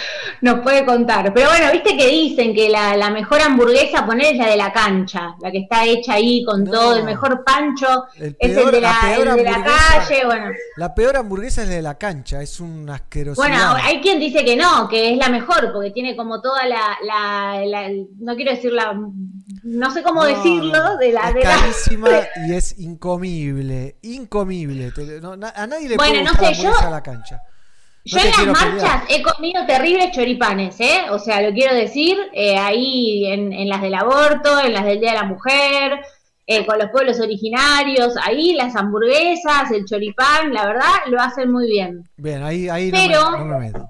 nos 0.42 0.60
puede 0.60 0.84
contar. 0.84 1.32
Pero 1.34 1.48
bueno, 1.50 1.66
viste 1.72 1.96
que 1.96 2.06
dicen 2.08 2.54
que 2.54 2.68
la, 2.68 2.96
la 2.96 3.10
mejor 3.10 3.40
hamburguesa 3.40 4.04
poner 4.06 4.32
es 4.34 4.38
la 4.38 4.46
de 4.48 4.56
la 4.56 4.72
cancha, 4.72 5.34
la 5.40 5.50
que 5.50 5.58
está 5.58 5.84
hecha 5.84 6.14
ahí 6.14 6.44
con 6.44 6.64
todo, 6.64 6.96
el 6.96 7.04
mejor 7.04 7.44
pancho 7.44 8.04
El 8.16 8.36
es 8.38 8.56
el 8.56 8.70
de 8.70 8.80
la 8.80 9.14
el 9.16 9.24
de 9.36 9.42
la 9.44 9.64
calle, 9.64 10.24
bueno. 10.24 10.46
La 10.76 10.94
peor 10.94 11.16
hamburguesa 11.16 11.62
es 11.62 11.68
la 11.68 11.74
de 11.74 11.82
la 11.82 11.98
cancha, 11.98 12.40
es 12.42 12.60
una 12.60 12.94
asquerosidad. 12.94 13.36
Bueno, 13.48 13.74
hay 13.82 14.00
quien 14.00 14.18
dice 14.20 14.44
que 14.44 14.56
no, 14.56 14.88
que 14.88 15.12
es 15.12 15.18
la 15.18 15.28
mejor, 15.28 15.72
porque 15.72 15.90
tiene 15.90 16.16
como 16.16 16.40
toda 16.40 16.66
la, 16.66 16.96
la, 17.02 17.88
no 18.20 18.36
quiero 18.36 18.52
decir 18.52 18.72
la, 18.72 18.92
no 19.62 19.90
sé 19.90 20.02
cómo 20.02 20.22
No, 20.22 20.26
decirlo, 20.28 20.96
de 20.98 21.12
la, 21.12 21.28
es 21.28 21.34
de 21.34 21.40
la- 21.44 21.56
carísima 21.56 22.08
y 22.48 22.54
es 22.54 22.78
incomible, 22.78 23.96
incomible. 24.02 24.90
Te- 24.92 25.20
no, 25.20 25.36
na- 25.36 25.52
a 25.54 25.66
nadie 25.66 25.88
le 25.88 25.96
Bueno, 25.96 26.12
puede 26.12 26.24
no 26.24 26.30
gustar 26.30 26.48
la 26.50 26.54
sé, 26.54 26.62
yo- 26.62 26.68
hamburguesa 26.68 26.88
a 26.88 26.90
la 26.90 27.02
cancha. 27.02 27.40
Yo 28.10 28.18
No 28.18 28.24
en 28.24 28.30
las 28.30 28.46
marchas 28.62 29.02
pelear. 29.02 29.04
he 29.08 29.22
comido 29.22 29.66
terribles 29.66 30.10
choripanes, 30.12 30.80
¿eh? 30.80 31.02
O 31.10 31.18
sea, 31.18 31.42
lo 31.42 31.52
quiero 31.52 31.74
decir, 31.74 32.16
eh, 32.32 32.56
ahí 32.56 33.26
en, 33.26 33.52
en 33.52 33.68
las 33.68 33.82
del 33.82 33.94
aborto, 33.94 34.58
en 34.60 34.72
las 34.72 34.84
del 34.84 35.00
Día 35.00 35.10
de 35.12 35.16
la 35.18 35.24
Mujer, 35.24 36.00
eh, 36.46 36.64
con 36.64 36.78
los 36.78 36.88
pueblos 36.90 37.20
originarios, 37.20 38.14
ahí 38.22 38.54
las 38.54 38.74
hamburguesas, 38.76 39.70
el 39.70 39.84
choripán, 39.84 40.52
la 40.54 40.66
verdad, 40.66 40.94
lo 41.08 41.20
hacen 41.20 41.52
muy 41.52 41.66
bien. 41.68 42.08
Bien, 42.16 42.42
ahí, 42.42 42.68
ahí 42.68 42.90
Pero- 42.90 43.30
no, 43.32 43.38
me, 43.38 43.44
no 43.44 43.58
me 43.58 43.66
meto. 43.66 43.88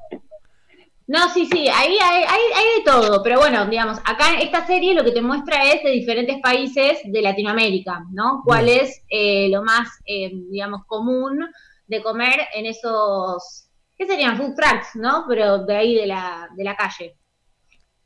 No, 1.07 1.33
sí, 1.33 1.47
sí, 1.51 1.67
ahí 1.69 1.97
hay, 2.03 2.23
hay, 2.25 2.41
hay 2.55 2.65
de 2.79 2.85
todo, 2.85 3.23
pero 3.23 3.39
bueno, 3.39 3.65
digamos, 3.65 3.99
acá 4.05 4.39
esta 4.43 4.67
serie 4.67 4.93
lo 4.93 5.05
que 5.05 5.13
te 5.13 5.23
muestra 5.23 5.65
es 5.73 5.83
de 5.83 5.91
diferentes 5.91 6.37
países 6.43 6.99
de 7.03 7.23
Latinoamérica, 7.23 8.05
¿no? 8.13 8.43
¿Cuál 8.45 8.69
es 8.69 9.01
eh, 9.09 9.49
lo 9.49 9.63
más, 9.63 9.89
eh, 10.05 10.31
digamos, 10.51 10.85
común 10.87 11.49
de 11.87 12.03
comer 12.03 12.41
en 12.55 12.67
esos, 12.67 13.68
¿qué 13.99 14.07
serían? 14.07 14.37
Food 14.37 14.55
trucks, 14.55 14.95
¿no? 14.95 15.25
Pero 15.29 15.59
de 15.65 15.77
ahí 15.77 15.95
de 15.95 16.07
la, 16.07 16.49
de 16.57 16.65
la 16.65 16.77
calle. 16.77 17.17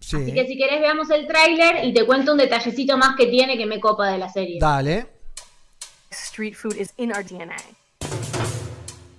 Sí. 0.00 0.16
Así 0.16 0.32
que 0.32 0.46
si 0.46 0.58
querés 0.58 0.80
veamos 0.80 1.10
el 1.10 1.26
tráiler 1.28 1.84
y 1.84 1.94
te 1.94 2.04
cuento 2.04 2.32
un 2.32 2.38
detallecito 2.38 2.96
más 2.96 3.14
que 3.16 3.26
tiene 3.26 3.56
que 3.56 3.66
me 3.66 3.78
copa 3.78 4.10
de 4.10 4.18
la 4.18 4.28
serie. 4.28 4.58
Dale. 4.60 5.06
Street 6.10 6.54
food 6.54 6.76
is 6.76 6.92
in 6.96 7.12
our 7.12 7.22
DNA. 7.22 7.62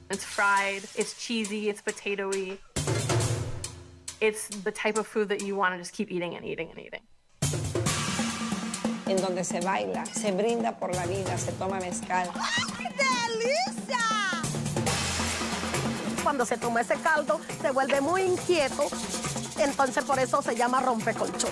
It's 0.09 0.25
fried, 0.25 0.83
it's 0.95 1.17
cheesy, 1.17 1.69
it's 1.69 1.81
potatoy. 1.81 2.57
It's 4.19 4.49
the 4.63 4.71
type 4.71 4.97
of 4.97 5.07
food 5.07 5.29
that 5.29 5.41
you 5.41 5.55
want 5.55 5.73
to 5.73 5.79
just 5.79 5.93
keep 5.93 6.11
eating 6.11 6.35
and 6.35 6.45
eating 6.45 6.69
and 6.69 6.79
eating. 6.79 7.01
en 9.05 9.21
donde 9.21 9.43
se 9.43 9.59
baila, 9.59 10.05
se 10.05 10.31
brinda 10.31 10.77
por 10.77 10.95
la 10.95 11.05
vida, 11.05 11.37
se 11.37 11.51
toma 11.53 11.79
mezcal. 11.79 12.29
Cuando 16.23 16.45
se 16.45 16.57
toma 16.57 16.81
ese 16.81 16.95
caldo, 16.95 17.39
se 17.61 17.71
vuelve 17.71 17.99
muy 18.01 18.21
inquieto. 18.21 18.83
Entonces 19.59 20.03
por 20.05 20.17
eso 20.19 20.41
se 20.41 20.55
llama 20.55 20.81
rompecolchón. 20.81 21.51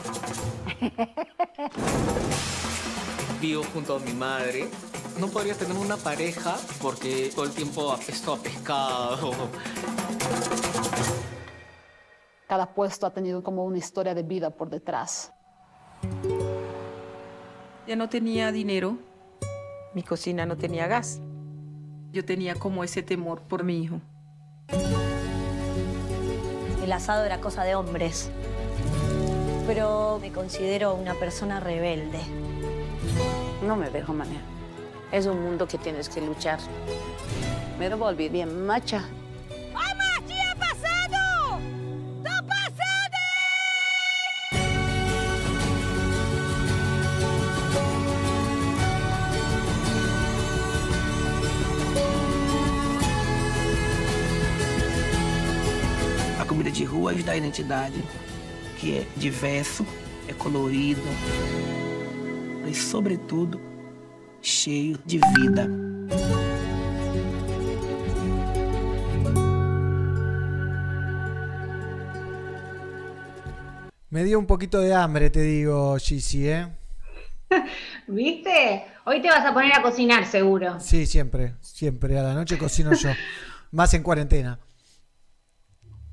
Vivo 3.41 3.64
junto 3.73 3.98
a 3.98 3.99
mi 3.99 4.14
madre. 4.14 4.69
No 5.19 5.27
podría 5.27 5.56
tener 5.56 5.76
una 5.76 5.98
pareja 5.98 6.57
porque 6.81 7.31
todo 7.35 7.45
el 7.45 7.52
tiempo 7.52 7.91
apesto 7.91 8.34
a 8.34 8.38
pescado. 8.38 9.31
Cada 12.48 12.73
puesto 12.73 13.06
ha 13.06 13.14
tenido 13.14 13.43
como 13.43 13.65
una 13.65 13.77
historia 13.77 14.15
de 14.15 14.23
vida 14.23 14.49
por 14.49 14.69
detrás. 14.69 15.34
Ya 17.88 17.95
no 17.95 18.10
tenía 18.10 18.52
dinero, 18.52 18.98
mi 19.93 20.03
cocina 20.03 20.45
no 20.45 20.56
tenía 20.56 20.88
gas. 20.88 21.19
Yo 22.11 22.23
tenía 22.23 22.56
como 22.56 22.84
ese 22.84 23.03
temor 23.03 23.41
por 23.41 23.64
mi 23.64 23.84
hijo. 23.84 24.02
El 26.84 26.91
asado 26.91 27.26
era 27.26 27.39
cosa 27.39 27.64
de 27.64 27.76
hombres. 27.76 28.30
Pero 29.68 30.19
me 30.19 30.31
considero 30.31 30.93
una 30.95 31.14
persona 31.14 31.60
rebelde. 31.60 32.19
No 33.65 33.76
me 33.76 33.89
dejo 33.89 34.14
manejar. 34.14 34.43
Es 35.11 35.26
un 35.26 35.41
mundo 35.41 35.68
que 35.68 35.77
tienes 35.77 36.10
que 36.10 36.22
luchar. 36.22 36.60
Me 37.80 37.93
volví 37.95 38.30
bien 38.30 38.65
macha. 38.65 39.03
Dá 57.24 57.36
identidade, 57.36 58.04
que 58.80 58.98
é 58.98 59.08
diverso, 59.18 59.86
é 60.28 60.34
colorido 60.34 61.02
e, 62.68 62.74
sobretudo, 62.74 63.60
cheio 64.42 64.98
de 65.06 65.20
vida. 65.36 65.68
Me 74.10 74.26
dio 74.26 74.38
un 74.40 74.46
poquito 74.46 74.82
de 74.82 74.94
hambre, 74.94 75.30
te 75.30 75.42
digo, 75.42 75.98
Gigi, 75.98 76.48
¿eh? 76.50 76.68
¿Viste? 78.08 78.86
Hoy 79.06 79.22
te 79.22 79.30
vas 79.30 79.46
a 79.46 79.54
poner 79.54 79.74
a 79.74 79.82
cocinar 79.82 80.26
seguro. 80.26 80.80
Sí, 80.80 81.06
siempre, 81.06 81.56
siempre. 81.62 82.20
A 82.20 82.24
la 82.24 82.34
noche 82.34 82.58
cocino 82.58 82.94
yo. 82.94 83.10
Más 83.72 83.94
en 83.94 84.04
cuarentena. 84.04 84.60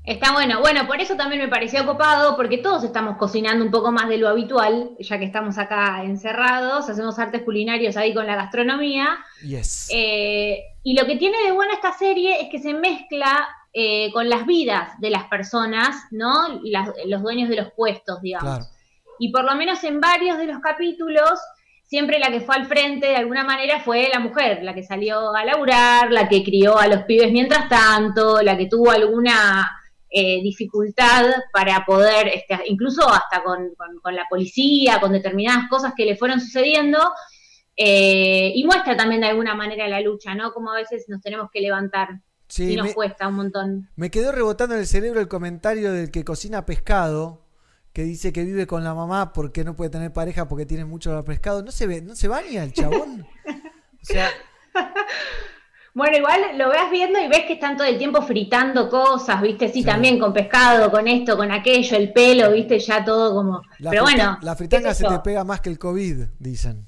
Está 0.03 0.31
bueno. 0.31 0.59
Bueno, 0.61 0.87
por 0.87 0.99
eso 1.01 1.15
también 1.15 1.41
me 1.41 1.47
pareció 1.49 1.85
copado, 1.85 2.35
porque 2.35 2.57
todos 2.57 2.83
estamos 2.83 3.17
cocinando 3.17 3.63
un 3.63 3.69
poco 3.69 3.91
más 3.91 4.07
de 4.09 4.17
lo 4.17 4.27
habitual, 4.27 4.91
ya 4.99 5.19
que 5.19 5.25
estamos 5.25 5.57
acá 5.59 6.03
encerrados, 6.03 6.89
hacemos 6.89 7.19
artes 7.19 7.43
culinarios 7.43 7.95
ahí 7.95 8.13
con 8.13 8.25
la 8.25 8.35
gastronomía. 8.35 9.19
Yes. 9.43 9.87
Eh, 9.93 10.57
y 10.83 10.95
lo 10.99 11.05
que 11.05 11.17
tiene 11.17 11.37
de 11.45 11.51
bueno 11.51 11.73
esta 11.73 11.93
serie 11.93 12.41
es 12.41 12.49
que 12.49 12.59
se 12.59 12.73
mezcla 12.73 13.47
eh, 13.71 14.11
con 14.13 14.29
las 14.29 14.47
vidas 14.47 14.99
de 14.99 15.11
las 15.11 15.25
personas, 15.25 15.95
¿no? 16.09 16.59
Las- 16.63 16.89
los 17.05 17.21
dueños 17.21 17.49
de 17.49 17.57
los 17.57 17.71
puestos, 17.73 18.19
digamos. 18.21 18.49
Claro. 18.57 18.65
Y 19.19 19.31
por 19.31 19.43
lo 19.43 19.53
menos 19.55 19.83
en 19.83 19.99
varios 19.99 20.39
de 20.39 20.45
los 20.47 20.59
capítulos, 20.59 21.39
siempre 21.83 22.17
la 22.17 22.31
que 22.31 22.39
fue 22.41 22.55
al 22.55 22.65
frente 22.65 23.07
de 23.07 23.15
alguna 23.17 23.43
manera 23.43 23.79
fue 23.81 24.09
la 24.11 24.19
mujer, 24.19 24.63
la 24.63 24.73
que 24.73 24.81
salió 24.81 25.35
a 25.35 25.45
laburar, 25.45 26.11
la 26.11 26.27
que 26.27 26.43
crió 26.43 26.79
a 26.79 26.87
los 26.87 27.03
pibes 27.03 27.31
mientras 27.31 27.69
tanto, 27.69 28.41
la 28.41 28.57
que 28.57 28.65
tuvo 28.67 28.89
alguna 28.89 29.69
eh, 30.09 30.41
dificultad 30.41 31.25
para 31.53 31.85
poder, 31.85 32.27
este, 32.29 32.57
incluso 32.67 33.07
hasta 33.09 33.43
con, 33.43 33.73
con- 33.75 33.99
con 34.01 34.15
la 34.15 34.25
policía, 34.29 34.99
con 34.99 35.11
determinadas 35.11 35.69
cosas 35.69 35.93
que 35.95 36.05
le 36.05 36.15
fueron 36.15 36.39
sucediendo, 36.41 36.99
eh, 37.75 38.51
y 38.55 38.63
muestra 38.65 38.97
también 38.97 39.21
de 39.21 39.27
alguna 39.27 39.55
manera 39.55 39.87
la 39.87 40.01
lucha, 40.01 40.35
¿no? 40.35 40.51
Como 40.51 40.71
a 40.71 40.75
veces 40.75 41.05
nos 41.07 41.21
tenemos 41.21 41.49
que 41.51 41.61
levantar 41.61 42.09
Sí, 42.47 42.73
y 42.73 42.75
nos 42.75 42.87
me- 42.87 42.93
cuesta 42.93 43.27
un 43.27 43.35
montón. 43.35 43.89
Me 43.95 44.09
quedó 44.09 44.31
rebotando 44.31 44.73
en 44.75 44.81
el 44.81 44.87
cerebro 44.87 45.19
el 45.21 45.27
comentario 45.27 45.93
del 45.93 46.09
que 46.11 46.23
cocina 46.25 46.65
pescado, 46.65 47.45
que 47.93 48.03
dice 48.03 48.33
que 48.33 48.43
vive 48.43 48.65
con 48.67 48.83
la 48.83 48.93
mamá 48.95 49.33
porque 49.33 49.63
no 49.63 49.75
puede 49.75 49.89
tener 49.91 50.11
pareja 50.13 50.47
porque 50.47 50.65
tiene 50.65 50.85
mucho 50.85 51.23
pescado. 51.23 51.63
¿No 51.63 51.71
se 51.71 51.85
ve, 51.87 52.01
no 52.01 52.15
se 52.15 52.27
baña 52.27 52.63
el 52.63 52.73
chabón? 52.73 53.25
O 54.01 54.05
sea, 54.05 54.29
Bueno, 55.93 56.17
igual 56.17 56.41
lo 56.57 56.69
veas 56.69 56.89
viendo 56.91 57.19
y 57.19 57.27
ves 57.27 57.45
que 57.45 57.53
están 57.53 57.75
todo 57.75 57.87
el 57.87 57.97
tiempo 57.97 58.21
fritando 58.21 58.89
cosas, 58.89 59.41
¿viste? 59.41 59.67
Sí, 59.69 59.83
también 59.83 60.19
con 60.19 60.31
pescado, 60.31 60.89
con 60.91 61.07
esto, 61.07 61.35
con 61.35 61.51
aquello, 61.51 61.97
el 61.97 62.13
pelo, 62.13 62.51
¿viste? 62.51 62.79
Ya 62.79 63.03
todo 63.03 63.33
como... 63.33 63.61
la, 63.79 63.89
Pero 63.89 64.03
bueno, 64.03 64.37
la 64.41 64.55
fritanga 64.55 64.93
se 64.93 65.05
te 65.05 65.19
pega 65.19 65.43
más 65.43 65.61
que 65.61 65.69
el 65.69 65.79
COVID, 65.79 66.25
dicen. 66.37 66.85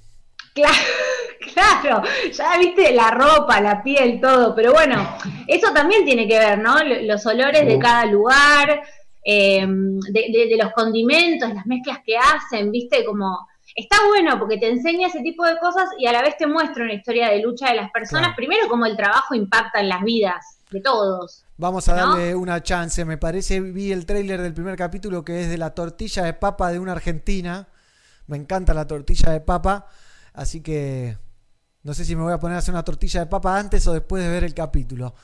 Claro, 0.53 0.73
claro, 1.53 2.03
ya 2.31 2.57
viste 2.59 2.93
la 2.93 3.09
ropa, 3.11 3.59
la 3.59 3.81
piel, 3.83 4.19
todo, 4.21 4.53
pero 4.55 4.71
bueno, 4.73 5.17
eso 5.47 5.73
también 5.73 6.05
tiene 6.05 6.27
que 6.27 6.37
ver, 6.37 6.59
¿no? 6.59 6.75
Los 6.83 7.25
olores 7.25 7.65
de 7.65 7.79
cada 7.79 8.05
lugar, 8.05 8.81
eh, 9.25 9.65
de, 9.67 10.25
de- 10.31 10.47
de 10.49 10.57
los 10.63 10.71
condimentos, 10.73 11.51
las 11.53 11.65
mezclas 11.65 11.99
que 12.05 12.15
hacen, 12.17 12.71
viste, 12.71 13.03
como... 13.03 13.47
Está 13.75 13.97
bueno 14.07 14.37
porque 14.37 14.57
te 14.57 14.69
enseña 14.69 15.07
ese 15.07 15.21
tipo 15.21 15.45
de 15.45 15.57
cosas 15.59 15.89
y 15.97 16.07
a 16.07 16.11
la 16.11 16.21
vez 16.21 16.35
te 16.37 16.47
muestra 16.47 16.83
una 16.83 16.93
historia 16.93 17.29
de 17.29 17.41
lucha 17.41 17.69
de 17.69 17.75
las 17.75 17.91
personas, 17.91 18.35
primero 18.35 18.67
como 18.67 18.85
el 18.85 18.97
trabajo 18.97 19.33
impacta 19.33 19.79
en 19.79 19.89
las 19.89 20.01
vidas 20.03 20.59
de 20.71 20.81
todos. 20.81 21.45
Vamos 21.57 21.87
a 21.89 21.95
¿No? 21.95 22.09
darle 22.09 22.35
una 22.35 22.61
chance. 22.63 23.05
Me 23.05 23.17
parece, 23.17 23.59
vi 23.61 23.91
el 23.91 24.05
tráiler 24.05 24.41
del 24.41 24.53
primer 24.53 24.75
capítulo 24.75 25.23
que 25.23 25.41
es 25.41 25.49
de 25.49 25.57
la 25.57 25.73
tortilla 25.73 26.23
de 26.23 26.33
papa 26.33 26.71
de 26.71 26.79
una 26.79 26.93
argentina. 26.93 27.67
Me 28.27 28.37
encanta 28.37 28.73
la 28.73 28.87
tortilla 28.87 29.31
de 29.31 29.41
papa. 29.41 29.87
Así 30.33 30.61
que 30.61 31.17
no 31.83 31.93
sé 31.93 32.05
si 32.05 32.15
me 32.15 32.23
voy 32.23 32.33
a 32.33 32.39
poner 32.39 32.55
a 32.55 32.59
hacer 32.59 32.73
una 32.73 32.83
tortilla 32.83 33.21
de 33.21 33.25
papa 33.25 33.57
antes 33.57 33.85
o 33.87 33.93
después 33.93 34.23
de 34.23 34.29
ver 34.29 34.43
el 34.43 34.53
capítulo. 34.53 35.15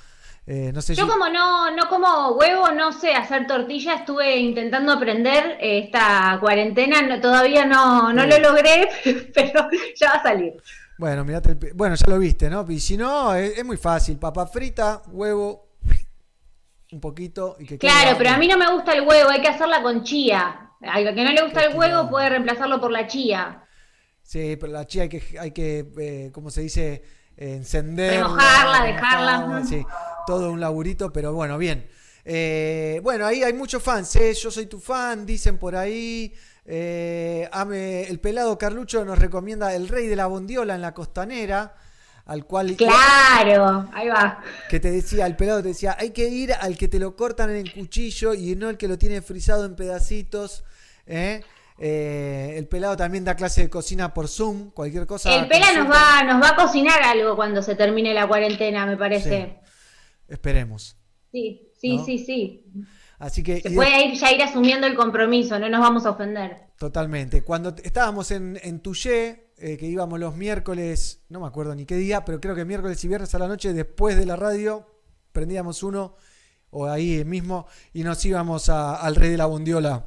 Eh, 0.50 0.72
no 0.74 0.82
sé 0.82 0.96
Yo 0.96 1.04
si... 1.04 1.10
como 1.12 1.28
no, 1.28 1.72
no 1.76 1.90
como 1.90 2.30
huevo, 2.38 2.72
no 2.72 2.94
sé 2.94 3.14
hacer 3.14 3.46
tortilla, 3.48 3.96
estuve 3.96 4.38
intentando 4.38 4.94
aprender 4.94 5.58
eh, 5.60 5.80
esta 5.80 6.38
cuarentena, 6.40 7.02
no- 7.02 7.20
todavía 7.20 7.66
no, 7.66 8.14
no 8.14 8.26
lo 8.26 8.40
logré, 8.40 8.88
pero 9.36 9.68
ya 9.96 10.08
va 10.12 10.16
a 10.20 10.24
salir. 10.24 10.54
Bueno, 10.98 11.26
mirate 11.26 11.52
el 11.52 11.74
Bueno, 11.76 11.96
ya 11.96 12.08
lo 12.08 12.18
viste, 12.18 12.50
¿no? 12.50 12.66
Y 12.70 12.80
si 12.80 12.96
no, 12.96 13.36
es, 13.36 13.58
es 13.58 13.66
muy 13.66 13.76
fácil. 13.78 14.18
Papa 14.18 14.48
frita, 14.48 15.02
huevo, 15.08 15.68
un 16.94 17.02
poquito 17.02 17.58
y 17.60 17.66
que 17.66 17.78
Claro, 17.78 18.12
la- 18.12 18.18
pero 18.18 18.30
a 18.30 18.38
mí 18.38 18.48
no 18.48 18.58
me 18.58 18.72
gusta 18.72 18.94
el 18.94 19.02
huevo, 19.02 19.30
hay 19.30 19.42
que 19.42 19.50
hacerla 19.50 19.82
con 19.82 20.04
chía. 20.04 20.72
Al 20.82 21.14
que 21.14 21.24
no 21.26 21.32
le 21.34 21.42
gusta 21.44 21.64
el 21.66 21.76
huevo 21.76 22.10
puede 22.10 22.30
reemplazarlo 22.30 22.80
por 22.80 22.92
la 22.92 23.06
chía. 23.08 23.64
Sí, 24.22 24.56
pero 24.60 24.72
la 24.72 24.86
chía 24.86 25.04
hay 25.04 25.10
que, 25.10 25.24
hay 25.40 25.52
que 25.52 25.86
eh, 26.00 26.32
¿cómo 26.32 26.50
se 26.52 26.62
dice? 26.62 27.02
Encenderla. 27.38 28.18
Remojarla, 28.24 28.84
dejarla. 28.86 29.64
Sí, 29.68 29.86
todo 30.26 30.52
un 30.52 30.60
laburito, 30.60 31.14
pero 31.14 31.34
bueno, 31.34 31.58
bien. 31.58 31.88
Eh, 32.26 33.00
bueno, 33.04 33.26
ahí 33.26 33.44
hay 33.44 33.54
muchos 33.54 33.82
fans, 33.82 34.16
¿eh? 34.18 34.34
Yo 34.34 34.52
soy 34.52 34.66
tu 34.66 34.80
fan, 34.80 35.26
dicen 35.26 35.58
por 35.58 35.76
ahí. 35.76 36.34
Eh, 36.66 37.48
ame- 37.54 38.10
el 38.10 38.20
pelado 38.20 38.58
Carlucho 38.58 39.06
nos 39.06 39.18
recomienda 39.20 39.74
El 39.74 39.88
Rey 39.88 40.08
de 40.08 40.18
la 40.18 40.26
Bondiola 40.28 40.76
en 40.76 40.82
la 40.82 40.94
costanera, 40.94 41.74
al 42.26 42.44
cual... 42.44 42.76
Claro, 42.76 43.88
ahí 43.94 44.10
va. 44.10 44.42
Que 44.70 44.82
te 44.82 44.92
decía, 44.92 45.26
el 45.28 45.38
pelado 45.38 45.62
te 45.62 45.70
decía, 45.70 45.96
hay 45.98 46.10
que 46.10 46.28
ir 46.28 46.52
al 46.54 46.78
que 46.78 46.90
te 46.90 47.00
lo 47.00 47.16
cortan 47.16 47.52
en 47.52 47.56
el 47.58 47.74
cuchillo 47.74 48.34
y 48.34 48.58
no 48.58 48.70
el 48.70 48.78
que 48.78 48.90
lo 48.90 48.98
tiene 48.98 49.22
frisado 49.22 49.64
en 49.64 49.78
pedacitos. 49.78 50.66
¿eh? 51.06 51.42
Eh, 51.80 52.56
el 52.58 52.68
pelado 52.68 52.98
también 52.98 53.24
da 53.24 53.36
clase 53.36 53.62
de 53.62 53.70
cocina 53.70 54.14
por 54.14 54.28
Zoom, 54.28 54.72
cualquier 54.72 55.06
cosa. 55.06 55.34
El 55.36 55.48
Pela 55.48 55.74
nos 55.74 55.88
va, 55.92 56.24
nos 56.24 56.42
va 56.42 56.50
a 56.50 56.56
cocinar 56.56 57.02
algo 57.04 57.36
cuando 57.36 57.62
se 57.62 57.76
termine 57.76 58.14
la 58.14 58.28
cuarentena, 58.28 58.86
me 58.86 58.98
parece. 58.98 59.60
Esperemos. 60.28 60.98
Sí, 61.32 61.70
sí, 61.80 61.98
¿No? 61.98 62.06
sí, 62.06 62.18
sí. 62.20 62.66
Así 63.20 63.42
que 63.44 63.62
Se 63.62 63.72
puede 63.72 64.06
ir, 64.08 64.14
ya 64.20 64.32
ir 64.32 64.42
asumiendo 64.44 64.86
el 64.88 64.96
compromiso, 64.96 65.58
no 65.60 65.70
nos 65.70 65.82
vamos 65.82 66.06
a 66.06 66.12
ofender. 66.12 66.68
totalmente. 66.78 67.44
Cuando 67.44 67.76
estábamos 67.84 68.30
en, 68.32 68.60
en 68.62 68.80
Tuyé, 68.82 69.52
eh, 69.58 69.78
que 69.78 69.88
íbamos 69.88 70.20
los 70.20 70.36
miércoles, 70.36 71.24
no 71.30 71.40
me 71.40 71.48
acuerdo 71.48 71.74
ni 71.74 71.86
qué 71.86 71.96
día, 71.96 72.24
pero 72.26 72.40
creo 72.40 72.54
que 72.56 72.64
miércoles 72.66 73.04
y 73.04 73.08
viernes 73.08 73.34
a 73.34 73.40
la 73.40 73.48
noche, 73.48 73.74
después 73.74 74.16
de 74.18 74.26
la 74.28 74.36
radio, 74.36 74.86
prendíamos 75.32 75.82
uno, 75.82 76.16
o 76.70 76.86
ahí 76.88 77.24
mismo, 77.26 77.66
y 77.94 78.04
nos 78.04 78.24
íbamos 78.24 78.70
a- 78.70 78.96
al 78.98 79.16
Rey 79.16 79.32
de 79.32 79.38
la 79.38 79.46
Bondiola 79.48 80.06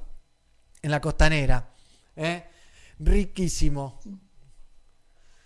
en 0.83 0.91
la 0.91 1.01
costanera. 1.01 1.71
¿eh? 2.17 2.45
Riquísimo. 2.99 4.01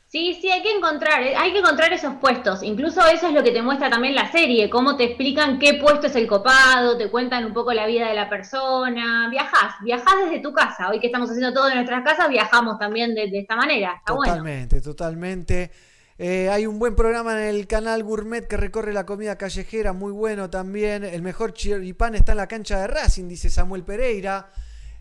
Sí, 0.08 0.38
sí, 0.40 0.48
hay 0.48 0.62
que 0.62 0.70
encontrar, 0.70 1.22
eh, 1.24 1.34
hay 1.34 1.52
que 1.52 1.58
encontrar 1.58 1.92
esos 1.92 2.14
puestos. 2.20 2.62
Incluso 2.62 3.04
eso 3.06 3.26
es 3.26 3.34
lo 3.34 3.42
que 3.42 3.50
te 3.50 3.62
muestra 3.62 3.90
también 3.90 4.14
la 4.14 4.30
serie, 4.30 4.70
cómo 4.70 4.96
te 4.96 5.02
explican 5.02 5.58
qué 5.58 5.74
puesto 5.74 6.06
es 6.06 6.14
el 6.14 6.28
copado, 6.28 6.96
te 6.96 7.10
cuentan 7.10 7.44
un 7.44 7.52
poco 7.52 7.72
la 7.72 7.84
vida 7.86 8.08
de 8.08 8.14
la 8.14 8.30
persona. 8.30 9.28
Viajás, 9.28 9.74
viajás 9.82 10.14
desde 10.24 10.38
tu 10.40 10.52
casa. 10.52 10.88
Hoy 10.88 11.00
que 11.00 11.06
estamos 11.06 11.28
haciendo 11.30 11.52
todo 11.52 11.68
en 11.68 11.74
nuestras 11.74 12.04
casas, 12.04 12.28
viajamos 12.28 12.78
también 12.78 13.12
de, 13.12 13.28
de 13.28 13.40
esta 13.40 13.56
manera. 13.56 13.94
Está 13.98 14.12
bueno. 14.12 14.32
Totalmente, 14.34 14.80
totalmente. 14.80 15.70
Eh, 16.16 16.48
hay 16.48 16.64
un 16.66 16.78
buen 16.78 16.94
programa 16.94 17.32
en 17.32 17.56
el 17.56 17.66
canal 17.66 18.04
Gourmet 18.04 18.46
que 18.46 18.56
recorre 18.56 18.92
la 18.92 19.04
comida 19.04 19.36
callejera, 19.36 19.92
muy 19.92 20.12
bueno 20.12 20.48
también. 20.48 21.02
El 21.02 21.22
mejor 21.22 21.54
chiripán 21.54 22.14
está 22.14 22.32
en 22.32 22.38
la 22.38 22.46
cancha 22.46 22.78
de 22.78 22.86
Racing, 22.86 23.26
dice 23.26 23.50
Samuel 23.50 23.82
Pereira. 23.82 24.52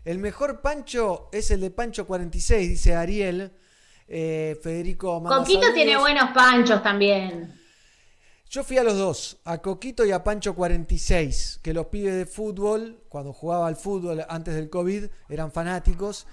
El 0.04 0.18
mejor 0.18 0.60
pancho 0.60 1.28
es 1.32 1.50
el 1.50 1.60
de 1.60 1.70
Pancho 1.70 2.06
46, 2.06 2.68
dice 2.68 2.94
Ariel. 2.94 3.52
Eh, 4.06 4.58
Federico 4.62 5.18
manda 5.20 5.38
Coquito 5.38 5.60
saludos. 5.60 5.74
tiene 5.74 5.96
buenos 5.96 6.30
panchos 6.34 6.82
también. 6.82 7.54
Yo 8.50 8.62
fui 8.62 8.76
a 8.76 8.84
los 8.84 8.96
dos, 8.96 9.38
a 9.44 9.58
Coquito 9.58 10.04
y 10.04 10.12
a 10.12 10.22
Pancho 10.22 10.54
46, 10.54 11.60
que 11.62 11.72
los 11.72 11.86
pibes 11.86 12.14
de 12.14 12.26
fútbol, 12.26 13.02
cuando 13.08 13.32
jugaba 13.32 13.66
al 13.66 13.76
fútbol 13.76 14.24
antes 14.28 14.54
del 14.54 14.70
COVID, 14.70 15.06
eran 15.28 15.50
fanáticos. 15.50 16.26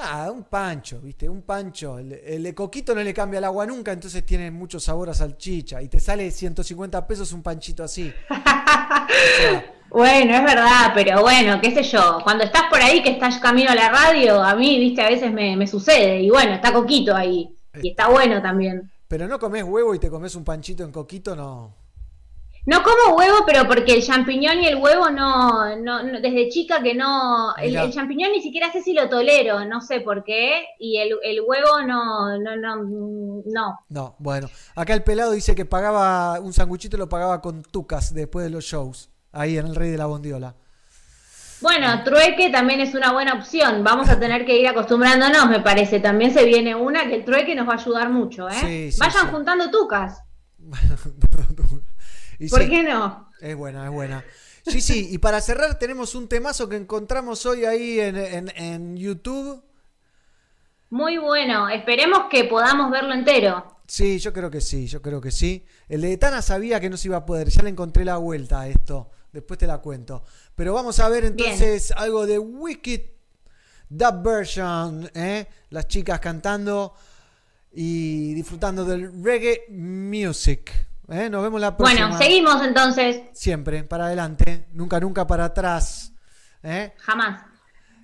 Ah, 0.00 0.30
un 0.32 0.44
pancho, 0.44 1.00
¿viste? 1.00 1.28
Un 1.28 1.42
pancho. 1.42 1.98
El, 1.98 2.12
el 2.12 2.42
de 2.42 2.54
Coquito 2.54 2.94
no 2.94 3.02
le 3.02 3.12
cambia 3.12 3.38
el 3.38 3.44
agua 3.44 3.66
nunca, 3.66 3.92
entonces 3.92 4.24
tiene 4.24 4.50
mucho 4.50 4.80
sabor 4.80 5.10
a 5.10 5.14
salchicha. 5.14 5.82
Y 5.82 5.88
te 5.88 6.00
sale 6.00 6.30
150 6.30 7.06
pesos 7.06 7.32
un 7.32 7.42
panchito 7.42 7.84
así. 7.84 8.12
Bueno, 9.92 10.34
es 10.34 10.42
verdad, 10.42 10.92
pero 10.94 11.20
bueno, 11.20 11.60
qué 11.60 11.70
sé 11.70 11.82
yo. 11.82 12.20
Cuando 12.24 12.44
estás 12.44 12.62
por 12.70 12.80
ahí, 12.80 13.02
que 13.02 13.10
estás 13.10 13.38
camino 13.38 13.70
a 13.70 13.74
la 13.74 13.90
radio, 13.90 14.42
a 14.42 14.54
mí, 14.54 14.78
viste, 14.78 15.02
a 15.02 15.08
veces 15.10 15.30
me, 15.30 15.54
me 15.54 15.66
sucede. 15.66 16.22
Y 16.22 16.30
bueno, 16.30 16.54
está 16.54 16.72
Coquito 16.72 17.14
ahí. 17.14 17.54
Y 17.82 17.90
está 17.90 18.08
bueno 18.08 18.40
también. 18.40 18.90
Pero 19.06 19.28
no 19.28 19.38
comes 19.38 19.64
huevo 19.64 19.94
y 19.94 19.98
te 19.98 20.08
comes 20.08 20.34
un 20.34 20.44
panchito 20.44 20.82
en 20.82 20.92
Coquito, 20.92 21.36
no. 21.36 21.81
No 22.64 22.80
como 22.84 23.16
huevo, 23.16 23.38
pero 23.44 23.66
porque 23.66 23.92
el 23.92 24.04
champiñón 24.04 24.60
y 24.60 24.66
el 24.66 24.76
huevo 24.76 25.10
no, 25.10 25.74
no, 25.76 26.02
no- 26.04 26.20
desde 26.20 26.48
chica 26.48 26.80
que 26.80 26.94
no, 26.94 27.56
el, 27.56 27.92
champiñón 27.92 28.30
ni 28.30 28.40
siquiera 28.40 28.70
sé 28.70 28.82
si 28.82 28.92
lo 28.92 29.08
tolero, 29.08 29.64
no 29.64 29.80
sé 29.80 30.00
por 30.00 30.22
qué, 30.22 30.66
y 30.78 30.98
el, 30.98 31.10
el 31.24 31.40
huevo 31.44 31.82
no, 31.84 32.38
no, 32.38 32.56
no, 32.56 32.76
no. 33.46 33.80
No, 33.88 34.14
bueno. 34.20 34.48
Acá 34.76 34.94
el 34.94 35.02
pelado 35.02 35.32
dice 35.32 35.56
que 35.56 35.64
pagaba 35.64 36.38
un 36.38 36.52
sanguchito, 36.52 36.96
lo 36.96 37.08
pagaba 37.08 37.40
con 37.40 37.62
tucas 37.62 38.14
después 38.14 38.44
de 38.44 38.50
los 38.50 38.64
shows. 38.64 39.10
Ahí 39.32 39.58
en 39.58 39.66
el 39.66 39.74
Rey 39.74 39.90
de 39.90 39.98
la 39.98 40.06
Bondiola. 40.06 40.54
Bueno, 41.62 42.02
trueque 42.04 42.50
también 42.50 42.80
es 42.80 42.94
una 42.94 43.12
buena 43.12 43.34
opción, 43.34 43.82
vamos 43.84 44.08
a 44.08 44.18
tener 44.18 44.44
que 44.44 44.58
ir 44.58 44.66
acostumbrándonos, 44.68 45.48
me 45.48 45.60
parece, 45.60 46.00
también 46.00 46.32
se 46.32 46.44
viene 46.44 46.74
una 46.74 47.06
que 47.08 47.14
el 47.14 47.24
trueque 47.24 47.54
nos 47.54 47.68
va 47.68 47.74
a 47.74 47.76
ayudar 47.76 48.10
mucho, 48.10 48.48
¿eh? 48.48 48.54
Sí, 48.60 48.92
sí, 48.92 48.98
Vayan 49.00 49.26
sí. 49.26 49.32
juntando 49.32 49.70
tucas, 49.70 50.22
Y 52.42 52.48
¿por 52.48 52.62
sí, 52.62 52.68
qué 52.68 52.82
no? 52.82 53.30
Es 53.40 53.56
buena, 53.56 53.84
es 53.86 53.90
buena. 53.92 54.24
Sí, 54.66 54.80
sí, 54.80 55.08
y 55.10 55.18
para 55.18 55.40
cerrar 55.40 55.78
tenemos 55.78 56.14
un 56.14 56.28
temazo 56.28 56.68
que 56.68 56.76
encontramos 56.76 57.44
hoy 57.46 57.64
ahí 57.64 57.98
en, 58.00 58.16
en- 58.16 58.52
en 58.56 58.96
YouTube. 58.96 59.62
Muy 60.90 61.18
bueno, 61.18 61.68
esperemos 61.68 62.24
que 62.30 62.44
podamos 62.44 62.90
verlo 62.90 63.14
entero. 63.14 63.76
Sí, 63.86 64.18
yo 64.18 64.32
creo 64.32 64.50
que 64.50 64.60
sí, 64.60 64.86
yo 64.86 65.02
creo 65.02 65.20
que 65.20 65.30
sí. 65.30 65.64
El 65.88 66.02
de 66.02 66.16
Tana 66.16 66.42
sabía 66.42 66.80
que 66.80 66.88
no 66.90 66.96
se 66.96 67.08
iba 67.08 67.16
a 67.18 67.26
poder, 67.26 67.48
ya 67.48 67.62
le 67.62 67.70
encontré 67.70 68.04
la 68.04 68.16
vuelta 68.18 68.60
a 68.60 68.68
esto. 68.68 69.10
Después 69.32 69.58
te 69.58 69.66
la 69.66 69.78
cuento. 69.78 70.22
Pero 70.54 70.74
vamos 70.74 70.98
a 71.00 71.08
ver 71.08 71.24
entonces 71.24 71.90
algo 71.92 72.26
de 72.26 72.38
Wicked 72.38 73.00
Dub 73.88 74.22
Version, 74.22 75.10
¿eh? 75.14 75.46
Las 75.70 75.88
chicas 75.88 76.20
cantando 76.20 76.94
y 77.72 78.34
disfrutando 78.34 78.84
del 78.84 79.24
reggae 79.24 79.64
music. 79.70 80.70
¿Eh? 81.12 81.30
Nos 81.30 81.42
vemos 81.42 81.60
la 81.60 81.76
próxima. 81.76 82.08
Bueno, 82.08 82.18
seguimos 82.18 82.62
entonces. 82.64 83.22
Siempre, 83.32 83.84
para 83.84 84.06
adelante. 84.06 84.68
Nunca, 84.72 84.98
nunca 84.98 85.26
para 85.26 85.46
atrás. 85.46 86.12
¿eh? 86.62 86.94
Jamás. 86.98 87.42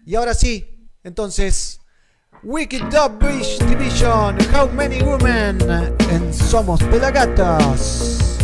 Y 0.04 0.14
ahora 0.14 0.34
sí, 0.34 0.88
entonces, 1.02 1.80
Wicked 2.42 2.82
Dub 2.84 3.18
Beach 3.18 3.58
Division, 3.66 4.36
How 4.54 4.70
Many 4.72 5.02
Women 5.02 5.58
en 6.10 6.32
Somos 6.32 6.82
Pelagatos. 6.84 8.37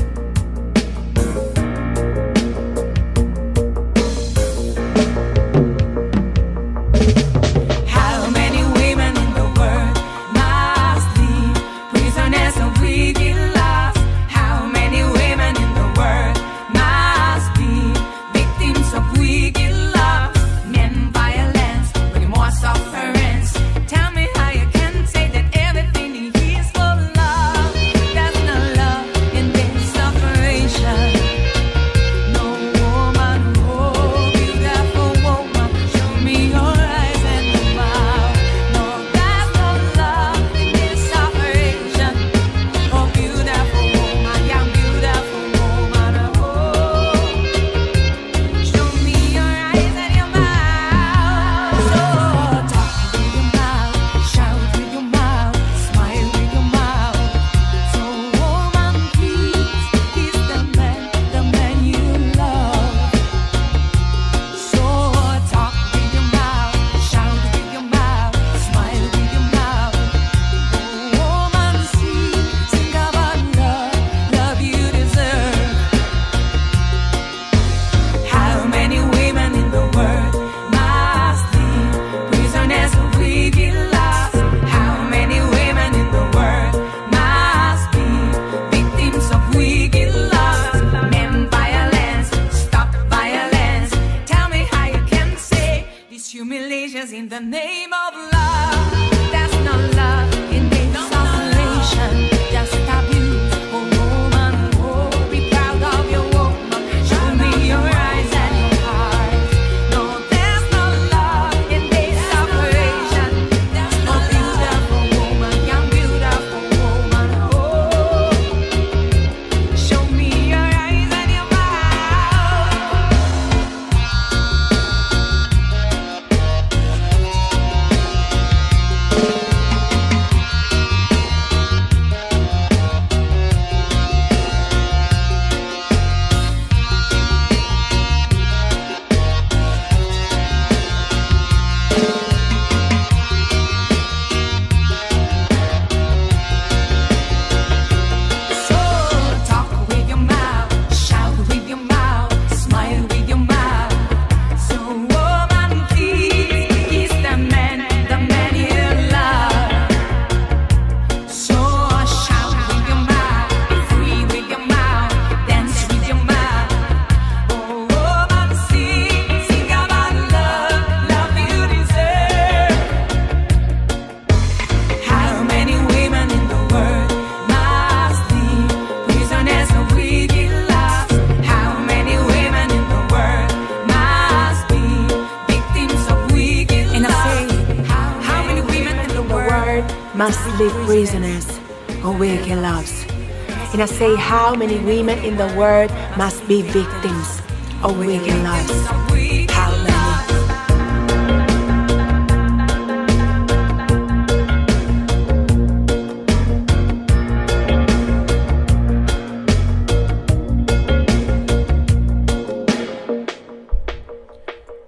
I 193.84 193.86
say, 193.86 194.16
how 194.16 194.54
many 194.54 194.78
women 194.78 195.18
in 195.18 195.36
the 195.36 195.46
world 195.60 195.92
must 196.16 196.40
be 196.48 196.62
victims 196.62 197.42
of 197.82 197.98
wicked 197.98 198.32
many? 198.42 198.72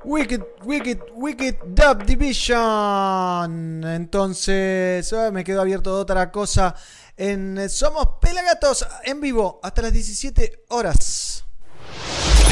Wicked, 0.05 0.43
Wicked, 0.64 1.01
Wicked 1.12 1.56
Dub 1.74 2.06
Division. 2.06 3.85
Entonces, 3.85 5.12
ah, 5.12 5.31
me 5.31 5.44
quedó 5.44 5.60
abierto 5.60 5.98
otra 5.98 6.31
cosa. 6.32 6.74
En 7.18 7.56
eh, 7.56 7.70
Somos 7.70 8.06
Pelagatos 8.20 8.86
en 9.05 9.22
vivo 9.22 9.59
hasta 9.62 9.80
las 9.80 9.93
17 9.93 10.64
horas. 10.68 11.44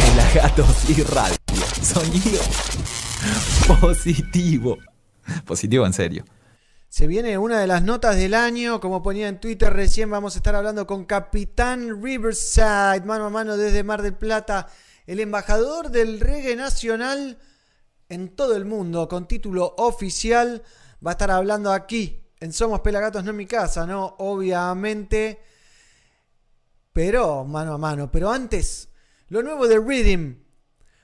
Pelagatos 0.06 0.88
y 0.88 1.02
radio. 1.02 1.36
Sonido 1.82 2.40
positivo. 3.80 4.78
Positivo 5.44 5.84
en 5.84 5.92
serio. 5.92 6.24
Se 6.88 7.06
viene 7.06 7.36
una 7.36 7.60
de 7.60 7.66
las 7.66 7.82
notas 7.82 8.16
del 8.16 8.32
año, 8.32 8.80
como 8.80 9.02
ponía 9.02 9.28
en 9.28 9.38
Twitter 9.38 9.70
recién, 9.70 10.08
vamos 10.08 10.34
a 10.34 10.38
estar 10.38 10.54
hablando 10.54 10.86
con 10.86 11.04
Capitán 11.04 12.02
Riverside, 12.02 13.02
mano 13.04 13.26
a 13.26 13.30
mano 13.30 13.58
desde 13.58 13.82
Mar 13.82 14.00
del 14.00 14.14
Plata, 14.14 14.68
el 15.06 15.20
embajador 15.20 15.90
del 15.90 16.20
reggae 16.20 16.56
nacional 16.56 17.36
en 18.08 18.28
todo 18.34 18.56
el 18.56 18.64
mundo, 18.64 19.08
con 19.08 19.26
título 19.26 19.74
oficial, 19.76 20.62
va 21.04 21.10
a 21.10 21.12
estar 21.12 21.32
hablando 21.32 21.72
aquí, 21.72 22.23
en 22.40 22.52
Somos 22.52 22.80
Pelagatos, 22.80 23.24
no 23.24 23.30
en 23.30 23.36
mi 23.36 23.46
casa, 23.46 23.86
¿no? 23.86 24.16
Obviamente, 24.18 25.40
pero 26.92 27.44
mano 27.44 27.74
a 27.74 27.78
mano. 27.78 28.10
Pero 28.10 28.30
antes, 28.30 28.88
lo 29.28 29.42
nuevo 29.42 29.66
de 29.66 29.78
Rhythm, 29.78 30.36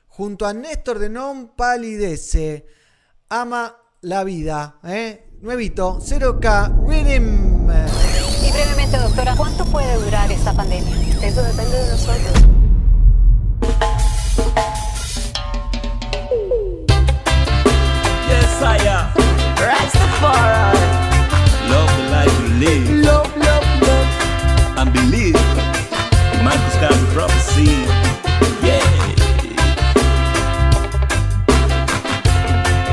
junto 0.08 0.46
a 0.46 0.52
Néstor 0.52 0.98
de 0.98 1.08
Non 1.08 1.56
Palidece, 1.56 2.66
ama 3.28 3.76
la 4.02 4.24
vida, 4.24 4.78
¿eh? 4.84 5.30
Nuevito, 5.40 5.98
0K, 6.00 6.86
Rhythm. 6.86 7.70
Y 8.42 8.52
brevemente, 8.52 8.98
doctora, 8.98 9.34
¿cuánto 9.36 9.64
puede 9.66 9.94
durar 10.04 10.30
esta 10.30 10.52
pandemia? 10.52 10.96
Eso 11.22 11.42
depende 11.42 11.76
de 11.76 11.90
nosotros. 11.90 12.32
Yes, 18.28 18.62
I 18.62 18.86
am. 18.86 19.12
Rastafari. 19.56 20.99
Love, 22.60 23.34
love, 23.38 23.64
love. 23.80 24.08
And 24.76 24.92
believe. 24.92 25.32
Michael's 26.44 26.76
got 26.76 26.92
prophecy. 27.14 27.86
Yeah. 28.62 28.84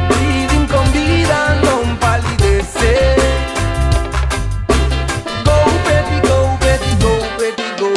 Living 0.10 0.68
con 0.68 0.86
vida 0.94 1.60
non 1.66 1.98
palidece. 2.00 2.96
Go, 5.44 5.58
baby, 5.84 6.18
go, 6.28 6.58
baby, 6.62 6.92
go, 7.02 7.14
baby, 7.38 7.68
go. 7.78 7.92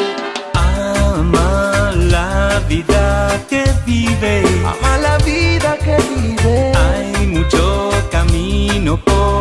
Ama 0.55 1.93
la 2.11 2.61
vida 2.67 3.41
que 3.49 3.63
vive. 3.87 4.43
Ama 4.67 4.99
la 4.99 5.19
vida 5.19 5.77
que 5.79 5.97
vive. 6.11 6.73
Hay 6.75 7.27
mucho 7.29 7.91
camino 8.11 8.97
por 8.97 9.40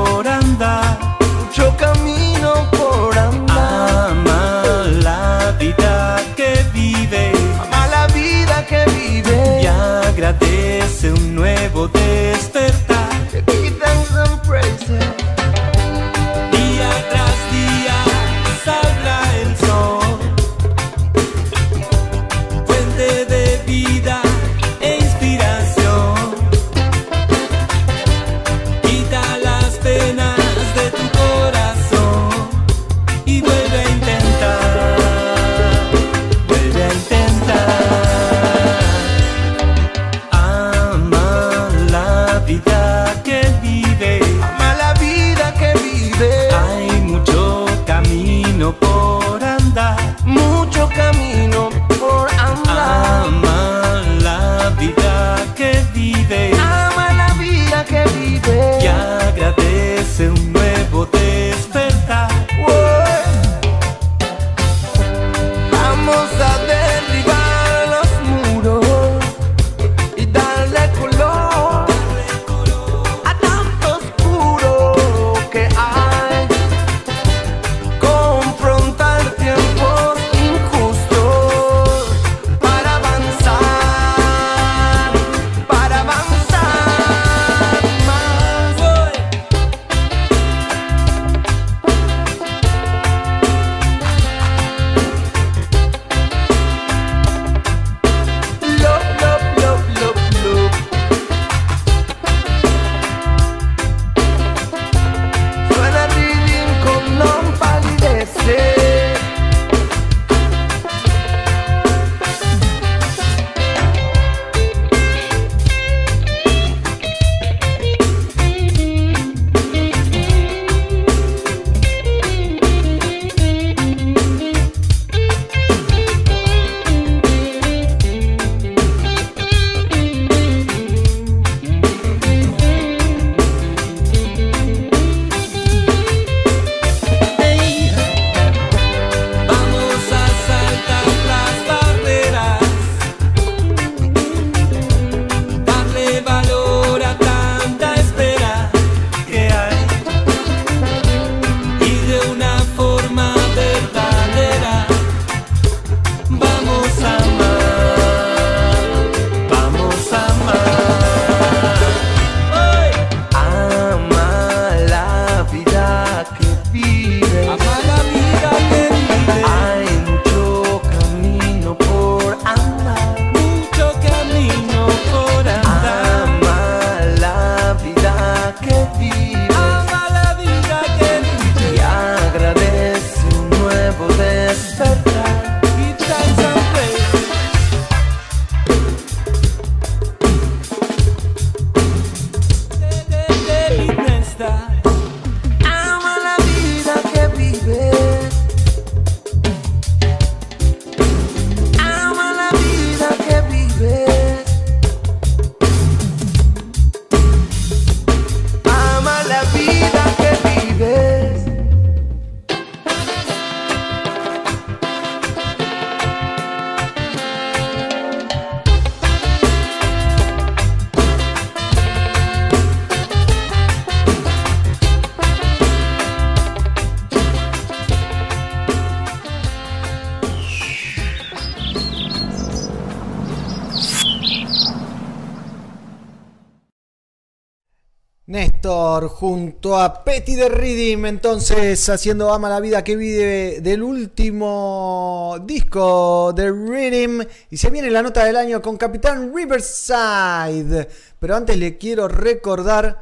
Junto 239.07 239.80
a 239.80 240.03
Petty 240.03 240.35
de 240.35 240.49
Reading, 240.49 241.05
entonces 241.05 241.88
haciendo 241.88 242.34
Ama 242.34 242.49
la 242.49 242.59
vida 242.59 242.84
que 242.84 242.95
vive 242.95 243.61
del 243.61 243.84
último 243.84 245.38
disco 245.45 246.34
de 246.34 246.51
Reading. 246.51 247.23
Y 247.49 247.57
se 247.57 247.69
viene 247.69 247.89
la 247.89 248.01
nota 248.01 248.26
del 248.26 248.35
año 248.35 248.61
con 248.61 248.77
Capitán 248.77 249.31
Riverside. 249.34 250.89
Pero 251.19 251.35
antes 251.35 251.55
le 251.57 251.77
quiero 251.77 252.07
recordar 252.07 253.01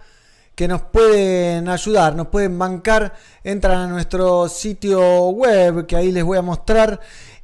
que 0.54 0.68
nos 0.68 0.82
pueden 0.84 1.70
ayudar, 1.70 2.16
nos 2.16 2.28
pueden 2.28 2.60
bancar. 2.60 3.16
Entran 3.44 3.80
a 3.80 3.88
nuestro 3.88 4.50
sitio 4.50 5.30
web 5.30 5.88
que 5.88 5.96
ahí 5.96 6.12
les 6.12 6.24
voy 6.24 6.38
a 6.38 6.42
mostrar. 6.44 7.00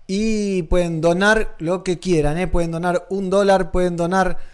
Y 0.05 0.63
pueden 0.63 1.01
donar 1.01 1.55
lo 1.59 1.83
que 1.83 1.97
quieran. 1.97 2.37
¿eh? 2.37 2.47
Pueden 2.47 2.71
donar 2.71 3.07
un 3.09 3.29
dólar, 3.29 3.71
pueden 3.71 3.97
donar 3.97 4.52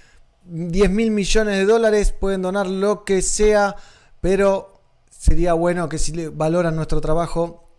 10 0.49 0.89
mil 0.89 1.11
millones 1.11 1.57
de 1.57 1.65
dólares, 1.65 2.11
pueden 2.11 2.41
donar 2.41 2.67
lo 2.67 3.03
que 3.05 3.21
sea, 3.21 3.75
pero 4.21 4.73
sería 5.09 5.53
bueno 5.53 5.89
que 5.89 5.97
si 5.97 6.27
valoran 6.27 6.75
nuestro 6.75 7.01
trabajo, 7.01 7.69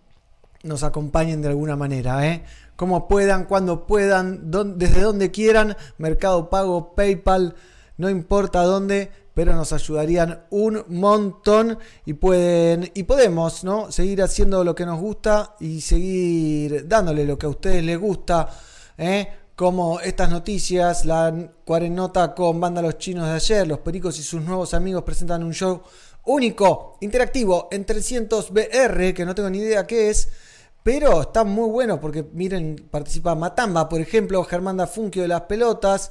nos 0.62 0.82
acompañen 0.82 1.42
de 1.42 1.48
alguna 1.48 1.76
manera, 1.76 2.26
¿eh? 2.26 2.44
Como 2.76 3.08
puedan, 3.08 3.44
cuando 3.44 3.86
puedan, 3.86 4.50
desde 4.78 5.02
donde 5.02 5.30
quieran, 5.30 5.76
Mercado 5.98 6.48
Pago, 6.48 6.94
PayPal, 6.94 7.54
no 7.96 8.08
importa 8.08 8.62
dónde, 8.62 9.10
pero 9.34 9.54
nos 9.54 9.72
ayudarían 9.72 10.44
un 10.50 10.84
montón 10.88 11.78
y 12.04 12.14
pueden 12.14 12.90
y 12.94 13.02
podemos, 13.02 13.64
¿no? 13.64 13.90
Seguir 13.90 14.22
haciendo 14.22 14.64
lo 14.64 14.74
que 14.74 14.86
nos 14.86 15.00
gusta 15.00 15.56
y 15.60 15.80
seguir 15.80 16.86
dándole 16.88 17.24
lo 17.24 17.38
que 17.38 17.46
a 17.46 17.50
ustedes 17.50 17.84
les 17.84 17.98
gusta, 17.98 18.48
¿eh? 18.96 19.28
Como 19.60 20.00
estas 20.00 20.30
noticias, 20.30 21.04
la 21.04 21.52
cuarenota 21.66 22.34
con 22.34 22.58
Banda 22.58 22.80
Los 22.80 22.96
Chinos 22.96 23.26
de 23.26 23.34
ayer, 23.34 23.68
Los 23.68 23.80
Pericos 23.80 24.18
y 24.18 24.22
sus 24.22 24.40
nuevos 24.40 24.72
amigos 24.72 25.02
presentan 25.02 25.42
un 25.42 25.52
show 25.52 25.82
único, 26.24 26.96
interactivo, 27.02 27.68
en 27.70 27.84
300 27.84 28.54
BR, 28.54 29.12
que 29.12 29.26
no 29.26 29.34
tengo 29.34 29.50
ni 29.50 29.58
idea 29.58 29.86
qué 29.86 30.08
es, 30.08 30.30
pero 30.82 31.20
está 31.20 31.44
muy 31.44 31.68
bueno 31.68 32.00
porque 32.00 32.26
miren, 32.32 32.88
participa 32.90 33.34
Matamba, 33.34 33.86
por 33.90 34.00
ejemplo, 34.00 34.42
Germán 34.44 34.80
Funquio 34.88 35.20
de 35.20 35.28
las 35.28 35.42
Pelotas, 35.42 36.10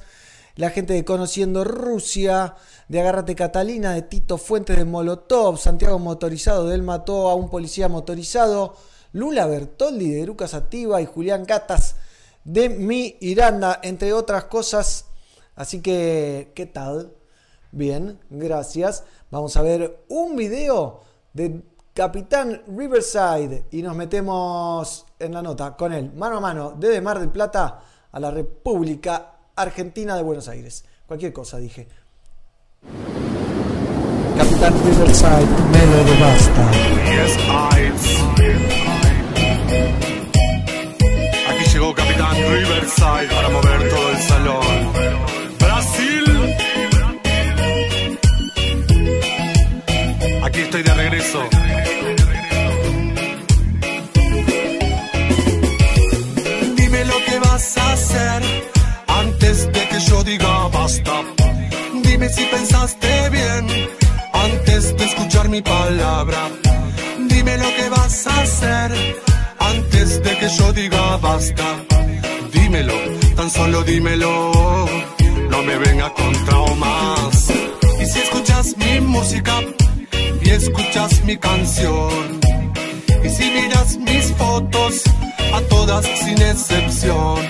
la 0.54 0.70
gente 0.70 0.92
de 0.92 1.04
Conociendo 1.04 1.64
Rusia, 1.64 2.54
de 2.86 3.00
Agárrate 3.00 3.34
Catalina, 3.34 3.94
de 3.94 4.02
Tito 4.02 4.38
Fuentes 4.38 4.76
de 4.76 4.84
Molotov, 4.84 5.58
Santiago 5.58 5.98
Motorizado, 5.98 6.68
de 6.68 6.76
él 6.76 6.84
mató 6.84 7.28
a 7.28 7.34
un 7.34 7.50
policía 7.50 7.88
motorizado, 7.88 8.76
Lula 9.12 9.46
Bertoldi 9.46 10.08
de 10.08 10.22
Eruca 10.22 10.46
Sativa 10.46 11.02
y 11.02 11.06
Julián 11.06 11.46
Gatas 11.46 11.96
de 12.44 12.68
Mi 12.68 13.16
Iranda, 13.20 13.80
entre 13.82 14.12
otras 14.12 14.44
cosas. 14.44 15.06
Así 15.56 15.80
que, 15.80 16.52
¿qué 16.54 16.66
tal? 16.66 17.12
Bien, 17.72 18.18
gracias. 18.30 19.04
Vamos 19.30 19.56
a 19.56 19.62
ver 19.62 20.04
un 20.08 20.36
video 20.36 21.02
de 21.32 21.62
Capitán 21.94 22.62
Riverside 22.66 23.66
y 23.70 23.82
nos 23.82 23.94
metemos 23.94 25.06
en 25.18 25.34
la 25.34 25.42
nota 25.42 25.76
con 25.76 25.92
él, 25.92 26.12
mano 26.14 26.38
a 26.38 26.40
mano, 26.40 26.74
desde 26.76 27.00
Mar 27.00 27.18
del 27.20 27.30
Plata 27.30 27.82
a 28.10 28.20
la 28.20 28.30
República 28.30 29.34
Argentina 29.54 30.16
de 30.16 30.22
Buenos 30.22 30.48
Aires. 30.48 30.84
Cualquier 31.06 31.32
cosa, 31.32 31.58
dije. 31.58 31.88
Capitán 34.36 34.74
Riverside, 34.84 35.46
me 35.72 35.86
lo 35.86 36.04
devasta. 36.04 36.70
Capitán 41.80 42.36
Riverside 42.36 43.28
para 43.34 43.48
mover 43.48 43.88
todo 43.88 44.10
el 44.10 44.18
salón. 44.18 44.92
Brasil. 45.58 46.56
Aquí 50.44 50.60
estoy 50.60 50.82
de 50.82 50.94
regreso. 50.94 51.48
Dime 56.76 57.04
lo 57.06 57.18
que 57.24 57.38
vas 57.38 57.78
a 57.78 57.92
hacer 57.92 58.42
antes 59.08 59.72
de 59.72 59.88
que 59.88 60.00
yo 60.00 60.22
diga 60.22 60.68
basta. 60.68 61.22
Dime 62.04 62.28
si 62.28 62.44
pensaste 62.44 63.30
bien 63.30 63.66
antes 64.34 64.96
de 64.98 65.04
escuchar 65.04 65.48
mi 65.48 65.62
palabra. 65.62 66.50
Dime 67.26 67.56
lo 67.56 67.74
que 67.74 67.88
vas 67.88 68.26
a 68.26 68.42
hacer 68.42 69.29
yo 70.58 70.72
diga 70.72 71.16
basta. 71.18 71.64
Dímelo, 72.52 72.94
tan 73.36 73.50
solo 73.50 73.82
dímelo. 73.84 74.52
No 75.50 75.62
me 75.62 75.78
venga 75.78 76.12
con 76.14 76.32
traumas. 76.46 77.50
Y 78.00 78.06
si 78.06 78.18
escuchas 78.20 78.76
mi 78.76 79.00
música 79.00 79.60
y 80.42 80.50
escuchas 80.50 81.24
mi 81.24 81.36
canción. 81.36 82.40
Y 83.24 83.28
si 83.28 83.50
miras 83.50 83.96
mis 83.98 84.32
fotos, 84.32 85.02
a 85.52 85.60
todas 85.62 86.06
sin 86.06 86.40
excepción. 86.42 87.40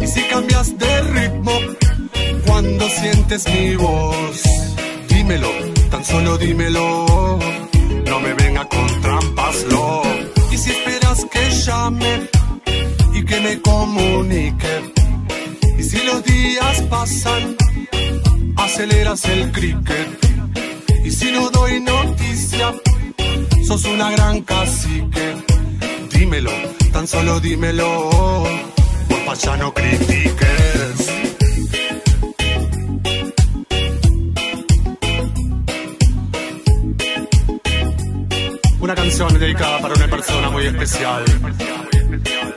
Y 0.00 0.06
si 0.06 0.22
cambias 0.22 0.78
de 0.78 1.00
ritmo 1.02 1.52
cuando 2.46 2.88
sientes 2.88 3.46
mi 3.48 3.76
voz, 3.76 4.42
dímelo, 5.08 5.50
tan 5.90 6.04
solo 6.04 6.38
dímelo. 6.38 7.38
No 8.06 8.20
me 8.20 8.34
venga 8.34 8.64
con 8.68 9.00
trampas, 9.02 9.64
lo. 9.70 10.09
Que 11.28 11.50
llame 11.50 12.28
y 13.14 13.24
que 13.24 13.40
me 13.40 13.60
comunique. 13.60 14.92
Y 15.78 15.82
si 15.82 15.98
los 16.04 16.22
días 16.24 16.82
pasan, 16.88 17.56
aceleras 18.56 19.24
el 19.26 19.52
cricket. 19.52 20.08
Y 21.04 21.10
si 21.10 21.32
no 21.32 21.50
doy 21.50 21.80
noticia, 21.80 22.72
sos 23.66 23.84
una 23.84 24.10
gran 24.10 24.42
cacique. 24.42 25.36
Dímelo, 26.12 26.52
tan 26.92 27.06
solo 27.06 27.40
dímelo. 27.40 28.10
Porfa, 29.08 29.34
ya 29.34 29.56
no 29.56 29.72
critiques. 29.74 31.29
Una 38.80 38.94
canción 38.94 39.38
dedicada 39.38 39.78
para 39.80 39.94
una 39.94 40.08
persona 40.08 40.48
muy 40.48 40.64
especial. 40.66 41.24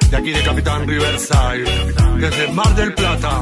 De 0.09 0.17
aquí 0.17 0.31
de 0.31 0.41
Capitán 0.41 0.87
Riverside, 0.87 1.65
desde 2.17 2.47
Mar 2.53 2.73
del 2.75 2.93
Plata. 2.93 3.41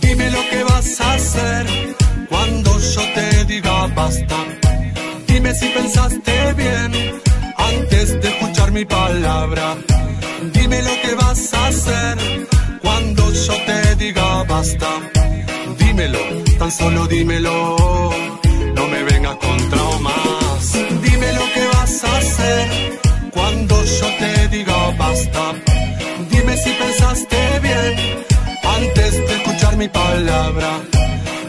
Dime 0.00 0.30
lo 0.30 0.42
que 0.50 0.64
vas 0.64 1.00
a 1.00 1.14
hacer 1.14 1.66
cuando 2.28 2.78
yo 2.78 3.02
te 3.14 3.44
diga 3.46 3.86
basta. 3.88 4.36
Dime 5.26 5.54
si 5.54 5.68
pensaste 5.68 6.52
bien 6.54 6.92
antes 7.56 8.20
de 8.22 8.28
escuchar 8.28 8.70
mi 8.70 8.84
palabra. 8.84 9.76
Dime 10.52 10.82
lo 10.82 10.94
que 11.02 11.14
vas 11.16 11.52
a 11.52 11.66
hacer 11.66 12.18
cuando 12.80 13.32
yo 13.32 13.54
te 13.66 13.96
diga 13.96 14.44
basta. 14.44 14.88
Dímelo, 15.98 16.44
tan 16.60 16.70
solo 16.70 17.08
dímelo. 17.08 17.76
No 18.76 18.86
me 18.86 19.02
vengas 19.02 19.34
con 19.38 19.56
traumas. 19.68 20.72
Dime 21.02 21.32
lo 21.32 21.44
que 21.54 21.66
vas 21.74 22.04
a 22.04 22.16
hacer 22.18 23.00
cuando 23.32 23.84
yo 23.84 24.06
te 24.20 24.48
diga 24.48 24.90
basta. 24.96 25.54
Dime 26.30 26.56
si 26.56 26.70
pensaste 26.70 27.36
bien 27.64 27.94
antes 28.62 29.12
de 29.26 29.34
escuchar 29.38 29.76
mi 29.76 29.88
palabra. 29.88 30.70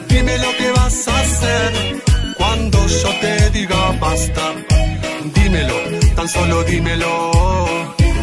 Dime 0.08 0.36
lo 0.40 0.52
que 0.58 0.72
vas 0.72 1.08
a 1.08 1.20
hacer 1.20 2.02
cuando 2.36 2.88
yo 2.88 3.10
te 3.22 3.52
diga 3.52 3.92
basta. 4.00 4.46
Dímelo, 5.36 5.76
tan 6.16 6.28
solo 6.28 6.64
dímelo. 6.64 7.32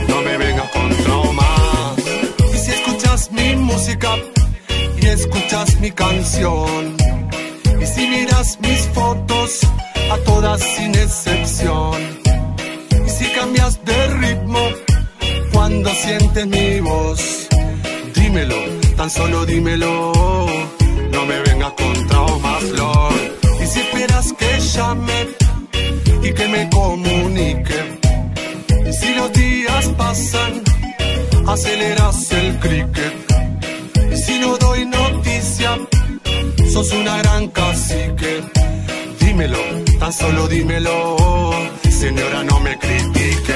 No 0.09 0.23
me 0.23 0.37
vengas 0.39 0.71
con 0.71 0.89
traumas. 1.05 1.99
Y 2.53 2.59
si 2.59 2.73
escuchas 2.73 3.31
mi 3.31 3.55
música 3.55 4.17
y 5.07 5.09
escuchas 5.09 5.81
mi 5.81 5.91
canción. 5.91 6.97
Y 7.81 7.87
si 7.87 8.07
miras 8.09 8.59
mis 8.61 8.81
fotos, 8.89 9.61
a 10.11 10.17
todas 10.25 10.61
sin 10.63 10.95
excepción. 10.95 11.97
Y 13.07 13.11
si 13.11 13.27
cambias 13.33 13.85
de 13.85 14.07
ritmo 14.23 14.61
cuando 15.53 15.91
sientes 15.95 16.47
mi 16.47 16.81
voz, 16.81 17.49
dímelo, 18.15 18.57
tan 18.97 19.11
solo 19.11 19.47
dímelo. 19.47 20.13
No 21.13 21.27
me 21.27 21.41
vengas 21.41 21.73
con 21.73 22.07
traumas, 22.09 22.65
Lord. 22.81 23.23
Y 23.63 23.67
si 23.67 23.81
esperas 23.81 24.33
que 24.33 24.61
llame 24.75 25.19
y 26.23 26.33
que 26.33 26.49
me 26.49 26.69
comunique. 26.71 27.81
Y 28.89 28.93
si 28.93 29.15
los 29.15 29.33
días 29.33 29.87
pasan, 29.97 30.63
aceleras 31.47 32.33
el 32.33 32.59
cricket. 32.59 33.36
Si 34.27 34.39
no 34.41 34.57
doy 34.59 34.85
noticia, 34.87 35.79
sos 36.73 36.93
una 36.93 37.17
gran 37.19 37.49
cacique. 37.49 38.43
Dímelo, 39.21 39.59
tan 40.01 40.13
solo 40.13 40.49
dímelo, 40.49 41.17
señora, 41.89 42.43
no 42.43 42.59
me 42.59 42.77
critique. 42.77 43.55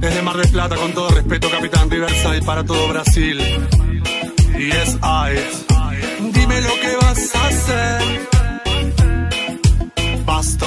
Desde 0.00 0.22
Mar 0.22 0.36
del 0.36 0.48
Plata, 0.48 0.74
con 0.74 0.92
todo 0.94 1.10
respeto, 1.10 1.48
Capitán 1.48 1.88
Riverside, 1.88 2.42
para 2.42 2.64
todo 2.64 2.88
Brasil. 2.88 3.40
Y 4.58 4.68
es 4.68 4.98
AES. 5.00 5.64
Dime 6.32 6.60
lo 6.60 6.74
que 6.80 6.96
vas 7.00 7.34
a 7.36 7.46
hacer. 7.46 8.02
Basta. 10.26 10.66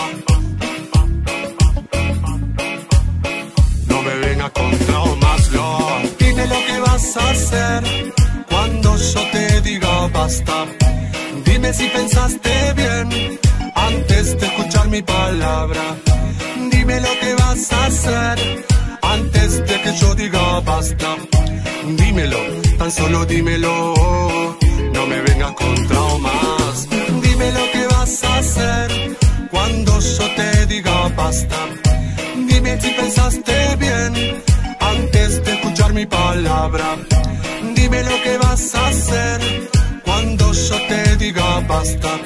No 4.45 4.51
me 4.51 4.57
venga 4.57 4.77
con 4.77 4.85
traumas, 4.85 5.51
no. 5.51 5.88
Dime 6.19 6.45
lo 6.47 6.65
que 6.67 6.80
vas 6.80 7.17
a 7.17 7.30
hacer 7.31 7.84
cuando 8.47 8.97
yo 8.97 9.22
te 9.31 9.61
diga 9.61 10.07
basta. 10.13 10.65
Dime 11.45 11.73
si 11.73 11.88
pensaste 11.88 12.73
bien 12.76 13.39
antes 13.73 14.39
de 14.39 14.45
escuchar 14.45 14.88
mi 14.89 15.01
palabra. 15.01 15.81
Dime 16.72 17.01
lo 17.01 17.13
que 17.22 17.34
vas 17.35 17.73
a 17.73 17.85
hacer 17.85 18.65
antes 19.01 19.67
de 19.67 19.81
que 19.81 19.95
yo 19.99 20.15
diga 20.15 20.59
basta. 20.59 21.15
Dímelo, 21.97 22.39
tan 22.77 22.91
solo 22.91 23.26
dímelo. 23.26 23.93
No 24.93 25.07
me 25.07 25.22
vengas 25.22 25.53
con 25.53 25.88
traumas. 25.88 26.88
Dime 27.22 27.51
lo 27.51 27.72
que 27.72 27.88
vas 27.95 28.23
a 28.23 28.38
hacer 28.38 29.17
cuando 29.49 29.99
yo 29.99 30.35
te 30.35 30.65
diga 30.67 31.09
basta. 31.15 31.84
Dime 32.76 32.81
si 32.81 33.02
pensaste 33.02 33.76
bien 33.77 34.43
antes 34.80 35.43
de 35.43 35.53
escuchar 35.53 35.93
mi 35.93 36.06
palabra. 36.06 36.97
Dime 37.73 38.03
lo 38.03 38.22
que 38.23 38.38
vas 38.38 38.76
a 38.76 38.88
hacer 38.88 39.69
cuando 40.03 40.52
yo 40.52 40.76
te 40.88 41.15
diga 41.18 41.60
basta. 41.61 42.19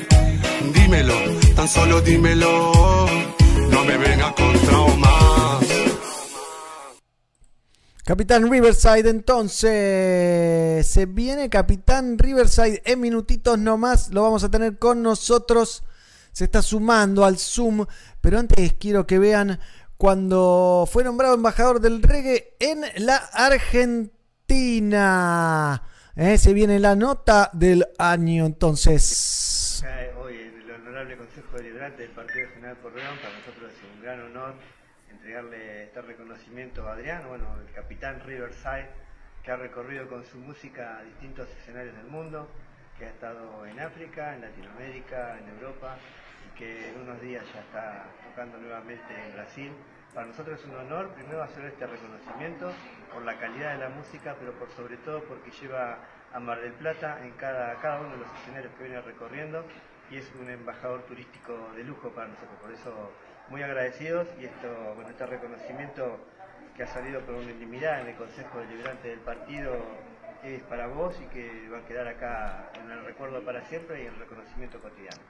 Dímelo, 0.74 1.14
tan 1.56 1.68
solo 1.68 2.02
dímelo. 2.02 2.72
No 3.70 3.86
me 3.86 3.98
vengas 3.98 4.34
con 4.34 4.54
traumas. 4.62 5.66
Capitán 8.04 8.50
Riverside, 8.50 9.10
entonces 9.10 10.88
se 10.88 11.06
viene 11.06 11.50
Capitán 11.50 12.18
Riverside 12.18 12.82
en 12.86 13.02
minutitos 13.02 13.60
nomás, 13.60 14.10
lo 14.10 14.24
vamos 14.24 14.44
a 14.44 14.50
tener 14.50 14.80
con 14.80 15.04
nosotros, 15.04 15.84
se 16.32 16.46
está 16.46 16.64
sumando 16.64 17.24
al 17.24 17.38
Zoom, 17.38 17.86
pero 18.20 18.40
antes 18.40 18.74
quiero 18.80 19.06
que 19.06 19.20
vean 19.20 19.60
cuando 20.00 20.88
fue 20.90 21.04
nombrado 21.04 21.36
embajador 21.36 21.82
del 21.82 22.02
reggae 22.02 22.56
en 22.62 22.86
la 23.06 23.18
Argentina. 23.34 24.08
Eh, 26.16 26.38
se 26.38 26.54
viene 26.54 26.80
la 26.80 26.96
nota 26.96 27.50
del 27.52 27.86
año 27.98 28.46
entonces. 28.46 29.84
Hoy 30.18 30.38
el 30.38 30.72
Honorable 30.72 31.18
Consejo 31.18 31.58
Deliberante 31.58 32.04
del 32.04 32.12
Partido 32.12 32.48
General 32.54 32.78
Correón, 32.82 33.18
para 33.22 33.38
nosotros 33.40 33.74
es 33.74 33.80
un 33.94 34.02
gran 34.02 34.22
honor 34.22 34.54
entregarle 35.10 35.84
este 35.84 36.02
reconocimiento 36.02 36.88
a 36.88 36.94
Adrián, 36.94 37.28
bueno, 37.28 37.58
el 37.60 37.74
capitán 37.74 38.22
Riverside, 38.26 38.88
que 39.44 39.52
ha 39.52 39.58
recorrido 39.58 40.08
con 40.08 40.26
su 40.26 40.38
música 40.38 41.02
distintos 41.04 41.50
escenarios 41.62 41.98
del 41.98 42.08
mundo, 42.08 42.48
que 42.98 43.04
ha 43.04 43.10
estado 43.10 43.66
en 43.66 43.78
África, 43.82 44.34
en 44.34 44.40
Latinoamérica, 44.44 45.38
en 45.40 45.50
Europa, 45.50 45.98
y 46.48 46.58
que 46.58 46.88
en 46.88 47.02
unos 47.02 47.20
días 47.22 47.44
ya 47.54 47.60
está 47.60 48.06
tocando 48.30 48.58
nuevamente 48.60 49.14
en 49.28 49.34
Brasil. 49.34 49.74
Para 50.14 50.26
nosotros 50.26 50.60
es 50.60 50.66
un 50.66 50.76
honor 50.76 51.14
primero 51.14 51.44
hacer 51.44 51.66
este 51.66 51.86
reconocimiento 51.86 52.72
por 53.14 53.24
la 53.24 53.38
calidad 53.38 53.74
de 53.74 53.80
la 53.80 53.90
música, 53.90 54.36
pero 54.40 54.54
por 54.54 54.70
sobre 54.72 54.98
todo 54.98 55.24
porque 55.24 55.52
lleva 55.52 56.00
a 56.34 56.40
Mar 56.40 56.60
del 56.62 56.74
Plata 56.74 57.20
en 57.24 57.32
cada, 57.34 57.80
cada 57.80 58.02
uno 58.02 58.12
de 58.12 58.18
los 58.18 58.28
escenarios 58.42 58.74
que 58.76 58.84
viene 58.84 59.02
recorriendo 59.02 59.66
y 60.10 60.18
es 60.18 60.32
un 60.36 60.50
embajador 60.50 61.04
turístico 61.06 61.72
de 61.76 61.84
lujo 61.84 62.10
para 62.12 62.28
nosotros. 62.28 62.60
Por 62.60 62.72
eso 62.72 63.12
muy 63.50 63.62
agradecidos 63.62 64.28
y 64.40 64.46
esto, 64.46 64.68
bueno, 64.96 65.10
este 65.10 65.26
reconocimiento 65.26 66.20
que 66.76 66.84
ha 66.84 66.88
salido 66.88 67.22
por 67.22 67.36
unanimidad 67.36 68.02
en 68.02 68.08
el 68.08 68.16
Consejo 68.16 68.60
Deliberante 68.60 69.10
del 69.10 69.20
partido 69.20 69.74
es 70.44 70.64
para 70.64 70.88
vos 70.88 71.20
y 71.22 71.26
que 71.28 71.70
va 71.70 71.80
a 71.80 71.86
quedar 71.86 72.08
acá 72.08 72.72
en 72.82 72.90
el 72.90 73.06
recuerdo 73.06 73.44
para 73.44 73.62
siempre 73.66 74.04
y 74.04 74.08
en 74.08 74.14
el 74.14 74.20
reconocimiento 74.20 74.80
cotidiano. 74.80 75.22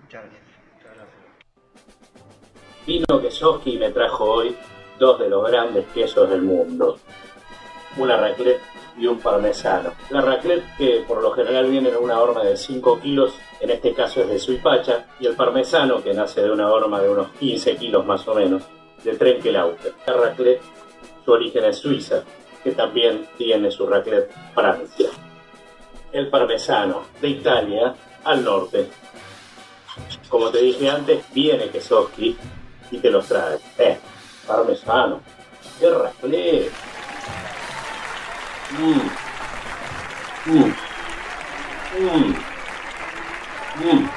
Muchas 0.00 0.24
gracias. 0.24 0.44
Muchas 0.74 0.94
gracias. 0.96 1.25
Vino 2.86 3.20
Kesoski 3.20 3.78
me 3.78 3.90
trajo 3.90 4.24
hoy 4.24 4.56
dos 4.96 5.18
de 5.18 5.28
los 5.28 5.44
grandes 5.50 5.86
quesos 5.92 6.30
del 6.30 6.42
mundo. 6.42 6.98
una 7.96 8.16
raclette 8.16 8.60
y 8.96 9.06
un 9.06 9.18
parmesano. 9.18 9.92
La 10.10 10.20
raclette 10.20 10.64
que 10.76 11.04
por 11.08 11.20
lo 11.20 11.32
general 11.32 11.66
viene 11.66 11.88
en 11.88 11.96
una 11.96 12.20
horma 12.20 12.44
de 12.44 12.56
5 12.56 13.00
kilos, 13.00 13.34
en 13.60 13.70
este 13.70 13.92
caso 13.92 14.20
es 14.20 14.28
de 14.28 14.38
suipacha, 14.38 15.06
y 15.18 15.26
el 15.26 15.34
parmesano 15.34 16.02
que 16.02 16.14
nace 16.14 16.42
de 16.42 16.50
una 16.50 16.70
horma 16.70 17.00
de 17.00 17.08
unos 17.08 17.28
15 17.40 17.76
kilos 17.76 18.06
más 18.06 18.28
o 18.28 18.34
menos, 18.34 18.62
de 19.02 19.16
Trenkelauter. 19.16 19.94
La 20.06 20.12
raclette, 20.12 20.62
su 21.24 21.32
origen 21.32 21.64
es 21.64 21.78
Suiza, 21.78 22.22
que 22.62 22.72
también 22.72 23.26
tiene 23.36 23.70
su 23.70 23.86
raclette 23.86 24.30
Francia. 24.54 25.08
El 26.12 26.28
parmesano 26.28 27.02
de 27.20 27.28
Italia 27.28 27.94
al 28.24 28.44
norte. 28.44 28.86
Como 30.28 30.50
te 30.50 30.58
dije 30.58 30.88
antes, 30.88 31.24
viene 31.32 31.68
Kesoski 31.68 32.36
y 32.90 32.98
te 32.98 33.10
los 33.10 33.26
trae. 33.26 33.58
Eh, 33.78 33.98
parmesano. 34.46 35.20
¡Qué 35.78 35.90
raclette! 35.90 36.72
Mm. 38.70 39.26
Mm. 40.46 40.74
Mm. 41.98 42.34
Mm. 43.84 44.10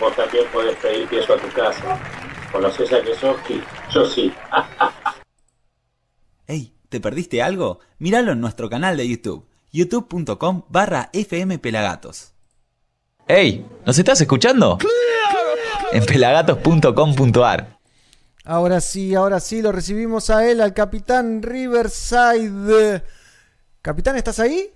Vos 0.00 0.16
también 0.16 0.46
podés 0.52 0.76
pedir 0.76 1.08
queso 1.08 1.34
a 1.34 1.36
tu 1.38 1.48
casa. 1.52 1.98
¿Conoces 2.52 2.92
a 2.92 3.02
Kesoski? 3.02 3.62
Yo 3.92 4.04
sí. 4.06 4.32
Ey, 6.46 6.74
¿te 6.88 7.00
perdiste 7.00 7.42
algo? 7.42 7.80
Míralo 7.98 8.32
en 8.32 8.40
nuestro 8.40 8.68
canal 8.68 8.96
de 8.96 9.08
YouTube, 9.08 9.46
youtube.com 9.72 10.64
barra 10.68 11.10
fmpelagatos. 11.12 12.32
¡Ey! 13.28 13.64
¿Nos 13.86 13.98
estás 13.98 14.20
escuchando? 14.20 14.78
En 15.92 16.06
pelagatos.com.ar. 16.06 17.78
Ahora 18.44 18.80
sí, 18.80 19.14
ahora 19.14 19.40
sí, 19.40 19.60
lo 19.60 19.72
recibimos 19.72 20.30
a 20.30 20.48
él, 20.48 20.60
al 20.60 20.72
capitán 20.72 21.42
Riverside. 21.42 23.02
Capitán, 23.82 24.16
¿estás 24.16 24.38
ahí? 24.38 24.72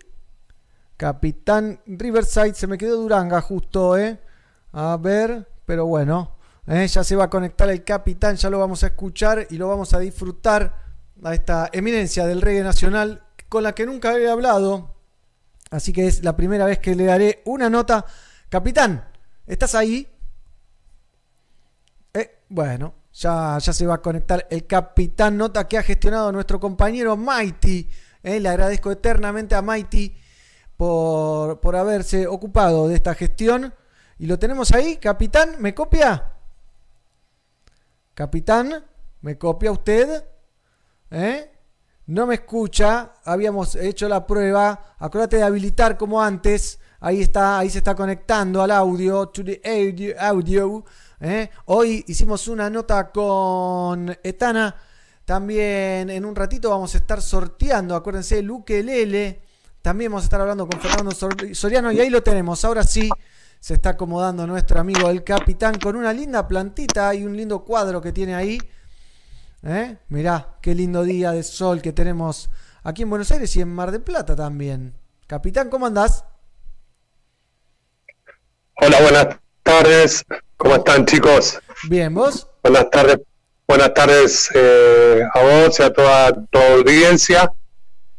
Capitán 0.96 1.80
Riverside, 1.86 2.54
se 2.54 2.66
me 2.66 2.76
quedó 2.78 2.96
Duranga 2.96 3.40
justo, 3.40 3.96
¿eh? 3.96 4.20
A 4.72 4.96
ver, 4.96 5.48
pero 5.64 5.86
bueno, 5.86 6.36
¿eh? 6.66 6.86
ya 6.88 7.04
se 7.04 7.14
va 7.14 7.24
a 7.24 7.30
conectar 7.30 7.70
el 7.70 7.84
capitán, 7.84 8.34
ya 8.34 8.50
lo 8.50 8.58
vamos 8.58 8.82
a 8.82 8.88
escuchar 8.88 9.46
y 9.50 9.56
lo 9.56 9.68
vamos 9.68 9.94
a 9.94 10.00
disfrutar 10.00 10.82
a 11.22 11.32
esta 11.32 11.70
eminencia 11.72 12.26
del 12.26 12.42
reggae 12.42 12.64
nacional 12.64 13.22
con 13.48 13.62
la 13.62 13.72
que 13.72 13.86
nunca 13.86 14.10
había 14.10 14.32
hablado. 14.32 14.96
Así 15.70 15.92
que 15.92 16.08
es 16.08 16.24
la 16.24 16.36
primera 16.36 16.66
vez 16.66 16.80
que 16.80 16.96
le 16.96 17.04
daré 17.04 17.42
una 17.44 17.70
nota. 17.70 18.04
Capitán, 18.48 19.04
¿estás 19.46 19.74
ahí? 19.76 20.08
Bueno, 22.54 22.94
ya, 23.12 23.58
ya 23.58 23.72
se 23.72 23.84
va 23.84 23.94
a 23.94 24.00
conectar 24.00 24.46
el 24.48 24.64
capitán 24.64 25.36
nota 25.36 25.66
que 25.66 25.76
ha 25.76 25.82
gestionado 25.82 26.30
nuestro 26.30 26.60
compañero 26.60 27.16
Mighty. 27.16 27.90
Eh, 28.22 28.38
le 28.38 28.48
agradezco 28.48 28.92
eternamente 28.92 29.56
a 29.56 29.60
Mighty 29.60 30.16
por, 30.76 31.58
por 31.58 31.74
haberse 31.74 32.28
ocupado 32.28 32.86
de 32.86 32.94
esta 32.94 33.12
gestión. 33.16 33.74
Y 34.20 34.26
lo 34.26 34.38
tenemos 34.38 34.70
ahí, 34.70 34.98
capitán, 34.98 35.56
¿me 35.58 35.74
copia? 35.74 36.32
Capitán, 38.14 38.84
¿me 39.22 39.36
copia 39.36 39.72
usted? 39.72 40.24
¿Eh? 41.10 41.50
No 42.06 42.24
me 42.24 42.36
escucha, 42.36 43.14
habíamos 43.24 43.74
hecho 43.74 44.08
la 44.08 44.24
prueba. 44.24 44.94
Acuérdate 45.00 45.38
de 45.38 45.42
habilitar 45.42 45.98
como 45.98 46.22
antes. 46.22 46.78
Ahí 47.00 47.20
está, 47.20 47.58
ahí 47.58 47.68
se 47.68 47.78
está 47.78 47.96
conectando 47.96 48.62
al 48.62 48.70
audio, 48.70 49.26
to 49.30 49.42
the 49.44 50.14
audio. 50.20 50.84
¿Eh? 51.24 51.50
Hoy 51.66 52.04
hicimos 52.06 52.46
una 52.48 52.70
nota 52.70 53.10
con 53.10 54.16
Etana. 54.22 54.76
También 55.24 56.10
en 56.10 56.24
un 56.24 56.36
ratito 56.36 56.68
vamos 56.68 56.94
a 56.94 56.98
estar 56.98 57.22
sorteando, 57.22 57.96
acuérdense, 57.96 58.42
Luque 58.42 58.82
Lele. 58.82 59.40
También 59.80 60.10
vamos 60.10 60.24
a 60.24 60.26
estar 60.26 60.40
hablando 60.40 60.68
con 60.68 60.80
Fernando 60.80 61.12
Sor- 61.12 61.54
Soriano 61.54 61.90
y 61.92 62.00
ahí 62.00 62.10
lo 62.10 62.22
tenemos. 62.22 62.64
Ahora 62.64 62.84
sí 62.84 63.08
se 63.58 63.74
está 63.74 63.90
acomodando 63.90 64.46
nuestro 64.46 64.78
amigo 64.78 65.08
el 65.08 65.24
capitán 65.24 65.78
con 65.78 65.96
una 65.96 66.12
linda 66.12 66.46
plantita 66.46 67.14
y 67.14 67.24
un 67.24 67.36
lindo 67.36 67.64
cuadro 67.64 68.00
que 68.02 68.12
tiene 68.12 68.34
ahí. 68.34 68.58
¿Eh? 69.62 69.96
Mirá, 70.08 70.58
qué 70.60 70.74
lindo 70.74 71.02
día 71.04 71.30
de 71.32 71.42
sol 71.42 71.80
que 71.80 71.94
tenemos 71.94 72.50
aquí 72.82 73.02
en 73.02 73.08
Buenos 73.10 73.30
Aires 73.30 73.56
y 73.56 73.62
en 73.62 73.74
Mar 73.74 73.90
del 73.92 74.02
Plata 74.02 74.36
también. 74.36 74.94
Capitán, 75.26 75.70
¿cómo 75.70 75.86
andás? 75.86 76.24
Hola, 78.76 79.00
buenas 79.00 79.38
tardes. 79.62 80.24
¿Cómo 80.64 80.76
están, 80.76 81.04
chicos? 81.04 81.58
Bien, 81.90 82.14
¿vos? 82.14 82.48
Buenas 82.62 82.88
tardes. 82.88 83.18
Buenas 83.68 83.92
tardes 83.92 84.48
eh, 84.54 85.22
a 85.34 85.42
vos 85.42 85.78
y 85.78 85.82
a 85.82 85.92
toda 85.92 86.32
tu 86.32 86.58
audiencia. 86.58 87.52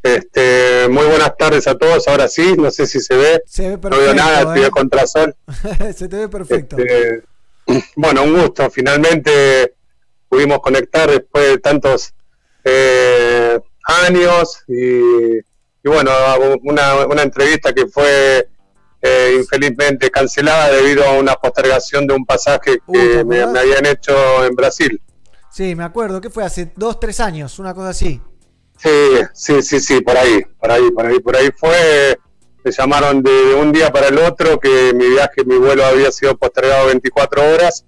Este, 0.03 0.87
muy 0.87 1.05
buenas 1.07 1.35
tardes 1.37 1.67
a 1.67 1.75
todos. 1.75 2.07
Ahora 2.07 2.27
sí, 2.27 2.53
no 2.55 2.69
sé 2.69 2.85
si 2.85 2.99
se 2.99 3.15
ve. 3.15 3.41
Se 3.47 3.75
ve 3.75 3.89
no 3.89 3.97
veo 3.97 4.13
nada, 4.13 4.41
estoy 4.41 4.61
¿eh? 4.61 4.65
a 4.67 4.69
contrasol. 4.69 5.35
Se 5.95 6.07
te 6.07 6.17
ve 6.17 6.29
perfecto. 6.29 6.77
Este, 6.77 7.23
bueno, 7.95 8.21
un 8.21 8.39
gusto. 8.39 8.69
Finalmente 8.69 9.73
pudimos 10.29 10.59
conectar 10.59 11.09
después 11.09 11.47
de 11.47 11.57
tantos 11.57 12.13
eh, 12.63 13.59
años 14.05 14.63
y, 14.67 15.37
y 15.39 15.41
bueno, 15.83 16.11
una, 16.61 17.07
una 17.07 17.23
entrevista 17.23 17.73
que 17.73 17.87
fue 17.87 18.49
eh, 19.05 19.37
infelizmente 19.39 20.09
cancelada 20.09 20.71
debido 20.71 21.05
a 21.05 21.11
una 21.11 21.35
postergación 21.35 22.07
de 22.07 22.15
un 22.15 22.25
pasaje 22.25 22.79
Uy, 22.87 22.97
¿te 22.97 23.17
que 23.17 23.23
me, 23.23 23.41
habían 23.41 23.85
hecho 23.85 24.43
en 24.43 24.55
Brasil. 24.55 24.99
Sí, 25.51 25.75
me 25.75 25.83
acuerdo, 25.83 26.19
que 26.19 26.31
fue 26.31 26.43
hace 26.43 26.73
dos, 26.75 26.99
tres 26.99 27.19
años, 27.19 27.59
una 27.59 27.73
cosa 27.75 27.89
así. 27.89 28.19
Sí, 28.77 28.89
sí, 29.33 29.61
sí, 29.61 29.79
sí, 29.79 30.01
por 30.01 30.17
ahí, 30.17 30.41
por 30.59 30.71
ahí, 30.71 30.91
por 30.91 31.05
ahí, 31.05 31.19
por 31.19 31.35
ahí 31.37 31.49
fue. 31.55 32.17
Me 32.63 32.71
llamaron 32.71 33.21
de, 33.21 33.31
de 33.31 33.53
un 33.53 33.71
día 33.71 33.91
para 33.91 34.07
el 34.07 34.17
otro 34.17 34.59
que 34.59 34.91
mi 34.95 35.07
viaje, 35.07 35.45
mi 35.45 35.57
vuelo 35.57 35.85
había 35.85 36.11
sido 36.11 36.35
postergado 36.35 36.87
24 36.87 37.53
horas 37.53 37.85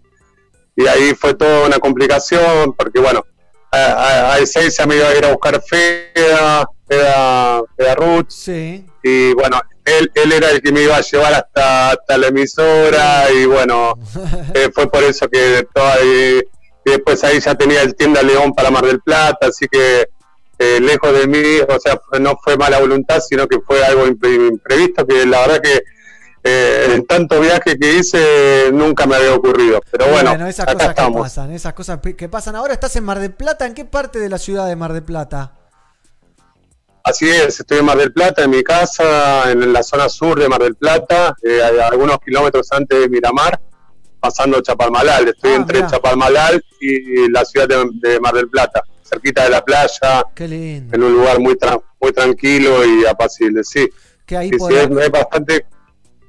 y 0.76 0.86
ahí 0.86 1.16
fue 1.16 1.34
toda 1.34 1.66
una 1.66 1.80
complicación 1.80 2.74
porque 2.74 3.00
bueno, 3.00 3.26
a, 3.72 3.78
a, 3.78 4.34
a 4.34 4.38
Ezeiza 4.38 4.86
me 4.86 4.98
iba 4.98 5.08
a 5.08 5.18
ir 5.18 5.26
a 5.26 5.32
buscar 5.32 5.60
Feda, 5.64 6.70
Feda, 6.88 7.64
Feda 7.76 7.96
Ruth 7.96 8.30
Sí. 8.30 8.86
Y 9.08 9.34
bueno, 9.34 9.60
él, 9.86 10.12
él 10.16 10.32
era 10.34 10.52
el 10.52 10.62
que 10.62 10.72
me 10.72 10.82
iba 10.84 10.98
a 10.98 11.02
llevar 11.02 11.34
hasta, 11.34 11.92
hasta 11.92 12.18
la 12.18 12.28
emisora 12.28 13.32
y 13.32 13.46
bueno, 13.46 13.94
eh, 14.54 14.70
fue 14.74 14.90
por 14.90 15.04
eso 15.04 15.28
que 15.30 15.66
toda, 15.74 15.96
y, 16.04 16.40
y 16.86 16.92
después 16.92 17.24
ahí 17.24 17.40
ya 17.40 17.56
tenía 17.56 17.82
el 17.82 17.96
tienda 17.96 18.22
León 18.22 18.54
para 18.54 18.70
Mar 18.72 18.86
del 18.86 19.00
Plata, 19.02 19.48
así 19.48 19.68
que 19.68 20.08
eh, 20.60 20.80
lejos 20.82 21.14
de 21.14 21.28
mí, 21.28 21.44
o 21.68 21.80
sea, 21.80 22.00
no 22.20 22.36
fue 22.44 22.58
mala 22.58 22.80
voluntad, 22.80 23.20
sino 23.22 23.48
que 23.48 23.60
fue 23.62 23.84
algo 23.86 24.06
impre- 24.08 24.50
imprevisto 24.50 25.06
que 25.06 25.26
la 25.26 25.42
verdad 25.42 25.62
que 25.62 25.82
eh, 26.44 26.94
en 26.96 27.06
tanto 27.06 27.40
viaje 27.42 27.78
que 27.78 27.94
hice 27.98 28.70
nunca 28.72 29.06
me 29.06 29.16
había 29.18 29.34
ocurrido. 29.36 29.82
Pero 29.92 30.08
bueno, 30.08 30.32
esas 30.48 30.64
acá 30.64 30.74
cosas 30.74 30.88
que 30.88 30.92
estamos. 31.02 31.22
pasan, 31.22 31.52
esas 31.52 31.74
cosas 31.74 32.00
que 32.18 32.30
pasan. 32.30 32.56
Ahora 32.56 32.74
estás 32.74 32.96
en 32.96 33.04
Mar 33.04 33.20
del 33.20 33.34
Plata, 33.34 33.66
¿en 33.68 33.74
qué 33.74 33.86
parte 33.86 34.18
de 34.20 34.30
la 34.30 34.38
ciudad 34.38 34.66
de 34.68 34.76
Mar 34.76 34.94
del 34.94 35.04
Plata? 35.04 35.54
Así 37.10 37.30
es, 37.30 37.58
estoy 37.62 37.78
en 37.78 37.86
Mar 37.86 37.98
del 37.98 38.12
Plata, 38.12 38.44
en 38.44 38.50
mi 38.50 38.62
casa, 38.64 39.50
en 39.50 39.72
la 39.72 39.82
zona 39.82 40.10
sur 40.10 40.38
de 40.38 40.50
Mar 40.50 40.62
del 40.62 40.76
Plata, 40.76 41.34
eh, 41.42 41.62
a 41.82 41.88
algunos 41.88 42.18
kilómetros 42.20 42.70
antes 42.74 43.00
de 43.00 43.08
Miramar, 43.08 43.62
pasando 44.20 44.60
Chapalmalal. 44.60 45.30
Estoy 45.30 45.52
Ah, 45.52 45.56
entre 45.56 45.78
mirá. 45.78 45.88
Chapalmalal 45.90 46.62
y 46.82 47.30
la 47.32 47.46
ciudad 47.46 47.66
de, 47.70 47.86
de 47.94 48.20
Mar 48.20 48.34
del 48.34 48.50
Plata, 48.50 48.82
cerquita 49.04 49.46
de 49.46 49.52
la 49.52 49.64
playa, 49.64 50.26
Qué 50.36 50.50
lindo. 50.50 50.94
en 50.96 51.02
un 51.04 51.14
lugar 51.14 51.40
muy 51.40 51.54
tra- 51.54 51.82
muy 52.02 52.12
tranquilo 52.12 52.84
y 52.86 53.06
apacible, 53.06 53.64
sí. 53.64 53.88
Que 54.26 54.36
ahí 54.36 54.50
Sí, 54.50 54.58
por, 54.58 54.72
sí, 54.74 54.78
es, 54.78 54.90
es 54.90 55.10
bastante 55.12 55.66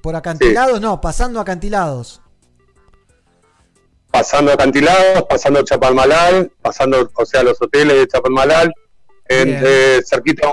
por 0.01 0.15
acantilados, 0.15 0.81
no, 0.81 1.01
pasando 1.01 1.41
acantilados. 1.41 2.23
pasando 4.13 4.53
acantilados, 4.53 5.25
pasando 5.29 5.61
Chapalmalal, 5.65 6.53
pasando, 6.63 7.11
o 7.17 7.27
sea, 7.27 7.43
los 7.43 7.61
hoteles 7.61 7.97
de 7.97 8.07
Chapalmalal, 8.07 8.73
en, 9.27 9.59
eh, 9.61 10.01
cerquita, 10.09 10.51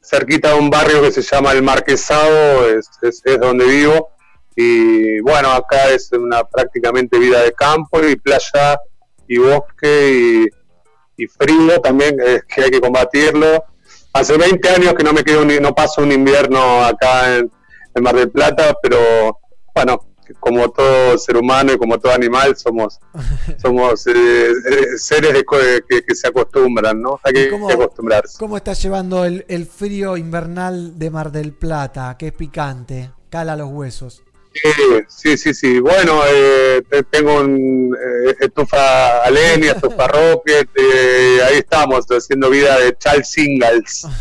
cerquita 0.00 0.52
de 0.52 0.58
un 0.58 0.70
barrio 0.70 1.02
que 1.02 1.10
se 1.12 1.22
llama 1.22 1.52
El 1.52 1.62
Marquesado, 1.62 2.68
es, 2.68 2.88
es- 3.02 3.22
donde 3.40 3.64
vivo. 3.66 4.10
Y 4.56 5.20
bueno, 5.20 5.50
acá 5.50 5.88
es 5.90 6.10
una 6.12 6.44
prácticamente 6.44 7.18
vida 7.18 7.42
de 7.42 7.52
campo 7.52 8.00
y 8.04 8.14
playa 8.16 8.78
y 9.26 9.38
bosque 9.38 10.46
y, 11.16 11.22
y 11.24 11.26
frío 11.26 11.80
también, 11.80 12.16
eh, 12.24 12.40
que 12.48 12.62
hay 12.62 12.70
que 12.70 12.80
combatirlo. 12.80 13.64
Hace 14.12 14.36
20 14.38 14.68
años 14.68 14.94
que 14.94 15.02
no 15.02 15.12
me 15.12 15.24
quedo, 15.24 15.44
ni- 15.44 15.58
no 15.58 15.74
paso 15.74 16.02
un 16.02 16.12
invierno 16.12 16.84
acá 16.84 17.36
en, 17.36 17.50
en 17.96 18.02
Mar 18.02 18.14
del 18.14 18.30
Plata, 18.30 18.76
pero 18.80 19.40
bueno, 19.74 20.13
como 20.40 20.70
todo 20.70 21.18
ser 21.18 21.36
humano 21.36 21.72
y 21.72 21.78
como 21.78 21.98
todo 21.98 22.12
animal, 22.12 22.56
somos 22.56 22.98
somos 23.62 24.06
eh, 24.06 24.12
eh, 24.14 24.86
seres 24.98 25.32
de 25.34 25.44
co- 25.44 25.56
que, 25.88 26.02
que 26.02 26.14
se 26.14 26.28
acostumbran, 26.28 27.00
¿no? 27.02 27.20
Hay 27.22 27.32
que, 27.32 27.50
cómo- 27.50 27.70
acostumbrarse. 27.70 28.38
¿Cómo 28.38 28.56
estás 28.56 28.82
llevando 28.82 29.24
el, 29.24 29.44
el 29.48 29.66
frío 29.66 30.16
invernal 30.16 30.98
de 30.98 31.10
Mar 31.10 31.30
del 31.32 31.52
Plata? 31.52 32.16
Que 32.18 32.28
es 32.28 32.32
picante, 32.32 33.10
cala 33.30 33.56
los 33.56 33.68
huesos. 33.70 34.22
Sí, 34.54 34.70
sí, 35.08 35.36
sí, 35.36 35.52
sí. 35.52 35.80
Bueno, 35.80 36.20
eh, 36.30 36.80
te- 36.88 37.02
tengo 37.02 37.40
un 37.40 37.92
eh, 38.28 38.36
estufa 38.38 39.24
a 39.24 39.28
leña, 39.30 39.72
estufa 39.76 40.06
rocket, 40.06 40.68
eh, 40.76 41.40
ahí 41.44 41.56
estamos 41.58 42.06
haciendo 42.08 42.48
vida 42.50 42.78
de 42.78 42.96
Charles 42.96 43.28
Singles. 43.30 44.06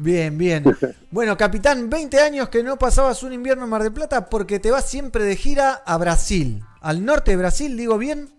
Bien, 0.00 0.36
bien. 0.38 0.64
Bueno, 1.12 1.36
capitán, 1.36 1.90
20 1.90 2.20
años 2.20 2.48
que 2.50 2.62
no 2.62 2.78
pasabas 2.78 3.24
un 3.24 3.32
invierno 3.32 3.64
en 3.64 3.70
Mar 3.70 3.82
del 3.82 3.92
Plata 3.92 4.26
porque 4.26 4.60
te 4.60 4.70
vas 4.70 4.88
siempre 4.88 5.24
de 5.24 5.34
gira 5.34 5.82
a 5.84 5.98
Brasil. 5.98 6.62
Al 6.80 7.04
norte 7.04 7.32
de 7.32 7.36
Brasil, 7.36 7.76
digo 7.76 7.98
bien. 7.98 8.30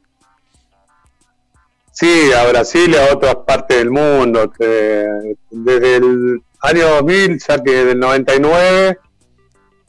Sí, 1.92 2.32
a 2.32 2.48
Brasil 2.48 2.92
y 2.92 2.96
a 2.96 3.14
otras 3.14 3.36
partes 3.46 3.78
del 3.78 3.92
mundo. 3.92 4.52
desde 4.58 5.96
el 5.98 6.42
año 6.62 6.88
2000, 6.88 7.40
ya 7.46 7.62
que 7.62 7.72
del 7.86 8.00
99, 8.00 8.98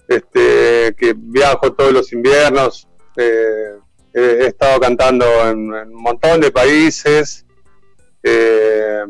este, 0.08 0.94
que 0.98 1.14
viajo 1.16 1.72
todos 1.72 1.92
los 1.92 2.12
inviernos. 2.12 2.88
eh, 3.16 3.76
he, 4.12 4.20
he 4.20 4.46
estado 4.48 4.80
cantando 4.80 5.24
en, 5.48 5.72
en 5.72 5.88
un 5.94 6.02
montón 6.02 6.40
de 6.40 6.50
países, 6.50 7.46
eh, 8.24 9.04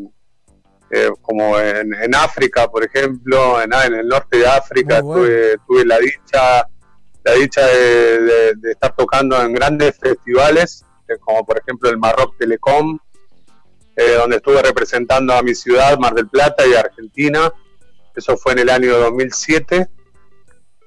eh, 0.92 1.10
como 1.22 1.58
en, 1.58 1.92
en 1.94 2.14
África, 2.14 2.68
por 2.70 2.84
ejemplo, 2.84 3.60
en, 3.60 3.72
en 3.72 3.94
el 3.94 4.06
norte 4.06 4.38
de 4.38 4.46
África, 4.46 5.00
tuve, 5.20 5.56
tuve 5.66 5.84
la 5.86 5.98
dicha 5.98 6.68
la 7.24 7.32
dicha 7.34 7.64
de, 7.66 8.20
de- 8.20 8.52
de 8.56 8.70
estar 8.72 8.94
tocando 8.96 9.40
en 9.40 9.52
grandes 9.54 9.96
festivales, 9.96 10.84
eh, 11.08 11.14
como 11.20 11.44
por 11.46 11.56
ejemplo 11.58 11.88
el 11.88 11.96
Marroc 11.96 12.36
Telecom, 12.36 12.98
eh, 13.96 14.14
donde 14.18 14.36
estuve 14.36 14.60
representando 14.62 15.32
a 15.32 15.42
mi 15.42 15.54
ciudad, 15.54 15.96
Mar 15.98 16.14
del 16.14 16.28
Plata 16.28 16.66
y 16.66 16.74
Argentina. 16.74 17.52
Eso 18.16 18.36
fue 18.36 18.52
en 18.54 18.58
el 18.60 18.70
año 18.70 18.98
2007. 18.98 19.88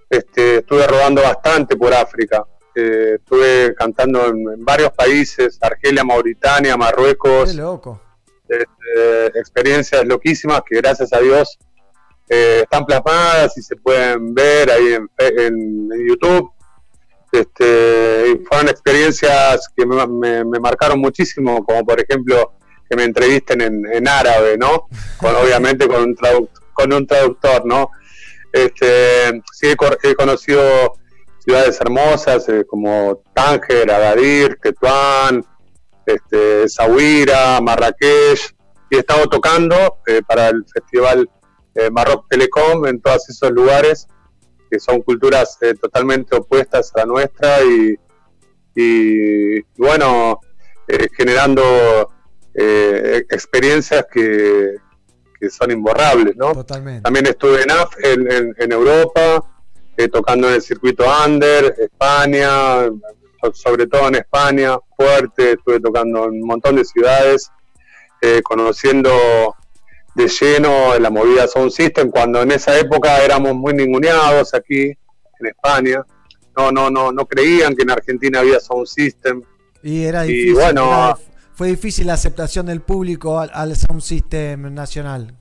Este, 0.10 0.58
estuve 0.58 0.86
rodando 0.88 1.22
bastante 1.22 1.76
por 1.76 1.94
África. 1.94 2.44
Estuve 2.74 3.74
cantando 3.76 4.26
en, 4.28 4.38
en 4.54 4.66
varios 4.66 4.92
países, 4.92 5.58
Argelia, 5.62 6.04
Mauritania, 6.04 6.76
Marruecos. 6.76 7.50
Qué 7.52 7.56
loco. 7.58 8.02
Este, 8.48 9.40
experiencias 9.40 10.06
loquísimas 10.06 10.62
que 10.70 10.78
gracias 10.78 11.12
a 11.14 11.20
Dios 11.20 11.58
eh, 12.30 12.62
están 12.64 12.86
plasmadas 12.86 13.58
y 13.58 13.62
se 13.62 13.76
pueden 13.76 14.34
ver 14.34 14.70
ahí 14.72 14.94
en, 14.94 15.10
en- 15.20 15.90
en 15.92 16.08
YouTube. 16.08 16.52
Este, 17.32 18.40
fueron 18.48 18.70
experiencias 18.70 19.68
que 19.76 19.86
me, 19.86 20.06
me- 20.08 20.60
marcaron 20.60 21.00
muchísimo, 21.00 21.64
como 21.66 21.86
por 21.86 22.00
ejemplo 22.00 22.54
que 22.90 22.96
me 22.96 23.04
entrevisten 23.04 23.62
en, 23.62 23.86
árabe, 24.08 24.58
¿no? 24.58 24.88
Con, 25.18 25.36
obviamente 25.36 25.88
con 25.88 26.04
un, 26.04 26.16
con 26.74 26.94
un 26.94 27.06
traductor, 27.08 27.66
¿no? 27.66 27.90
Este, 28.54 29.42
sí, 29.52 29.68
he, 29.68 30.10
he 30.10 30.16
conocido 30.16 30.94
ciudades 31.40 31.80
hermosas 31.82 32.48
eh, 32.48 32.64
como 32.66 33.22
Tánger, 33.34 33.92
Agadir, 33.92 34.58
Tetuán, 34.62 35.44
este, 36.06 36.68
Zahuira, 36.70 37.60
Marrakech, 37.62 38.56
y 38.90 38.96
he 38.96 39.00
estado 39.00 39.28
tocando 39.28 39.76
eh, 40.08 40.22
para 40.28 40.50
el 40.50 40.64
festival 40.72 41.30
eh, 41.76 41.90
Marroc 41.92 42.26
Telecom 42.30 42.86
en 42.86 43.02
todos 43.02 43.28
esos 43.30 43.52
lugares, 43.52 44.08
que 44.70 44.80
son 44.80 45.02
culturas 45.02 45.58
eh, 45.62 45.74
totalmente 45.76 46.36
opuestas 46.36 46.92
a 46.96 47.00
la 47.00 47.06
nuestra 47.06 47.64
y, 47.64 47.96
y, 48.76 49.62
bueno, 49.78 50.40
eh, 50.88 51.08
generando 51.16 52.12
eh, 52.54 53.26
experiencias 53.30 54.06
que, 54.12 54.76
que 55.40 55.50
son 55.50 55.72
imborrables, 55.72 56.36
¿no? 56.36 56.54
Totalmente. 56.54 57.02
También 57.02 57.26
estuve 57.28 57.64
en, 57.64 57.70
Af- 57.70 57.98
en, 58.04 58.32
en- 58.32 58.56
en 58.58 58.72
Europa, 58.72 59.44
tocando 60.12 60.50
en 60.50 60.56
el 60.56 60.62
circuito 60.62 61.06
under, 61.26 61.74
España, 61.78 62.86
sobre 63.54 63.88
todo 63.88 64.08
en 64.08 64.16
España, 64.16 64.78
fuerte, 64.98 65.54
estuve 65.54 65.80
tocando 65.80 66.26
en 66.26 66.42
un 66.42 66.48
montón 66.48 66.76
de 66.76 66.86
ciudades, 66.86 67.52
eh, 68.22 68.42
conociendo 68.44 69.12
de 70.16 70.28
lleno 70.28 70.98
la 71.00 71.10
movida 71.10 71.48
Sound 71.48 71.72
System, 71.72 72.10
cuando 72.10 72.42
en 72.42 72.52
esa 72.52 72.78
época 72.80 73.24
éramos 73.24 73.54
muy 73.56 73.74
ninguneados 73.74 74.54
aquí 74.54 74.84
en 75.40 75.46
España. 75.48 76.04
No, 76.58 76.72
no, 76.72 76.90
no, 76.90 77.12
no 77.12 77.26
creían 77.26 77.76
que 77.76 77.84
en 77.84 77.92
Argentina 77.92 78.40
había 78.40 78.60
Sound 78.62 78.88
System. 78.88 79.42
Y 79.84 80.04
era 80.06 80.26
Y 80.26 80.30
difícil. 80.30 80.54
bueno, 80.54 80.88
era- 80.88 81.18
fue 81.54 81.68
difícil 81.68 82.08
la 82.08 82.14
aceptación 82.14 82.66
del 82.66 82.82
público 82.82 83.40
al, 83.40 83.52
al 83.54 83.76
Sound 83.76 84.02
System 84.02 84.74
nacional. 84.74 85.34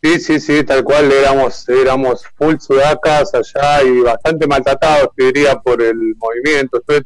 Sí, 0.00 0.20
sí, 0.20 0.38
sí, 0.38 0.62
tal 0.62 0.84
cual, 0.84 1.10
éramos, 1.10 1.68
éramos 1.68 2.24
full 2.36 2.54
sudacas 2.60 3.34
allá 3.34 3.82
y 3.82 4.00
bastante 4.00 4.46
maltratados, 4.46 5.08
te 5.16 5.24
diría, 5.24 5.56
por 5.56 5.82
el 5.82 6.14
movimiento. 6.16 6.78
Estuve, 6.78 7.02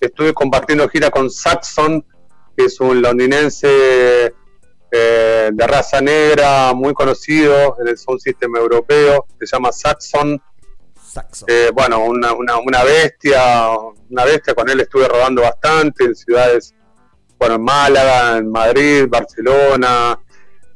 estuve 0.00 0.32
compartiendo 0.32 0.88
gira 0.88 1.10
con 1.10 1.30
Saxon, 1.30 2.02
que 2.56 2.64
es 2.64 2.80
un 2.80 3.02
londinense 3.02 4.34
eh, 4.90 5.50
de 5.52 5.66
raza 5.66 6.00
negra 6.00 6.72
muy 6.72 6.94
conocido 6.94 7.76
en 7.78 7.88
el 7.88 7.98
sound 7.98 8.20
system 8.20 8.56
europeo, 8.56 9.26
se 9.38 9.46
llama 9.46 9.70
Saxon. 9.70 10.42
Eh, 11.46 11.70
bueno, 11.74 12.04
una, 12.04 12.32
una, 12.32 12.56
una 12.58 12.84
bestia, 12.84 13.68
una 14.08 14.24
bestia, 14.24 14.54
con 14.54 14.70
él 14.70 14.80
estuve 14.80 15.06
rodando 15.08 15.42
bastante 15.42 16.04
en 16.04 16.14
ciudades, 16.14 16.74
bueno, 17.38 17.56
en 17.56 17.62
Málaga, 17.62 18.38
en 18.38 18.50
Madrid, 18.50 19.06
Barcelona, 19.08 20.18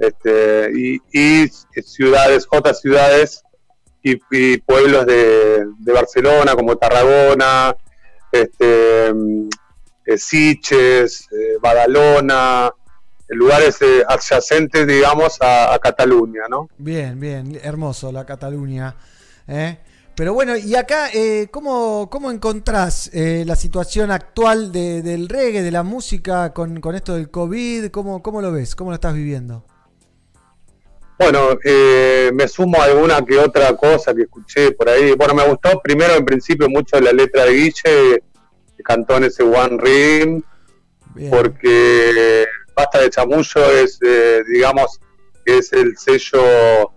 este, 0.06 0.70
y, 1.12 1.48
ciudades, 1.82 2.46
otras 2.50 2.80
ciudades 2.80 3.42
y, 4.02 4.16
pueblos 4.58 5.06
de, 5.06 5.64
Barcelona 5.92 6.54
como 6.54 6.76
Tarragona, 6.76 7.74
este, 8.30 9.12
mm, 9.12 9.48
eh, 10.06 10.18
Sitges, 10.18 11.28
eh, 11.32 11.56
Badalona, 11.60 12.70
lugares 13.28 13.80
eh, 13.82 14.04
adyacentes, 14.06 14.86
digamos, 14.86 15.38
a, 15.40 15.78
Cataluña, 15.82 16.42
¿no? 16.48 16.68
Bien, 16.78 17.18
bien, 17.18 17.58
hermoso 17.62 18.12
la 18.12 18.26
Cataluña. 18.26 18.94
Pero 20.16 20.32
bueno, 20.32 20.56
y 20.56 20.76
acá, 20.76 21.10
eh, 21.12 21.48
¿cómo, 21.50 22.08
¿cómo 22.08 22.30
encontrás 22.30 23.10
eh, 23.12 23.42
la 23.44 23.56
situación 23.56 24.12
actual 24.12 24.70
de- 24.70 25.02
del 25.02 25.28
reggae, 25.28 25.62
de 25.62 25.72
la 25.72 25.82
música 25.82 26.52
con, 26.52 26.80
con 26.80 26.94
esto 26.94 27.14
del 27.14 27.30
COVID? 27.30 27.90
¿Cómo, 27.90 28.22
¿Cómo 28.22 28.40
lo 28.40 28.52
ves? 28.52 28.76
¿Cómo 28.76 28.90
lo 28.90 28.94
estás 28.94 29.14
viviendo? 29.14 29.64
Bueno, 31.18 31.58
eh, 31.64 32.30
me 32.34 32.48
sumo 32.48 32.80
a 32.80 32.84
alguna 32.84 33.24
que 33.24 33.38
otra 33.38 33.76
cosa 33.76 34.14
que 34.14 34.22
escuché 34.22 34.72
por 34.72 34.88
ahí. 34.88 35.12
Bueno, 35.12 35.34
me 35.34 35.46
gustó 35.48 35.80
primero 35.80 36.14
en 36.14 36.24
principio 36.24 36.68
mucho 36.68 36.98
la 37.00 37.12
letra 37.12 37.44
de 37.44 37.52
Guille, 37.52 38.22
que 38.76 38.82
cantó 38.82 39.16
en 39.16 39.24
ese 39.24 39.42
One 39.42 39.78
Ring, 39.78 40.42
porque 41.30 42.46
Basta 42.74 43.00
de 43.00 43.10
Chamullo 43.10 43.70
es, 43.70 44.00
eh, 44.04 44.42
digamos, 44.52 45.00
es 45.44 45.72
el 45.72 45.96
sello, 45.96 46.92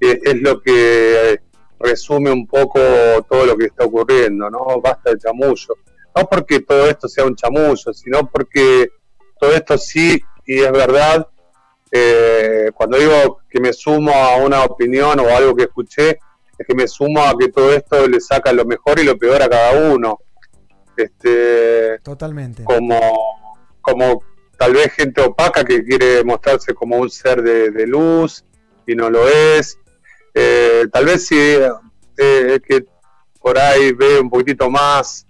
eh, 0.00 0.20
es 0.22 0.40
lo 0.40 0.60
que 0.60 1.40
resume 1.78 2.30
un 2.30 2.46
poco 2.46 2.80
todo 3.28 3.46
lo 3.46 3.56
que 3.56 3.66
está 3.66 3.84
ocurriendo, 3.84 4.48
¿no? 4.50 4.80
Basta 4.80 5.10
de 5.10 5.18
chamullo. 5.18 5.74
No 6.14 6.26
porque 6.28 6.60
todo 6.60 6.88
esto 6.88 7.08
sea 7.08 7.24
un 7.24 7.36
chamullo, 7.36 7.92
sino 7.92 8.30
porque 8.30 8.90
todo 9.38 9.52
esto 9.52 9.76
sí, 9.76 10.20
y 10.46 10.60
es 10.60 10.72
verdad, 10.72 11.26
eh, 11.98 12.70
cuando 12.74 12.98
digo 12.98 13.40
que 13.48 13.60
me 13.60 13.72
sumo 13.72 14.12
a 14.12 14.36
una 14.36 14.64
opinión 14.64 15.18
o 15.20 15.28
algo 15.28 15.54
que 15.54 15.64
escuché, 15.64 16.18
es 16.58 16.66
que 16.66 16.74
me 16.74 16.88
sumo 16.88 17.22
a 17.22 17.36
que 17.38 17.48
todo 17.48 17.72
esto 17.72 18.06
le 18.08 18.20
saca 18.20 18.52
lo 18.52 18.64
mejor 18.64 18.98
y 18.98 19.04
lo 19.04 19.18
peor 19.18 19.42
a 19.42 19.48
cada 19.48 19.92
uno. 19.92 20.20
Este, 20.96 21.98
Totalmente. 22.00 22.64
como, 22.64 22.98
como 23.82 24.22
tal 24.56 24.72
vez 24.72 24.92
gente 24.92 25.20
opaca 25.20 25.64
que 25.64 25.84
quiere 25.84 26.24
mostrarse 26.24 26.72
como 26.72 26.96
un 26.96 27.10
ser 27.10 27.42
de, 27.42 27.70
de 27.70 27.86
luz 27.86 28.44
y 28.86 28.94
no 28.94 29.10
lo 29.10 29.28
es. 29.28 29.78
Eh, 30.34 30.86
tal 30.92 31.06
vez 31.06 31.26
sí 31.26 31.38
eh, 32.18 32.60
que 32.66 32.84
por 33.40 33.58
ahí 33.58 33.92
ve 33.92 34.18
un 34.18 34.30
poquitito 34.30 34.70
más, 34.70 35.26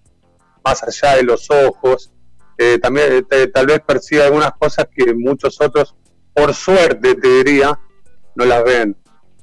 más 0.64 0.82
allá 0.82 1.16
de 1.16 1.22
los 1.22 1.50
ojos. 1.50 2.12
Eh, 2.58 2.78
también 2.80 3.26
tal 3.52 3.66
vez 3.66 3.80
percibe 3.86 4.22
algunas 4.22 4.52
cosas 4.58 4.86
que 4.94 5.12
muchos 5.14 5.60
otros, 5.60 5.94
por 6.36 6.52
suerte 6.54 7.14
te 7.14 7.28
diría, 7.28 7.78
no 8.34 8.44
las 8.44 8.62
ven. 8.62 8.94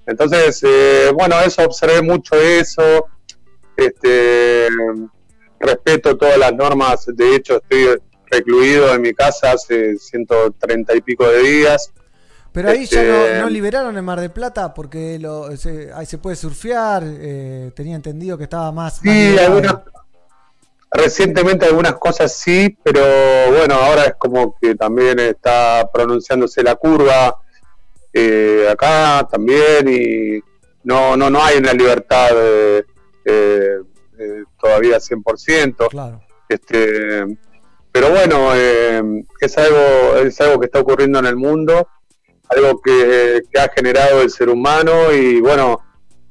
Entonces, 0.06 0.64
eh, 0.64 1.12
bueno, 1.14 1.40
eso, 1.42 1.64
observé 1.64 2.02
mucho 2.04 2.36
eso. 2.36 3.08
Este, 3.76 4.68
respeto 5.60 6.16
todas 6.16 6.38
las 6.38 6.54
normas. 6.54 7.06
De 7.08 7.36
hecho, 7.36 7.58
estoy 7.58 8.00
recluido 8.30 8.94
en 8.94 9.02
mi 9.02 9.14
casa 9.14 9.54
hace 9.54 9.98
130 9.98 10.96
y 10.96 11.02
pico 11.02 11.28
de 11.28 11.40
días. 11.42 11.92
Pero 12.52 12.70
ahí 12.70 12.86
ya 12.86 13.02
no, 13.04 13.26
Este, 13.26 13.40
no 13.40 13.50
liberaron 13.50 13.98
en 13.98 14.06
Mar 14.06 14.20
del 14.20 14.30
Plata 14.30 14.76
porque 14.76 15.18
lo, 15.18 15.58
se, 15.58 15.92
ahí 15.92 16.06
se 16.06 16.20
puede 16.20 16.36
surfear. 16.36 17.04
eh, 17.06 17.72
tenía 17.76 17.96
entendido 17.96 18.38
que 18.38 18.44
estaba 18.44 18.72
más. 18.72 19.02
más 19.04 19.16
Sí, 19.16 19.38
algunas, 19.40 19.78
recientemente 20.94 21.66
algunas 21.66 21.96
cosas 21.96 22.36
sí, 22.38 22.78
pero 22.84 23.02
bueno, 23.52 23.76
ahora 23.76 24.04
es 24.06 24.14
como 24.18 24.56
que 24.60 24.76
también 24.76 25.20
está 25.20 25.90
pronunciándose 25.92 26.64
la 26.64 26.76
curva 26.76 27.38
eh, 28.14 28.68
acá 28.72 29.28
también 29.30 29.88
y 29.90 30.40
no, 30.84 31.18
no, 31.18 31.30
no 31.30 31.44
hay 31.44 31.58
una 31.58 31.74
libertad 31.74 32.30
eh, 32.36 32.84
eh, 33.26 34.44
todavía 34.60 34.98
100%. 34.98 35.90
Claro. 35.90 36.22
Este, 36.48 37.26
pero 37.92 38.10
bueno, 38.10 38.56
eh, 38.56 39.24
es, 39.40 39.58
algo, 39.58 40.18
es 40.18 40.40
algo 40.42 40.60
que 40.60 40.66
está 40.66 40.80
ocurriendo 40.80 41.20
en 41.20 41.26
el 41.26 41.36
mundo, 41.36 41.88
algo 42.50 42.82
que, 42.82 43.42
que 43.52 43.60
ha 43.60 43.70
generado 43.70 44.22
el 44.22 44.30
ser 44.30 44.50
humano 44.50 45.12
y 45.12 45.40
bueno, 45.42 45.80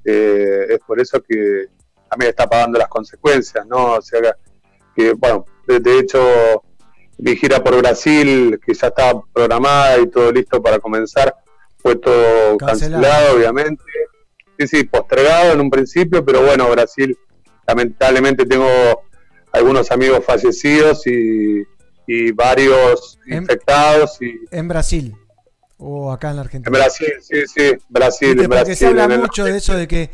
eh, 0.04 0.66
es 0.70 0.78
por 0.80 1.00
eso 1.00 1.22
que 1.22 1.66
también 2.10 2.30
está 2.30 2.48
pagando 2.48 2.78
las 2.78 2.88
consecuencias, 2.88 3.64
¿no? 3.66 3.94
O 3.94 4.02
sea, 4.02 4.36
que 4.94 5.12
bueno, 5.14 5.44
de, 5.66 5.98
hecho, 5.98 6.62
mi 7.18 7.36
gira 7.36 7.62
por 7.62 7.76
Brasil, 7.78 8.60
que 8.64 8.74
ya 8.74 8.88
estaba 8.88 9.22
programada 9.32 9.98
y 9.98 10.08
todo 10.08 10.32
listo 10.32 10.62
para 10.62 10.78
comenzar, 10.78 11.34
fue 11.78 11.96
todo 11.96 12.56
Cancelado. 12.58 13.02
cancelado, 13.02 13.36
obviamente. 13.36 13.82
Sí, 14.58 14.66
sí, 14.68 14.84
postergado 14.84 15.52
en 15.52 15.60
un 15.60 15.70
principio, 15.70 16.24
pero 16.24 16.42
bueno, 16.42 16.70
Brasil, 16.70 17.16
lamentablemente 17.66 18.44
tengo 18.46 18.68
algunos 19.52 19.90
amigos 19.90 20.24
fallecidos 20.24 21.06
y, 21.06 21.64
y 22.06 22.32
varios 22.32 23.18
infectados 23.26 24.20
y 24.20 24.40
En 24.50 24.68
Brasil. 24.68 25.14
O 25.78 26.12
acá 26.12 26.30
en 26.30 26.36
la 26.36 26.42
en 26.42 26.46
Argentina. 26.46 26.78
Brasil, 26.78 27.08
sí, 27.20 27.42
sí, 27.46 27.72
Brasil, 27.88 28.30
en 28.30 28.36
porque 28.36 28.48
Brasil. 28.48 28.76
se 28.76 28.86
habla 28.86 29.04
en 29.04 29.20
mucho 29.20 29.44
de 29.44 29.56
eso 29.56 29.74
de 29.74 29.88
que, 29.88 30.10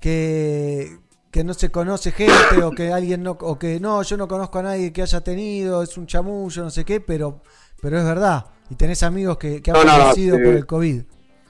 que, 0.00 0.98
que 1.34 1.42
no 1.42 1.52
se 1.52 1.68
conoce 1.68 2.12
gente 2.12 2.62
o 2.62 2.70
que 2.70 2.92
alguien 2.92 3.24
no, 3.24 3.32
o 3.32 3.58
que 3.58 3.80
no, 3.80 4.04
yo 4.04 4.16
no 4.16 4.28
conozco 4.28 4.60
a 4.60 4.62
nadie 4.62 4.92
que 4.92 5.02
haya 5.02 5.20
tenido, 5.20 5.82
es 5.82 5.98
un 5.98 6.06
chamullo, 6.06 6.62
no 6.62 6.70
sé 6.70 6.84
qué, 6.84 7.00
pero, 7.00 7.42
pero 7.82 7.98
es 7.98 8.04
verdad. 8.04 8.46
Y 8.70 8.76
tenés 8.76 9.02
amigos 9.02 9.36
que, 9.36 9.60
que 9.60 9.72
han 9.72 9.78
No, 9.78 9.82
no, 9.82 9.98
no, 9.98 10.04
fallecido 10.04 10.36
sí. 10.36 10.42
por 10.44 10.54
el 10.54 10.64
COVID. 10.64 11.02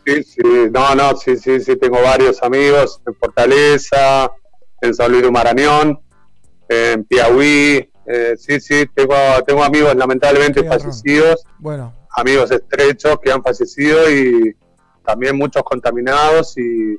Sí, 0.07 0.23
sí, 0.23 0.43
no, 0.73 0.95
no, 0.95 1.15
sí, 1.17 1.37
sí, 1.37 1.61
sí, 1.61 1.77
tengo 1.77 2.01
varios 2.01 2.43
amigos 2.43 2.99
en 3.07 3.15
Fortaleza, 3.15 4.33
en 4.81 4.95
San 4.95 5.13
Luis 5.13 5.23
de 5.23 5.31
Marañón, 5.31 6.01
en 6.67 7.05
Piauí, 7.05 7.87
eh, 8.07 8.35
sí, 8.39 8.61
sí, 8.61 8.87
tengo, 8.95 9.15
tengo 9.47 9.63
amigos 9.63 9.95
lamentablemente 9.97 10.63
Qué 10.63 10.67
fallecidos, 10.69 11.45
Bueno, 11.59 11.93
amigos 12.17 12.51
estrechos 12.51 13.19
que 13.23 13.31
han 13.31 13.43
fallecido 13.43 14.11
y 14.11 14.57
también 15.05 15.37
muchos 15.37 15.63
contaminados 15.63 16.57
y 16.57 16.97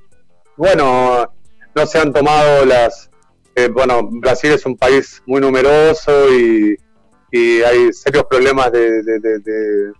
bueno, 0.56 1.32
no 1.76 1.85
se 1.85 1.99
han 1.99 2.14
tomado 2.14 2.65
las, 2.65 3.10
eh, 3.56 3.68
bueno, 3.68 4.07
Brasil 4.10 4.52
es 4.53 4.65
un 4.65 4.77
país 4.77 5.22
muy 5.26 5.41
numeroso 5.41 6.34
y, 6.34 6.77
y 7.31 7.61
hay 7.61 7.91
serios 7.93 8.26
problemas 8.30 8.72
de, 8.72 9.03
de- 9.03 9.19
de- 9.19 9.39
de- 9.39 9.91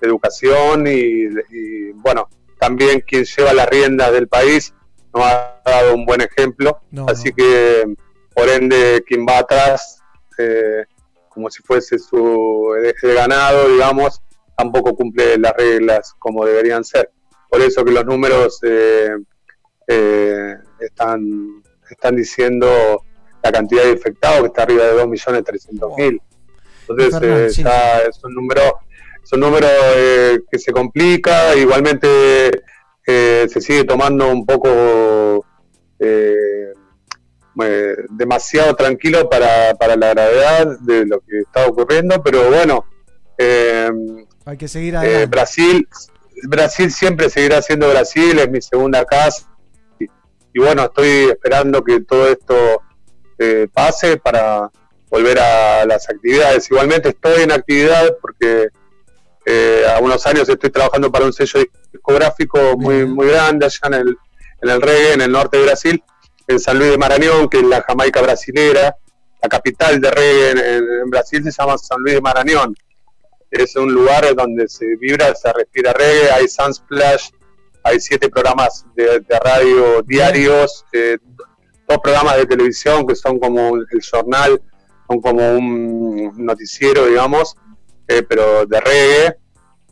de 0.00 0.06
educación 0.06 0.86
y, 0.86 1.24
y, 1.50 1.92
bueno, 1.94 2.28
también 2.58 3.00
quien 3.06 3.24
lleva 3.24 3.52
las 3.52 3.68
riendas 3.68 4.12
del 4.12 4.28
país 4.28 4.72
no 5.14 5.24
ha 5.24 5.60
dado 5.64 5.94
un 5.94 6.04
buen 6.06 6.20
ejemplo, 6.20 6.80
No, 6.90 7.06
así 7.08 7.32
que 7.32 7.84
por 8.34 8.48
ende 8.48 9.02
quien 9.06 9.26
va 9.26 9.38
atrás, 9.38 10.00
eh, 10.38 10.84
como 11.28 11.50
si 11.50 11.62
fuese 11.62 11.98
su 11.98 12.74
ganado, 13.02 13.68
digamos, 13.68 14.20
tampoco 14.56 14.94
cumple 14.94 15.36
las 15.38 15.52
reglas 15.56 16.14
como 16.18 16.44
deberían 16.44 16.84
ser. 16.84 17.10
Por 17.50 17.60
eso 17.60 17.84
que 17.84 17.92
los 17.92 18.04
números 18.04 18.60
eh, 18.62 19.10
eh, 19.88 20.54
están, 20.80 21.62
están 21.90 22.16
diciendo 22.16 23.02
la 23.42 23.52
cantidad 23.52 23.84
de 23.84 23.92
infectados 23.92 24.40
que 24.40 24.46
está 24.46 24.62
arriba 24.62 24.84
de 24.84 24.94
2.300.000. 24.94 26.20
Entonces 26.88 27.20
eh, 27.58 27.62
ya 27.62 27.98
es 28.00 28.22
un 28.24 28.34
número, 28.34 28.62
es 29.22 29.32
un 29.32 29.40
número 29.40 29.66
eh, 29.96 30.40
que 30.50 30.58
se 30.58 30.72
complica, 30.72 31.54
igualmente 31.54 32.50
eh, 33.06 33.46
se 33.48 33.60
sigue 33.60 33.84
tomando 33.84 34.28
un 34.30 34.44
poco 34.46 35.44
eh, 35.98 36.72
eh, 37.60 37.96
demasiado 38.10 38.74
tranquilo 38.76 39.28
para, 39.28 39.74
para 39.74 39.96
la 39.96 40.10
gravedad 40.10 40.78
de 40.80 41.06
lo 41.06 41.20
que 41.20 41.40
está 41.40 41.66
ocurriendo, 41.66 42.22
pero 42.22 42.48
bueno, 42.50 42.84
eh, 43.36 43.90
hay 44.44 44.56
que 44.56 44.68
seguir 44.68 44.96
adelante. 44.96 45.26
Brasil, 45.26 45.88
Brasil 46.44 46.90
siempre 46.90 47.28
seguirá 47.28 47.60
siendo 47.60 47.88
Brasil, 47.90 48.38
es 48.38 48.50
mi 48.50 48.62
segunda 48.62 49.04
casa. 49.04 49.50
Y, 50.52 50.60
bueno, 50.60 50.84
estoy 50.84 51.30
esperando 51.30 51.82
que 51.84 52.00
todo 52.00 52.28
esto 52.28 52.82
eh, 53.38 53.68
pase 53.72 54.16
para 54.16 54.70
volver 55.10 55.38
a 55.38 55.84
las 55.86 56.08
actividades. 56.08 56.70
Igualmente 56.70 57.10
estoy 57.10 57.42
en 57.42 57.52
actividad 57.52 58.16
porque 58.20 58.68
eh, 59.46 59.84
a 59.94 60.00
unos 60.00 60.26
años 60.26 60.48
estoy 60.48 60.70
trabajando 60.70 61.10
para 61.10 61.24
un 61.24 61.32
sello 61.32 61.60
discográfico 61.92 62.76
muy, 62.76 63.06
muy 63.06 63.28
grande 63.28 63.66
allá 63.66 63.78
en 63.84 63.94
el, 63.94 64.16
en 64.62 64.70
el 64.70 64.82
reggae, 64.82 65.12
en 65.14 65.20
el 65.22 65.32
norte 65.32 65.56
de 65.58 65.64
Brasil, 65.64 66.02
en 66.46 66.58
San 66.58 66.78
Luis 66.78 66.90
de 66.90 66.98
Marañón, 66.98 67.48
que 67.48 67.58
es 67.58 67.64
la 67.64 67.82
Jamaica 67.82 68.20
brasilera. 68.20 68.96
La 69.40 69.48
capital 69.48 70.00
de 70.00 70.10
reggae 70.10 70.50
en, 70.50 70.58
en- 70.58 71.00
en 71.04 71.10
Brasil 71.10 71.42
se 71.44 71.50
llama 71.52 71.78
San 71.78 72.00
Luis 72.00 72.14
de 72.16 72.20
Marañón 72.20 72.74
es 73.50 73.76
un 73.76 73.92
lugar 73.94 74.34
donde 74.34 74.68
se 74.68 74.84
vibra, 74.96 75.34
se 75.34 75.50
respira 75.54 75.94
reggae, 75.94 76.30
hay 76.32 76.48
Sunsplash, 76.48 77.30
hay 77.82 78.00
siete 78.00 78.28
programas 78.28 78.84
de, 78.94 79.22
radio 79.44 80.02
diarios, 80.02 80.84
eh, 80.92 81.16
dos 81.88 81.98
programas 82.02 82.36
de 82.36 82.46
televisión 82.46 83.06
que 83.06 83.14
son 83.14 83.38
como 83.38 83.76
el 83.76 83.86
jornal, 84.10 84.60
son 85.08 85.20
como 85.20 85.52
un 85.56 86.32
noticiero, 86.36 87.06
digamos, 87.06 87.54
eh, 88.08 88.22
pero 88.22 88.66
de 88.66 88.80
reggae. 88.80 89.36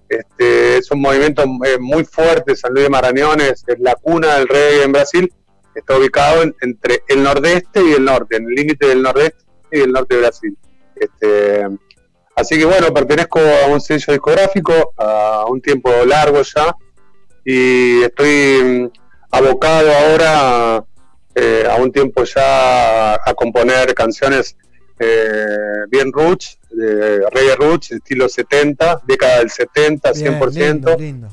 Este, 0.08 0.76
es 0.78 0.90
un 0.92 1.00
movimiento 1.00 1.42
eh, 1.64 1.78
muy 1.80 2.04
fuerte, 2.04 2.54
San 2.54 2.72
Luis 2.72 2.84
de 2.84 2.90
Marañón 2.90 3.40
es, 3.40 3.64
es 3.66 3.80
la 3.80 3.94
cuna 3.96 4.36
del 4.36 4.46
reggae 4.46 4.84
en 4.84 4.92
Brasil, 4.92 5.32
está 5.74 5.98
ubicado 5.98 6.42
en- 6.42 6.54
entre 6.60 7.02
el 7.08 7.22
nordeste 7.24 7.82
y 7.84 7.92
el 7.94 8.04
norte, 8.04 8.36
en 8.36 8.44
el 8.44 8.54
límite 8.54 8.86
del 8.86 9.02
nordeste 9.02 9.44
y 9.72 9.80
el 9.80 9.92
norte 9.92 10.14
de 10.14 10.20
Brasil. 10.20 10.58
Este, 10.94 11.66
Así 12.38 12.58
que 12.58 12.66
bueno, 12.66 12.92
pertenezco 12.92 13.38
a 13.40 13.66
un 13.68 13.80
sello 13.80 14.12
discográfico 14.12 14.92
a 14.98 15.46
un 15.48 15.58
tiempo 15.62 15.90
largo 16.04 16.42
ya 16.42 16.76
y 17.48 18.02
estoy 18.02 18.62
mm, 18.64 18.90
abocado 19.31 19.93
ahora 19.93 20.85
eh, 21.32 21.64
a 21.70 21.77
un 21.77 21.93
tiempo 21.93 22.24
ya 22.24 23.14
a 23.14 23.35
componer 23.36 23.94
canciones 23.94 24.56
eh, 24.98 25.85
bien 25.89 26.12
roots, 26.12 26.59
de 26.70 27.20
reggae 27.31 27.55
roots, 27.56 27.93
estilo 27.93 28.28
70, 28.28 29.02
década 29.06 29.39
del 29.39 29.51
70, 29.51 30.12
Bien, 30.12 30.40
100%, 30.40 30.51
lindo, 30.59 30.97
lindo. 30.97 31.28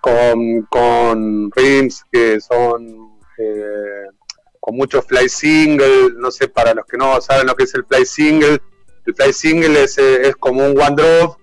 con, 0.00 0.62
con 0.70 1.50
rims 1.52 2.02
que 2.10 2.40
son 2.40 3.18
eh, 3.36 4.06
con 4.58 4.74
mucho 4.74 5.02
fly 5.02 5.28
single, 5.28 6.14
no 6.16 6.30
sé, 6.30 6.48
para 6.48 6.72
los 6.72 6.86
que 6.86 6.96
no 6.96 7.20
saben 7.20 7.46
lo 7.46 7.54
que 7.54 7.64
es 7.64 7.74
el 7.74 7.84
fly 7.84 8.06
single, 8.06 8.58
el 9.04 9.14
fly 9.14 9.32
single 9.34 9.82
es, 9.82 9.98
eh, 9.98 10.28
es 10.28 10.36
como 10.36 10.64
un 10.64 10.80
one 10.80 10.96
drop, 10.96 11.36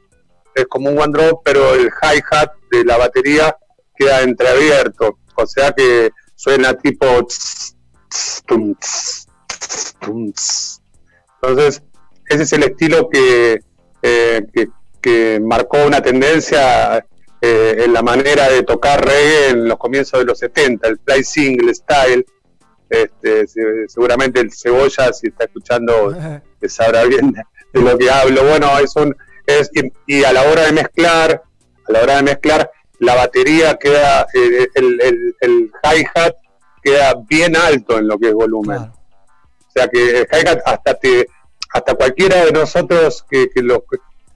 es 0.55 0.65
como 0.65 0.89
un 0.89 0.97
one 0.97 1.13
drop, 1.13 1.41
pero 1.45 1.75
el 1.75 1.91
hi-hat 2.01 2.53
de 2.71 2.83
la 2.85 2.97
batería 2.97 3.55
queda 3.95 4.21
entreabierto, 4.21 5.19
o 5.35 5.45
sea 5.45 5.71
que 5.73 6.09
suena 6.35 6.73
tipo 6.73 7.05
tss, 7.27 7.75
tss, 8.09 8.43
tum, 8.47 8.73
tss, 8.75 9.27
tss, 9.47 9.95
tum, 9.99 10.31
tss. 10.31 10.81
entonces 11.41 11.83
ese 12.29 12.43
es 12.43 12.53
el 12.53 12.63
estilo 12.63 13.09
que, 13.09 13.59
eh, 14.01 14.41
que, 14.53 14.69
que 15.01 15.39
marcó 15.43 15.85
una 15.85 16.01
tendencia 16.01 17.05
eh, 17.41 17.75
en 17.85 17.91
la 17.93 18.01
manera 18.01 18.49
de 18.49 18.63
tocar 18.63 19.03
reggae 19.05 19.49
en 19.49 19.67
los 19.67 19.77
comienzos 19.77 20.19
de 20.19 20.25
los 20.25 20.39
70, 20.39 20.87
el 20.87 20.99
fly 21.05 21.23
single 21.23 21.73
style. 21.75 22.25
Este, 22.89 23.47
se- 23.47 23.87
seguramente 23.87 24.39
el 24.41 24.51
cebolla, 24.53 25.11
si 25.13 25.27
está 25.27 25.45
escuchando, 25.45 26.13
sabrá 26.67 27.03
bien 27.05 27.31
de, 27.31 27.41
de 27.73 27.81
lo 27.81 27.97
que 27.97 28.09
hablo. 28.11 28.43
Bueno, 28.45 28.77
es 28.79 28.95
un. 28.95 29.15
Es, 29.45 29.69
y, 29.73 29.91
y 30.19 30.23
a 30.23 30.31
la 30.33 30.43
hora 30.43 30.63
de 30.65 30.71
mezclar, 30.73 31.41
a 31.91 31.99
la 31.99 32.03
hora 32.03 32.15
de 32.17 32.23
mezclar, 32.23 32.71
la 32.99 33.15
batería 33.15 33.75
queda, 33.75 34.27
eh, 34.33 34.67
el, 34.75 35.01
el, 35.01 35.35
el 35.41 35.71
hi-hat 35.83 36.35
queda 36.83 37.15
bien 37.29 37.55
alto 37.55 37.97
en 37.97 38.07
lo 38.07 38.17
que 38.17 38.29
es 38.29 38.33
volumen. 38.33 38.77
O 38.77 39.71
sea 39.73 39.87
que 39.87 40.19
el 40.19 40.27
hi-hat 40.31 40.59
hasta 40.65 40.93
te, 40.95 41.27
hasta 41.73 41.95
cualquiera 41.95 42.45
de 42.45 42.51
nosotros 42.51 43.25
que, 43.29 43.49
que 43.49 43.61
lo, 43.61 43.83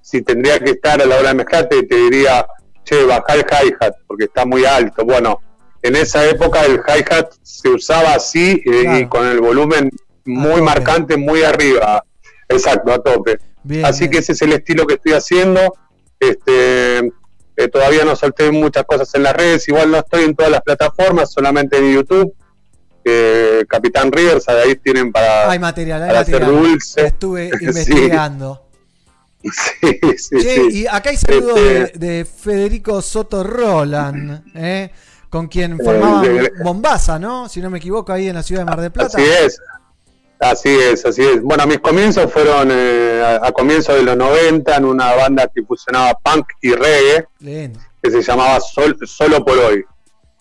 si 0.02 0.22
tendría 0.22 0.60
que 0.60 0.72
estar 0.72 1.02
a 1.02 1.06
la 1.06 1.18
hora 1.18 1.30
de 1.30 1.36
mezclar, 1.36 1.68
te, 1.68 1.84
te 1.84 1.96
diría, 1.96 2.46
che, 2.84 3.04
baja 3.06 3.34
el 3.34 3.46
hi-hat 3.46 3.96
porque 4.08 4.26
está 4.26 4.46
muy 4.46 4.66
alto. 4.66 5.06
Bueno, 5.06 5.40
en 5.82 5.96
esa 5.96 6.28
época 6.28 6.66
el 6.66 6.82
hi-hat 6.88 7.34
se 7.44 7.70
usaba 7.70 8.14
así 8.14 8.62
eh, 8.66 9.00
y 9.00 9.06
con 9.08 9.28
el 9.28 9.40
volumen 9.40 9.90
muy 10.26 10.62
marcante, 10.62 11.18
muy 11.18 11.44
arriba. 11.44 12.04
Exacto, 12.48 12.92
a 12.92 13.00
tope. 13.00 13.38
Bien, 13.64 13.86
así 13.86 14.10
que 14.10 14.20
ese 14.20 14.32
es 14.34 14.42
el 14.42 14.54
estilo 14.54 14.86
que 14.88 14.96
estoy 14.96 15.14
haciendo. 15.14 15.76
Este, 16.20 17.12
eh, 17.58 17.68
todavía 17.68 18.04
no 18.06 18.16
solté 18.16 18.52
muchas 18.52 18.84
cosas 18.86 19.14
en 19.16 19.24
las 19.24 19.34
redes, 19.36 19.68
igual 19.68 19.92
no 19.92 19.98
estoy 19.98 20.24
en 20.24 20.36
todas 20.36 20.52
las 20.52 20.62
plataformas, 20.62 21.32
solamente 21.32 21.78
en 21.78 21.94
YouTube. 21.94 22.34
Eh, 23.08 23.64
Capitán 23.70 24.12
Rivers, 24.12 24.48
ahí 24.50 24.76
tienen 24.78 25.12
para, 25.12 25.50
Hay 25.52 25.60
material, 25.60 26.02
hay 26.04 26.08
para 26.10 26.20
hacer 26.22 26.46
dulce. 26.46 27.06
Estuve 27.06 27.50
investigando. 27.62 28.62
Sí, 29.46 30.00
sí, 30.18 30.38
Che, 30.42 30.56
sí. 30.56 30.70
y 30.72 30.88
acá 30.88 31.12
hay 31.12 31.18
saludos 31.18 31.60
Este, 31.60 32.00
de, 32.00 32.16
de 32.16 32.26
Federico 32.26 33.00
Soto 33.00 33.44
Roland, 33.44 34.42
¿eh? 34.56 34.90
con 35.30 35.48
quien 35.48 35.74
Eh, 35.74 35.78
formaban 35.84 36.50
Mombasa, 36.64 37.20
¿no? 37.20 37.48
Si 37.48 37.62
no 37.62 37.70
me 37.70 37.78
equivoco, 37.78 38.12
ahí 38.12 38.28
en 38.28 38.34
la 38.34 38.42
ciudad 38.42 38.62
de 38.62 38.66
Mar 38.66 38.82
del 38.82 38.92
Plata. 38.92 39.16
Así 39.16 39.24
es. 39.46 39.60
Así 40.40 40.70
es, 40.70 41.06
así 41.06 41.22
es. 41.24 41.42
Bueno, 41.42 41.66
mis 41.66 41.80
comienzos 41.80 42.32
fueron 42.32 42.70
eh, 42.72 43.22
a, 43.42 43.48
a 43.48 43.52
comienzos 43.52 43.96
de 43.96 44.04
los 44.04 44.18
90 44.18 44.76
en 44.76 44.86
una 44.86 45.14
banda 45.16 45.50
que 45.54 45.64
fusionaba 45.64 46.14
punk 46.24 46.48
y 46.62 46.74
reggae 46.74 47.26
que 48.04 48.12
se 48.12 48.22
llamaba 48.22 48.60
Sol- 48.60 48.98
Solo 49.06 49.44
por 49.46 49.58
Hoy. 49.58 49.84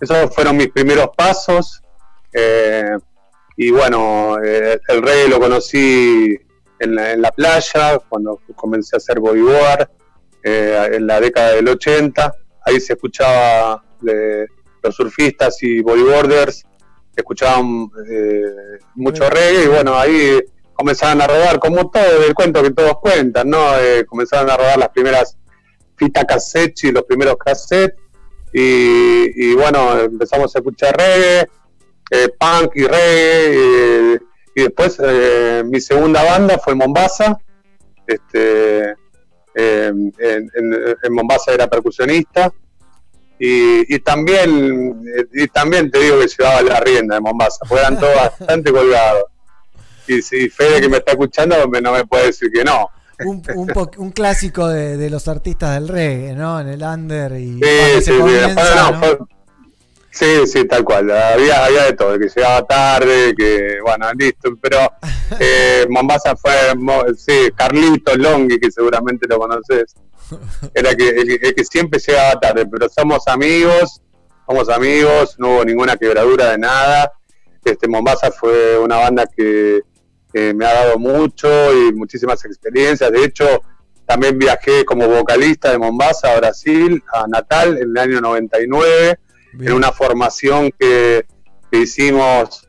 Esos 0.01 0.35
fueron 0.35 0.57
mis 0.57 0.69
primeros 0.69 1.09
pasos. 1.17 1.81
eh, 2.33 2.91
y 3.57 3.71
bueno, 3.71 4.37
eh, 4.45 4.81
el 4.89 5.01
reggae 5.03 5.29
lo 5.29 5.39
conocí 5.39 6.37
en 6.81 6.95
la, 6.97 7.13
en 7.13 7.23
la 7.23 7.31
playa, 7.31 8.01
cuando 8.09 8.41
comencé 8.57 8.97
a 8.97 8.99
hacer 8.99 9.21
bodyboard, 9.21 9.89
en 10.43 11.07
la 11.07 11.21
década 11.21 11.53
del 11.53 11.69
80. 11.69 12.35
Ahí 12.67 12.81
se 12.81 12.95
escuchaba 12.95 13.83
los 14.03 14.95
surfistas 14.95 15.63
y 15.63 15.81
bodyboarders, 15.81 16.65
escuchaban 17.21 17.89
eh, 18.11 18.43
mucho 18.95 19.29
reggae 19.31 19.65
y 19.65 19.69
bueno, 19.69 19.95
ahí 19.99 20.41
comenzaron 20.73 21.21
a 21.23 21.27
rodar, 21.27 21.59
como 21.59 21.91
todo 21.91 22.25
el 22.27 22.35
cuento 22.35 22.63
que 22.63 22.71
todos 22.73 22.99
cuentan, 23.01 23.49
¿no? 23.51 23.79
Eh, 23.79 24.05
comenzaron 24.07 24.51
a 24.51 24.57
rodar 24.57 24.79
las 24.79 24.89
primeras 24.89 25.37
fitas 25.97 26.25
cassette 26.25 26.85
y 26.85 26.93
los 26.93 27.05
primeros 27.05 27.37
cassettes 27.37 27.97
y, 28.53 29.51
y 29.51 29.55
bueno, 29.55 29.99
empezamos 30.01 30.55
a 30.55 30.59
escuchar 30.59 30.97
reggae, 30.97 31.49
eh, 32.11 32.29
punk 32.39 32.73
y 32.77 32.83
reggae 32.85 34.15
eh, 34.15 34.19
y 34.57 34.63
después 34.63 34.97
eh, 35.05 35.63
mi 35.67 35.81
segunda 35.81 36.23
banda 36.25 36.59
fue 36.59 36.75
Mombasa, 36.75 37.37
este, 38.07 38.91
en, 39.55 40.13
en- 40.19 40.97
en 41.03 41.13
Mombasa 41.13 41.53
era 41.53 41.69
percusionista 41.69 42.53
y, 43.47 43.95
y 43.95 43.99
también 44.01 45.03
y 45.33 45.47
también 45.49 45.91
te 45.91 45.99
digo 46.01 46.19
que 46.19 46.27
llevaba 46.29 46.63
la 46.63 46.81
rienda 46.81 47.17
de 47.17 47.21
Mombasa, 47.21 47.59
porque 47.69 47.83
eran 47.83 47.99
todos 47.99 48.15
bastante 48.39 48.73
colgados. 48.73 49.25
Y 50.07 50.23
si 50.23 50.49
Fede 50.49 50.81
que 50.81 50.89
me 50.89 50.99
está 50.99 51.13
escuchando 51.13 51.57
no 51.83 51.93
me 51.93 52.05
puede 52.07 52.27
decir 52.27 52.51
que 52.53 52.65
no. 52.65 52.89
Un, 53.25 53.43
un, 53.55 53.67
po- 53.69 53.91
un 53.99 54.11
clásico 54.11 54.69
de, 54.69 54.97
de 54.97 55.09
los 55.09 55.29
artistas 55.29 55.75
del 55.75 55.89
reggae, 55.89 56.35
¿no? 56.35 56.61
En 56.61 56.69
el 56.69 56.83
under 56.83 57.33
y 57.39 57.61
Sí, 57.63 58.03
sí, 58.03 58.11
comienza, 58.19 58.75
no, 58.75 58.91
¿no? 58.93 58.99
fue- 58.99 59.19
sí, 60.11 60.47
sí, 60.47 60.65
tal 60.67 60.83
cual. 60.85 61.11
Había, 61.11 61.65
había 61.65 61.85
de 61.85 61.93
todo, 61.93 62.19
que 62.19 62.29
llegaba 62.29 62.67
tarde, 62.67 63.35
que 63.37 63.79
bueno, 63.85 64.13
listo. 64.19 64.51
Pero 64.61 64.79
eh, 65.39 65.87
Mombasa 65.91 66.35
fue, 66.37 66.53
sí, 67.17 67.51
Carlito 67.55 68.17
Longhi, 68.17 68.59
que 68.59 68.71
seguramente 68.71 69.27
lo 69.29 69.39
conoces. 69.39 69.95
Era 70.75 70.95
que, 70.95 71.09
el, 71.09 71.31
el 71.31 71.55
que 71.55 71.65
siempre 71.65 72.01
llegaba 72.01 72.41
tarde, 72.41 72.67
pero 72.67 72.89
somos 72.89 73.27
amigos, 73.27 74.01
somos 74.47 74.69
amigos, 74.69 75.37
no 75.39 75.51
hubo 75.51 75.65
ninguna 75.65 75.97
quebradura 75.97 76.51
de 76.51 76.59
nada. 76.59 77.13
Este 77.65 77.89
Mombasa 77.89 78.31
fue 78.31 78.79
una 78.79 78.97
banda 78.97 79.27
que 79.27 79.81
eh, 80.35 80.53
me 80.53 80.67
ha 80.67 80.75
dado 80.75 80.99
mucho 80.99 81.49
y 81.73 81.93
muchísimas 81.93 82.45
experiencias. 82.45 83.11
De 83.11 83.25
hecho, 83.25 83.63
también 84.05 84.39
viajé 84.39 84.85
como 84.85 85.09
vocalista 85.09 85.71
de 85.71 85.79
Mombasa 85.79 86.33
a 86.33 86.37
Brasil, 86.37 87.03
a 87.13 87.27
Natal, 87.27 87.79
en 87.79 87.91
el 87.91 87.99
año 87.99 88.21
99, 88.21 89.19
en 89.61 89.73
una 89.73 89.93
formación 89.93 90.73
que, 90.79 91.25
que 91.71 91.79
hicimos 91.79 92.69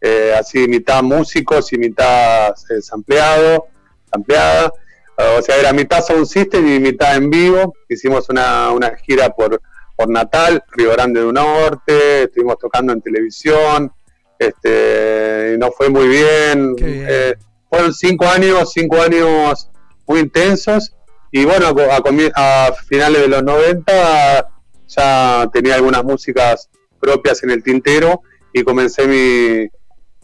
eh, 0.00 0.34
así, 0.36 0.66
mitad 0.66 1.02
músicos 1.02 1.72
y 1.72 1.78
mitad 1.78 2.48
eh, 2.70 2.82
sampleado, 2.82 3.66
sampleada. 4.10 4.72
O 5.16 5.42
sea, 5.42 5.58
era 5.58 5.72
mitad 5.72 6.02
sound 6.02 6.26
system 6.26 6.66
y 6.66 6.80
mitad 6.80 7.16
en 7.16 7.30
vivo. 7.30 7.74
Hicimos 7.88 8.28
una, 8.28 8.70
una 8.70 8.96
gira 8.96 9.30
por, 9.30 9.60
por 9.96 10.08
Natal, 10.08 10.62
Río 10.72 10.92
Grande 10.92 11.20
do 11.20 11.32
Norte, 11.32 12.24
estuvimos 12.24 12.58
tocando 12.58 12.92
en 12.92 13.02
televisión, 13.02 13.92
este, 14.38 15.52
y 15.54 15.58
nos 15.58 15.74
fue 15.76 15.88
muy 15.90 16.08
bien. 16.08 16.74
Eh, 16.78 17.34
fueron 17.68 17.92
cinco 17.92 18.26
años, 18.26 18.72
cinco 18.72 19.00
años 19.00 19.70
muy 20.06 20.20
intensos. 20.20 20.94
Y 21.30 21.44
bueno, 21.44 21.68
a, 21.68 22.02
a 22.34 22.72
finales 22.88 23.22
de 23.22 23.28
los 23.28 23.42
90 23.42 24.48
ya 24.88 25.50
tenía 25.52 25.76
algunas 25.76 26.04
músicas 26.04 26.68
propias 27.00 27.42
en 27.42 27.50
el 27.50 27.62
tintero 27.62 28.22
y 28.52 28.62
comencé 28.62 29.06
mi, 29.06 29.68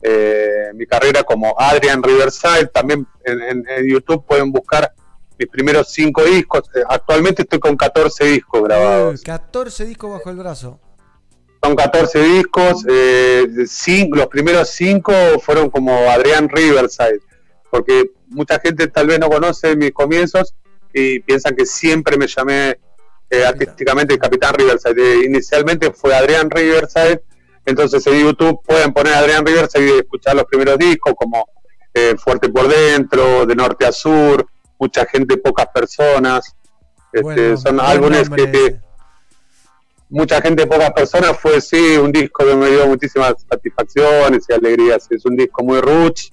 eh, 0.03 0.71
mi 0.75 0.87
carrera 0.87 1.23
como 1.25 1.55
Adrian 1.59 2.03
Riverside. 2.03 2.67
También 2.73 3.07
en, 3.25 3.41
en- 3.43 3.65
en 3.69 3.89
YouTube 3.91 4.25
pueden 4.27 4.53
buscar 4.53 4.93
mis 5.39 5.49
primeros 5.49 5.93
cinco 5.93 6.25
discos. 6.25 6.63
Eh, 6.75 6.83
Actualmente 6.89 7.43
estoy 7.43 7.59
con 7.61 7.77
14 7.77 8.25
discos 8.25 8.63
grabados. 8.65 9.21
Eh, 9.21 9.25
14 9.25 9.85
discos 9.87 10.11
bajo 10.11 10.31
el 10.31 10.37
brazo. 10.37 10.81
Son 11.63 11.75
14 11.75 12.21
discos. 12.23 12.85
eh, 12.89 13.47
cin- 13.67 14.15
los 14.15 14.27
primeros 14.29 14.69
cinco 14.71 15.13
fueron 15.41 15.71
como 15.71 16.09
Adrian 16.11 16.49
Riverside, 16.49 17.21
porque 17.71 18.11
mucha 18.29 18.59
gente 18.61 18.87
tal 18.89 19.07
vez 19.09 19.19
no 19.19 19.29
conoce 19.29 19.75
mis 19.77 19.93
comienzos 19.93 20.55
y 20.93 21.21
piensan 21.21 21.55
que 21.57 21.67
siempre 21.67 22.17
me 22.17 22.27
llamé 22.27 22.79
eh, 23.31 23.45
artísticamente 23.45 24.19
Capitán 24.19 24.55
Riverside. 24.55 24.95
Eh, 25.03 25.25
inicialmente 25.27 25.93
fue 25.93 26.15
Adrián 26.15 26.49
Riverside, 26.51 27.23
entonces 27.69 28.07
en 28.07 28.21
YouTube 28.25 28.61
pueden 28.65 28.93
poner 28.93 29.15
Adrián 29.15 29.45
Riverside 29.45 29.87
y 29.87 29.99
escuchar 29.99 30.35
los 30.37 30.45
primeros 30.45 30.79
discos 30.79 31.15
como 31.17 31.47
eh, 31.95 32.15
Fuerte 32.19 32.49
por 32.49 32.69
Dentro, 32.69 33.45
De 33.47 33.55
Norte 33.55 33.87
a 33.87 33.93
Sur, 33.93 34.47
Mucha 34.79 35.05
Gente, 35.07 35.37
Pocas 35.37 35.67
Personas. 35.75 36.55
Este, 37.13 37.23
Bueno, 37.23 37.57
son 37.57 37.81
álbumes 37.81 38.29
que, 38.31 38.51
que- 38.51 38.81
mucha 40.11 40.41
gente, 40.41 40.67
pocas 40.67 40.91
personas, 40.93 41.39
fue 41.39 41.61
sí 41.61 41.97
un 41.99 42.11
disco 42.13 42.45
que 42.47 42.55
me 42.55 42.71
dio 42.71 42.87
muchísimas 42.87 43.35
satisfacciones 43.51 44.47
y 44.49 44.53
alegrías. 44.55 45.07
Es 45.11 45.25
un 45.27 45.37
disco 45.37 45.63
muy 45.63 45.81
roots. 45.81 46.31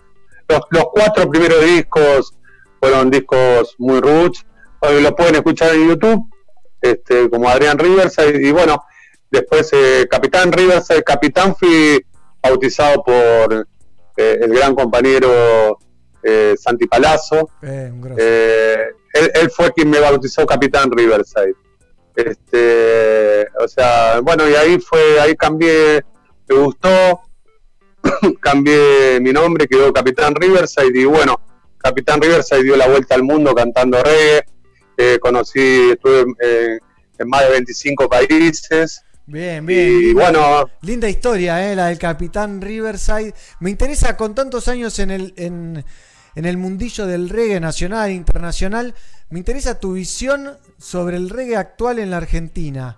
Los, 0.47 0.61
los 0.69 0.85
cuatro 0.93 1.29
primeros 1.29 1.63
discos 1.63 2.33
fueron 2.79 3.09
discos 3.11 3.75
muy 3.77 3.99
roots. 3.99 4.45
Lo 4.81 5.15
pueden 5.15 5.35
escuchar 5.35 5.73
en 5.73 5.89
YouTube, 5.89 6.23
este, 6.81 7.29
como 7.29 7.49
Adrián 7.49 7.77
Riverside. 7.79 8.47
Y 8.47 8.51
bueno, 8.51 8.81
después 9.35 9.69
eh, 9.73 10.07
Capitán 10.09 10.51
Riverside, 10.51 11.03
Capitán 11.03 11.55
fui 11.55 12.03
bautizado 12.41 13.03
por 13.03 13.67
eh, 14.17 14.39
el 14.41 14.53
gran 14.53 14.75
compañero 14.75 15.77
eh, 16.23 16.55
Santi 16.57 16.87
Palazzo. 16.87 17.49
Eh. 17.61 17.91
Eh, 18.17 18.77
él, 19.13 19.31
él 19.35 19.49
fue 19.51 19.71
quien 19.71 19.89
me 19.89 19.99
bautizó 19.99 20.45
Capitán 20.45 20.91
Riverside. 20.91 21.55
Este, 22.15 23.47
o 23.59 23.67
sea, 23.67 24.21
bueno, 24.21 24.49
y 24.49 24.55
ahí 24.55 24.79
fue, 24.79 25.19
ahí 25.19 25.35
cambié, 25.35 26.03
me 26.47 26.55
gustó, 26.55 27.21
cambié 28.41 29.19
mi 29.19 29.33
nombre, 29.33 29.67
quedó 29.67 29.91
Capitán 29.91 30.33
Riverside, 30.33 30.97
y 30.97 31.05
bueno, 31.05 31.39
Capitán 31.77 32.21
Riverside 32.21 32.63
dio 32.63 32.77
la 32.77 32.87
vuelta 32.87 33.15
al 33.15 33.23
mundo 33.23 33.53
cantando 33.53 34.01
reggae, 34.01 34.45
eh, 34.97 35.19
conocí, 35.19 35.91
estuve 35.91 36.25
eh, 36.41 36.79
en 37.19 37.27
más 37.27 37.41
de 37.41 37.49
25 37.49 38.07
países, 38.07 39.01
Bien, 39.27 39.65
bien. 39.65 39.89
y 40.09 40.13
bueno, 40.13 40.69
Linda 40.81 41.09
historia, 41.09 41.71
eh, 41.71 41.75
la 41.75 41.87
del 41.87 41.97
Capitán 41.97 42.61
Riverside. 42.61 43.33
Me 43.59 43.71
interesa 43.71 44.15
con 44.15 44.35
tantos 44.35 44.67
años 44.67 44.99
en 44.99 45.09
el, 45.09 45.33
en, 45.37 45.83
en 46.35 46.45
el 46.45 46.57
mundillo 46.57 47.07
del 47.07 47.29
reggae 47.29 47.59
nacional 47.59 48.09
e 48.09 48.13
internacional, 48.13 48.93
me 49.29 49.39
interesa 49.39 49.79
tu 49.79 49.93
visión 49.93 50.57
sobre 50.77 51.17
el 51.17 51.29
reggae 51.31 51.55
actual 51.57 51.97
en 51.99 52.11
la 52.11 52.17
Argentina. 52.17 52.97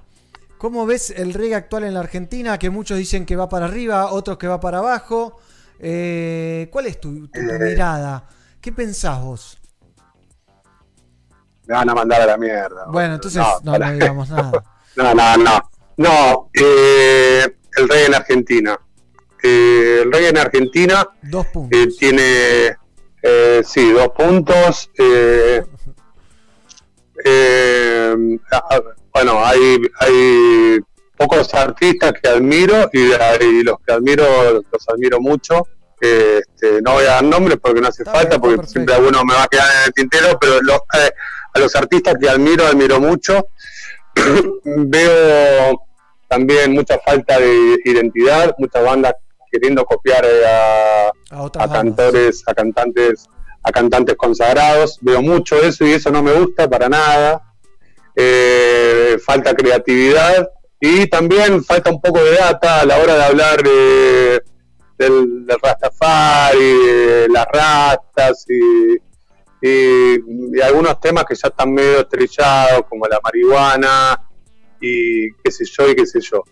¿Cómo 0.57 0.85
ves 0.85 1.11
el 1.11 1.33
reggae 1.33 1.56
actual 1.56 1.85
en 1.85 1.93
la 1.93 2.01
Argentina? 2.01 2.57
Que 2.59 2.69
muchos 2.69 2.97
dicen 2.97 3.25
que 3.25 3.35
va 3.35 3.47
para 3.47 3.65
arriba, 3.67 4.11
otros 4.11 4.38
que 4.38 4.47
va 4.47 4.59
para 4.59 4.80
abajo. 4.80 5.39
Eh, 5.80 6.67
¿Cuál 6.72 6.88
es 6.88 6.99
tu, 6.99 7.27
tu- 7.27 7.39
tu 7.39 7.39
Eh. 7.39 7.59
mirada? 7.59 8.27
¿Qué 8.59 8.72
pensás 8.73 9.22
vos? 9.22 9.57
me 11.67 11.73
van 11.75 11.89
a 11.89 11.93
mandar 11.93 12.22
a 12.22 12.25
la 12.25 12.38
mierda. 12.38 12.85
Bueno, 12.89 13.15
entonces 13.15 13.43
No, 13.64 13.77
no 13.77 13.91
digamos 13.91 14.30
nada. 14.30 14.51
No, 14.95 15.14
no, 15.14 15.38
no. 15.38 15.69
No, 15.98 16.50
eh, 16.53 17.48
el 17.77 17.90
reggae 17.90 18.06
en 18.06 18.16
Argentina. 18.16 18.80
Eh, 19.43 20.01
el 20.03 20.11
reggae 20.11 20.30
en 20.30 20.38
Argentina 20.38 21.08
Dos 21.22 21.45
puntos. 21.48 21.80
eh, 21.80 21.88
tiene, 22.00 22.77
eh, 23.24 23.61
sí, 23.66 23.92
dos 23.92 24.09
puntos. 24.09 24.90
eh, 24.98 25.64
bueno, 29.14 29.43
hay, 29.45 29.82
hay 30.00 30.80
pocos 31.17 31.51
artistas 31.53 32.14
que 32.22 32.30
admiro 32.30 32.90
y, 32.93 33.00
y 33.43 33.64
los 33.64 33.77
que 33.85 33.93
admiro 33.93 34.53
los 34.53 34.90
admiro 34.90 35.19
mucho. 35.19 35.67
Este, 36.00 36.80
no 36.84 36.93
voy 36.93 37.06
a 37.06 37.14
dar 37.14 37.24
nombres 37.24 37.58
porque 37.59 37.82
no 37.82 37.88
hace 37.88 38.06
falta, 38.06 38.38
porque 38.40 38.67
siempre 38.67 38.93
alguno 38.93 39.24
me 39.26 39.34
va 39.34 39.43
a 39.43 39.48
quedar 39.48 39.66
en 39.77 39.84
el 39.88 39.93
tintero, 39.93 40.38
pero 40.40 40.61
los, 40.61 40.77
eh, 40.93 41.11
a 41.56 41.59
los 41.59 41.76
artistas 41.76 42.16
que 42.22 42.30
admiro, 42.30 42.67
admiro 42.67 43.00
mucho. 43.00 43.48
Veo 44.64 45.86
también 46.27 46.73
mucha 46.73 46.97
falta 46.99 47.39
de 47.39 47.77
identidad, 47.85 48.56
muchas 48.57 48.83
bandas 48.83 49.14
queriendo 49.51 49.85
copiar 49.85 50.25
eh, 50.25 50.45
a, 50.45 51.11
A 51.64 51.67
cantores, 51.72 52.43
a 52.47 52.53
cantantes, 52.53 53.25
a 53.64 53.72
cantantes 53.72 54.15
consagrados. 54.15 54.97
Veo 55.01 55.22
mucho 55.22 55.56
eso 55.61 55.85
y 55.85 55.93
eso 55.93 56.09
no 56.11 56.22
me 56.22 56.33
gusta 56.33 56.69
para 56.69 56.89
nada. 56.89 57.41
Eh, 58.15 59.17
falta 59.25 59.53
creatividad, 59.53 60.49
Y 60.80 61.07
también 61.07 61.64
falta 61.64 61.89
un 61.89 61.99
poco 61.99 62.23
de 62.23 62.33
data 62.35 62.81
a 62.81 62.85
la 62.85 62.97
hora 62.99 63.15
de 63.15 63.23
hablar 63.23 63.59
eh, 63.65 64.39
del, 64.97 65.45
del 65.45 65.57
Rastafari, 65.61 66.59
de 66.59 67.27
las 67.30 67.45
rastas 67.51 68.45
y, 68.49 68.95
y- 69.67 70.17
y 70.56 70.61
algunos 70.61 70.99
temas 70.99 71.25
que 71.25 71.33
ya 71.35 71.47
están 71.49 71.73
medio 71.73 72.01
estrellados, 72.01 72.83
como 72.89 73.07
la 73.07 73.19
marihuana 73.23 74.22
y 74.80 75.31
qué 75.43 75.51
sé 75.51 75.65
yo 75.65 75.89
y 75.89 75.95
qué 75.95 76.06
sé 76.06 76.19
yo. 76.22 76.43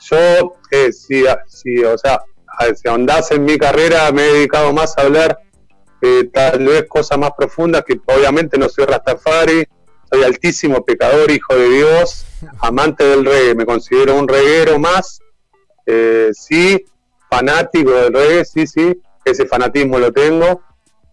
Yo, 0.00 0.56
eh, 0.70 0.92
si, 0.92 1.24
si, 1.48 1.82
o 1.84 1.96
sea, 1.96 2.20
si 2.74 2.88
ahondás 2.88 3.30
en 3.30 3.44
mi 3.44 3.58
carrera, 3.58 4.10
me 4.12 4.22
he 4.22 4.32
dedicado 4.34 4.72
más 4.72 4.96
a 4.98 5.02
hablar 5.02 5.38
eh, 6.06 6.28
tal 6.32 6.66
vez 6.66 6.84
cosas 6.86 7.18
más 7.18 7.30
profundas, 7.36 7.82
que 7.82 7.98
obviamente 8.06 8.58
no 8.58 8.68
soy 8.68 8.84
Rastafari, 8.84 9.64
soy 10.12 10.22
altísimo 10.22 10.84
pecador, 10.84 11.30
hijo 11.30 11.54
de 11.56 11.68
Dios, 11.70 12.26
amante 12.60 13.04
del 13.04 13.24
reggae, 13.24 13.54
me 13.54 13.64
considero 13.64 14.18
un 14.18 14.28
reguero 14.28 14.78
más, 14.78 15.20
eh, 15.86 16.28
sí, 16.32 16.84
fanático 17.30 17.90
del 17.92 18.12
reggae, 18.12 18.44
sí, 18.44 18.66
sí, 18.66 19.00
ese 19.24 19.46
fanatismo 19.46 19.98
lo 19.98 20.12
tengo, 20.12 20.62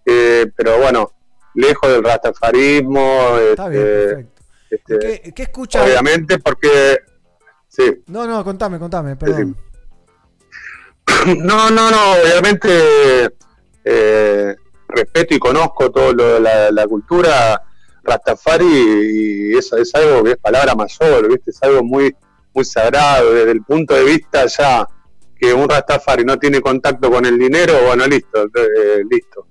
eh, 0.06 0.48
pero 0.58 0.78
bueno, 0.80 1.12
lejos 1.54 1.90
del 1.90 2.04
rastafarismo, 2.04 3.38
Está 3.38 3.70
bien, 3.70 3.84
este. 3.84 4.31
Este, 4.72 5.00
¿Qué, 5.00 5.34
qué 5.34 5.44
escuchas? 5.44 5.86
obviamente 5.86 6.40
porque, 6.40 7.00
sí, 7.68 8.04
No, 8.08 8.26
no, 8.26 8.44
contame, 8.44 8.80
contame, 8.80 9.16
perdón. 9.16 9.58
no, 11.38 11.70
no, 11.70 11.92
no, 11.92 12.14
obviamente 12.14 13.30
eh, 13.84 14.56
respeto 14.88 15.36
y 15.36 15.40
conozco 15.40 15.92
todo 15.92 16.14
lo 16.14 16.34
de 16.36 16.40
la, 16.40 16.72
la 16.72 16.88
cultura 16.88 17.62
Rastafari 18.04 18.66
y 18.66 19.58
eso 19.58 19.78
es 19.78 19.94
algo 19.94 20.24
que 20.24 20.32
es 20.32 20.38
palabra 20.38 20.74
mayor, 20.74 21.28
¿viste? 21.28 21.52
Es 21.52 21.62
algo 21.64 21.84
muy, 21.84 22.16
muy 22.54 22.66
sagrado 22.66 23.34
desde 23.34 23.52
el 23.52 23.64
punto 23.64 23.94
de 23.94 24.04
vista 24.04 24.46
ya 24.46 24.88
que 25.40 25.54
un 25.54 25.68
Rastafari 25.68 26.24
no 26.24 26.38
tiene 26.38 26.62
contacto 26.62 27.12
con 27.12 27.26
el 27.26 27.38
dinero, 27.38 27.74
bueno, 27.86 28.06
listo, 28.06 28.44
eh, 28.44 29.04
listo. 29.10 29.48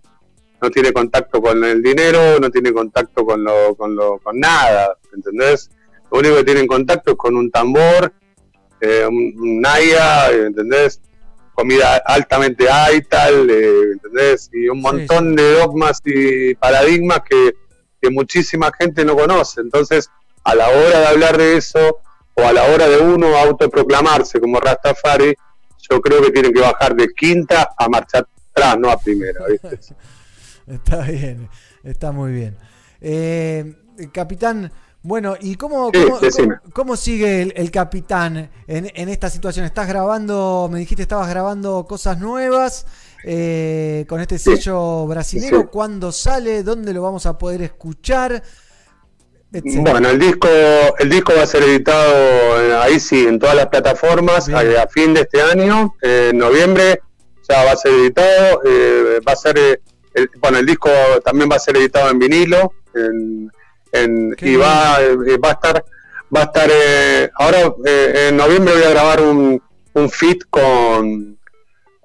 No 0.63 0.71
tiene 0.71 0.93
contacto 0.93 1.41
con 1.41 1.65
el 1.65 1.83
dinero, 1.83 2.39
no 2.39 2.51
tiene 2.51 2.73
contacto 2.73 3.25
con 3.25 3.43
lo, 3.43 3.75
con 3.75 3.97
lo, 3.97 4.19
con 4.19 4.39
nada, 4.39 4.97
¿entendés? 5.15 5.71
Lo 6.11 6.19
único 6.19 6.37
que 6.37 6.45
tiene 6.45 6.61
en 6.61 6.67
contacto 6.67 7.13
es 7.13 7.17
con 7.17 7.37
un 7.37 7.51
tambor, 7.51 8.13
eh, 8.81 9.07
un, 9.07 9.35
un 9.39 9.61
naya, 9.61 10.31
¿entendés? 10.31 11.01
comida 11.61 11.97
altamente 12.07 12.71
aital, 12.71 13.51
eh, 13.51 13.93
¿entendés? 13.93 14.49
Y 14.51 14.69
un 14.69 14.81
montón 14.81 15.37
de 15.37 15.53
dogmas 15.53 16.01
y 16.07 16.55
paradigmas 16.55 17.21
que, 17.29 17.53
que 18.01 18.09
muchísima 18.09 18.71
gente 18.79 19.05
no 19.05 19.15
conoce. 19.15 19.61
Entonces, 19.61 20.09
a 20.43 20.55
la 20.55 20.69
hora 20.69 21.01
de 21.01 21.07
hablar 21.07 21.37
de 21.37 21.59
eso, 21.59 21.99
o 22.33 22.43
a 22.43 22.53
la 22.55 22.65
hora 22.65 22.89
de 22.89 22.99
uno 22.99 23.37
autoproclamarse 23.37 24.41
como 24.41 24.59
Rastafari, 24.59 25.35
yo 25.91 26.01
creo 26.01 26.23
que 26.23 26.31
tienen 26.31 26.55
que 26.55 26.61
bajar 26.61 26.95
de 26.95 27.09
quinta 27.09 27.71
a 27.77 27.89
marchar 27.91 28.27
atrás, 28.53 28.79
no 28.79 28.91
a 28.91 28.99
primera, 28.99 29.45
¿viste? 29.47 29.95
Está 30.67 31.03
bien, 31.03 31.49
está 31.83 32.13
muy 32.13 32.31
bien. 32.31 32.57
Eh, 33.01 33.75
capitán, 34.13 34.71
bueno, 35.03 35.35
¿y 35.41 35.55
cómo, 35.57 35.91
Sí, 35.95 36.03
cómo, 36.05 36.19
decime. 36.21 36.57
cómo- 36.63 36.73
cómo 36.75 36.97
sigue 36.97 37.43
el, 37.43 37.53
el 37.57 37.71
capitán 37.71 38.51
en, 38.67 38.91
en 38.95 39.09
esta 39.09 39.31
situación? 39.31 39.65
¿Estás 39.65 39.89
grabando, 39.89 40.69
me 40.71 40.79
dijiste, 40.81 41.03
estabas 41.03 41.29
grabando 41.31 41.87
cosas 41.89 42.19
nuevas 42.19 42.87
eh, 43.25 44.05
con 44.09 44.21
este 44.21 44.39
sello 44.39 45.07
brasilero? 45.07 45.61
sí. 45.63 45.67
¿Cuándo 45.73 46.13
sale? 46.13 46.63
¿Dónde 46.63 46.93
lo 46.93 47.03
vamos 47.03 47.25
a 47.27 47.39
poder 47.39 47.63
escuchar? 47.63 48.43
Etcétera. 49.53 49.91
Bueno, 49.93 50.11
el 50.11 50.19
disco, 50.19 50.49
el 50.99 51.09
disco 51.11 51.33
va 51.37 51.43
a 51.43 51.47
ser 51.47 51.63
editado 51.65 52.13
eh, 52.63 52.77
ahí 52.77 53.01
sí, 53.01 53.27
en 53.27 53.39
todas 53.39 53.57
las 53.57 53.67
plataformas 53.67 54.49
a, 54.49 54.61
a 54.61 54.87
fin 54.87 55.13
de 55.13 55.23
este 55.23 55.43
año, 55.43 55.95
eh, 56.03 56.29
en 56.31 56.39
noviembre 56.39 57.01
ya 57.49 57.65
va 57.65 57.73
a 57.73 57.77
ser 57.77 57.93
editado, 57.95 58.61
eh, 58.65 59.19
va 59.27 59.33
a 59.33 59.37
ser, 59.37 59.59
eh, 59.59 59.81
el, 60.15 60.31
bueno, 60.41 60.59
el 60.59 60.67
disco 60.67 60.89
también 61.25 61.51
va 61.51 61.57
a 61.57 61.59
ser 61.59 61.77
editado 61.79 62.11
en 62.11 62.19
vinilo, 62.21 62.73
en, 62.95 63.51
en- 63.93 64.35
y 64.41 64.57
va, 64.57 65.01
eh, 65.03 65.37
va 65.39 65.49
a 65.51 65.53
estar, 65.53 65.85
va 66.35 66.41
a 66.41 66.45
estar, 66.45 66.71
eh, 66.73 67.31
ahora 67.37 67.75
eh, 67.85 68.27
en 68.29 68.37
noviembre 68.37 68.75
voy 68.75 68.83
a 68.85 68.91
grabar 68.91 69.21
un, 69.23 69.63
un 69.95 70.11
feat 70.11 70.39
con, 70.51 71.39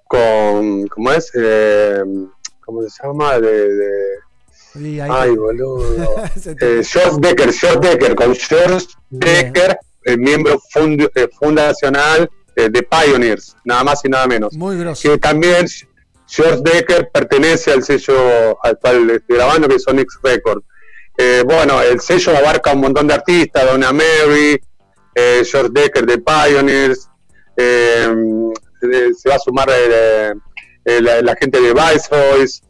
con, 0.07 0.87
¿cómo 0.87 1.11
es? 1.11 1.31
Eh, 1.35 2.03
¿Cómo 2.65 2.81
se 2.83 2.89
llama? 3.03 3.39
De, 3.39 3.69
Ay, 5.09 5.31
te- 5.31 5.37
boludo. 5.39 6.15
Eh, 6.61 6.81
George 6.83 7.17
Decker, 7.19 7.53
George 7.53 7.79
Decker, 7.87 8.15
con 8.15 8.35
George 8.35 8.87
Decker, 9.09 9.77
el 10.03 10.17
miembro 10.19 10.59
fund- 10.73 11.09
fundacional 11.39 12.29
de 12.55 12.83
Pioneers, 12.83 13.55
nada 13.65 13.83
más 13.83 14.03
y 14.05 14.09
nada 14.09 14.27
menos. 14.27 14.53
Muy 14.55 14.77
grosso. 14.77 15.01
Que 15.11 15.17
también 15.17 15.65
George 16.27 16.61
Decker 16.63 17.09
pertenece 17.13 17.71
al 17.71 17.83
sello 17.83 18.57
al 18.63 18.77
cual 18.79 19.09
estoy 19.09 19.35
grabando, 19.37 19.67
que 19.67 19.77
son 19.79 19.99
X 19.99 20.17
Records. 20.23 20.65
Eh, 21.17 21.43
bueno, 21.45 21.81
el 21.81 22.01
sello 22.01 22.35
abarca 22.35 22.73
un 22.73 22.81
montón 22.81 23.07
de 23.07 23.13
artistas, 23.13 23.65
Donna 23.65 23.93
Mary, 23.93 24.59
eh, 25.15 25.43
George 25.49 25.71
Decker 25.71 26.05
de 26.05 26.17
Pioneers, 26.17 27.09
eh, 27.55 28.13
se 29.17 29.29
va 29.29 29.35
a 29.35 29.39
sumar 29.39 29.69
eh, 29.71 30.33
la, 31.01 31.35
gente 31.39 31.61
de 31.61 31.73
Viceroys. 31.73 32.61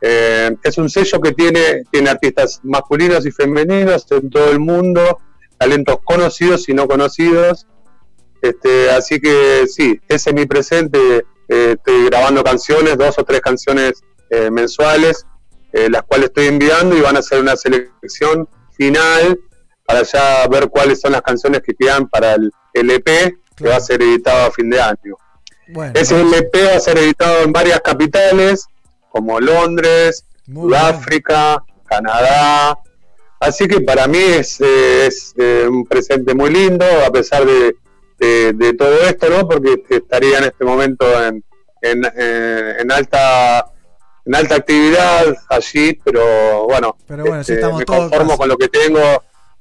Es 0.00 0.76
un 0.76 0.90
sello 0.90 1.18
que 1.20 1.32
tiene, 1.32 1.82
tiene 1.90 2.10
artistas 2.10 2.60
masculinos 2.62 3.24
y 3.24 3.30
femeninos 3.30 4.06
en 4.10 4.28
todo 4.28 4.50
el 4.50 4.60
mundo, 4.60 5.18
talentos 5.58 5.96
conocidos 6.04 6.68
y 6.68 6.74
no 6.74 6.86
conocidos. 6.86 7.66
Este, 8.42 8.90
así 8.90 9.18
que 9.18 9.64
sí, 9.66 9.98
ese 10.06 10.30
es 10.30 10.36
mi 10.36 10.44
presente. 10.44 11.24
estoy 11.48 12.04
grabando 12.10 12.44
canciones, 12.44 12.98
dos 12.98 13.18
o 13.18 13.24
tres 13.24 13.40
canciones 13.40 14.02
mensuales, 14.50 15.24
eh, 15.74 15.88
las 15.90 16.02
cuales 16.04 16.26
estoy 16.28 16.46
enviando 16.46 16.96
y 16.96 17.00
van 17.02 17.16
a 17.16 17.18
hacer 17.18 17.40
una 17.40 17.56
selección 17.56 18.48
final 18.76 19.38
para 19.84 20.02
ya 20.02 20.46
ver 20.48 20.68
cuáles 20.68 21.00
son 21.00 21.12
las 21.12 21.22
canciones 21.22 21.60
que 21.62 21.74
quedan 21.74 22.08
para 22.08 22.34
el 22.34 22.50
LP 22.72 23.36
que 23.56 23.68
va 23.68 23.76
a 23.76 23.80
ser 23.80 24.00
editado 24.02 24.46
a 24.46 24.50
fin 24.50 24.70
de 24.70 24.80
año. 24.80 25.16
Bueno, 25.68 25.92
Ese 25.94 26.20
LP 26.20 26.64
va 26.66 26.76
a 26.76 26.80
ser 26.80 26.98
editado 26.98 27.42
en 27.42 27.52
varias 27.52 27.80
capitales, 27.80 28.66
como 29.10 29.40
Londres, 29.40 30.24
Sudáfrica, 30.46 31.62
Canadá. 31.88 32.78
Así 33.40 33.66
que 33.68 33.80
para 33.80 34.06
mí 34.06 34.18
es, 34.18 34.60
eh, 34.60 35.06
es, 35.06 35.34
eh, 35.36 35.66
un 35.68 35.84
presente 35.86 36.34
muy 36.34 36.50
lindo, 36.50 36.84
a 37.06 37.10
pesar 37.12 37.44
de, 37.44 37.76
de- 38.18 38.52
de 38.54 38.72
todo 38.74 38.94
esto, 39.04 39.28
¿no? 39.28 39.46
Porque 39.48 39.82
estaría 39.90 40.38
en 40.38 40.44
este 40.44 40.64
momento 40.64 41.04
en, 41.22 41.44
en, 41.82 42.02
en 42.80 42.92
alta 42.92 43.66
en 44.24 44.34
alta 44.34 44.56
actividad 44.56 45.34
allí, 45.48 46.00
pero 46.04 46.64
bueno, 46.64 46.96
Pero 47.06 47.24
bueno, 47.24 47.44
sí 47.44 47.52
este, 47.52 47.72
me 47.72 47.84
conformo 47.84 48.36
con 48.36 48.48
lo 48.48 48.56
que 48.56 48.68
tengo. 48.68 49.00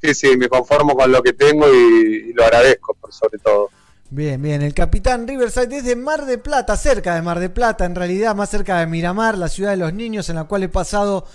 Sí, 0.02 0.14
sí, 0.14 0.38
me 0.38 0.50
conformo 0.50 0.96
con 0.96 1.12
lo 1.12 1.22
que 1.22 1.34
tengo 1.34 1.66
y, 1.74 2.30
y 2.30 2.34
lo 2.34 2.44
agradezco 2.44 2.94
por 2.94 3.14
sobre 3.14 3.40
todo. 3.40 3.70
Bien, 4.10 4.42
bien. 4.42 4.62
El 4.62 4.74
capitán 4.74 5.28
Riverside 5.28 5.68
desde 5.68 5.96
Mar 5.96 6.26
de 6.26 6.38
Plata, 6.38 6.78
cerca 6.78 7.16
de 7.16 7.22
Mar 7.22 7.40
de 7.40 7.50
Plata, 7.50 7.86
en 7.86 7.96
realidad 7.96 8.36
más 8.36 8.50
cerca 8.50 8.80
de 8.80 8.86
Miramar, 8.86 9.38
la 9.38 9.48
ciudad 9.48 9.72
de 9.72 9.78
los 9.78 9.94
niños, 9.94 10.30
en 10.30 10.36
la 10.36 10.44
cual 10.44 10.64
he 10.64 10.70
pasado 10.70 11.26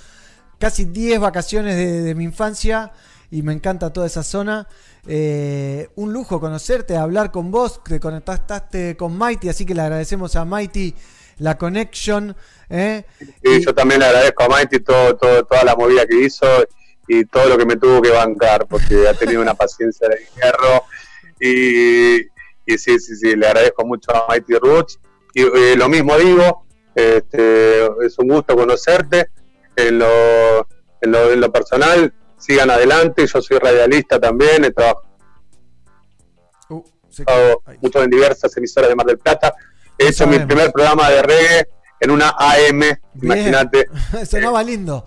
casi 0.59 0.85
10 0.85 1.21
vacaciones 1.21 1.77
de, 1.77 2.03
de 2.03 2.15
mi 2.15 2.25
infancia 2.25 2.93
y 3.31 3.43
me 3.43 3.53
encanta 3.53 3.93
toda 3.93 4.07
esa 4.07 4.23
zona. 4.23 4.69
Eh, 5.07 5.89
un 5.97 6.13
lujo 6.13 6.41
conocerte, 6.41 6.97
hablar 6.97 7.31
con 7.31 7.51
vos, 7.51 7.83
te 7.83 8.01
conectaste 8.01 8.97
con 8.97 9.17
Mighty, 9.17 9.49
así 9.49 9.65
que 9.65 9.75
le 9.75 9.83
agradecemos 9.83 10.37
a 10.37 10.45
Mighty 10.45 10.95
la 11.39 11.57
connection. 11.57 12.37
¿eh? 12.69 13.05
Y 13.43 13.65
yo 13.65 13.75
también 13.75 14.01
le 14.01 14.07
agradezco 14.07 14.45
a 14.45 14.49
Mighty 14.49 14.81
todo, 14.81 15.17
todo, 15.17 15.45
toda 15.45 15.65
la 15.65 15.75
movida 15.77 16.07
que 16.07 16.21
hizo 16.21 16.47
y 17.07 17.25
todo 17.25 17.49
lo 17.49 17.59
que 17.59 17.65
me 17.65 17.77
tuvo 17.77 18.03
que 18.03 18.11
bancar, 18.11 18.67
porque 18.67 19.09
ha 19.09 19.15
tenido 19.15 19.41
una 19.41 19.55
paciencia 19.55 20.09
de 20.09 20.27
hierro. 20.37 20.85
Y, 21.41 22.21
y 22.67 22.79
sí, 22.79 22.99
sí, 22.99 23.17
sí, 23.17 23.35
le 23.35 23.47
agradezco 23.47 23.87
mucho 23.87 24.15
a 24.15 24.27
Mighty 24.29 24.55
Roots. 24.55 25.01
Y 25.35 25.43
eh, 25.43 25.75
lo 25.77 25.89
mismo 25.89 26.17
digo, 26.19 26.67
este, 26.95 27.87
es 28.05 28.19
un 28.19 28.29
gusto 28.29 28.55
conocerte. 28.57 29.31
En 29.77 30.01
lo, 30.01 30.67
en, 31.01 31.13
lo, 31.13 31.33
en 31.33 31.41
lo 31.41 31.53
personal, 31.53 32.13
sigan 32.37 32.71
adelante. 32.71 33.27
Yo 33.27 33.41
soy 33.41 33.59
radialista 33.59 34.19
también, 34.19 34.65
he 34.65 34.73
trabajado 34.73 35.07
mucho 37.81 38.03
en 38.03 38.11
diversas 38.11 38.57
emisoras 38.57 38.89
de 38.91 38.97
Mar 38.97 39.07
del 39.07 39.19
Plata. 39.19 39.55
He 39.99 40.09
hecho 40.09 40.27
mi 40.27 40.39
primer 40.39 40.71
programa 40.73 41.11
de 41.11 41.23
reggae 41.23 41.69
en 42.01 42.11
una 42.11 42.35
AM, 42.39 42.83
imagínate. 43.21 43.89
Sonaba 44.31 44.63
lindo. 44.63 45.05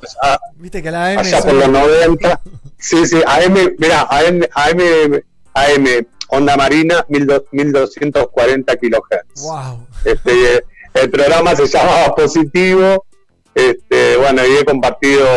Viste 0.55 0.83
que 0.83 0.91
la 0.91 1.07
AM 1.07 1.19
allá 1.19 1.41
por 1.41 1.53
los 1.53 1.69
90. 1.69 2.41
Sí, 2.81 3.05
sí, 3.05 3.21
AM, 3.27 3.75
mira, 3.77 4.07
AM, 4.09 4.41
AM, 4.55 5.21
AM, 5.53 5.85
onda 6.29 6.57
marina, 6.57 7.05
1200 7.09 7.51
1240 7.51 8.75
kilohertz. 8.77 9.41
Wow. 9.43 9.87
Este, 10.03 10.65
el 10.95 11.11
programa 11.11 11.55
se 11.55 11.67
llamaba 11.67 12.15
Positivo. 12.15 13.05
Este, 13.53 14.17
bueno, 14.17 14.41
y 14.47 14.57
he 14.57 14.65
compartido 14.65 15.27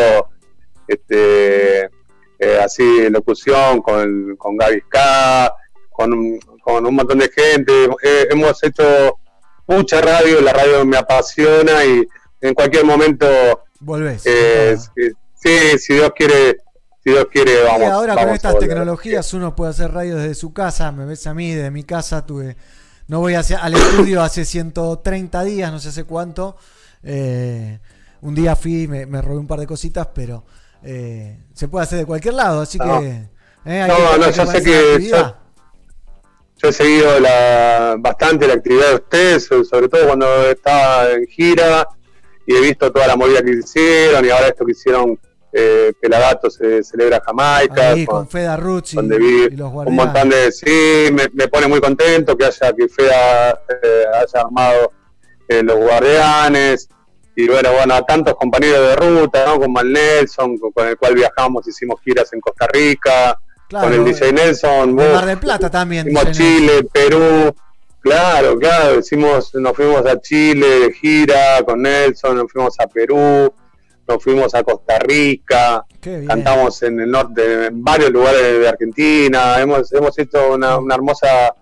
este, 0.89 1.91
eh, 2.39 2.59
así 2.65 3.11
locución 3.11 3.83
con, 3.83 4.37
con 4.37 4.57
Gaby 4.57 4.81
Ska, 4.87 5.55
con, 5.91 6.39
con 6.63 6.87
un 6.87 6.95
montón 6.95 7.19
de 7.19 7.29
gente. 7.29 7.91
Eh, 8.03 8.29
hemos 8.31 8.63
hecho 8.65 9.19
mucha 9.67 10.01
radio, 10.01 10.41
la 10.41 10.53
radio 10.53 10.85
me 10.85 10.97
apasiona 10.97 11.85
y 11.85 12.07
en 12.41 12.55
cualquier 12.55 12.85
momento, 12.85 13.27
Volvés. 13.81 14.23
eh, 14.27 14.77
sí, 15.35 15.79
si 15.79 15.95
Dios 15.95 16.13
quiere, 16.17 16.59
si 17.03 17.11
Dios 17.11 17.27
quiere, 17.33 17.53
Y 17.65 17.83
ahora 17.85 18.15
con 18.15 18.25
vamos 18.25 18.37
estas 18.37 18.59
tecnologías 18.59 19.33
uno 19.35 19.55
puede 19.55 19.71
hacer 19.71 19.93
radio 19.93 20.17
desde 20.17 20.35
su 20.35 20.53
casa, 20.53 20.93
me 20.93 21.05
ves 21.07 21.27
a 21.27 21.35
mí, 21.35 21.53
desde 21.55 21.71
mi 21.71 21.85
casa 21.85 22.25
tuve... 22.27 22.57
No 23.07 23.21
voy 23.21 23.35
hacia- 23.35 23.59
al 23.59 23.75
estudio 23.75 24.23
hace 24.23 24.47
130 24.47 25.45
días, 25.45 25.71
no 25.71 25.79
sé 25.79 25.91
hace 25.91 26.05
cuánto. 26.05 26.57
Eh, 27.03 27.79
un 28.23 28.35
día 28.35 28.57
fui, 28.57 28.89
me, 28.89 29.05
me 29.05 29.21
robé 29.21 29.37
un 29.37 29.47
par 29.47 29.61
de 29.61 29.67
cositas, 29.67 30.09
pero 30.15 30.47
eh, 30.83 31.45
se 31.53 31.69
puede 31.69 31.83
hacer 31.85 31.99
de 31.99 32.07
cualquier 32.07 32.33
lado, 32.33 32.63
así 32.63 32.79
No. 32.79 33.01
que... 33.01 33.07
eh, 33.67 33.87
No, 33.87 33.95
que- 33.97 34.19
no, 34.21 34.31
yo 34.31 34.47
sé 34.47 34.63
que 34.63 34.77
actividad. 34.93 35.37
Yo 36.65 36.71
he 36.71 36.73
seguido 36.73 37.21
la, 37.21 37.97
bastante 37.99 38.47
la 38.47 38.55
actividad 38.55 38.89
de 38.89 38.95
ustedes, 38.95 39.45
sobre 39.69 39.87
todo 39.87 40.07
cuando 40.07 40.49
estaba 40.49 41.11
en 41.11 41.27
gira 41.27 41.87
y 42.47 42.57
he 42.57 42.61
visto 42.63 42.91
toda 42.91 43.07
la 43.07 43.17
movida 43.17 43.43
que 43.43 43.51
hicieron 43.51 44.25
y 44.25 44.31
ahora 44.31 44.49
esto 44.49 44.65
que 44.65 44.73
hicieron 44.73 45.21
eh, 45.53 45.93
Pelagato 46.01 46.49
se 46.49 46.83
celebra 46.83 47.21
Jamaica, 47.23 47.91
Ahí, 47.91 48.07
con- 48.07 48.21
con 48.21 48.29
Feda 48.31 48.59
y, 48.59 48.95
donde 48.97 49.19
vi 49.19 49.43
y 49.45 49.51
los 49.51 49.71
un 49.75 49.95
montón 49.95 50.31
de 50.31 50.51
sí, 50.53 51.11
me, 51.13 51.29
me 51.35 51.49
pone 51.49 51.67
muy 51.69 51.81
contento 51.83 52.35
que 52.35 52.47
haya 52.47 52.73
que 52.73 52.89
Feda 52.89 53.51
eh, 53.83 54.05
haya 54.15 54.41
armado 54.41 54.91
eh, 55.47 55.63
los 55.63 55.77
guardianes 55.77 56.89
y 57.37 57.47
bueno, 57.47 57.73
bueno, 57.75 57.93
a 57.95 58.07
tantos 58.07 58.37
compañeros 58.37 58.89
de 58.89 58.97
ruta, 58.97 59.45
¿no? 59.45 59.61
Como 59.61 59.81
el 59.83 59.93
Nelson, 59.93 60.57
con, 60.57 60.73
con 60.73 60.89
el 60.89 60.97
cual 60.97 61.15
viajamos, 61.15 61.69
hicimos 61.69 62.01
giras 62.03 62.33
en 62.33 62.41
Costa 62.41 62.67
Rica, 62.73 63.39
Claro, 63.69 63.87
con 63.87 63.95
el 63.95 64.05
DJ 64.05 64.33
Nelson, 64.33 64.95
vos, 64.95 65.13
Mar 65.13 65.27
del 65.27 65.39
Plata 65.39 65.71
también. 65.71 66.05
Fuimos 66.05 66.25
a. 66.27 66.33
Chile, 66.33 66.87
Perú, 66.93 67.55
claro, 68.01 68.59
claro, 68.59 68.99
hicimos, 68.99 69.55
nos 69.55 69.75
fuimos 69.75 70.05
a 70.07 70.21
Chile 70.21 70.67
de 70.81 70.93
gira 70.93 71.63
con 71.65 71.83
Nelson, 71.83 72.37
nos 72.37 72.53
fuimos 72.53 72.79
a 72.79 72.87
Perú, 72.87 73.53
nos 74.07 74.23
fuimos 74.23 74.55
a 74.55 74.63
Costa 74.63 74.99
Rica, 74.99 75.85
cantamos 76.27 76.83
en 76.83 77.01
el 77.01 77.11
norte, 77.11 77.67
en 77.67 77.83
varios 77.83 78.11
lugares 78.11 78.61
de 78.61 78.69
Argentina, 78.69 79.61
hemos, 79.61 79.93
hemos 79.93 80.19
hecho 80.19 80.53
una, 80.53 80.79
una 80.79 80.95
hermosa 80.95 81.55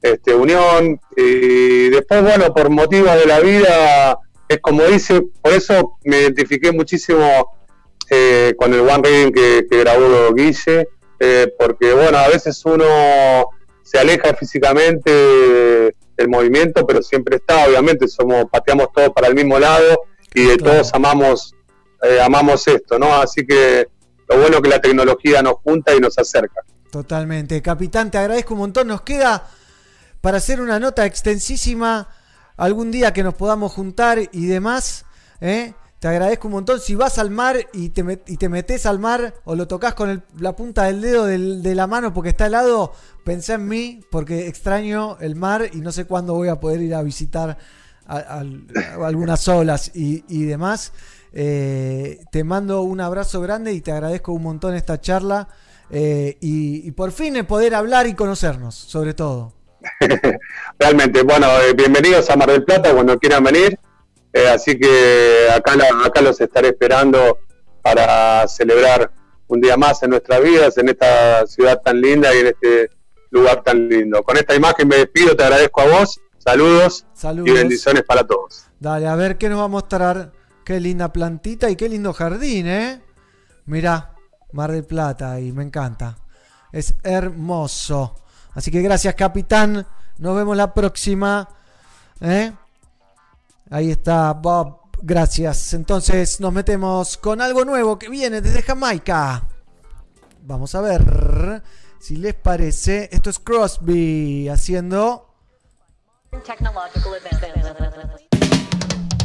este, 0.00 0.34
unión 0.34 0.98
y 1.16 1.90
después, 1.90 2.22
bueno, 2.22 2.52
por 2.54 2.70
motivos 2.70 3.14
de 3.16 3.26
la 3.26 3.40
vida, 3.40 4.18
es 4.48 4.58
como 4.60 4.82
dice, 4.84 5.22
por 5.42 5.52
eso 5.52 5.98
me 6.04 6.22
identifiqué 6.22 6.72
muchísimo 6.72 7.58
eh, 8.08 8.54
con 8.56 8.72
el 8.72 8.80
One 8.80 9.02
Reading 9.02 9.32
que, 9.32 9.66
que 9.70 9.78
grabó 9.78 10.32
Guille, 10.34 10.88
eh, 11.20 11.52
porque 11.58 11.92
bueno, 11.92 12.18
a 12.18 12.28
veces 12.28 12.60
uno 12.64 12.84
se 13.82 13.98
aleja 13.98 14.34
físicamente 14.34 15.10
del 16.16 16.28
movimiento, 16.28 16.86
pero 16.86 17.02
siempre 17.02 17.36
está, 17.36 17.66
obviamente, 17.66 18.08
somos, 18.08 18.46
pateamos 18.50 18.88
todos 18.92 19.10
para 19.10 19.28
el 19.28 19.34
mismo 19.34 19.58
lado 19.58 20.02
y 20.34 20.44
de 20.44 20.56
Claro. 20.56 20.72
todos 20.72 20.94
amamos, 20.94 21.54
eh, 22.02 22.20
amamos 22.20 22.66
esto, 22.68 22.98
¿no? 22.98 23.14
Así 23.14 23.46
que 23.46 23.86
lo 24.28 24.36
bueno 24.38 24.56
es 24.56 24.62
que 24.62 24.68
la 24.68 24.80
tecnología 24.80 25.42
nos 25.42 25.54
junta 25.54 25.94
y 25.94 26.00
nos 26.00 26.18
acerca. 26.18 26.62
Totalmente. 26.90 27.60
Capitán, 27.62 28.10
te 28.10 28.18
agradezco 28.18 28.54
un 28.54 28.60
montón. 28.60 28.88
Nos 28.88 29.02
queda 29.02 29.46
para 30.20 30.38
hacer 30.38 30.60
una 30.60 30.78
nota 30.78 31.06
extensísima 31.06 32.08
algún 32.56 32.90
día 32.90 33.12
que 33.12 33.22
nos 33.22 33.34
podamos 33.34 33.72
juntar 33.72 34.18
y 34.32 34.46
demás. 34.46 35.04
¿eh? 35.40 35.72
Te 36.00 36.08
agradezco 36.08 36.48
un 36.48 36.52
montón. 36.52 36.80
Si 36.80 36.94
vas 36.94 37.18
al 37.18 37.30
mar 37.30 37.58
y 37.74 37.90
te, 37.90 38.22
y 38.26 38.38
te 38.38 38.48
metes 38.48 38.86
al 38.86 38.98
mar 38.98 39.34
o 39.44 39.54
lo 39.54 39.68
tocas 39.68 39.92
con 39.94 40.08
el- 40.08 40.22
la 40.38 40.56
punta 40.56 40.84
del 40.84 41.02
dedo 41.02 41.26
de 41.26 41.74
la 41.74 41.86
mano 41.86 42.14
porque 42.14 42.30
está 42.30 42.46
helado, 42.46 42.92
pensá 43.22 43.54
en 43.54 43.68
mí 43.68 44.00
porque 44.10 44.48
extraño 44.48 45.18
el 45.20 45.36
mar 45.36 45.68
y 45.72 45.76
no 45.82 45.92
sé 45.92 46.06
cuándo 46.06 46.32
voy 46.34 46.48
a 46.48 46.58
poder 46.58 46.80
ir 46.80 46.94
a 46.94 47.02
visitar 47.02 47.58
algunas 48.06 49.46
olas 49.46 49.92
y, 49.94 50.44
demás. 50.44 50.92
Eh, 51.32 52.24
te 52.32 52.42
mando 52.44 52.82
un 52.82 53.00
abrazo 53.00 53.40
grande 53.40 53.72
y 53.72 53.82
te 53.82 53.92
agradezco 53.92 54.32
un 54.32 54.42
montón 54.42 54.74
esta 54.74 55.00
charla. 55.00 55.48
eh, 55.92 56.38
y, 56.40 56.90
por 56.92 57.10
fin 57.12 57.44
poder 57.46 57.74
hablar 57.74 58.06
y 58.06 58.14
conocernos, 58.14 58.74
sobre 58.74 59.12
todo. 59.12 59.52
Realmente, 60.78 61.22
bueno, 61.24 61.46
eh, 61.68 61.74
bienvenidos 61.74 62.30
a 62.30 62.36
Mar 62.36 62.50
del 62.50 62.64
Plata 62.64 62.92
cuando 62.94 63.18
quieran 63.18 63.44
venir. 63.44 63.78
Eh, 64.32 64.48
así 64.48 64.78
que 64.78 65.48
acá, 65.54 65.76
la- 65.76 66.04
acá 66.06 66.20
los 66.20 66.40
estaré 66.40 66.68
esperando 66.68 67.38
para 67.82 68.46
celebrar 68.48 69.10
un 69.48 69.60
día 69.60 69.76
más 69.76 70.02
en 70.02 70.10
nuestras 70.10 70.42
vidas, 70.42 70.76
en 70.78 70.88
esta 70.88 71.46
ciudad 71.46 71.80
tan 71.82 72.00
linda 72.00 72.32
y 72.34 72.38
en 72.38 72.46
este 72.48 72.90
lugar 73.30 73.62
tan 73.62 73.88
lindo. 73.88 74.22
Con 74.22 74.36
esta 74.36 74.54
imagen 74.54 74.86
me 74.88 74.96
despido, 74.98 75.34
te 75.36 75.42
agradezco 75.44 75.80
a 75.80 75.86
vos. 75.86 76.20
Saludos, 76.38 77.04
Saludos. 77.12 77.48
y 77.48 77.52
bendiciones 77.52 78.02
para 78.04 78.24
todos. 78.26 78.64
Dale, 78.78 79.06
a 79.08 79.14
ver 79.16 79.36
qué 79.36 79.48
nos 79.48 79.58
va 79.60 79.64
a 79.64 79.68
mostrar. 79.68 80.32
Qué 80.64 80.78
linda 80.78 81.12
plantita 81.12 81.68
y 81.68 81.74
qué 81.76 81.88
lindo 81.88 82.12
jardín, 82.12 82.66
¿eh? 82.68 83.02
Mirá, 83.66 84.14
Mar 84.52 84.70
del 84.70 84.84
Plata 84.84 85.40
y 85.40 85.52
me 85.52 85.64
encanta. 85.64 86.16
Es 86.72 86.94
hermoso. 87.02 88.14
Así 88.54 88.70
que 88.70 88.80
gracias, 88.80 89.14
capitán. 89.16 89.86
Nos 90.18 90.36
vemos 90.36 90.56
la 90.56 90.72
próxima. 90.72 91.48
¿eh? 92.20 92.52
Ahí 93.70 93.92
está, 93.92 94.32
Bob. 94.32 94.80
Gracias. 95.00 95.72
Entonces 95.74 96.40
nos 96.40 96.52
metemos 96.52 97.16
con 97.16 97.40
algo 97.40 97.64
nuevo 97.64 97.98
que 97.98 98.08
viene 98.08 98.40
desde 98.40 98.62
Jamaica. 98.62 99.46
Vamos 100.42 100.74
a 100.74 100.80
ver 100.80 101.62
si 102.00 102.16
les 102.16 102.34
parece. 102.34 103.08
Esto 103.12 103.30
es 103.30 103.38
Crosby 103.38 104.48
haciendo. 104.48 105.34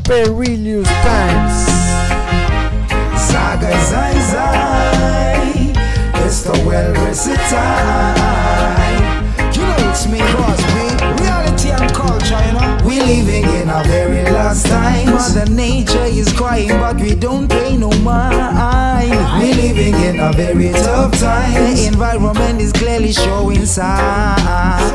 Perilous 0.03 0.87
Times. 0.87 1.85
Saga 3.17 3.71
Zai 3.85 4.21
Zai 4.21 5.73
It's 6.25 6.43
the 6.43 6.51
well 6.65 6.93
time 7.49 8.15
You 9.51 9.61
know 9.61 9.89
it's 9.89 10.05
me 10.07 10.19
Crosby 10.19 10.85
Reality 11.23 11.69
and 11.71 11.94
know 12.29 12.77
We 12.85 12.99
living 12.99 13.43
in 13.43 13.69
a 13.69 13.83
very 13.83 14.23
last 14.31 14.65
time 14.65 15.05
Mother 15.11 15.45
nature 15.51 16.03
is 16.03 16.31
crying 16.33 16.69
but 16.69 16.97
we 16.97 17.15
don't 17.15 17.47
pay 17.49 17.77
no 17.77 17.89
mind. 18.01 19.11
We 19.41 19.53
living 19.53 19.95
in 19.95 20.19
a 20.19 20.31
very 20.33 20.71
tough 20.71 21.17
time 21.19 21.53
The 21.53 21.87
environment 21.87 22.61
is 22.61 22.71
clearly 22.71 23.11
showing 23.11 23.65
signs. 23.65 24.93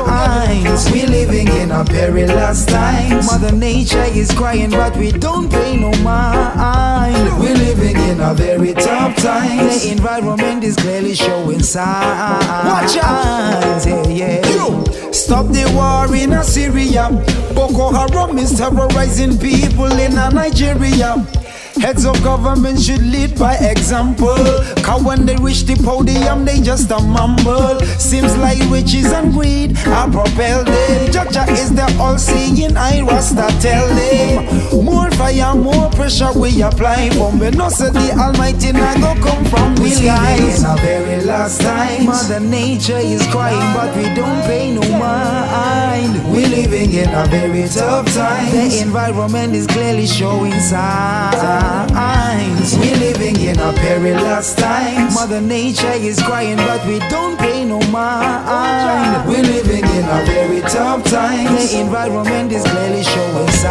We 0.91 1.05
living 1.05 1.47
in 1.47 1.71
a 1.71 1.83
very 1.83 2.25
last 2.27 2.69
time 2.69 3.25
Mother 3.25 3.51
nature 3.55 4.03
is 4.03 4.31
crying 4.31 4.71
but 4.71 4.95
we 4.97 5.11
don't 5.11 5.49
pay 5.49 5.77
no 5.77 5.91
mind. 6.03 7.39
We 7.39 7.53
living 7.53 7.97
in 7.97 8.19
a 8.19 8.33
very 8.33 8.73
tough 8.73 9.15
time 9.17 9.67
The 9.67 9.89
environment 9.91 10.63
is 10.63 10.75
clearly 10.75 11.15
showing 11.15 11.63
signs. 11.63 12.45
Watch 12.65 12.97
out. 13.03 13.85
Yeah, 13.85 14.41
yeah. 14.45 15.11
Stop 15.11 15.47
the 15.47 15.65
war 15.75 16.13
in 16.15 16.31
Syria 16.43 17.09
Boko 17.53 17.91
Haram 17.91 18.37
is 18.37 18.57
terrorizing 18.57 19.37
people 19.37 19.91
in 19.99 20.15
Nigeria 20.15 21.15
Heads 21.81 22.05
of 22.05 22.21
government 22.23 22.79
should 22.79 23.01
lead 23.01 23.37
by 23.39 23.55
example. 23.55 24.37
Cause 24.85 25.03
when 25.03 25.25
they 25.25 25.35
reach 25.37 25.63
the 25.63 25.75
podium, 25.83 26.45
they 26.45 26.61
just 26.61 26.91
a 26.91 26.99
mumble. 26.99 27.79
Seems 27.97 28.37
like 28.37 28.59
riches 28.69 29.11
and 29.11 29.33
greed 29.33 29.75
are 29.87 30.09
propelled 30.09 30.67
them. 30.67 31.11
Jaja 31.11 31.49
is 31.51 31.73
the 31.73 31.85
all 31.99 32.19
seeing 32.19 32.77
eye, 32.77 33.01
Rasta 33.01 33.47
tell 33.59 33.87
them. 33.87 34.85
More 34.85 35.09
fire, 35.11 35.55
more 35.55 35.89
pressure 35.89 36.31
we 36.33 36.61
apply. 36.61 37.09
But 37.17 37.33
we 37.33 37.49
know 37.49 37.69
say 37.69 37.89
the 37.89 38.13
Almighty 38.13 38.71
now 38.73 38.93
go 39.15 39.19
come 39.19 39.43
from 39.45 39.75
the 39.75 39.89
skies. 39.89 40.59
in 40.63 40.69
a 40.69 40.75
very 40.77 41.25
last 41.25 41.61
time. 41.61 42.05
Mother 42.05 42.39
Nature 42.39 42.97
is 42.99 43.25
crying, 43.27 43.73
but 43.73 43.95
we 43.97 44.03
don't 44.13 44.41
pay 44.43 44.71
no 44.71 44.81
mind. 44.99 46.31
We 46.31 46.45
living 46.45 46.93
in 46.93 47.09
a 47.09 47.25
very 47.25 47.67
tough 47.67 48.13
time. 48.13 48.51
The 48.51 48.81
environment 48.81 49.55
is 49.55 49.65
clearly 49.65 50.05
showing 50.05 50.59
signs. 50.59 51.70
We 53.99 54.13
last 54.13 54.57
in 54.57 54.63
a 54.63 54.69
perilous 54.69 54.95
times. 54.95 55.15
Mother 55.15 55.41
Nature 55.41 55.91
is 55.91 56.21
crying, 56.21 56.55
but 56.55 56.85
we 56.87 56.99
don't 57.09 57.37
pay 57.37 57.65
no 57.65 57.79
mind. 57.91 59.27
We're 59.27 59.43
living 59.43 59.83
in 59.83 60.05
a 60.05 60.23
very 60.25 60.61
tough 60.61 61.03
time. 61.03 61.53
The 61.55 61.79
environment 61.81 62.53
is 62.53 62.63
clearly 62.63 63.03
showing 63.03 63.49
signs. 63.49 63.65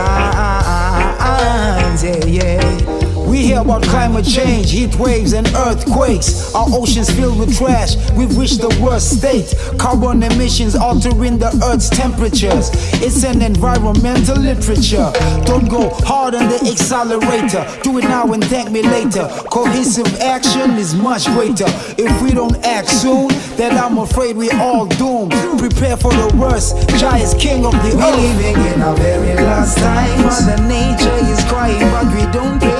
Yeah, 2.05 2.25
yeah. 2.27 2.90
We 3.31 3.47
hear 3.47 3.61
about 3.61 3.85
climate 3.85 4.25
change, 4.25 4.73
heat 4.73 4.97
waves, 4.97 5.35
and 5.35 5.47
earthquakes. 5.55 6.53
Our 6.53 6.67
oceans 6.71 7.09
filled 7.13 7.39
with 7.39 7.57
trash, 7.57 7.95
we've 8.15 8.37
reached 8.37 8.61
the 8.61 8.77
worst 8.83 9.19
state. 9.19 9.55
Carbon 9.79 10.25
emissions 10.25 10.75
altering 10.75 11.39
the 11.39 11.55
earth's 11.63 11.89
temperatures. 11.91 12.71
It's 13.01 13.23
an 13.23 13.41
environmental 13.41 14.35
literature. 14.37 15.13
Don't 15.45 15.69
go 15.71 15.91
hard 16.03 16.35
on 16.35 16.49
the 16.49 16.59
accelerator. 16.73 17.65
Do 17.85 17.99
it 17.99 18.03
now 18.03 18.33
and 18.33 18.43
thank 18.43 18.73
me 18.73 18.83
later. 18.83 19.29
Cohesive 19.49 20.13
action 20.21 20.73
is 20.73 20.97
much 20.97 21.27
greater. 21.27 21.71
If 22.03 22.11
we 22.21 22.33
don't 22.33 22.57
act 22.67 22.89
soon, 22.89 23.29
then 23.55 23.79
I'm 23.79 23.99
afraid 23.99 24.37
we're 24.37 24.59
all 24.59 24.87
doomed. 24.87 25.31
Prepare 25.57 25.97
for 25.97 26.13
the 26.13 26.37
worst. 26.37 26.75
Jah 26.99 27.15
is 27.15 27.35
king 27.35 27.65
of 27.65 27.75
the 27.75 27.91
earth. 27.91 27.95
We're 27.95 28.17
living 28.17 28.75
in 28.75 28.83
our 28.83 28.97
very 28.97 29.35
last 29.37 29.79
time. 29.79 30.23
Mother 30.23 30.61
nature 30.67 31.15
is 31.31 31.45
crying, 31.45 31.79
but 31.95 32.07
we 32.11 32.27
don't 32.33 32.59
pay 32.59 32.71
no 32.71 32.71
mind. 32.71 32.80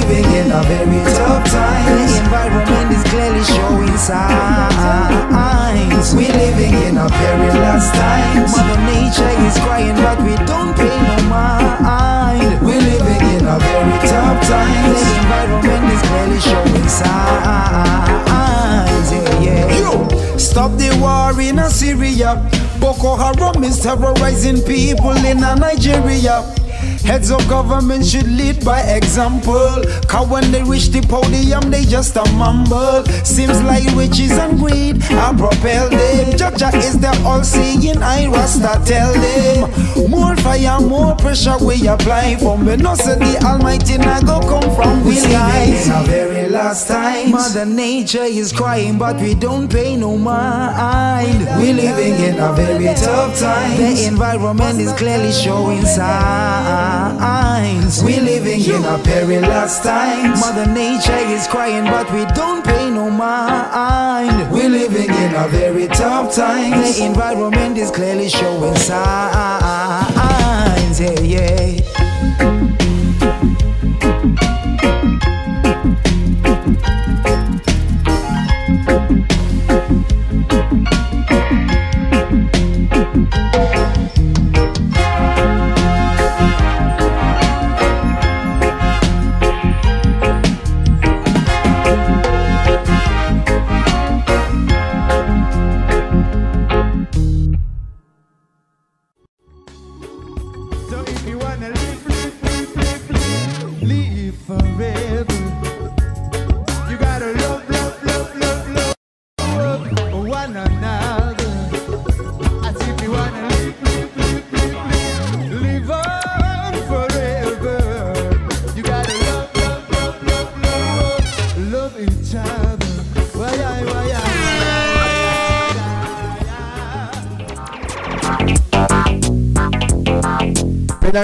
living 0.00 0.24
in 0.32 0.50
a 0.52 0.62
very 0.64 1.02
tough 1.14 1.44
time. 1.50 1.84
The 1.84 2.18
environment 2.24 2.92
is 2.92 3.02
clearly 3.10 3.44
showing 3.44 3.96
signs. 3.96 4.80
We're 6.14 6.32
living 6.32 6.74
in 6.88 6.96
a 6.96 7.08
very 7.08 7.50
last 7.60 7.94
time. 7.94 8.48
Mother 8.50 8.80
nature 8.88 9.34
is 9.46 9.56
crying, 9.60 9.96
but 9.96 10.18
we 10.22 10.34
don't 10.46 10.74
pay 10.76 10.96
no 11.08 11.16
mind. 11.28 12.60
We're 12.64 12.80
living 12.80 13.22
in 13.36 13.44
a 13.46 13.58
very 13.58 13.98
tough 14.08 14.40
time. 14.48 14.92
The 14.92 15.00
environment 15.20 15.84
is 15.92 16.02
clearly 16.08 16.40
showing 16.40 16.88
signs. 16.88 18.28
Yeah, 19.12 19.80
yeah. 19.80 20.36
Stop 20.36 20.72
the 20.78 20.90
war 21.00 21.38
in 21.40 21.58
Syria. 21.70 22.36
Boko 22.80 23.16
Haram 23.16 23.62
is 23.64 23.80
terrorizing 23.80 24.62
people 24.62 25.16
in 25.26 25.40
Nigeria. 25.40 26.42
Heads 27.10 27.32
of 27.32 27.42
government 27.48 28.06
should 28.06 28.28
lead 28.28 28.64
by 28.64 28.82
example. 28.82 29.82
Cause 30.06 30.28
when 30.28 30.52
they 30.52 30.62
reach 30.62 30.90
the 30.90 31.00
podium, 31.00 31.68
they 31.68 31.82
just 31.82 32.14
a 32.14 32.22
mumble. 32.34 33.04
Seems 33.24 33.60
like 33.62 33.82
riches 33.96 34.30
and 34.30 34.56
greed 34.60 35.02
are 35.14 35.34
propel 35.34 35.90
them. 35.90 36.38
Jaja 36.38 36.72
is 36.72 37.00
the 37.00 37.10
all 37.26 37.42
seeing 37.42 38.00
I 38.00 38.28
Rasta 38.28 38.80
tell 38.86 39.12
them. 39.12 40.08
More 40.08 40.36
fire, 40.36 40.80
more 40.80 41.16
pressure 41.16 41.58
we 41.60 41.88
apply 41.88 42.36
from. 42.36 42.64
But 42.64 42.78
no 42.78 42.94
say 42.94 43.18
the 43.18 43.42
Almighty 43.44 43.98
na 43.98 44.20
go 44.20 44.38
come 44.46 44.70
from 44.76 45.04
we 45.04 45.20
life. 45.20 45.90
Our 45.90 46.04
very 46.04 46.48
last 46.48 46.86
time. 46.86 47.32
Mother 47.32 47.66
Nature 47.66 48.22
is 48.22 48.52
crying, 48.52 48.98
but 48.98 49.16
we 49.20 49.34
don't 49.34 49.66
pay 49.68 49.96
no 49.96 50.16
mind. 50.16 51.40
We're 51.58 51.74
living 51.74 52.14
in 52.22 52.38
a 52.38 52.52
very 52.52 52.94
tough 52.94 53.36
time. 53.36 53.76
The 53.76 54.06
environment 54.06 54.78
is 54.78 54.92
clearly 54.92 55.32
showing 55.32 55.84
signs. 55.84 56.99
We're 58.02 58.20
living 58.22 58.60
in 58.60 58.84
a 58.84 58.98
perilous 58.98 59.80
times. 59.80 60.40
Mother 60.40 60.66
Nature 60.66 61.12
is 61.12 61.46
crying, 61.46 61.84
but 61.84 62.10
we 62.12 62.24
don't 62.34 62.64
pay 62.64 62.90
no 62.90 63.10
mind. 63.10 64.50
We're 64.50 64.68
living 64.68 65.10
in 65.10 65.34
a 65.34 65.48
very 65.48 65.86
tough 65.88 66.34
times. 66.34 66.98
The 66.98 67.06
environment 67.06 67.78
is 67.78 67.90
clearly 67.90 68.28
showing 68.28 68.76
signs. 68.76 69.00
Yeah, 71.00 71.20
yeah. 71.20 71.99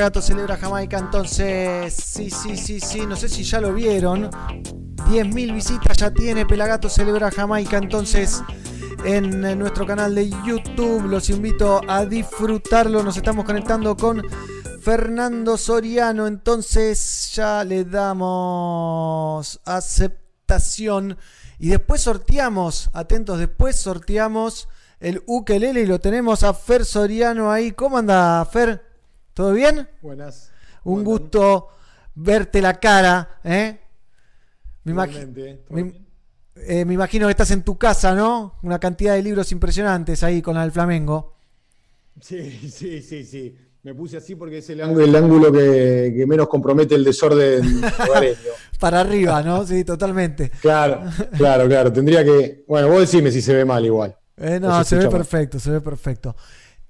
Pelagato 0.06 0.22
celebra 0.22 0.56
Jamaica, 0.56 0.98
entonces 0.98 1.92
sí, 1.92 2.30
sí, 2.30 2.56
sí, 2.56 2.78
sí, 2.78 3.04
no 3.06 3.16
sé 3.16 3.28
si 3.28 3.42
ya 3.42 3.60
lo 3.60 3.74
vieron. 3.74 4.30
10.000 4.30 5.52
visitas 5.52 5.96
ya 5.96 6.12
tiene 6.12 6.46
Pelagato 6.46 6.88
celebra 6.88 7.28
Jamaica, 7.32 7.76
entonces 7.78 8.40
en 9.04 9.58
nuestro 9.58 9.84
canal 9.84 10.14
de 10.14 10.30
YouTube 10.44 11.06
los 11.08 11.28
invito 11.28 11.80
a 11.88 12.04
disfrutarlo. 12.04 13.02
Nos 13.02 13.16
estamos 13.16 13.44
conectando 13.44 13.96
con 13.96 14.22
Fernando 14.80 15.56
Soriano, 15.56 16.28
entonces 16.28 17.32
ya 17.34 17.64
le 17.64 17.84
damos 17.84 19.60
aceptación 19.64 21.18
y 21.58 21.70
después 21.70 22.02
sorteamos, 22.02 22.90
atentos, 22.92 23.40
después 23.40 23.74
sorteamos 23.74 24.68
el 25.00 25.24
ukelele 25.26 25.80
y 25.80 25.86
lo 25.86 25.98
tenemos 25.98 26.44
a 26.44 26.54
Fer 26.54 26.84
Soriano 26.84 27.50
ahí. 27.50 27.72
¿Cómo 27.72 27.98
anda 27.98 28.44
Fer? 28.44 28.85
¿Todo 29.36 29.52
bien? 29.52 29.86
Buenas. 30.00 30.50
Un 30.84 31.04
gusto 31.04 31.68
verte 32.14 32.62
la 32.62 32.80
cara, 32.80 33.38
¿eh? 33.44 33.78
Me, 34.84 34.94
imagi- 34.94 35.10
Igualmente, 35.10 35.60
¿todo 35.68 35.76
me- 35.76 36.06
eh, 36.56 36.84
me 36.86 36.94
imagino 36.94 37.26
que 37.26 37.32
estás 37.32 37.50
en 37.50 37.62
tu 37.62 37.76
casa, 37.76 38.14
¿no? 38.14 38.54
Una 38.62 38.78
cantidad 38.78 39.12
de 39.12 39.22
libros 39.22 39.52
impresionantes 39.52 40.22
ahí 40.22 40.40
con 40.40 40.54
la 40.54 40.62
del 40.62 40.72
Flamengo. 40.72 41.34
Sí, 42.18 42.50
sí, 42.72 43.02
sí, 43.02 43.24
sí. 43.24 43.54
Me 43.82 43.94
puse 43.94 44.16
así 44.16 44.36
porque 44.36 44.58
es 44.58 44.70
el 44.70 44.80
ángulo, 44.80 45.04
el 45.04 45.14
ángulo 45.14 45.52
que, 45.52 46.14
que 46.16 46.26
menos 46.26 46.48
compromete 46.48 46.94
el 46.94 47.04
desorden. 47.04 47.82
Para 48.80 49.00
arriba, 49.02 49.42
¿no? 49.42 49.66
Sí, 49.66 49.84
totalmente. 49.84 50.50
Claro, 50.62 51.02
claro, 51.36 51.68
claro. 51.68 51.92
Tendría 51.92 52.24
que. 52.24 52.64
Bueno, 52.66 52.88
vos 52.88 53.00
decime 53.00 53.30
si 53.30 53.42
se 53.42 53.54
ve 53.54 53.66
mal 53.66 53.84
igual. 53.84 54.16
Eh, 54.38 54.58
no, 54.58 54.82
se 54.82 54.88
se 54.90 54.96
ve 54.96 55.02
mal. 55.04 55.12
perfecto, 55.12 55.60
se 55.60 55.70
ve 55.72 55.80
perfecto. 55.82 56.34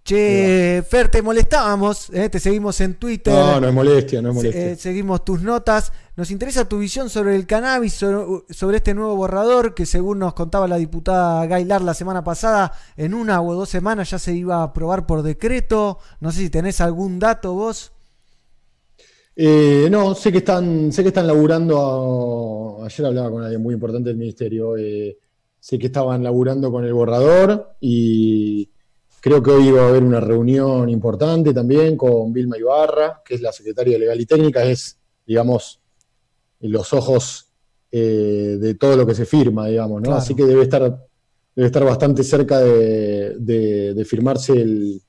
Che, 0.06 0.84
Fer, 0.88 1.08
te 1.08 1.20
molestábamos, 1.20 2.10
¿eh? 2.10 2.28
te 2.30 2.38
seguimos 2.38 2.80
en 2.80 2.94
Twitter. 2.94 3.34
No, 3.34 3.60
no 3.60 3.66
es 3.66 3.74
molestia, 3.74 4.22
no 4.22 4.28
es 4.28 4.34
Se- 4.34 4.38
molestia. 4.38 4.70
eh, 4.70 4.76
seguimos 4.76 5.24
tus 5.24 5.42
notas. 5.42 5.92
Nos 6.14 6.30
interesa 6.30 6.68
tu 6.68 6.78
visión 6.78 7.10
sobre 7.10 7.34
el 7.34 7.44
cannabis, 7.44 7.94
sobre, 7.94 8.44
sobre 8.50 8.76
este 8.76 8.94
nuevo 8.94 9.16
borrador 9.16 9.74
que 9.74 9.84
según 9.84 10.20
nos 10.20 10.32
contaba 10.34 10.68
la 10.68 10.76
diputada 10.76 11.44
Gailar 11.46 11.82
la 11.82 11.92
semana 11.92 12.22
pasada, 12.22 12.72
en 12.96 13.14
una 13.14 13.42
o 13.42 13.52
dos 13.54 13.68
semanas 13.68 14.08
ya 14.08 14.20
se 14.20 14.32
iba 14.32 14.58
a 14.58 14.62
aprobar 14.62 15.06
por 15.06 15.22
decreto. 15.24 15.98
No 16.20 16.30
sé 16.30 16.38
si 16.42 16.50
tenés 16.50 16.80
algún 16.80 17.18
dato 17.18 17.54
vos. 17.54 17.90
Eh, 19.34 19.88
no, 19.90 20.14
sé 20.14 20.30
que 20.30 20.38
están, 20.38 20.92
sé 20.92 21.02
que 21.02 21.08
están 21.08 21.26
laburando. 21.26 22.80
a- 22.80 22.86
ayer 22.86 23.06
hablaba 23.06 23.28
con 23.32 23.42
alguien 23.42 23.60
muy 23.60 23.74
importante 23.74 24.08
del 24.10 24.18
ministerio. 24.18 24.74
sé 25.58 25.80
que 25.80 25.86
estaban 25.86 26.22
laburando 26.22 26.70
con 26.70 26.84
el 26.84 26.92
borrador 26.94 27.72
y 27.80 28.70
creo 29.26 29.42
que 29.42 29.50
hoy 29.50 29.72
va 29.72 29.86
a 29.86 29.88
haber 29.88 30.04
una 30.04 30.20
reunión 30.20 30.88
importante 30.88 31.52
también 31.52 31.96
con 31.96 32.32
Vilma 32.32 32.56
Ibarra, 32.56 33.22
que 33.24 33.34
es 33.34 33.40
la 33.40 33.50
secretaria 33.50 33.94
de 33.94 33.98
Legal 33.98 34.20
y 34.20 34.24
Técnica, 34.24 34.62
es, 34.64 35.00
digamos, 35.26 35.80
los 36.60 36.92
ojos 36.92 37.50
eh, 37.90 38.56
de 38.60 38.74
todo 38.76 38.96
lo 38.96 39.04
que 39.04 39.16
se 39.16 39.26
firma, 39.26 39.66
digamos, 39.66 39.96
¿no? 40.00 40.04
Claro. 40.10 40.18
Así 40.18 40.32
que 40.36 40.44
debe 40.44 40.62
estar, 40.62 40.82
debe 41.56 41.66
estar 41.66 41.84
bastante 41.84 42.22
cerca 42.22 42.60
de, 42.60 43.34
de- 43.36 43.94
de 43.94 44.04
firmarse 44.04 44.52
el, 44.52 45.02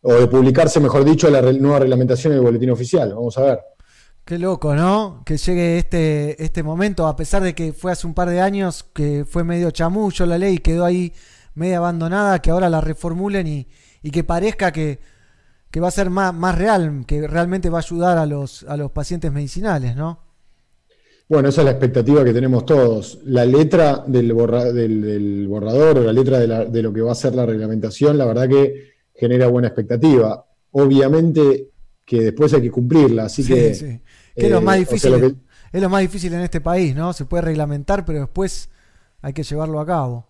o 0.00 0.14
de 0.14 0.26
publicarse, 0.26 0.80
mejor 0.80 1.04
dicho, 1.04 1.28
la 1.28 1.42
nueva 1.52 1.80
reglamentación 1.80 2.32
en 2.32 2.38
el 2.38 2.44
boletín 2.46 2.70
oficial. 2.70 3.14
Vamos 3.14 3.36
a 3.36 3.42
ver. 3.42 3.60
Qué 4.24 4.38
loco, 4.38 4.74
¿no? 4.74 5.22
Que 5.26 5.36
llegue 5.36 5.76
este, 5.76 6.42
este 6.42 6.62
momento, 6.62 7.06
a 7.06 7.14
pesar 7.14 7.42
de 7.42 7.54
que 7.54 7.74
fue 7.74 7.92
hace 7.92 8.06
un 8.06 8.14
par 8.14 8.30
de 8.30 8.40
años 8.40 8.84
que 8.94 9.26
fue 9.28 9.44
medio 9.44 9.70
chamullo 9.70 10.24
la 10.24 10.38
ley, 10.38 10.58
quedó 10.58 10.86
ahí 10.86 11.12
media 11.58 11.78
abandonada, 11.78 12.38
que 12.40 12.50
ahora 12.50 12.70
la 12.70 12.80
reformulen 12.80 13.46
y, 13.46 13.66
y 14.02 14.10
que 14.10 14.24
parezca 14.24 14.72
que, 14.72 15.00
que 15.70 15.80
va 15.80 15.88
a 15.88 15.90
ser 15.90 16.08
más, 16.10 16.32
más 16.32 16.56
real, 16.56 17.04
que 17.06 17.26
realmente 17.26 17.68
va 17.68 17.78
a 17.78 17.82
ayudar 17.82 18.16
a 18.16 18.24
los, 18.26 18.62
a 18.68 18.76
los 18.76 18.90
pacientes 18.92 19.30
medicinales, 19.32 19.96
¿no? 19.96 20.20
Bueno, 21.28 21.50
esa 21.50 21.60
es 21.60 21.64
la 21.66 21.72
expectativa 21.72 22.24
que 22.24 22.32
tenemos 22.32 22.64
todos. 22.64 23.18
La 23.24 23.44
letra 23.44 24.02
del, 24.06 24.32
borra- 24.32 24.72
del- 24.72 25.02
del 25.02 25.46
borrador 25.46 25.98
o 25.98 26.04
la 26.04 26.12
letra 26.12 26.38
de, 26.38 26.46
la- 26.48 26.64
de 26.64 26.82
lo 26.82 26.90
que 26.92 27.02
va 27.02 27.12
a 27.12 27.14
ser 27.14 27.34
la 27.34 27.44
reglamentación, 27.44 28.16
la 28.16 28.24
verdad 28.24 28.48
que 28.48 28.92
genera 29.14 29.46
buena 29.48 29.68
expectativa. 29.68 30.46
Obviamente 30.70 31.68
que 32.06 32.22
después 32.22 32.54
hay 32.54 32.62
que 32.62 32.70
cumplirla. 32.70 33.24
Así 33.24 33.42
Sí, 33.42 33.52
que. 33.52 33.74
sí. 33.74 34.00
Que 34.34 34.46
es 34.46 34.50
lo 34.50 34.58
eh, 34.58 34.60
más 34.62 34.74
o 34.76 34.78
sea, 34.78 34.84
difícil. 34.86 35.10
lo 35.12 35.20
que- 35.20 35.34
Es 35.70 35.82
lo 35.82 35.88
más 35.90 36.00
difícil 36.00 36.32
en 36.32 36.40
este 36.40 36.62
país, 36.62 36.94
¿no? 36.96 37.12
Se 37.12 37.26
puede 37.26 37.42
reglamentar, 37.42 38.06
pero 38.06 38.20
después 38.20 38.70
hay 39.20 39.34
que 39.34 39.42
llevarlo 39.42 39.80
a 39.80 39.86
cabo. 39.86 40.27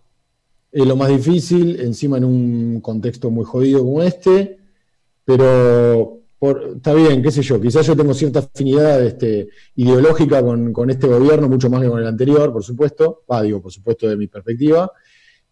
Es 0.71 0.85
lo 0.85 0.95
más 0.95 1.09
difícil, 1.09 1.79
encima 1.79 2.17
en 2.17 2.25
un 2.25 2.81
contexto 2.81 3.29
muy 3.31 3.43
jodido 3.45 3.79
como 3.79 4.03
este, 4.03 4.57
pero 5.25 6.19
por- 6.37 6.73
está 6.77 6.93
bien, 6.93 7.21
qué 7.21 7.31
sé 7.31 7.41
yo, 7.41 7.59
quizás 7.59 7.85
yo 7.85 7.95
tengo 7.95 8.13
cierta 8.13 8.39
afinidad 8.39 9.03
este, 9.03 9.49
ideológica 9.75 10.41
con, 10.41 10.71
con 10.71 10.89
este 10.89 11.07
gobierno, 11.07 11.49
mucho 11.49 11.69
más 11.69 11.81
que 11.81 11.89
con 11.89 11.99
el 11.99 12.07
anterior, 12.07 12.51
por 12.53 12.63
supuesto, 12.63 13.23
va, 13.29 13.41
digo, 13.41 13.61
por 13.61 13.71
supuesto, 13.71 14.07
de 14.07 14.15
mi 14.15 14.27
perspectiva, 14.27 14.91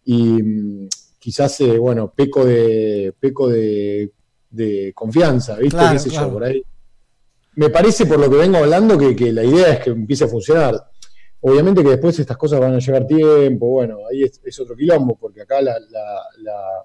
y 0.04 0.42
mm, 0.42 0.88
quizás, 1.18 1.60
eh, 1.60 1.76
bueno, 1.78 2.12
peco 2.16 2.44
de, 2.44 3.12
peco 3.18 3.48
de, 3.48 4.12
de 4.50 4.92
confianza, 4.94 5.56
¿viste? 5.56 5.76
Claro, 5.76 5.92
qué 5.92 5.98
sé 5.98 6.08
claro. 6.10 6.26
yo, 6.28 6.32
por 6.32 6.44
ahí. 6.44 6.62
Me 7.56 7.70
parece, 7.70 8.06
por 8.06 8.18
lo 8.20 8.30
que 8.30 8.36
vengo 8.36 8.58
hablando, 8.58 8.96
que, 8.96 9.14
que 9.16 9.32
la 9.32 9.44
idea 9.44 9.74
es 9.74 9.80
que 9.80 9.90
empiece 9.90 10.24
a 10.24 10.28
funcionar. 10.28 10.74
Obviamente 11.40 11.82
que 11.84 11.90
después 11.90 12.18
estas 12.18 12.36
cosas 12.36 12.58
van 12.60 12.74
a 12.74 12.78
llevar 12.78 13.06
tiempo, 13.06 13.68
bueno, 13.68 13.98
ahí 14.10 14.24
es, 14.24 14.40
es 14.44 14.58
otro 14.60 14.74
quilombo, 14.76 15.16
porque 15.16 15.42
acá 15.42 15.60
la, 15.62 15.78
la- 15.78 16.22
la- 16.38 16.84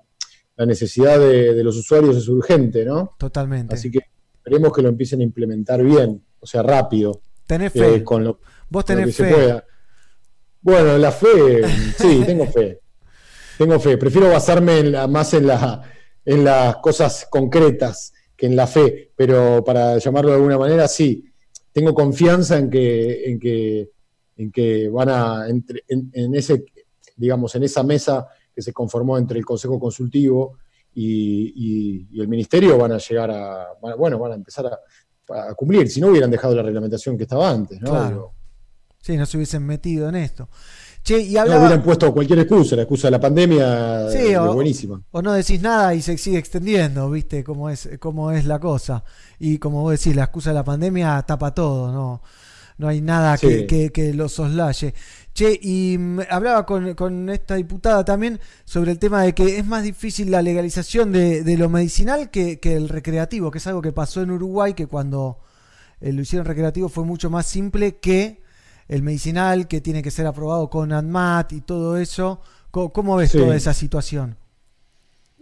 la 0.55 0.65
necesidad 0.67 1.17
de, 1.19 1.55
de 1.55 1.63
los 1.63 1.75
usuarios 1.75 2.15
es 2.15 2.27
urgente, 2.27 2.85
¿no? 2.85 3.15
Totalmente. 3.17 3.73
Así 3.73 3.89
que 3.89 3.99
esperemos 4.35 4.71
que 4.71 4.83
lo 4.83 4.89
empiecen 4.89 5.21
a 5.21 5.23
implementar 5.23 5.81
bien, 5.83 6.23
o 6.39 6.45
sea, 6.45 6.61
rápido. 6.61 7.21
Tenés 7.47 7.75
eh, 7.75 7.79
fe. 7.79 8.03
con 8.03 8.23
lo, 8.23 8.39
Vos 8.69 8.83
lo 8.83 8.85
tenés 8.85 9.07
que 9.17 9.23
fe. 9.23 9.29
se 9.29 9.35
pueda. 9.35 9.65
Bueno, 10.61 10.97
la 10.99 11.11
fe, 11.11 11.63
sí, 11.97 12.21
tengo 12.25 12.45
fe. 12.45 12.79
Tengo 13.57 13.79
fe. 13.79 13.97
Prefiero 13.97 14.29
basarme 14.29 14.77
en 14.79 14.91
la- 14.91 15.07
más 15.07 15.33
en, 15.33 15.47
la, 15.47 15.81
en 16.23 16.43
las 16.43 16.75
cosas 16.77 17.25
concretas 17.31 18.13
que 18.35 18.45
en 18.45 18.55
la 18.55 18.67
fe, 18.67 19.11
pero 19.15 19.63
para 19.63 19.97
llamarlo 19.97 20.29
de 20.31 20.35
alguna 20.37 20.59
manera, 20.59 20.87
sí. 20.87 21.25
Tengo 21.71 21.95
confianza 21.95 22.59
en 22.59 22.69
que, 22.69 23.25
en 23.25 23.39
que, 23.39 23.89
en 24.37 24.51
que 24.51 24.89
van 24.89 25.09
a, 25.09 25.47
entre- 25.47 25.83
en, 25.87 26.09
en 26.13 26.35
ese, 26.35 26.65
digamos, 27.15 27.53
en 27.55 27.63
esa 27.63 27.83
mesa 27.83 28.27
que 28.53 28.61
se 28.61 28.73
conformó 28.73 29.17
entre 29.17 29.37
el 29.39 29.45
Consejo 29.45 29.79
Consultivo 29.79 30.57
y, 30.95 31.53
y- 31.55 32.07
y 32.11 32.21
el 32.21 32.27
Ministerio 32.27 32.77
van 32.77 32.91
a 32.93 32.97
llegar 32.97 33.31
a, 33.31 33.67
bueno, 33.97 34.17
van 34.19 34.31
a 34.33 34.35
empezar 34.35 34.65
a, 34.67 35.49
a 35.49 35.53
cumplir. 35.55 35.89
Si 35.89 35.99
no 36.01 36.07
hubieran 36.07 36.29
dejado 36.31 36.55
la 36.55 36.61
reglamentación 36.63 37.17
que 37.17 37.23
estaba 37.23 37.49
antes, 37.49 37.79
¿no? 37.81 37.89
Claro. 37.89 38.33
Sí, 39.01 39.17
no 39.17 39.25
se 39.25 39.37
hubiesen 39.37 39.65
metido 39.65 40.07
en 40.09 40.15
esto. 40.15 40.47
Che, 41.03 41.19
y 41.19 41.33
no 41.33 41.41
hablaba. 41.41 41.59
hubieran 41.65 41.83
puesto 41.83 42.13
cualquier 42.13 42.39
excusa, 42.39 42.77
la 42.77 42.83
excusa 42.83 43.07
de 43.07 43.11
la 43.11 43.19
pandemia 43.19 44.09
Sí, 44.09 44.19
es 44.29 44.37
o- 44.37 44.53
buenísima. 44.53 45.01
O 45.11 45.21
no 45.21 45.33
decís 45.33 45.61
nada 45.61 45.93
y 45.93 46.01
se 46.01 46.17
sigue 46.17 46.37
extendiendo, 46.37 47.09
¿viste? 47.09 47.43
Cómo 47.43 47.69
es, 47.69 47.89
cómo 47.99 48.31
es 48.31 48.45
la 48.45 48.59
cosa. 48.59 49.03
Y 49.39 49.57
como 49.57 49.81
vos 49.81 49.91
decís, 49.99 50.15
la 50.15 50.23
excusa 50.23 50.51
de 50.51 50.53
la 50.55 50.63
pandemia 50.63 51.21
tapa 51.23 51.53
todo, 51.53 51.91
¿no? 51.91 52.21
No 52.77 52.87
hay 52.87 53.01
nada 53.01 53.37
que, 53.37 53.59
Sí. 53.59 53.67
que- 53.67 53.91
que 53.91 54.13
lo 54.13 54.27
soslaye. 54.29 54.93
Che, 55.33 55.59
y 55.61 55.97
mm, 55.99 56.19
hablaba 56.29 56.65
con, 56.65 56.93
con 56.95 57.29
esta 57.29 57.55
diputada 57.55 58.03
también 58.05 58.39
sobre 58.65 58.91
el 58.91 58.99
tema 58.99 59.21
de 59.23 59.33
que 59.33 59.57
es 59.57 59.65
más 59.65 59.83
difícil 59.83 60.29
la 60.31 60.41
legalización 60.41 61.11
de, 61.11 61.43
de 61.43 61.57
lo 61.57 61.69
medicinal 61.69 62.29
que, 62.29 62.59
que 62.59 62.75
el 62.75 62.89
recreativo, 62.89 63.49
que 63.51 63.57
es 63.59 63.67
algo 63.67 63.81
que 63.81 63.91
pasó 63.91 64.21
en 64.21 64.31
Uruguay, 64.31 64.73
que 64.73 64.87
cuando 64.87 65.39
eh, 66.01 66.11
lo 66.13 66.21
hicieron 66.21 66.45
recreativo 66.45 66.89
fue 66.89 67.03
mucho 67.05 67.29
más 67.29 67.45
simple 67.45 67.97
que 67.97 68.41
el 68.87 69.01
medicinal, 69.01 69.67
que 69.67 69.79
tiene 69.81 70.01
que 70.03 70.11
ser 70.11 70.27
aprobado 70.27 70.69
con 70.69 70.91
ANMAT 70.91 71.53
y 71.53 71.61
todo 71.61 71.97
eso. 71.97 72.41
¿Cómo, 72.71 72.91
cómo 72.91 73.15
ves 73.15 73.31
Sí. 73.31 73.37
toda 73.37 73.55
esa 73.55 73.73
situación? 73.73 74.35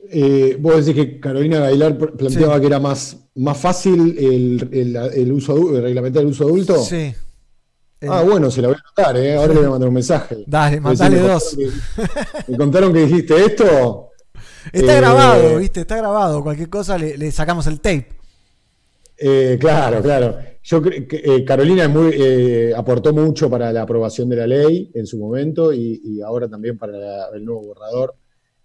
Eh, 0.10 0.58
vos 0.60 0.86
decís 0.86 1.02
que 1.04 1.20
Carolina 1.20 1.60
Gailar 1.60 1.98
planteaba 1.98 2.60
que 2.60 2.68
era 2.68 2.80
más, 2.80 3.18
más 3.36 3.58
fácil 3.58 4.18
el, 4.18 4.70
el- 4.72 4.96
el 4.96 5.32
uso 5.32 5.76
el 5.76 5.82
reglamentar 5.84 6.24
el 6.24 6.30
uso 6.30 6.46
adulto. 6.46 6.78
Sí. 6.84 7.14
Ah, 8.08 8.24
bueno, 8.24 8.50
se 8.50 8.62
la 8.64 8.70
voy 8.70 8.78
a 8.78 8.80
anotar, 9.02 9.18
¿eh? 9.24 9.36
ahora 9.36 9.54
le 9.54 9.60
voy 9.60 9.68
a 9.68 9.70
mandar 9.72 9.88
un 9.90 9.94
mensaje. 9.96 10.38
Dale, 10.48 10.80
mandale 10.82 11.16
me 11.18 11.22
dos. 11.28 11.56
contaron 11.56 11.72
que- 12.46 12.52
me 12.52 12.58
contaron 12.58 12.94
que 12.94 13.00
dijiste 13.06 13.46
esto. 13.46 14.10
Está 14.74 14.94
Eh, 14.94 14.98
grabado, 14.98 15.58
¿viste? 15.58 15.82
Está 15.82 15.98
grabado. 15.98 16.44
Cualquier 16.44 16.70
cosa 16.70 16.98
le, 16.98 17.16
le 17.18 17.32
sacamos 17.32 17.68
el 17.68 17.80
tape. 17.80 18.08
Eh, 19.18 19.58
claro, 19.60 20.02
claro. 20.02 20.38
Yo 20.64 20.82
creo 20.82 21.08
que 21.08 21.18
eh, 21.24 21.46
Carolina 21.46 21.84
es 21.84 21.90
muy, 21.90 22.12
eh, 22.14 22.74
aportó 22.76 23.14
mucho 23.14 23.50
para 23.50 23.72
la 23.72 23.84
aprobación 23.84 24.30
de 24.30 24.36
la 24.36 24.48
ley 24.48 24.92
en 24.96 25.06
su 25.06 25.18
momento 25.20 25.72
y, 25.72 26.02
y 26.04 26.22
ahora 26.22 26.48
también 26.50 26.78
para 26.78 26.94
la- 26.94 27.28
el 27.34 27.46
nuevo 27.46 27.62
borrador. 27.68 28.16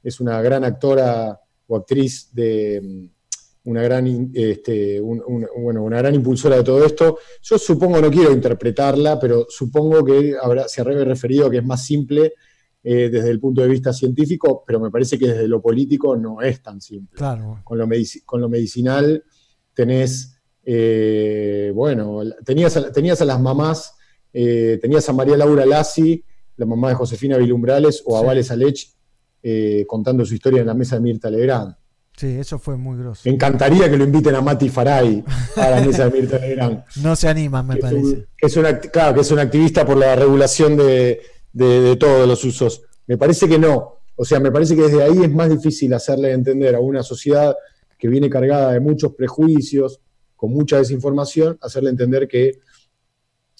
Es 0.06 0.20
una 0.20 0.40
gran 0.40 0.62
actora 0.64 1.40
o 1.66 1.76
actriz 1.76 2.30
de 2.32 2.80
mm, 2.80 3.68
una 3.70 3.82
gran, 3.82 4.30
este, 4.32 5.00
un- 5.00 5.20
un- 5.26 5.46
bueno, 5.60 5.82
una 5.82 5.98
gran 5.98 6.14
impulsora 6.14 6.56
de 6.56 6.62
todo 6.62 6.84
esto. 6.86 7.18
Yo 7.42 7.58
supongo, 7.58 8.00
no 8.00 8.08
quiero 8.10 8.32
interpretarla, 8.32 9.18
pero 9.18 9.46
supongo 9.48 10.04
que 10.04 10.36
habrá, 10.40 10.68
se 10.68 10.80
habrá 10.80 11.02
referido 11.04 11.46
a 11.46 11.50
que 11.50 11.58
es 11.58 11.64
más 11.64 11.84
simple 11.84 12.34
eh, 12.84 13.08
desde 13.10 13.30
el 13.30 13.40
punto 13.40 13.62
de 13.62 13.66
vista 13.68 13.92
científico, 13.92 14.62
pero 14.64 14.78
me 14.78 14.92
parece 14.92 15.18
que 15.18 15.26
desde 15.26 15.48
lo 15.48 15.60
político 15.60 16.16
no 16.16 16.40
es 16.40 16.62
tan 16.62 16.80
simple 16.80 17.16
Claro. 17.16 17.60
con 17.64 17.76
lo, 17.78 17.88
con 18.24 18.40
lo 18.40 18.48
medicinal 18.48 19.24
tenés, 19.74 20.38
eh, 20.64 21.72
bueno, 21.74 22.20
tenías 22.44 22.76
a, 22.76 22.92
tenías 22.92 23.20
a 23.20 23.24
las 23.24 23.40
mamás, 23.40 23.96
eh, 24.32 24.78
tenías 24.80 25.08
a 25.08 25.12
María 25.12 25.36
Laura 25.36 25.66
Lassi, 25.66 26.22
la 26.56 26.66
mamá 26.66 26.90
de 26.90 26.94
Josefina 26.94 27.36
Vilumbrales, 27.38 28.02
o 28.06 28.16
a 28.16 28.20
Sí. 28.20 28.26
Vale 28.26 28.42
Salech, 28.44 28.78
eh, 29.49 29.84
contando 29.86 30.25
su 30.25 30.34
historia 30.34 30.60
en 30.62 30.66
la 30.66 30.75
mesa 30.75 30.97
de 30.97 31.02
Mirta 31.02 31.31
Legrand. 31.31 31.73
Sí, 32.16 32.26
eso 32.39 32.58
fue 32.58 32.76
muy 32.76 32.99
grosso. 32.99 33.20
Me 33.26 33.31
encantaría 33.33 33.89
que 33.89 33.97
lo 33.97 34.02
inviten 34.02 34.34
a 34.34 34.41
Mati 34.41 34.68
Faray 34.70 35.23
a 35.57 35.70
la 35.70 35.81
mesa 35.83 36.08
de 36.08 36.18
Mirta 36.20 36.39
Legrand. 36.39 36.83
No 37.02 37.15
se 37.15 37.28
animan, 37.28 37.65
me 37.66 37.75
que 37.76 37.81
parece. 37.83 38.00
un, 38.05 38.26
que 38.36 38.47
es 38.47 38.57
un 38.57 38.65
act- 38.65 38.91
claro, 38.91 39.15
que 39.15 39.20
es 39.20 39.31
un 39.31 39.39
activista 39.39 39.84
por 39.86 39.97
la 39.99 40.16
regulación 40.16 40.76
de, 40.76 41.20
de- 41.52 41.81
de 41.81 41.97
todos 41.97 42.26
los 42.26 42.42
usos. 42.44 42.83
Me 43.07 43.16
parece 43.16 43.47
que 43.49 43.58
no. 43.58 43.99
O 44.16 44.25
sea, 44.25 44.41
me 44.41 44.50
parece 44.50 44.75
que 44.75 44.83
desde 44.83 45.02
ahí 45.05 45.23
es 45.23 45.31
más 45.31 45.49
difícil 45.50 45.92
hacerle 45.94 46.33
entender 46.33 46.75
a 46.75 46.81
una 46.81 47.02
sociedad 47.05 47.55
que 47.99 48.08
viene 48.08 48.28
cargada 48.28 48.73
de 48.73 48.81
muchos 48.81 49.15
prejuicios, 49.15 50.00
con 50.34 50.50
mucha 50.52 50.78
desinformación, 50.78 51.57
hacerle 51.60 51.91
entender 51.91 52.26
que 52.26 52.58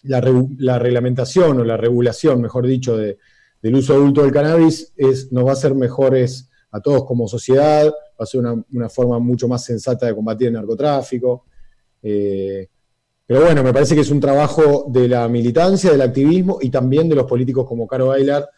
la, 0.03 0.21
la 0.59 0.79
reglamentación 0.79 1.61
o 1.61 1.65
la 1.65 1.77
regulación, 1.77 2.41
mejor 2.41 2.67
dicho, 2.67 2.97
de- 2.97 3.19
del 3.62 3.75
uso 3.75 3.94
adulto 3.94 4.23
del 4.23 4.33
cannabis 4.33 4.93
es, 4.97 5.33
nos 5.33 5.44
va 5.44 5.51
a 5.51 5.52
hacer 5.55 5.75
mejores 5.75 6.49
a 6.70 6.81
todos 6.81 7.05
como 7.05 7.26
sociedad, 7.26 7.86
va 7.86 8.23
a 8.23 8.26
ser 8.26 8.41
una, 8.41 8.89
forma 8.89 9.18
mucho 9.18 9.49
más 9.49 9.65
sensata 9.65 10.07
de 10.07 10.15
combatir 10.15 10.49
el 10.49 10.55
narcotráfico. 10.55 11.44
Eh, 12.02 12.68
pero 13.26 13.43
bueno, 13.43 13.62
me 13.62 13.73
parece 13.73 13.94
que 13.94 14.02
es 14.02 14.10
un 14.10 14.20
trabajo 14.20 14.86
de 14.89 15.09
la 15.09 15.28
militancia, 15.28 15.91
del 15.91 16.02
activismo 16.02 16.59
y 16.60 16.70
también 16.70 17.09
de 17.09 17.17
los 17.17 17.26
políticos 17.26 17.67
como 17.67 17.86
Caro 17.86 18.09
Bailar, 18.09 18.49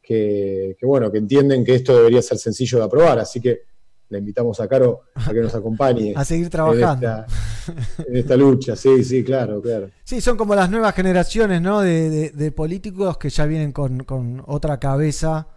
que, 0.00 0.76
que, 0.78 0.86
bueno, 0.86 1.10
que 1.10 1.18
entienden 1.18 1.64
que 1.64 1.74
esto 1.74 1.96
debería 1.96 2.22
ser 2.22 2.38
sencillo 2.38 2.78
de 2.78 2.84
aprobar. 2.84 3.18
Así 3.18 3.40
que 3.40 3.62
le 4.10 4.18
invitamos 4.18 4.60
a 4.60 4.68
Caro 4.68 5.02
a 5.14 5.32
que 5.32 5.40
nos 5.40 5.54
acompañe. 5.54 6.12
A 6.16 6.24
seguir 6.24 6.50
trabajando. 6.50 7.06
En 7.06 7.12
esta, 7.14 8.04
en 8.08 8.16
esta 8.16 8.36
lucha, 8.36 8.76
sí, 8.76 9.02
sí, 9.04 9.24
claro, 9.24 9.60
claro. 9.62 9.90
Sí, 10.04 10.20
son 10.20 10.36
como 10.36 10.54
las 10.54 10.70
nuevas 10.70 10.94
generaciones, 10.94 11.60
¿no? 11.62 11.80
De, 11.80 12.10
de- 12.10 12.30
de 12.30 12.52
políticos 12.52 13.18
que 13.18 13.30
ya 13.30 13.46
vienen 13.46 13.72
con, 13.72 14.04
con 14.04 14.42
otra 14.46 14.78
cabeza 14.78 15.48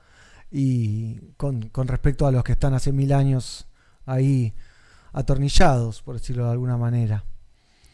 y 0.51 1.15
con, 1.35 1.69
con 1.69 1.87
respecto 1.87 2.25
a 2.25 2.31
los 2.31 2.43
que 2.43 2.53
están 2.53 2.73
hace 2.73 2.91
mil 2.91 3.11
años 3.13 3.67
ahí 4.05 4.53
atornillados, 5.13 6.01
por 6.01 6.15
decirlo 6.15 6.45
de 6.45 6.51
alguna 6.51 6.77
manera. 6.77 7.23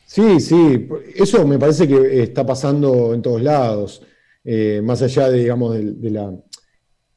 Sí, 0.06 0.40
sí, 0.40 0.88
eso 1.16 1.48
me 1.48 1.58
parece 1.58 1.88
que 1.88 2.22
está 2.22 2.46
pasando 2.46 3.14
en 3.16 3.22
todos 3.24 3.42
lados, 3.42 4.04
eh, 4.44 4.82
más 4.84 5.02
allá 5.02 5.30
de, 5.30 5.40
digamos, 5.40 5.74
de, 5.74 5.94
de 5.94 6.10
la, 6.12 6.34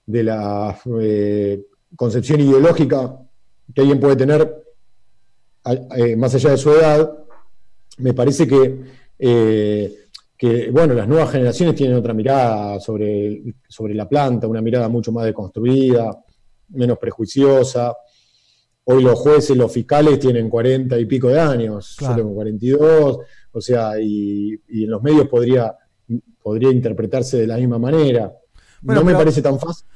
de 0.06 0.23
la 0.23 0.78
eh, 1.00 1.66
concepción 1.97 2.40
ideológica 2.40 3.18
que 3.75 3.81
alguien 3.81 4.01
puede 4.01 4.17
tener, 4.17 4.65
eh, 5.97 6.17
más 6.17 6.35
allá 6.35 6.51
de 6.51 6.57
su 6.59 6.70
edad, 6.70 7.12
me 7.99 8.15
parece 8.15 8.47
que, 8.47 8.81
eh, 9.19 9.97
que, 10.36 10.70
bueno, 10.70 10.95
las 10.95 11.09
nuevas 11.09 11.31
generaciones 11.33 11.75
tienen 11.75 11.97
otra 11.97 12.12
mirada 12.15 12.78
sobre, 12.81 13.43
sobre 13.69 13.95
la 13.95 14.09
planta, 14.09 14.47
una 14.47 14.61
mirada 14.61 14.89
mucho 14.89 15.11
más 15.12 15.25
deconstruida, 15.25 16.17
menos 16.69 16.99
prejuiciosa. 16.99 17.95
Hoy 18.85 19.03
los 19.03 19.19
jueces, 19.19 19.57
los 19.57 19.73
fiscales 19.73 20.19
tienen 20.20 20.49
40 20.49 20.99
y 20.99 21.07
pico 21.07 21.28
de 21.28 21.41
años, 21.41 21.97
Claro. 21.99 22.15
yo 22.17 22.23
tengo 22.23 22.35
42, 22.35 23.19
o 23.53 23.61
sea, 23.61 23.99
y, 24.01 24.55
y 24.69 24.85
en 24.85 24.91
los 24.91 25.03
medios 25.03 25.27
podría, 25.28 25.75
podría 26.41 26.70
interpretarse 26.70 27.39
de 27.39 27.47
la 27.49 27.57
misma 27.57 27.78
manera. 27.78 28.33
Bueno, 28.83 29.01
no 29.01 29.07
me 29.07 29.12
pero- 29.12 29.19
parece 29.25 29.43
tan 29.43 29.59
fácil. 29.59 29.86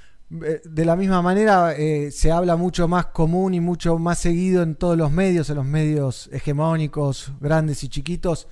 Eh, 0.44 0.60
De 0.64 0.84
la 0.84 0.94
misma 0.96 1.22
manera, 1.22 1.74
eh, 1.76 2.10
se 2.12 2.30
habla 2.30 2.56
mucho 2.56 2.86
más 2.88 3.06
común 3.06 3.54
y 3.54 3.60
mucho 3.60 3.98
más 3.98 4.18
seguido 4.18 4.62
en 4.62 4.76
todos 4.76 4.96
los 4.96 5.10
medios, 5.10 5.50
en 5.50 5.56
los 5.56 5.64
medios 5.64 6.28
hegemónicos, 6.32 7.32
grandes 7.40 7.82
y 7.84 7.88
chiquitos. 7.88 8.46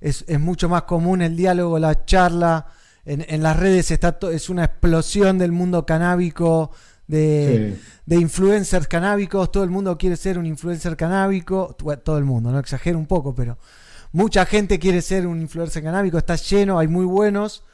Es, 0.00 0.24
es 0.26 0.40
mucho 0.40 0.68
más 0.68 0.82
común 0.82 1.22
el 1.22 1.36
diálogo, 1.36 1.78
la 1.78 2.04
charla. 2.04 2.66
En, 3.04 3.24
en 3.28 3.42
las 3.42 3.58
redes 3.58 3.90
está 3.90 4.18
es 4.32 4.50
una 4.50 4.64
explosión 4.64 5.38
del 5.38 5.52
mundo 5.52 5.86
canábico, 5.86 6.70
de, 7.06 7.74
Sí. 7.76 7.82
de 8.06 8.16
influencers 8.16 8.86
canábicos. 8.88 9.50
Todo 9.52 9.64
el 9.64 9.70
mundo 9.70 9.96
quiere 9.98 10.16
ser 10.16 10.38
un 10.38 10.46
influencer 10.46 10.96
canábico. 10.96 11.76
Todo 12.04 12.18
el 12.18 12.24
mundo, 12.24 12.50
no 12.50 12.58
exagero 12.58 12.98
un 12.98 13.06
poco, 13.06 13.34
pero 13.34 13.58
mucha 14.12 14.44
gente 14.46 14.78
quiere 14.78 15.00
ser 15.02 15.26
un 15.26 15.40
influencer 15.40 15.82
canábico. 15.82 16.18
Está 16.18 16.34
lleno, 16.36 16.78
hay 16.78 16.88
muy 16.88 17.04
buenos. 17.04 17.64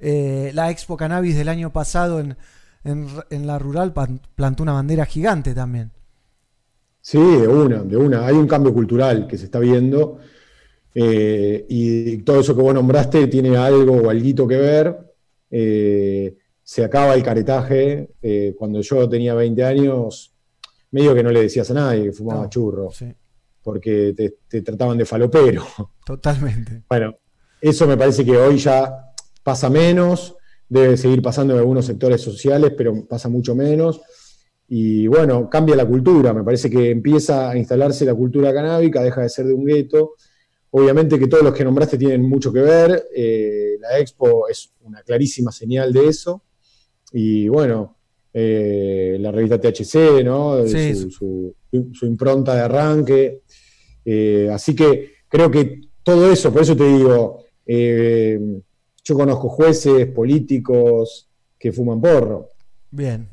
Eh, 0.00 0.50
la 0.54 0.70
Expo 0.70 0.96
Cannabis 0.96 1.36
del 1.36 1.48
año 1.48 1.72
pasado 1.72 2.20
en, 2.20 2.36
en, 2.84 3.06
en 3.30 3.46
la 3.46 3.58
rural 3.58 3.92
plantó 4.34 4.62
una 4.62 4.72
bandera 4.72 5.04
gigante 5.06 5.54
también. 5.54 5.90
Sí, 7.00 7.18
de 7.18 7.46
una, 7.48 7.82
de 7.82 7.96
una. 7.96 8.26
Hay 8.26 8.34
un 8.34 8.46
cambio 8.46 8.72
cultural 8.72 9.26
que 9.26 9.36
se 9.36 9.44
está 9.46 9.58
viendo 9.58 10.18
eh, 10.94 11.66
y 11.68 12.18
todo 12.18 12.40
eso 12.40 12.54
que 12.56 12.62
vos 12.62 12.74
nombraste 12.74 13.26
tiene 13.26 13.56
algo 13.56 13.94
o 13.96 14.10
alguito 14.10 14.46
que 14.48 14.56
ver. 14.56 15.14
Eh, 15.50 16.36
se 16.62 16.84
acaba 16.84 17.14
el 17.14 17.22
caretaje. 17.22 18.08
eh, 18.22 18.54
cuando 18.58 18.80
yo 18.80 19.08
tenía 19.08 19.34
20 19.34 19.64
años, 19.64 20.32
medio 20.92 21.14
que 21.14 21.22
no 21.22 21.30
le 21.30 21.42
decías 21.42 21.70
a 21.70 21.74
nadie 21.74 22.04
que 22.04 22.12
fumaba 22.12 22.44
No, 22.44 22.48
churro, 22.48 22.90
sí. 22.90 23.12
porque 23.62 24.14
te, 24.16 24.36
te 24.48 24.62
trataban 24.62 24.96
de 24.96 25.04
falopero. 25.04 25.62
Totalmente. 26.06 26.84
Bueno, 26.88 27.16
eso 27.60 27.86
me 27.86 27.96
parece 27.98 28.24
que 28.24 28.36
hoy 28.36 28.56
ya 28.56 29.12
pasa 29.42 29.68
menos, 29.68 30.36
debe 30.68 30.96
seguir 30.96 31.22
pasando 31.22 31.52
en 31.54 31.60
algunos 31.60 31.84
sectores 31.86 32.20
sociales, 32.20 32.72
pero 32.76 33.06
pasa 33.06 33.28
mucho 33.28 33.54
menos. 33.54 34.00
Y 34.68 35.06
bueno, 35.06 35.48
cambia 35.50 35.76
la 35.76 35.86
cultura, 35.86 36.32
me 36.32 36.42
parece 36.42 36.70
que 36.70 36.90
empieza 36.90 37.50
a 37.50 37.56
instalarse 37.56 38.04
la 38.04 38.14
cultura 38.14 38.52
canábica, 38.52 39.02
deja 39.02 39.22
de 39.22 39.28
ser 39.28 39.46
de 39.46 39.52
un 39.52 39.64
gueto. 39.66 40.14
Obviamente 40.70 41.18
que 41.18 41.28
todos 41.28 41.44
los 41.44 41.54
que 41.54 41.64
nombraste 41.64 41.98
tienen 41.98 42.22
mucho 42.22 42.52
que 42.52 42.60
ver, 42.60 43.04
eh, 43.14 43.76
la 43.80 43.98
expo 43.98 44.48
es 44.48 44.72
una 44.82 45.02
clarísima 45.02 45.52
señal 45.52 45.92
de 45.92 46.08
eso. 46.08 46.42
Y 47.12 47.46
bueno, 47.48 47.98
eh, 48.32 49.16
la 49.20 49.30
revista 49.30 49.60
THC, 49.60 50.24
¿no? 50.24 50.66
Sí, 50.66 50.94
su, 51.10 51.10
su- 51.10 51.54
su 51.92 52.06
impronta 52.06 52.54
de 52.56 52.60
arranque. 52.62 53.42
Eh, 54.04 54.48
así 54.52 54.74
que 54.74 55.12
creo 55.28 55.50
que 55.50 55.80
todo 56.02 56.30
eso, 56.32 56.52
por 56.52 56.62
eso 56.62 56.76
te 56.76 56.84
digo, 56.88 57.44
yo 59.04 59.14
conozco 59.14 59.48
jueces, 59.48 60.06
políticos 60.06 61.28
que 61.58 61.72
fuman 61.72 62.00
porro. 62.00 62.48
Bien. 62.90 63.28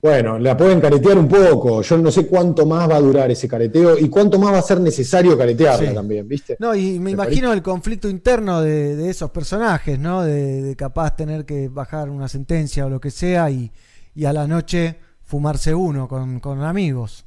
Bueno, 0.00 0.38
la 0.38 0.54
pueden 0.54 0.80
caretear 0.82 1.16
un 1.18 1.28
poco. 1.28 1.80
Yo 1.80 1.96
no 1.96 2.10
sé 2.10 2.26
cuánto 2.26 2.66
más 2.66 2.90
va 2.90 2.96
a 2.96 3.00
durar 3.00 3.30
ese 3.30 3.48
careteo 3.48 3.98
y 3.98 4.10
cuánto 4.10 4.38
más 4.38 4.52
va 4.52 4.58
a 4.58 4.62
ser 4.62 4.78
necesario 4.80 5.36
caretearla 5.38 5.88
Sí. 5.88 5.94
también, 5.94 6.28
¿viste? 6.28 6.56
No, 6.58 6.74
y 6.74 6.98
me 6.98 7.10
imagino 7.12 7.52
el 7.54 7.62
conflicto 7.62 8.08
interno 8.08 8.60
de, 8.60 8.96
de 8.96 9.08
esos 9.08 9.30
personajes, 9.30 9.98
¿no? 9.98 10.22
De, 10.22 10.60
de 10.60 10.76
capaz 10.76 11.16
tener 11.16 11.46
que 11.46 11.68
bajar 11.68 12.10
una 12.10 12.28
sentencia 12.28 12.84
o 12.84 12.90
lo 12.90 13.00
que 13.00 13.10
sea 13.10 13.50
y, 13.50 13.72
y 14.14 14.26
a 14.26 14.32
la 14.34 14.46
noche 14.46 14.96
fumarse 15.22 15.74
uno 15.74 16.06
con, 16.06 16.38
con 16.38 16.62
amigos. 16.62 17.24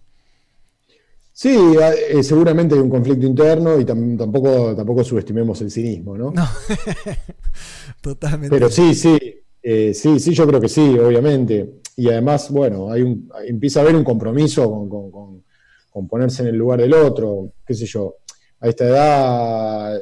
Sí, 1.40 1.56
eh, 1.56 2.24
seguramente 2.24 2.74
hay 2.74 2.82
un 2.82 2.90
conflicto 2.90 3.28
interno 3.28 3.80
y 3.80 3.86
tam- 3.86 4.18
tampoco, 4.18 4.76
tampoco 4.76 5.04
subestimemos 5.04 5.62
el 5.62 5.70
cinismo, 5.70 6.18
¿no? 6.18 6.34
Totalmente. 8.02 8.50
Pero 8.56 8.72
sí, 8.72 8.96
sí, 8.96 9.20
eh, 9.62 9.94
sí, 9.94 10.20
sí, 10.20 10.34
yo 10.34 10.48
creo 10.48 10.60
que 10.60 10.68
sí, 10.68 10.98
obviamente. 10.98 11.82
Y 11.96 12.10
además, 12.10 12.50
bueno, 12.50 12.92
hay 12.92 13.04
un, 13.04 13.30
empieza 13.46 13.80
a 13.80 13.84
haber 13.84 13.96
un 13.96 14.04
compromiso 14.04 14.68
con, 14.68 14.90
con- 14.90 15.12
con- 15.12 15.44
con 15.92 16.08
ponerse 16.08 16.42
en 16.42 16.48
el 16.50 16.56
lugar 16.56 16.80
del 16.82 16.96
otro, 16.96 17.52
qué 17.64 17.76
sé 17.76 17.86
yo. 17.86 18.16
A 18.60 18.68
esta 18.70 18.86
edad, 18.86 19.96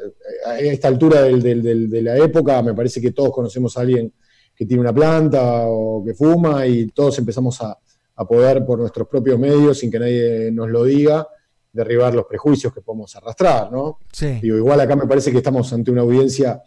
a 0.45 0.59
esta 0.59 0.87
altura 0.87 1.23
del- 1.23 1.43
del- 1.43 1.61
del- 1.61 1.89
de 1.89 2.01
la 2.01 2.15
época, 2.17 2.61
me 2.63 2.73
parece 2.73 3.01
que 3.01 3.11
todos 3.11 3.31
conocemos 3.31 3.75
a 3.77 3.81
alguien 3.81 4.13
que 4.55 4.65
tiene 4.65 4.79
una 4.79 4.93
planta 4.93 5.63
o 5.67 6.01
que 6.05 6.13
fuma 6.13 6.65
y 6.65 6.87
todos 6.87 7.19
empezamos 7.19 7.61
a, 7.61 7.77
a 8.15 8.25
poder 8.25 8.65
por 8.65 8.79
nuestros 8.79 9.07
propios 9.07 9.37
medios, 9.39 9.79
sin 9.79 9.91
que 9.91 9.99
nadie 9.99 10.49
nos 10.51 10.69
lo 10.69 10.83
diga, 10.85 11.27
derribar 11.73 12.13
los 12.15 12.25
prejuicios 12.25 12.73
que 12.73 12.81
podemos 12.81 13.15
arrastrar, 13.15 13.71
¿no? 13.71 13.99
Sí. 14.11 14.39
Digo, 14.41 14.55
igual 14.57 14.79
acá 14.79 14.95
me 14.95 15.05
parece 15.07 15.31
que 15.31 15.37
estamos 15.39 15.71
ante 15.73 15.91
una 15.91 16.01
audiencia 16.01 16.61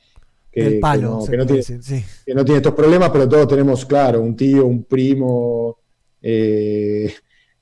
que, 0.51 0.79
palo, 0.81 1.25
que 1.31 1.37
no, 1.37 1.43
que 1.43 1.47
tiene, 1.47 1.57
decir, 1.59 1.83
sí. 1.83 2.05
que 2.27 2.35
no 2.35 2.45
tiene 2.45 2.59
estos 2.59 2.75
problemas, 2.75 3.11
pero 3.11 3.29
todos 3.29 3.49
tenemos, 3.49 3.87
claro, 3.87 4.21
un 4.21 4.37
tío, 4.37 4.67
un 4.67 4.85
primo, 4.85 5.79
eh, 6.21 7.15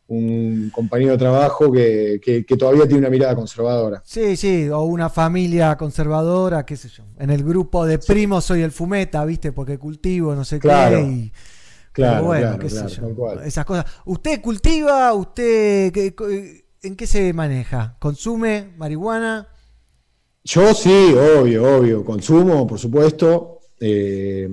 un 0.08 0.70
compañero 0.72 1.12
de 1.12 1.18
trabajo 1.18 1.70
que, 1.70 2.20
que- 2.22 2.44
que 2.46 2.56
todavía 2.56 2.84
tiene 2.84 3.00
una 3.00 3.10
mirada 3.10 3.34
conservadora. 3.34 4.02
Sí, 4.04 4.36
sí, 4.36 4.68
o 4.68 4.82
una 4.82 5.08
familia 5.10 5.76
conservadora, 5.76 6.64
qué 6.64 6.76
sé 6.76 6.88
yo. 6.88 7.04
En 7.18 7.30
el 7.30 7.42
grupo 7.44 7.84
de 7.86 7.98
primos 7.98 8.44
soy 8.44 8.62
el 8.62 8.70
fumeta, 8.70 9.24
¿viste? 9.24 9.52
Porque 9.52 9.78
cultivo, 9.78 10.34
no 10.34 10.44
sé 10.44 10.58
Claro. 10.60 10.98
qué. 10.98 11.02
Y, 11.04 11.32
Claro, 11.96 12.14
pero 12.16 12.26
bueno, 12.26 12.42
claro, 12.46 12.58
qué 12.58 12.68
sé 12.68 12.74
claro, 12.76 12.88
yo. 12.90 13.02
tal 13.02 13.14
cual. 13.14 13.40
Esas 13.44 13.64
cosas. 13.64 13.86
¿Usted 14.04 14.40
cultiva? 14.42 15.14
¿Usted 15.14 15.92
qué- 15.92 16.14
en 16.82 16.94
qué 16.94 17.06
se 17.06 17.32
maneja? 17.32 17.96
¿Consume 17.98 18.74
marihuana? 18.76 19.48
Yo 20.44 20.74
sí, 20.74 21.14
obvio, 21.40 21.78
obvio, 21.78 22.04
consumo, 22.04 22.66
por 22.66 22.78
supuesto, 22.78 23.60
eh, 23.80 24.48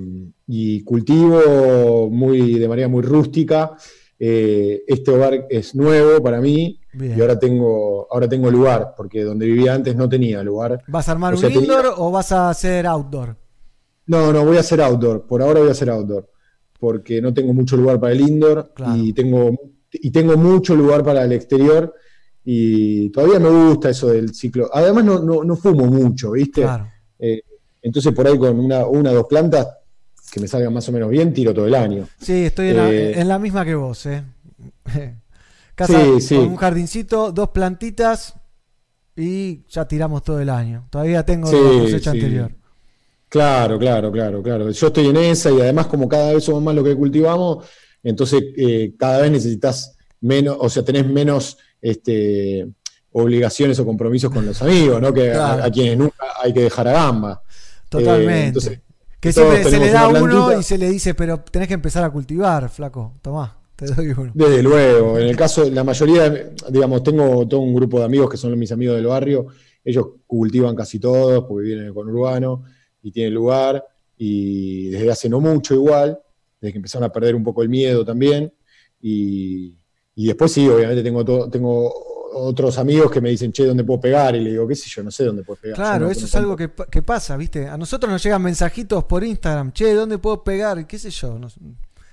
y 0.46 0.82
cultivo 0.82 2.08
muy, 2.10 2.58
de 2.58 2.66
manera 2.68 2.88
muy 2.88 3.02
rústica. 3.02 3.76
Eh, 4.18 4.82
este 4.86 5.10
hogar 5.10 5.46
es 5.50 5.74
nuevo 5.74 6.22
para 6.22 6.40
mí 6.40 6.80
Bien. 6.94 7.18
y 7.18 7.20
ahora 7.20 7.38
tengo, 7.38 8.06
ahora 8.10 8.28
tengo 8.28 8.50
lugar, 8.50 8.94
porque 8.96 9.22
donde 9.22 9.44
vivía 9.46 9.74
antes 9.74 9.94
no 9.96 10.08
tenía 10.08 10.42
lugar. 10.42 10.82
¿Vas 10.88 11.08
a 11.08 11.12
armar 11.12 11.34
O 11.34 11.36
sea, 11.36 11.48
un 11.48 11.54
tenía- 11.54 11.68
indoor 11.68 11.94
o 11.98 12.10
vas 12.10 12.32
a 12.32 12.48
hacer 12.48 12.86
outdoor? 12.86 13.36
No, 14.06 14.32
no, 14.32 14.44
voy 14.44 14.56
a 14.56 14.60
hacer 14.60 14.80
outdoor. 14.80 15.26
Por 15.26 15.42
ahora 15.42 15.60
voy 15.60 15.68
a 15.68 15.72
hacer 15.72 15.90
outdoor. 15.90 16.28
Porque 16.84 17.22
no 17.22 17.32
tengo 17.32 17.54
mucho 17.54 17.78
lugar 17.78 17.98
para 17.98 18.12
el 18.12 18.20
indoor 18.20 18.74
y, 18.94 19.14
tengo, 19.14 19.58
y 19.90 20.10
tengo 20.10 20.36
mucho 20.36 20.74
lugar 20.74 21.02
para 21.02 21.24
el 21.24 21.32
exterior. 21.32 21.94
Y 22.44 23.08
todavía 23.08 23.38
me 23.40 23.48
gusta 23.48 23.88
eso 23.88 24.08
del 24.08 24.34
ciclo. 24.34 24.68
Además, 24.70 25.02
no, 25.02 25.18
no, 25.20 25.42
no 25.44 25.56
fumo 25.56 25.86
mucho, 25.86 26.32
¿viste? 26.32 26.60
Claro. 26.60 26.86
Eh, 27.18 27.40
entonces, 27.80 28.12
por 28.12 28.26
ahí 28.26 28.36
con 28.36 28.60
una, 28.60 28.84
una 28.86 29.12
o 29.12 29.14
dos 29.14 29.26
plantas 29.26 29.66
que 30.30 30.40
me 30.40 30.46
salgan 30.46 30.74
más 30.74 30.86
o 30.90 30.92
menos 30.92 31.08
bien, 31.08 31.32
tiro 31.32 31.54
todo 31.54 31.66
el 31.66 31.74
año. 31.74 32.06
Sí, 32.20 32.44
estoy 32.44 32.68
en, 32.68 32.76
la, 32.76 32.92
Eh, 32.92 33.18
en 33.18 33.28
la 33.28 33.38
misma 33.38 33.64
que 33.64 33.74
vos, 33.74 34.04
¿eh? 34.04 34.22
Casa 35.74 36.04
Sí, 36.04 36.20
sí. 36.20 36.36
con 36.36 36.48
un 36.48 36.56
jardincito, 36.56 37.32
dos 37.32 37.48
plantitas 37.48 38.34
y 39.16 39.62
ya 39.70 39.88
tiramos 39.88 40.22
todo 40.22 40.38
el 40.38 40.50
año. 40.50 40.86
Todavía 40.90 41.24
tengo 41.24 41.48
Sí, 41.48 41.56
la 41.56 41.80
cosecha 41.80 42.12
sí. 42.12 42.18
anterior. 42.18 42.52
Claro, 43.34 43.80
claro, 43.80 44.12
claro, 44.12 44.40
claro. 44.44 44.70
Yo 44.70 44.86
estoy 44.86 45.08
en 45.08 45.16
esa 45.16 45.50
y 45.50 45.60
además 45.60 45.88
como 45.88 46.08
cada 46.08 46.32
vez 46.32 46.44
somos 46.44 46.62
más 46.62 46.72
lo 46.72 46.84
que 46.84 46.94
cultivamos, 46.94 47.64
entonces 48.00 48.40
eh, 48.56 48.94
cada 48.96 49.22
vez 49.22 49.32
necesitas 49.32 49.96
menos, 50.20 50.56
o 50.60 50.68
sea, 50.68 50.84
tenés 50.84 51.04
menos 51.04 51.58
este, 51.82 52.68
obligaciones 53.10 53.76
o 53.80 53.84
compromisos 53.84 54.30
con 54.30 54.46
los 54.46 54.62
amigos, 54.62 55.02
¿no? 55.02 55.12
Que 55.12 55.30
a- 55.32 55.34
Claro. 55.34 55.64
a, 55.64 55.70
quienes 55.72 55.98
nunca 55.98 56.14
hay 56.40 56.52
que 56.54 56.60
dejar 56.60 56.86
a 56.86 56.92
gamba. 56.92 57.42
Totalmente. 57.88 58.32
Eh, 58.34 58.46
entonces, 58.46 58.80
que 59.18 59.32
siempre 59.32 59.64
se 59.64 59.80
le 59.80 59.90
da 59.90 60.06
uno 60.06 60.56
y 60.56 60.62
se 60.62 60.78
le 60.78 60.88
dice, 60.88 61.14
pero 61.14 61.40
tenés 61.40 61.66
que 61.66 61.74
empezar 61.74 62.04
a 62.04 62.10
cultivar, 62.10 62.68
flaco. 62.68 63.14
Tomá, 63.20 63.58
te 63.74 63.86
doy 63.86 64.10
uno. 64.16 64.30
Desde 64.32 64.62
luego, 64.62 65.18
en 65.18 65.26
el 65.26 65.36
caso, 65.36 65.68
la 65.68 65.82
mayoría, 65.82 66.52
digamos, 66.70 67.02
tengo 67.02 67.48
todo 67.48 67.58
un 67.58 67.74
grupo 67.74 67.98
de 67.98 68.04
amigos 68.04 68.30
que 68.30 68.36
son 68.36 68.56
mis 68.56 68.70
amigos 68.70 68.94
del 68.94 69.06
barrio, 69.06 69.46
ellos 69.84 70.06
cultivan 70.24 70.76
casi 70.76 71.00
todos 71.00 71.46
porque 71.48 71.66
vienen 71.66 71.92
con 71.92 72.08
urbano 72.08 72.62
y 73.04 73.12
tienen 73.12 73.32
lugar, 73.34 73.84
y 74.18 74.88
desde 74.88 75.10
hace 75.12 75.28
no 75.28 75.38
mucho 75.40 75.74
igual, 75.74 76.18
desde 76.60 76.72
que 76.72 76.78
empezaron 76.78 77.04
a 77.08 77.12
perder 77.12 77.36
un 77.36 77.44
poco 77.44 77.62
el 77.62 77.68
miedo 77.68 78.04
también, 78.04 78.52
y, 79.00 79.76
y 80.16 80.26
después 80.26 80.50
sí, 80.50 80.68
obviamente 80.68 81.02
tengo, 81.04 81.24
to- 81.24 81.48
tengo 81.50 81.92
otros 82.36 82.78
amigos 82.78 83.10
que 83.12 83.20
me 83.20 83.30
dicen, 83.30 83.52
che, 83.52 83.64
¿dónde 83.66 83.84
puedo 83.84 84.00
pegar? 84.00 84.34
Y 84.34 84.40
le 84.40 84.50
digo, 84.50 84.66
qué 84.66 84.74
sé 84.74 84.88
yo, 84.90 85.02
no 85.04 85.10
sé 85.12 85.24
dónde 85.24 85.44
puedo 85.44 85.60
pegar. 85.60 85.76
Claro, 85.76 86.06
no- 86.06 86.10
eso 86.10 86.24
es 86.24 86.34
algo 86.34 86.56
que, 86.56 86.70
que 86.90 87.02
pasa, 87.02 87.36
¿viste? 87.36 87.68
A 87.68 87.76
nosotros 87.76 88.10
nos 88.10 88.22
llegan 88.24 88.42
mensajitos 88.42 89.04
por 89.04 89.22
Instagram, 89.22 89.72
che, 89.72 89.94
¿dónde 89.94 90.18
puedo 90.18 90.42
pegar? 90.42 90.86
¿Qué 90.86 90.98
sé 90.98 91.10
yo? 91.10 91.38
Nos- 91.38 91.56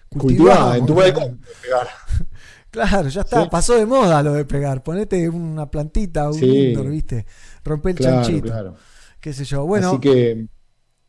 Cultivá, 0.09 0.75
en 0.77 0.85
tu 0.85 0.93
balcón 0.93 1.39
pegar. 1.61 1.87
Claro, 2.71 3.09
ya 3.09 3.21
está, 3.21 3.43
Sí. 3.43 3.49
pasó 3.51 3.75
de 3.75 3.85
moda 3.85 4.23
lo 4.23 4.31
de 4.31 4.45
pegar. 4.45 4.81
Ponete 4.81 5.27
una 5.27 5.69
plantita, 5.69 6.29
un 6.29 6.35
Sí. 6.35 6.45
indoor, 6.69 6.87
¿viste? 6.89 7.25
Rompe 7.65 7.89
el 7.89 7.95
Claro, 7.97 8.15
chanchito. 8.21 8.47
claro. 8.47 8.75
Qué 9.19 9.33
sé 9.33 9.43
yo. 9.43 9.65
Bueno, 9.65 9.89
Así 9.89 9.99
que, 9.99 10.47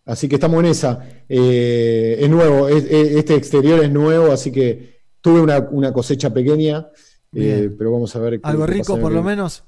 así 0.05 0.29
que 0.29 0.37
estamos 0.37 0.61
en 0.61 0.67
esa. 0.71 1.01
Eh, 1.29 2.17
es 2.21 2.29
nuevo, 2.31 2.69
es- 2.69 2.85
es- 2.85 3.17
este 3.17 3.35
exterior 3.35 3.83
es 3.83 3.91
nuevo, 3.91 4.33
así 4.33 4.51
que 4.53 5.01
tuve 5.21 5.41
una, 5.41 5.59
una 5.71 5.93
cosecha 5.93 6.33
pequeña, 6.33 6.89
eh, 7.35 7.71
pero 7.77 7.93
vamos 7.93 8.15
a 8.17 8.19
ver. 8.19 8.41
algo 8.43 8.67
qué 8.67 8.73
rico 8.73 8.99
por 8.99 9.13
lo 9.13 9.23
menos. 9.23 9.65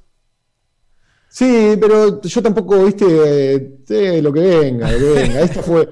Sí, 1.28 1.76
pero 1.80 2.20
yo 2.22 2.42
tampoco, 2.42 2.84
viste, 2.84 3.04
eh, 3.88 4.22
lo 4.22 4.32
que 4.32 4.40
venga, 4.40 4.90
lo 4.92 4.98
que 4.98 5.04
venga. 5.22 5.40
Esta 5.40 5.62
fue. 5.62 5.88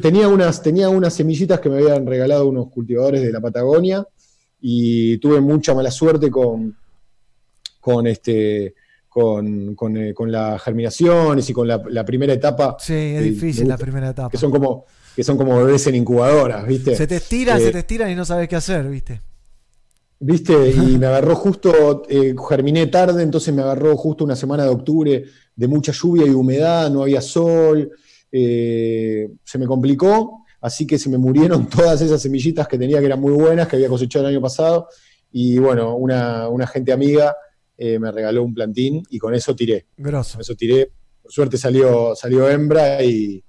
Tenía 0.00 0.28
unas, 0.28 0.62
tenía 0.62 0.88
unas 0.90 1.14
semillitas 1.14 1.58
que 1.60 1.68
me 1.68 1.76
habían 1.78 2.06
regalado 2.06 2.46
unos 2.46 2.68
cultivadores 2.68 3.22
de 3.22 3.32
la 3.32 3.40
Patagonia 3.40 4.06
y 4.60 5.16
tuve 5.18 5.40
mucha 5.40 5.74
mala 5.74 5.90
suerte 5.90 6.30
con, 6.30 6.76
con 7.80 8.06
este. 8.06 8.74
Con, 9.12 9.74
con, 9.74 9.94
eh, 9.98 10.14
con 10.14 10.32
las 10.32 10.62
germinaciones 10.62 11.50
y 11.50 11.52
con 11.52 11.68
la, 11.68 11.82
la 11.90 12.02
primera 12.02 12.32
etapa. 12.32 12.76
Sí, 12.78 12.94
es 12.94 13.18
que 13.18 13.28
difícil 13.28 13.68
la 13.68 13.76
primera 13.76 14.08
etapa. 14.08 14.30
Que 14.30 14.38
son 14.38 14.50
como, 14.50 14.86
que 15.14 15.22
son 15.22 15.36
como 15.36 15.58
bebés 15.58 15.86
en 15.86 15.96
incubadoras, 15.96 16.66
¿viste? 16.66 16.96
Se 16.96 17.06
te 17.06 17.16
estiran, 17.16 17.60
Eh, 17.60 17.64
se 17.64 17.72
te 17.72 17.80
estiran 17.80 18.10
y 18.10 18.14
no 18.14 18.24
sabes 18.24 18.48
qué 18.48 18.56
hacer, 18.56 18.88
¿viste? 18.88 19.20
¿Viste? 20.18 20.70
Y 20.70 20.98
me 20.98 21.06
agarró 21.06 21.34
justo, 21.34 22.04
eh, 22.08 22.34
germiné 22.48 22.86
tarde, 22.86 23.22
entonces 23.22 23.52
me 23.52 23.60
agarró 23.60 23.96
justo 23.96 24.24
una 24.24 24.36
semana 24.36 24.62
de 24.62 24.70
octubre 24.70 25.24
de 25.54 25.68
mucha 25.68 25.92
lluvia 25.92 26.24
y 26.24 26.30
humedad, 26.30 26.90
no 26.90 27.02
había 27.02 27.20
sol, 27.20 27.90
eh, 28.30 29.30
se 29.44 29.58
me 29.58 29.66
complicó, 29.66 30.44
así 30.60 30.86
que 30.86 30.98
se 30.98 31.10
me 31.10 31.18
murieron 31.18 31.66
todas 31.68 32.00
esas 32.00 32.22
semillitas 32.22 32.66
que 32.66 32.78
tenía 32.78 33.00
que 33.00 33.06
eran 33.06 33.20
muy 33.20 33.32
buenas, 33.32 33.68
que 33.68 33.76
había 33.76 33.88
cosechado 33.88 34.24
el 34.26 34.32
año 34.32 34.40
pasado, 34.40 34.88
y 35.32 35.58
bueno, 35.58 35.96
una, 35.96 36.48
una 36.48 36.66
gente 36.66 36.92
amiga 36.92 37.34
eh, 37.78 37.98
me 37.98 38.10
regaló 38.12 38.42
un 38.44 38.54
plantín 38.54 39.02
y 39.10 39.18
con 39.18 39.34
eso 39.34 39.54
tiré. 39.56 39.86
Grosso. 39.96 40.32
Con 40.34 40.40
eso 40.42 40.54
tiré, 40.54 40.90
por 41.22 41.32
suerte 41.32 41.56
salió, 41.58 42.14
salió 42.14 42.48
hembra 42.48 43.02
y, 43.02 43.42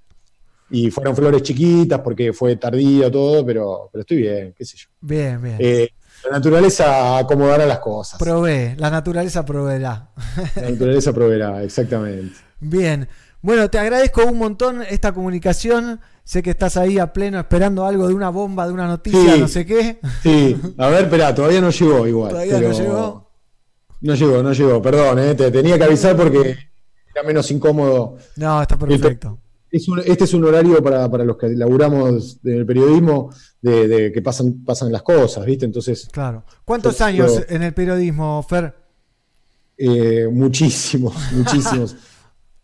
y 0.72 0.90
fueron 0.92 1.16
flores 1.16 1.42
chiquitas 1.44 2.00
porque 2.00 2.34
fue 2.34 2.56
tardío 2.56 3.12
todo, 3.12 3.46
pero, 3.46 3.90
pero 3.92 4.02
estoy 4.02 4.18
bien, 4.18 4.54
qué 4.58 4.66
sé 4.66 4.78
yo. 4.78 4.88
Bien, 5.02 5.42
bien. 5.42 5.58
Eh, 5.60 5.90
la 6.26 6.38
naturaleza 6.38 7.18
acomodará 7.18 7.66
las 7.66 7.80
cosas. 7.80 8.18
Provee, 8.20 8.76
la 8.78 8.90
naturaleza 8.90 9.44
proveerá. 9.44 10.12
La 10.56 10.70
naturaleza 10.72 11.12
proveerá, 11.12 11.64
exactamente. 11.64 12.36
Bien. 12.60 13.08
Bueno, 13.42 13.70
te 13.70 13.78
agradezco 13.78 14.24
un 14.26 14.38
montón 14.38 14.84
esta 14.84 15.12
comunicación. 15.12 16.00
Sé 16.24 16.42
que 16.42 16.52
estás 16.52 16.78
ahí 16.78 16.98
a 16.98 17.12
pleno 17.12 17.38
esperando 17.38 17.86
algo 17.86 18.08
de 18.08 18.14
una 18.14 18.30
bomba, 18.30 18.66
de 18.66 18.72
una 18.72 18.88
noticia, 18.88 19.34
Sí. 19.34 19.40
no 19.42 19.48
sé 19.50 19.66
qué. 19.66 20.00
Sí, 20.22 20.56
a 20.78 20.88
ver, 20.88 21.04
espera, 21.04 21.36
todavía 21.36 21.60
no 21.60 21.70
llegó 21.70 22.08
igual. 22.08 22.30
Todavía 22.32 22.62
no 22.62 22.72
llegó. 22.72 23.23
No 24.04 24.14
llegó, 24.16 24.44
no 24.44 24.54
llegó, 24.54 24.82
perdón, 24.82 25.18
eh, 25.20 25.34
te 25.36 25.50
tenía 25.50 25.78
que 25.78 25.84
avisar 25.86 26.16
porque 26.16 26.56
era 27.16 27.24
menos 27.26 27.50
incómodo. 27.52 28.18
No, 28.36 28.62
está 28.62 28.78
perfecto. 28.78 29.40
Es 29.72 29.88
un- 29.88 30.00
este 30.06 30.26
es 30.26 30.34
un 30.36 30.44
horario 30.46 30.84
para, 30.84 31.10
para 31.10 31.24
los 31.26 31.36
que 31.38 31.48
laburamos 31.50 32.38
en 32.44 32.58
el 32.60 32.66
periodismo 32.66 33.32
de, 33.60 33.88
de 33.88 34.12
que 34.12 34.22
pasan, 34.22 34.64
pasan 34.64 34.92
las 34.92 35.02
cosas, 35.02 35.44
¿viste? 35.46 35.66
Entonces. 35.66 36.08
Claro. 36.12 36.44
¿Cuántos 36.64 37.02
años 37.02 37.42
en 37.50 37.64
el 37.64 37.74
periodismo, 37.74 38.44
Fer? 38.48 38.76
Eh, 39.78 40.28
muchísimos, 40.32 41.16
muchísimos. 41.32 41.96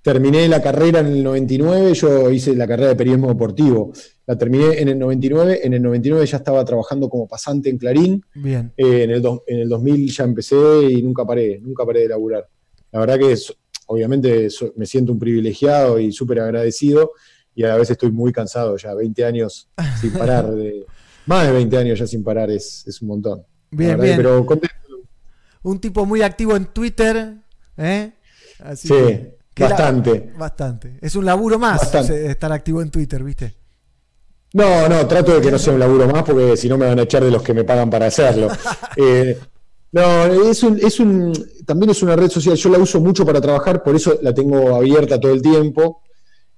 Terminé 0.02 0.48
la 0.48 0.62
carrera 0.62 1.00
en 1.02 1.08
el 1.08 1.24
99, 1.24 1.94
yo 1.94 2.32
hice 2.32 2.56
la 2.56 2.66
carrera 2.66 2.90
de 2.90 2.96
periodismo 2.96 3.28
deportivo. 3.28 3.92
La 4.26 4.38
terminé 4.38 4.80
en 4.80 4.88
el 4.88 4.98
99, 5.00 5.60
en 5.64 5.74
el 5.74 5.82
99 5.82 6.26
ya 6.26 6.38
estaba 6.38 6.64
trabajando 6.64 7.10
como 7.10 7.28
pasante 7.28 7.70
en 7.70 7.78
Clarín. 7.78 8.24
Bien. 8.34 8.72
Eh, 8.78 9.04
en, 9.04 9.12
el 9.12 9.22
dos- 9.22 9.42
en 9.46 9.60
el 9.60 9.68
2000 9.68 10.10
ya 10.10 10.24
empecé 10.24 10.56
y 10.90 11.02
nunca 11.02 11.26
paré, 11.26 11.60
nunca 11.62 11.86
paré 11.86 12.02
de 12.02 12.08
laburar. 12.10 12.48
La 12.92 13.02
verdad 13.02 13.20
que 13.20 13.34
es- 13.34 13.54
obviamente 13.88 14.50
so- 14.50 14.72
me 14.78 14.86
siento 14.86 15.12
un 15.12 15.20
privilegiado 15.20 16.00
y 16.00 16.12
súper 16.14 16.40
agradecido 16.40 17.12
y 17.54 17.64
a 17.64 17.70
la 17.70 17.76
vez 17.78 17.90
estoy 17.90 18.12
muy 18.12 18.32
cansado 18.32 18.78
ya, 18.78 18.94
20 18.94 19.26
años 19.26 19.68
sin 20.00 20.12
parar, 20.14 20.50
de, 20.50 20.86
más 21.26 21.46
de 21.46 21.52
20 21.54 21.76
años 21.78 22.00
ya 22.00 22.08
sin 22.08 22.24
parar 22.24 22.50
es, 22.52 22.86
es 22.88 23.02
un 23.02 23.10
montón. 23.10 23.44
Bien, 23.72 24.00
bien. 24.00 24.16
Pero 24.16 24.46
contento. 24.46 24.76
Un 25.62 25.80
tipo 25.82 26.06
muy 26.06 26.22
activo 26.22 26.56
en 26.56 26.68
Twitter. 26.68 27.36
¿eh? 27.78 28.14
Así 28.60 28.88
Sí, 28.88 28.94
que- 28.94 29.39
la- 29.60 29.70
bastante. 29.70 30.34
bastante. 30.38 30.98
Es 31.02 31.16
un 31.16 31.26
laburo 31.26 31.58
más 31.60 31.80
Bastante. 31.82 32.28
estar 32.32 32.52
activo 32.52 32.82
en 32.82 32.90
Twitter, 32.90 33.24
¿viste? 33.24 33.56
No, 34.54 34.90
no, 34.90 35.06
trato 35.08 35.36
de 35.36 35.42
que 35.42 35.52
no 35.52 35.60
sea 35.60 35.74
un 35.74 35.80
laburo 35.80 36.08
más 36.08 36.24
porque 36.24 36.58
si 36.58 36.68
no 36.68 36.78
me 36.78 36.88
van 36.88 36.98
a 37.00 37.04
echar 37.04 37.24
de 37.24 37.30
los 37.30 37.44
que 37.44 37.54
me 37.54 37.64
pagan 37.64 37.90
para 37.90 38.08
hacerlo. 38.08 38.48
Eh, 38.98 39.38
no, 39.92 40.26
es 40.26 40.62
un, 40.64 40.78
es 40.78 41.00
un, 41.00 41.34
también 41.66 41.90
es 41.92 42.04
una 42.04 42.16
red 42.16 42.30
social, 42.30 42.56
yo 42.56 42.70
la 42.70 42.78
uso 42.78 43.00
mucho 43.00 43.26
para 43.26 43.40
trabajar, 43.42 43.82
por 43.82 43.96
eso 43.96 44.20
la 44.22 44.34
tengo 44.34 44.76
abierta 44.76 45.20
todo 45.20 45.32
el 45.32 45.42
tiempo, 45.42 46.02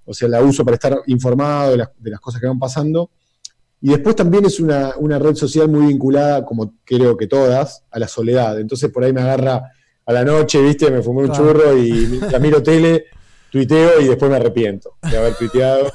o 0.04 0.14
sea, 0.14 0.28
la 0.28 0.42
uso 0.42 0.66
para 0.66 0.76
estar 0.76 0.98
informado 1.08 1.72
de 1.72 1.78
las, 1.78 1.90
de 1.98 2.10
las 2.10 2.20
cosas 2.20 2.42
que 2.42 2.48
van 2.48 2.60
pasando. 2.60 3.12
Y 3.80 3.90
después 3.90 4.16
también 4.16 4.46
es 4.46 4.60
una, 4.60 4.94
una 4.98 5.18
red 5.18 5.36
social 5.36 5.68
muy 5.70 5.88
vinculada, 5.88 6.46
como 6.46 6.76
creo 6.84 7.16
que 7.18 7.28
todas, 7.28 7.84
a 7.90 8.00
la 8.00 8.08
soledad. 8.08 8.60
Entonces 8.60 8.92
por 8.92 9.04
ahí 9.04 9.14
me 9.14 9.22
agarra 9.22 9.64
a 10.06 10.14
la 10.14 10.24
noche, 10.26 10.62
viste, 10.62 10.90
me 10.92 11.02
fumé 11.02 11.22
un 11.24 11.28
Claro. 11.30 11.54
churro 11.54 11.78
y 11.78 12.20
la 12.32 12.40
miro 12.40 12.62
tele, 12.64 13.06
tuiteo 13.52 14.02
y 14.02 14.06
después 14.08 14.30
me 14.30 14.38
arrepiento 14.38 14.98
de 15.10 15.18
haber 15.18 15.36
tuiteado. 15.36 15.92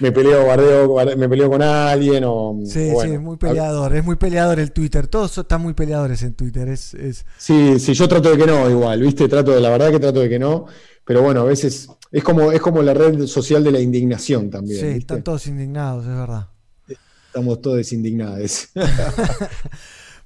Me 0.00 0.12
peleo, 0.12 0.46
barde- 0.46 1.16
me 1.16 1.28
peleo 1.28 1.50
con 1.50 1.60
alguien 1.60 2.22
o... 2.24 2.60
Sí, 2.64 2.88
o 2.90 2.92
bueno, 2.94 3.12
sí, 3.14 3.18
muy 3.18 3.36
peleador. 3.36 3.96
Es 3.96 4.04
muy 4.04 4.14
peleador 4.14 4.60
el 4.60 4.70
Twitter. 4.70 5.08
Todos 5.08 5.36
están 5.38 5.60
muy 5.60 5.74
peleadores 5.74 6.22
en 6.22 6.34
Twitter. 6.34 6.68
Es, 6.68 6.94
es... 6.94 7.26
Sí, 7.36 7.80
sí, 7.80 7.94
yo 7.94 8.08
trato 8.08 8.30
de 8.30 8.36
que 8.38 8.46
no, 8.46 8.70
igual, 8.70 9.00
¿viste? 9.02 9.26
Trato 9.28 9.50
de, 9.50 9.60
la 9.60 9.70
verdad 9.70 9.90
que 9.90 9.98
trato 9.98 10.20
de 10.20 10.28
que 10.28 10.38
no, 10.38 10.66
pero 11.04 11.22
bueno, 11.22 11.40
a 11.40 11.44
veces 11.44 11.88
es 12.12 12.22
como, 12.22 12.52
es 12.52 12.60
como 12.60 12.80
la 12.82 12.94
red 12.94 13.26
social 13.26 13.64
de 13.64 13.72
la 13.72 13.80
indignación 13.80 14.50
también, 14.50 14.78
Sí, 14.78 14.86
¿viste? 14.86 14.98
están 15.00 15.24
todos 15.24 15.44
indignados, 15.48 16.04
es 16.06 16.14
verdad. 16.14 16.46
Estamos 17.26 17.60
todos 17.60 17.92
indignados. 17.92 18.68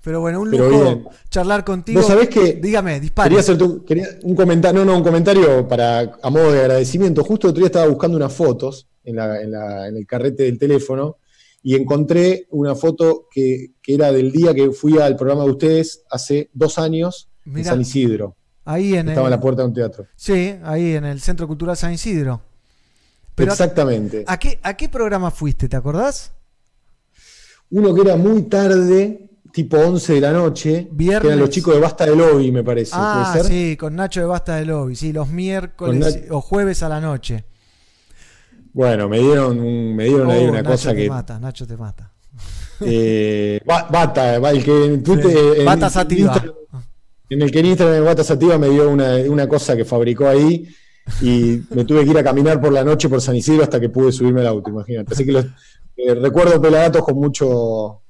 Pero 0.02 0.20
bueno, 0.20 0.40
un 0.40 0.50
lujo 0.50 0.68
bien. 0.68 1.04
charlar 1.30 1.64
contigo. 1.64 2.00
Vos 2.00 2.08
sabés 2.08 2.28
que 2.28 2.54
Dígame, 2.54 2.98
dispare. 2.98 3.28
quería 3.28 3.40
hacer 3.40 3.56
tu- 3.56 3.84
quería 3.84 4.08
un 4.22 4.34
comentario, 4.34 4.84
no, 4.84 4.90
no, 4.92 4.98
un 4.98 5.04
comentario 5.04 5.66
para 5.68 6.00
a 6.20 6.30
modo 6.30 6.50
de 6.52 6.60
agradecimiento. 6.60 7.22
Justo 7.22 7.48
otro 7.48 7.58
día 7.60 7.66
estaba 7.66 7.86
buscando 7.86 8.16
unas 8.16 8.32
fotos 8.32 8.88
en, 9.04 9.16
la- 9.16 9.40
en 9.40 9.52
la- 9.52 9.86
en 9.88 9.96
el 9.96 10.06
carrete 10.06 10.42
del 10.44 10.58
teléfono 10.58 11.18
y 11.62 11.76
encontré 11.76 12.48
una 12.50 12.74
foto 12.74 13.28
que, 13.30 13.74
que 13.80 13.94
era 13.94 14.10
del 14.10 14.32
día 14.32 14.52
que 14.52 14.72
fui 14.72 14.98
al 14.98 15.14
programa 15.14 15.44
de 15.44 15.50
ustedes 15.52 16.02
hace 16.10 16.50
dos 16.52 16.78
años 16.78 17.28
en. 17.46 17.64
San 17.64 17.80
Isidro. 17.80 18.34
Ahí 18.64 18.94
en 18.94 19.08
Estaba 19.08 19.28
el- 19.28 19.32
en 19.32 19.38
la 19.38 19.40
puerta 19.40 19.62
de 19.62 19.68
un 19.68 19.74
teatro. 19.74 20.06
Sí, 20.16 20.54
ahí 20.64 20.94
en 20.96 21.04
el 21.04 21.20
Centro 21.20 21.46
Cultural 21.46 21.76
San 21.76 21.92
Isidro. 21.92 22.40
Pero- 23.36 23.52
Exactamente. 23.52 24.24
¿A 24.26 24.36
qué, 24.38 24.58
¿A 24.64 24.76
qué 24.76 24.88
programa 24.88 25.30
fuiste? 25.30 25.68
¿Te 25.68 25.76
acordás? 25.76 26.32
Uno 27.70 27.94
que 27.94 28.00
era 28.02 28.16
muy 28.16 28.42
tarde, 28.42 29.30
tipo 29.52 29.76
11 29.76 30.14
de 30.14 30.20
la 30.20 30.32
noche, 30.32 30.84
que 30.84 30.88
Viernes. 30.92 31.26
eran 31.26 31.38
los 31.40 31.50
chicos 31.50 31.74
de 31.74 31.80
Basta 31.80 32.06
de 32.06 32.16
Lobby, 32.16 32.50
me 32.50 32.64
parece. 32.64 32.92
Ah, 32.94 33.30
¿puede 33.32 33.44
ser? 33.44 33.52
sí, 33.52 33.76
con 33.76 33.94
Nacho 33.94 34.20
de 34.20 34.26
Basta 34.26 34.56
de 34.56 34.64
Lobby. 34.64 34.96
Sí, 34.96 35.12
los 35.12 35.28
miércoles 35.28 36.24
o 36.30 36.40
jueves 36.40 36.82
a 36.82 36.88
la 36.88 37.00
noche. 37.00 37.44
Bueno, 38.72 39.08
me 39.08 39.18
dieron, 39.18 39.60
un- 39.60 39.94
me 39.94 40.04
dieron 40.04 40.30
ahí 40.30 40.44
Oh, 40.46 40.48
una 40.50 40.62
Nacho 40.62 40.70
cosa 40.70 40.90
te 40.90 40.96
que. 40.96 41.08
mata, 41.08 41.38
Nacho 41.38 41.66
te 41.66 41.76
mata. 41.76 42.10
eh, 42.80 43.60
Ba- 43.66 43.86
Bata, 43.90 44.36
el 44.36 44.64
que 44.64 44.84
en 44.86 45.02
Twitter. 45.02 45.30
Sí, 45.30 45.60
en- 45.60 45.64
Bata 45.66 45.90
Sativa. 45.90 46.32
Instagram- 46.34 46.54
En 47.28 47.42
el 47.42 47.50
que 47.50 47.60
en 47.60 47.66
Instagram 47.66 48.04
Bata 48.04 48.24
Sativa 48.24 48.58
me 48.58 48.68
dio 48.68 48.88
una, 48.90 49.16
una 49.28 49.46
cosa 49.48 49.76
que 49.76 49.84
fabricó 49.84 50.26
ahí 50.28 50.68
y 51.20 51.62
me 51.70 51.84
tuve 51.84 52.04
que 52.04 52.10
ir 52.10 52.18
a 52.18 52.22
caminar 52.24 52.60
por 52.60 52.72
la 52.72 52.84
noche 52.84 53.08
por 53.08 53.20
San 53.20 53.34
Isidro 53.36 53.62
hasta 53.62 53.80
que 53.80 53.88
pude 53.88 54.12
subirme 54.12 54.40
al 54.42 54.48
auto, 54.48 54.70
imagínate. 54.70 55.12
Así 55.14 55.24
que 55.24 55.32
los, 55.32 55.44
eh, 55.96 56.14
recuerdo 56.14 56.60
Pelagatos 56.60 57.02
con 57.02 57.16
mucho. 57.16 58.01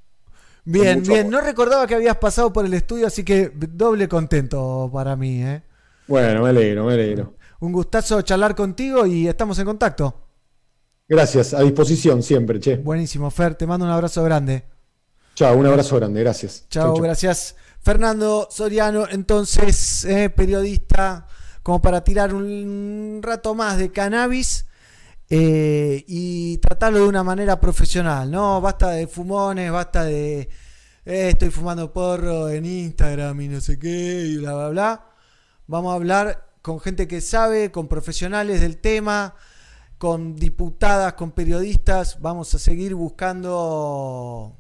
Bien, 0.65 1.03
bien. 1.03 1.29
No 1.29 1.41
recordaba 1.41 1.87
que 1.87 1.95
habías 1.95 2.17
pasado 2.17 2.53
por 2.53 2.65
el 2.65 2.75
estudio, 2.75 3.07
así 3.07 3.25
que 3.25 3.53
doble 3.55 4.09
contento 4.09 4.89
para 4.93 5.17
mí. 5.17 5.43
¿eh? 5.43 5.63
Bueno, 6.07 6.43
me 6.43 6.51
alegro, 6.51 6.85
me 6.85 6.95
alegro. 6.95 7.35
Un 7.61 7.73
gustazo 7.73 8.23
charlar 8.23 8.55
contigo 8.55 9.07
y 9.07 9.29
estamos 9.29 9.59
en 9.59 9.65
contacto. 9.67 10.29
Gracias, 11.09 11.53
a 11.53 11.61
disposición 11.63 12.23
siempre, 12.23 12.59
che. 12.61 12.77
Buenísimo, 12.77 13.31
Fer. 13.31 13.55
Te 13.55 13.67
mando 13.67 13.85
un 13.85 13.93
abrazo 13.93 14.23
grande. 14.23 14.65
Chao, 15.35 15.57
un 15.57 15.67
abrazo 15.67 15.97
grande, 15.97 16.21
gracias. 16.21 16.67
Chao, 16.69 16.95
gracias. 16.97 17.57
Fernando 17.81 18.49
Soriano, 18.51 19.07
entonces, 19.11 20.05
eh, 20.05 20.31
periodista, 20.31 21.27
como 21.63 21.83
para 21.83 22.05
tirar 22.05 22.33
un 22.33 23.21
rato 23.23 23.55
más 23.55 23.79
de 23.79 23.91
cannabis 23.91 24.67
eh, 25.35 26.05
y 26.09 26.59
tratarlo 26.59 26.99
de 26.99 27.07
una 27.07 27.25
manera 27.25 27.59
profesional, 27.59 28.31
¿no? 28.31 28.61
Basta 28.61 28.91
de 28.91 29.07
fumones, 29.07 29.73
basta 29.73 30.05
de 30.05 30.41
eh, 31.07 31.29
estoy 31.31 31.49
fumando 31.49 31.91
porro 31.91 32.51
en 32.51 32.67
Instagram 32.67 33.41
y 33.41 33.49
no 33.49 33.63
sé 33.63 33.79
qué 33.79 34.27
y 34.27 34.37
bla, 34.37 34.53
bla, 34.53 34.69
bla. 34.69 35.11
Vamos 35.67 35.93
a 35.93 35.95
hablar 35.95 36.51
con 36.61 36.81
gente 36.81 37.09
que 37.09 37.23
sabe, 37.23 37.71
con 37.71 37.89
profesionales 37.89 38.61
del 38.61 38.77
tema, 38.77 39.35
con 39.97 40.37
diputadas, 40.37 41.15
con 41.15 41.31
periodistas. 41.31 42.21
Vamos 42.21 42.55
a 42.55 42.59
seguir 42.59 42.95
buscando 42.95 44.59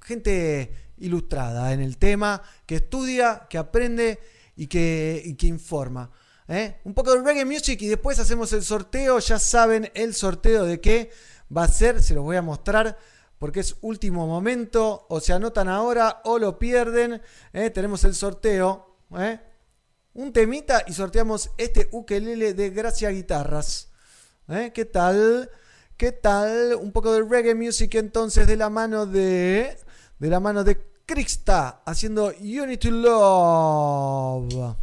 gente 0.00 0.72
ilustrada 0.96 1.74
en 1.74 1.80
el 1.80 1.98
tema, 1.98 2.40
que 2.64 2.76
estudia, 2.76 3.46
que 3.50 3.58
aprende 3.58 4.20
y 4.56 4.68
que, 4.68 5.20
y 5.22 5.34
que 5.34 5.48
informa. 5.48 6.10
¿Eh? 6.48 6.80
Un 6.84 6.94
poco 6.94 7.14
de 7.14 7.22
reggae 7.22 7.44
music 7.44 7.80
y 7.82 7.88
después 7.88 8.18
hacemos 8.18 8.52
el 8.52 8.62
sorteo. 8.62 9.18
Ya 9.18 9.38
saben 9.38 9.90
el 9.94 10.14
sorteo 10.14 10.64
de 10.64 10.80
qué 10.80 11.10
va 11.54 11.64
a 11.64 11.68
ser, 11.68 12.02
se 12.02 12.14
los 12.14 12.24
voy 12.24 12.36
a 12.36 12.42
mostrar 12.42 12.98
porque 13.38 13.60
es 13.60 13.76
último 13.82 14.26
momento. 14.26 15.06
O 15.08 15.20
se 15.20 15.32
anotan 15.32 15.68
ahora 15.68 16.20
o 16.24 16.38
lo 16.38 16.58
pierden. 16.58 17.20
¿eh? 17.52 17.70
Tenemos 17.70 18.04
el 18.04 18.14
sorteo. 18.14 18.96
¿eh? 19.18 19.40
Un 20.14 20.32
temita 20.32 20.84
y 20.86 20.92
sorteamos 20.92 21.50
este 21.58 21.88
ukelele 21.92 22.54
de 22.54 22.70
Gracia 22.70 23.10
Guitarras. 23.10 23.90
¿Qué 24.72 24.84
tal? 24.84 25.50
¿Qué 25.96 26.12
tal? 26.12 26.76
Un 26.76 26.92
poco 26.92 27.12
de 27.12 27.22
reggae 27.22 27.54
music 27.54 27.96
entonces 27.96 28.46
de 28.46 28.56
la 28.56 28.70
mano 28.70 29.06
de 29.06 29.76
de 30.18 30.28
la 30.28 30.40
mano 30.40 30.64
de 30.64 30.78
Krista 31.04 31.82
haciendo 31.84 32.32
Unity 32.38 32.90
Love. 32.90 34.76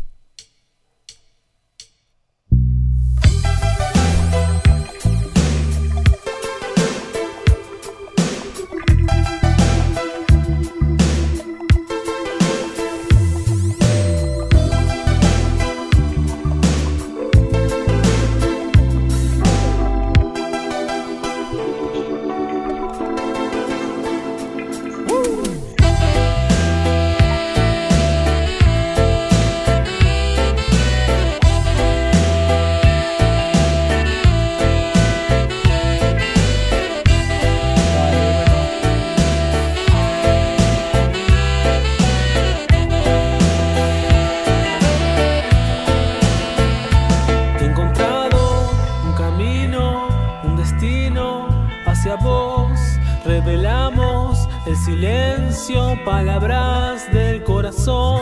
silencio, 54.83 55.97
palabras 56.03 57.11
del 57.13 57.43
corazón. 57.43 58.21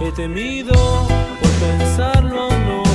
He 0.00 0.12
temido 0.12 0.74
por 1.40 1.50
pensarlo 1.50 2.50
no. 2.50 2.85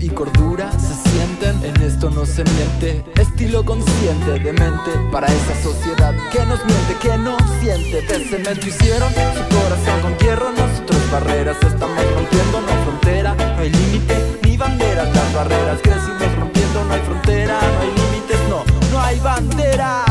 Y 0.00 0.08
cordura 0.08 0.70
se 0.72 1.10
sienten, 1.10 1.64
en 1.64 1.82
esto 1.82 2.10
no 2.10 2.26
se 2.26 2.42
miente. 2.44 3.04
Estilo 3.16 3.64
consciente 3.64 4.32
de 4.32 4.52
mente 4.52 4.90
para 5.12 5.26
esa 5.26 5.62
sociedad 5.62 6.14
que 6.32 6.44
nos 6.46 6.64
miente, 6.64 6.94
que 7.00 7.16
no 7.16 7.36
siente. 7.60 8.02
De 8.02 8.24
cemento 8.24 8.66
hicieron 8.66 9.08
su 9.12 9.54
corazón 9.54 10.00
con 10.02 10.18
hierro. 10.18 10.50
Nosotros 10.50 11.10
barreras 11.12 11.56
estamos 11.62 11.96
rompiendo, 12.14 12.60
no 12.60 12.68
hay 12.68 12.84
frontera, 12.84 13.34
no 13.34 13.62
hay 13.62 13.70
límite 13.70 14.38
ni 14.42 14.56
banderas. 14.56 15.14
Las 15.14 15.34
barreras 15.34 15.80
crecimos 15.82 16.36
rompiendo, 16.38 16.84
no 16.84 16.94
hay 16.94 17.00
frontera, 17.00 17.60
no 17.60 17.80
hay 17.80 17.88
límites, 17.88 18.38
no, 18.48 18.64
no 18.90 19.00
hay 19.00 19.20
banderas. 19.20 20.04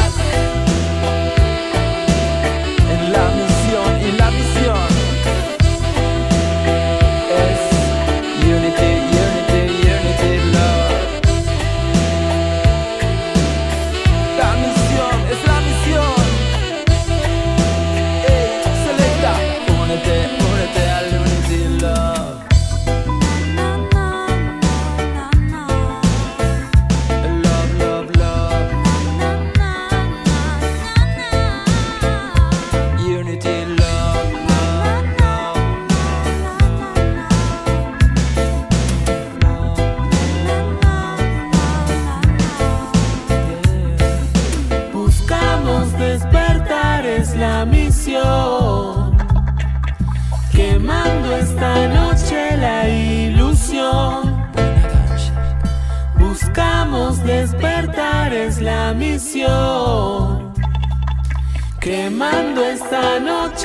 En 2.89 3.11
la 3.11 3.25
misión 3.29 4.01
y 4.01 4.17
la 4.17 4.31
misión. 4.31 4.82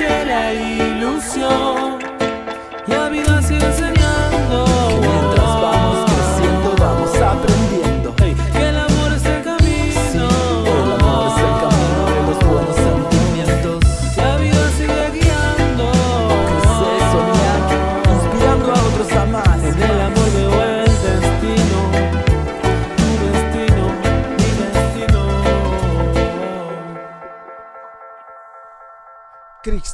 Esta 0.01 0.23
noche 0.23 0.88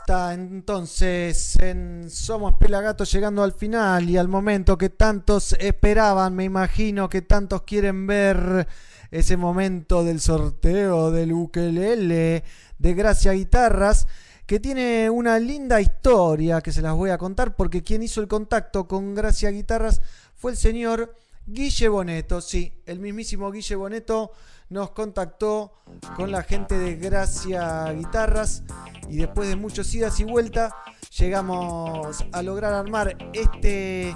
Entonces 0.08 1.58
en 1.60 2.12
Somos 2.12 2.54
Pelagatos 2.60 3.12
llegando 3.12 3.42
al 3.42 3.54
final 3.54 4.08
y 4.08 4.18
al 4.18 4.28
momento 4.28 4.78
que 4.78 4.92
tantos 4.92 5.54
esperaban, 5.54 6.36
me 6.36 6.44
imagino 6.44 7.10
que 7.10 7.24
tantos 7.24 7.64
quieren 7.64 8.06
ver 8.06 8.68
ese 9.10 9.36
momento 9.36 10.04
del 10.04 10.22
sorteo 10.22 11.10
del 11.10 11.34
ukelele 11.34 12.44
de 12.78 12.94
Gracia 12.94 13.32
Guitarras, 13.32 14.06
que 14.46 14.60
tiene 14.60 15.10
una 15.10 15.40
linda 15.40 15.82
historia 15.82 16.62
que 16.62 16.72
se 16.72 16.84
las 16.84 16.94
voy 16.94 17.10
a 17.10 17.18
contar 17.18 17.56
porque 17.56 17.82
quien 17.82 18.04
hizo 18.04 18.22
el 18.22 18.28
contacto 18.28 18.88
con 18.88 19.16
Gracia 19.16 19.50
Guitarras 19.50 20.02
fue 20.36 20.52
el 20.52 20.58
señor 20.58 21.16
Guille 21.48 21.88
Boneto, 21.88 22.42
sí, 22.42 22.74
el 22.86 23.00
mismísimo 23.00 23.52
Guille 23.52 23.76
Boneto 23.76 24.34
nos 24.70 24.92
contactó 24.92 25.74
con 26.16 26.32
la 26.32 26.44
gente 26.44 26.78
de 26.78 26.96
Gracia 26.96 27.92
Guitarras 27.92 28.64
y 29.10 29.18
después 29.18 29.48
de 29.50 29.56
muchos 29.56 29.94
idas 29.94 30.20
y 30.20 30.24
vueltas 30.24 30.74
llegamos 31.18 32.26
a 32.32 32.42
lograr 32.42 32.74
armar 32.74 33.16
este 33.34 34.16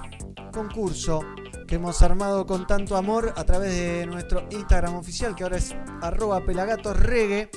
concurso 0.52 1.22
que 1.68 1.76
hemos 1.76 2.02
armado 2.02 2.46
con 2.46 2.66
tanto 2.66 2.98
amor 2.98 3.34
a 3.38 3.44
través 3.44 3.72
de 3.72 4.06
nuestro 4.08 4.48
Instagram 4.50 4.96
oficial 4.96 5.36
que 5.36 5.44
ahora 5.44 5.58
es 5.58 5.76
arroba 6.02 6.44
pelagatosregue 6.44 7.52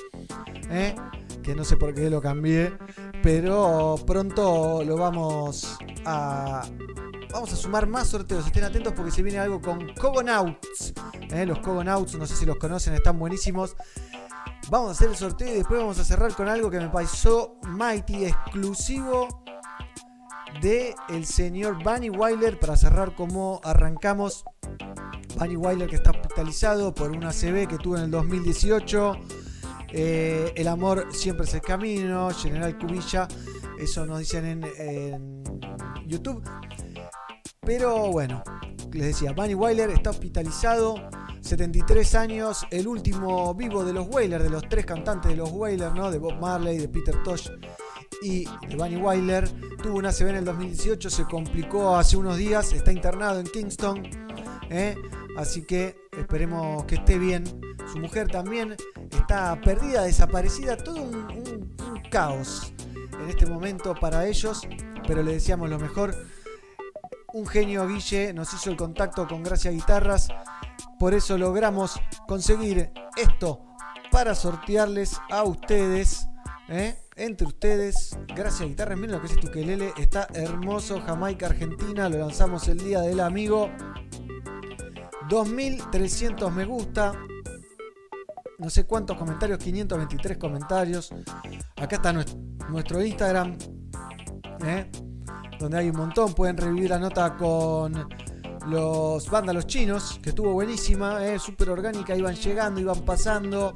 ¿eh? 0.70 0.94
que 1.42 1.54
no 1.54 1.64
sé 1.64 1.76
por 1.76 1.94
qué 1.94 2.10
lo 2.10 2.20
cambié 2.20 2.72
pero 3.22 3.96
pronto 4.06 4.82
lo 4.84 4.96
vamos 4.96 5.78
a 6.04 6.62
vamos 7.32 7.52
a 7.52 7.56
sumar 7.56 7.86
más 7.86 8.08
sorteos. 8.08 8.46
Estén 8.46 8.64
atentos 8.64 8.92
porque 8.92 9.10
se 9.10 9.22
viene 9.22 9.38
algo 9.38 9.60
con 9.60 9.94
Cogonauts. 9.94 10.92
¿eh? 11.30 11.46
Los 11.46 11.58
Cogonauts, 11.60 12.14
no 12.14 12.26
sé 12.26 12.36
si 12.36 12.46
los 12.46 12.56
conocen, 12.56 12.94
están 12.94 13.18
buenísimos. 13.18 13.74
Vamos 14.70 14.90
a 14.90 14.92
hacer 14.92 15.08
el 15.08 15.16
sorteo 15.16 15.48
y 15.48 15.56
después 15.56 15.80
vamos 15.80 15.98
a 15.98 16.04
cerrar 16.04 16.34
con 16.34 16.48
algo 16.48 16.70
que 16.70 16.78
me 16.78 16.88
pareció 16.88 17.56
mighty, 17.66 18.26
exclusivo 18.26 19.42
de 20.60 20.94
el 21.08 21.26
señor 21.26 21.82
Bunny 21.82 22.10
Weiler 22.10 22.58
para 22.58 22.76
cerrar 22.76 23.14
como 23.14 23.60
arrancamos. 23.64 24.44
Bunny 25.38 25.56
Weiler 25.56 25.88
que 25.88 25.96
está 25.96 26.10
hospitalizado 26.10 26.94
por 26.94 27.10
una 27.10 27.32
CB 27.32 27.66
que 27.66 27.78
tuvo 27.78 27.96
en 27.96 28.04
el 28.04 28.10
2018. 28.10 29.16
Eh, 29.94 30.52
el 30.56 30.68
amor 30.68 31.08
siempre 31.12 31.46
es 31.46 31.54
el 31.54 31.62
camino. 31.62 32.30
General 32.30 32.78
Cubilla. 32.78 33.26
Eso 33.78 34.06
nos 34.06 34.20
dicen 34.20 34.46
en, 34.46 34.64
en 34.78 35.42
YouTube. 36.06 36.42
Pero 37.64 38.10
bueno, 38.10 38.42
les 38.92 39.06
decía, 39.06 39.32
Bunny 39.32 39.54
Weiler 39.54 39.90
está 39.90 40.10
hospitalizado, 40.10 40.96
73 41.42 42.14
años, 42.16 42.66
el 42.72 42.88
último 42.88 43.54
vivo 43.54 43.84
de 43.84 43.92
los 43.92 44.08
Wailers, 44.08 44.42
de 44.42 44.50
los 44.50 44.68
tres 44.68 44.84
cantantes 44.84 45.30
de 45.30 45.36
los 45.36 45.52
Wailers, 45.52 45.94
¿no? 45.94 46.10
De 46.10 46.18
Bob 46.18 46.40
Marley, 46.40 46.78
de 46.78 46.88
Peter 46.88 47.22
Tosh 47.22 47.50
y 48.20 48.46
de 48.68 48.76
Bunny 48.76 48.96
Weiler. 48.96 49.48
Tuvo 49.80 49.98
una 49.98 50.08
ACV 50.08 50.30
en 50.30 50.36
el 50.36 50.44
2018, 50.44 51.08
se 51.08 51.24
complicó 51.24 51.94
hace 51.94 52.16
unos 52.16 52.36
días, 52.36 52.72
está 52.72 52.90
internado 52.90 53.38
en 53.38 53.46
Kingston. 53.46 54.08
¿eh? 54.68 54.96
Así 55.36 55.62
que 55.62 55.94
esperemos 56.18 56.84
que 56.86 56.96
esté 56.96 57.16
bien. 57.16 57.44
Su 57.92 58.00
mujer 58.00 58.26
también 58.26 58.74
está 59.08 59.60
perdida, 59.60 60.02
desaparecida, 60.02 60.76
todo 60.76 61.00
un 61.00 61.76
caos 62.10 62.72
en 63.22 63.30
este 63.30 63.46
momento 63.46 63.94
para 63.94 64.26
ellos. 64.26 64.66
Pero 65.06 65.22
le 65.22 65.34
deseamos 65.34 65.70
lo 65.70 65.78
mejor. 65.78 66.12
Un 67.34 67.46
genio 67.46 67.86
Guille 67.88 68.32
nos 68.34 68.52
hizo 68.52 68.70
el 68.70 68.76
contacto 68.76 69.26
con 69.26 69.42
Gracia 69.42 69.70
Guitarras. 69.70 70.28
Por 70.98 71.14
eso 71.14 71.38
logramos 71.38 71.98
conseguir 72.28 72.92
esto 73.16 73.64
para 74.10 74.34
sortearles 74.34 75.16
a 75.30 75.42
ustedes. 75.44 76.28
¿eh? 76.68 76.98
Entre 77.16 77.46
ustedes, 77.46 78.18
Gracia 78.34 78.66
Guitarras. 78.66 78.98
Miren 78.98 79.12
lo 79.16 79.20
que 79.20 79.26
es 79.28 79.32
este 79.32 79.48
ukelele. 79.48 79.92
Está 79.98 80.28
hermoso. 80.34 81.00
Jamaica, 81.00 81.46
Argentina. 81.46 82.08
Lo 82.08 82.18
lanzamos 82.18 82.68
el 82.68 82.78
día 82.78 83.00
del 83.00 83.20
amigo. 83.20 83.70
2300 85.28 86.52
me 86.52 86.64
gusta. 86.64 87.12
No 88.58 88.68
sé 88.70 88.84
cuántos 88.84 89.16
comentarios. 89.16 89.58
523 89.58 90.36
comentarios. 90.36 91.12
Acá 91.76 91.96
está 91.96 92.12
nues- 92.12 92.36
nuestro 92.68 93.02
Instagram. 93.02 93.56
¿eh? 94.64 94.90
Donde 95.62 95.78
hay 95.78 95.88
un 95.88 95.96
montón. 95.96 96.34
Pueden 96.34 96.56
revivir 96.56 96.90
la 96.90 96.98
nota 96.98 97.36
con 97.36 98.08
los 98.66 99.28
vándalos 99.30 99.66
chinos, 99.66 100.20
que 100.22 100.30
estuvo 100.30 100.52
buenísima, 100.52 101.24
eh, 101.26 101.38
súper 101.38 101.70
orgánica, 101.70 102.14
iban 102.14 102.34
llegando, 102.34 102.80
iban 102.80 103.00
pasando. 103.00 103.74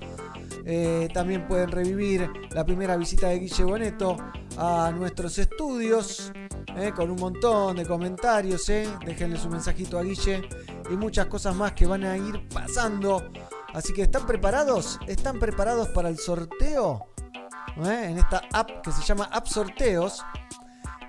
Eh, 0.64 1.08
también 1.14 1.46
pueden 1.46 1.70
revivir 1.70 2.28
la 2.50 2.64
primera 2.64 2.96
visita 2.96 3.28
de 3.28 3.38
Guille 3.38 3.64
Boneto 3.64 4.16
a 4.58 4.92
nuestros 4.94 5.38
estudios. 5.38 6.32
eh, 6.78 6.92
con 6.94 7.10
un 7.10 7.16
montón 7.18 7.76
de 7.76 7.86
comentarios, 7.86 8.68
eh. 8.68 8.86
déjenle 9.06 9.38
su 9.38 9.48
mensajito 9.48 9.98
a 9.98 10.02
Guille 10.02 10.46
y 10.90 10.96
muchas 10.96 11.24
cosas 11.24 11.54
más 11.54 11.72
que 11.72 11.86
van 11.86 12.04
a 12.04 12.18
ir 12.18 12.46
pasando. 12.48 13.30
Así 13.72 13.94
que 13.94 14.02
¿están 14.02 14.26
preparados? 14.26 14.98
¿Están 15.06 15.38
preparados 15.38 15.88
para 15.88 16.10
el 16.10 16.18
sorteo? 16.18 17.06
En 17.76 18.18
esta 18.18 18.42
app 18.52 18.82
que 18.82 18.92
se 18.92 19.02
llama 19.02 19.28
App 19.32 19.46
Sorteos. 19.46 20.22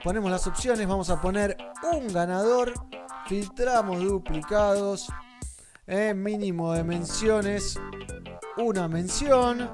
Ponemos 0.03 0.31
las 0.31 0.47
opciones, 0.47 0.87
vamos 0.87 1.09
a 1.09 1.19
poner 1.19 1.57
un 1.91 2.07
ganador, 2.07 2.73
filtramos 3.27 4.01
duplicados, 4.01 5.07
¿eh? 5.87 6.13
mínimo 6.13 6.73
de 6.73 6.83
menciones, 6.83 7.79
una 8.57 8.87
mención. 8.87 9.69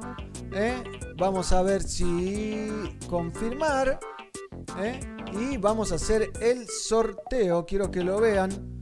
¿eh? 0.53 0.83
Vamos 1.17 1.51
a 1.51 1.61
ver 1.61 1.83
si 1.83 2.71
confirmar. 3.09 3.99
¿eh? 4.79 4.99
Y 5.33 5.57
vamos 5.57 5.91
a 5.91 5.95
hacer 5.95 6.31
el 6.39 6.67
sorteo. 6.67 7.65
Quiero 7.65 7.91
que 7.91 8.03
lo 8.03 8.19
vean. 8.19 8.81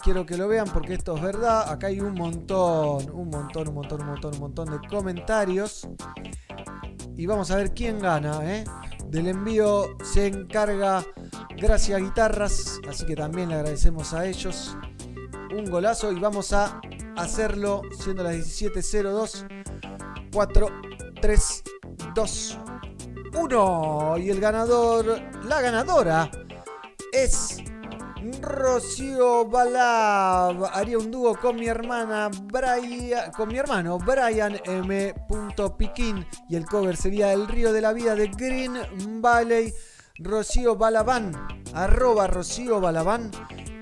Quiero 0.00 0.24
que 0.24 0.36
lo 0.36 0.46
vean 0.46 0.68
porque 0.72 0.94
esto 0.94 1.16
es 1.16 1.22
verdad. 1.22 1.68
Acá 1.68 1.88
hay 1.88 2.00
un 2.00 2.14
montón, 2.14 3.10
un 3.10 3.30
montón, 3.30 3.68
un 3.68 3.74
montón, 3.74 4.00
un 4.00 4.06
montón, 4.06 4.34
un 4.34 4.40
montón 4.40 4.70
de 4.70 4.88
comentarios. 4.88 5.88
Y 7.16 7.26
vamos 7.26 7.50
a 7.50 7.56
ver 7.56 7.74
quién 7.74 7.98
gana. 7.98 8.40
Del 9.12 9.28
envío 9.28 9.94
se 10.02 10.26
encarga 10.26 11.04
Gracias 11.58 12.00
Guitarras. 12.00 12.80
Así 12.88 13.04
que 13.04 13.14
también 13.14 13.50
le 13.50 13.56
agradecemos 13.56 14.14
a 14.14 14.24
ellos. 14.24 14.74
Un 15.54 15.66
golazo 15.66 16.10
y 16.12 16.18
vamos 16.18 16.54
a 16.54 16.80
hacerlo 17.18 17.82
siendo 18.00 18.22
las 18.22 18.36
17.02. 18.36 20.30
4, 20.32 20.66
3, 21.20 21.62
2, 22.14 22.58
1. 23.34 24.14
Y 24.16 24.30
el 24.30 24.40
ganador, 24.40 25.20
la 25.44 25.60
ganadora, 25.60 26.30
es 27.12 27.58
Rocío 28.40 29.44
Balab. 29.46 30.64
Haría 30.72 30.98
un 30.98 31.10
dúo 31.10 31.34
con 31.34 31.56
mi 31.56 31.66
hermana 31.66 32.30
Brian, 32.44 33.32
con 33.32 33.48
mi 33.48 33.58
hermano 33.58 33.98
Brian 33.98 34.60
M. 34.64 35.14
Piquín. 35.76 36.26
Y 36.48 36.56
el 36.56 36.66
cover 36.66 36.96
sería 36.96 37.32
El 37.32 37.48
Río 37.48 37.72
de 37.72 37.80
la 37.80 37.92
Vida 37.92 38.14
de 38.14 38.28
Green 38.28 38.78
Valley. 39.20 39.74
Rocío 40.18 40.76
Balabán, 40.76 41.32
arroba 41.74 42.28
Rocío 42.28 42.80
Balabán, 42.80 43.30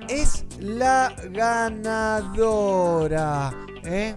es 0.08 0.46
la 0.58 1.14
ganadora. 1.30 2.70
¿eh? 3.84 4.16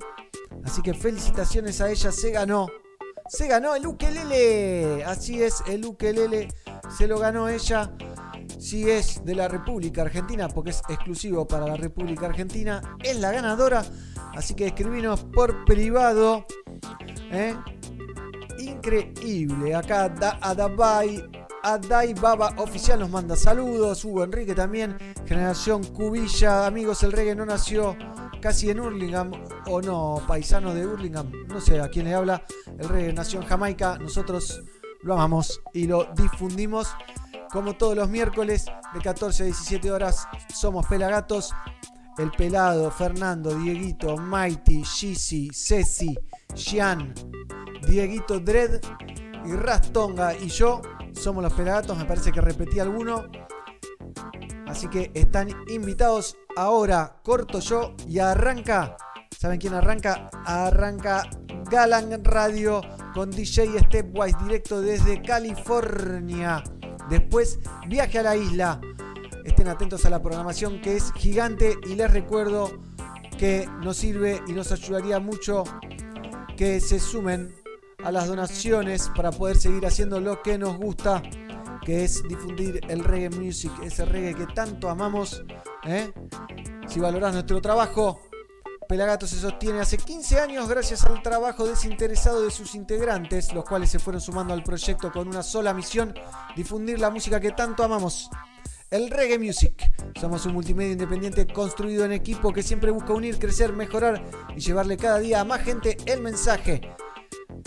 Así 0.64 0.82
que 0.82 0.94
felicitaciones 0.94 1.82
a 1.82 1.90
ella, 1.90 2.12
se 2.12 2.32
ganó. 2.32 2.68
Se 3.28 3.48
ganó 3.48 3.76
el 3.76 3.86
ukelele. 3.88 5.04
Así 5.04 5.44
es, 5.44 5.64
el 5.68 5.86
ukelele 5.86 6.48
se 6.98 7.08
lo 7.08 7.20
ganó 7.20 7.50
ella. 7.50 7.92
Si 8.64 8.90
es 8.90 9.26
de 9.26 9.36
la 9.36 9.50
República 9.50 10.04
Argentina, 10.04 10.48
porque 10.48 10.70
es 10.70 10.82
exclusivo 10.88 11.46
para 11.46 11.68
la 11.68 11.76
República 11.76 12.28
Argentina, 12.28 12.96
es 13.04 13.20
la 13.20 13.34
ganadora. 13.34 13.84
Así 14.34 14.54
que 14.54 14.68
escribinos 14.68 15.26
por 15.26 15.66
privado. 15.66 16.46
¿eh? 17.30 17.58
Increíble. 18.60 19.76
Acá 19.76 20.08
da, 20.08 20.40
Adabai, 20.42 21.30
Adai 21.62 22.14
Baba 22.14 22.54
Oficial 22.56 23.00
nos 23.00 23.10
manda 23.10 23.36
saludos. 23.36 24.06
Hugo 24.06 24.24
Enrique 24.24 24.56
también. 24.56 24.96
Generación 25.26 25.84
Cubilla. 25.84 26.66
Amigos, 26.66 27.04
el 27.04 27.12
reggae 27.12 27.36
no 27.36 27.46
nació 27.46 27.98
casi 28.40 28.70
en 28.70 28.80
Hurlingham 28.80 29.32
o 29.68 29.82
no, 29.82 30.22
paisano 30.26 30.74
de 30.74 30.88
Hurlingham, 30.88 31.30
no 31.48 31.60
sé 31.60 31.82
a 31.82 31.90
quién 31.90 32.06
le 32.06 32.14
habla, 32.14 32.44
el 32.78 32.90
rey 32.90 33.14
nació 33.14 33.40
en 33.40 33.48
Jamaica, 33.48 33.98
nosotros 34.00 34.62
lo 35.02 35.14
amamos 35.14 35.62
y 35.74 35.88
lo 35.88 36.10
difundimos 36.14 36.90
como 37.54 37.76
todos 37.76 37.96
los 37.96 38.10
miércoles 38.10 38.66
de 38.96 39.00
14 39.00 39.44
a 39.44 39.46
17 39.46 39.92
horas, 39.92 40.28
somos 40.52 40.88
Pelagatos, 40.88 41.54
el 42.18 42.32
pelado, 42.32 42.90
Fernando, 42.90 43.54
Dieguito, 43.56 44.18
Mighty, 44.18 44.82
Shisi, 44.82 45.52
Ceci, 45.54 46.18
Gian, 46.56 47.14
Dieguito 47.88 48.40
Dread 48.40 48.82
y 49.46 49.52
Rastonga 49.52 50.36
y 50.36 50.48
yo 50.48 50.82
somos 51.14 51.44
los 51.44 51.54
Pelagatos, 51.54 51.96
me 51.96 52.06
parece 52.06 52.32
que 52.32 52.42
repetí 52.42 52.80
alguno. 52.80 53.26
Así 54.66 54.88
que 54.88 55.12
están 55.14 55.50
invitados 55.68 56.36
ahora, 56.58 57.20
corto 57.22 57.60
yo 57.60 57.94
y 58.08 58.18
arranca. 58.18 58.98
¿Saben 59.38 59.60
quién 59.60 59.76
arranca? 59.76 60.32
Arranca 60.44 61.30
Galan 61.70 62.24
Radio 62.24 62.82
con 63.14 63.30
DJ 63.30 63.80
Stepwise 63.80 64.38
directo 64.44 64.82
desde 64.82 65.22
California. 65.22 66.64
Después 67.10 67.60
viaje 67.88 68.20
a 68.20 68.24
la 68.24 68.36
isla. 68.36 68.82
Estén 69.46 69.68
atentos 69.68 70.06
a 70.06 70.10
la 70.10 70.22
programación 70.22 70.82
que 70.82 70.96
es 70.96 71.12
gigante 71.14 71.78
y 71.86 71.96
les 71.96 72.12
recuerdo 72.12 72.72
que 73.38 73.68
nos 73.82 73.98
sirve 73.98 74.42
y 74.48 74.54
nos 74.54 74.72
ayudaría 74.72 75.20
mucho 75.20 75.64
que 76.56 76.80
se 76.80 77.00
sumen 77.00 77.54
a 78.04 78.12
las 78.12 78.28
donaciones 78.28 79.12
para 79.16 79.32
poder 79.32 79.58
seguir 79.58 79.86
haciendo 79.86 80.20
lo 80.20 80.42
que 80.42 80.58
nos 80.58 80.78
gusta 80.78 81.22
que 81.84 82.04
es 82.04 82.24
difundir 82.24 82.80
el 82.88 83.04
reggae 83.04 83.30
music, 83.30 83.72
ese 83.84 84.06
reggae 84.06 84.34
que 84.34 84.48
tanto 84.54 84.90
amamos. 84.90 85.44
¿eh? 85.86 86.12
Si 86.88 87.00
valorás 87.00 87.34
nuestro 87.34 87.62
trabajo, 87.62 88.22
Pelagato 88.88 89.28
se 89.28 89.38
sostiene 89.38 89.80
hace 89.80 89.98
15 89.98 90.40
años 90.40 90.68
gracias 90.68 91.04
al 91.06 91.22
trabajo 91.22 91.66
desinteresado 91.66 92.42
de 92.42 92.52
sus 92.52 92.76
integrantes, 92.76 93.54
los 93.54 93.64
cuales 93.64 93.90
se 93.90 94.00
fueron 94.00 94.22
sumando 94.22 94.54
al 94.54 94.64
proyecto 94.64 95.12
con 95.12 95.28
una 95.28 95.44
sola 95.44 95.74
misión, 95.74 96.14
difundir 96.56 97.00
la 97.00 97.10
música 97.10 97.40
que 97.40 97.52
tanto 97.52 97.84
amamos. 97.84 98.30
El 98.90 99.10
Reggae 99.10 99.40
Music. 99.40 99.92
Somos 100.20 100.46
un 100.46 100.54
multimedia 100.54 100.92
independiente 100.92 101.48
construido 101.48 102.06
en 102.06 102.12
equipo 102.12 102.54
que 102.54 102.62
siempre 102.62 102.92
busca 102.92 103.14
unir, 103.14 103.40
crecer, 103.40 103.74
mejorar 103.74 104.24
y 104.56 104.60
llevarle 104.60 104.98
cada 104.98 105.20
día 105.20 105.42
a 105.42 105.46
más 105.46 105.62
gente 105.62 105.98
el 106.06 106.22
mensaje 106.22 106.82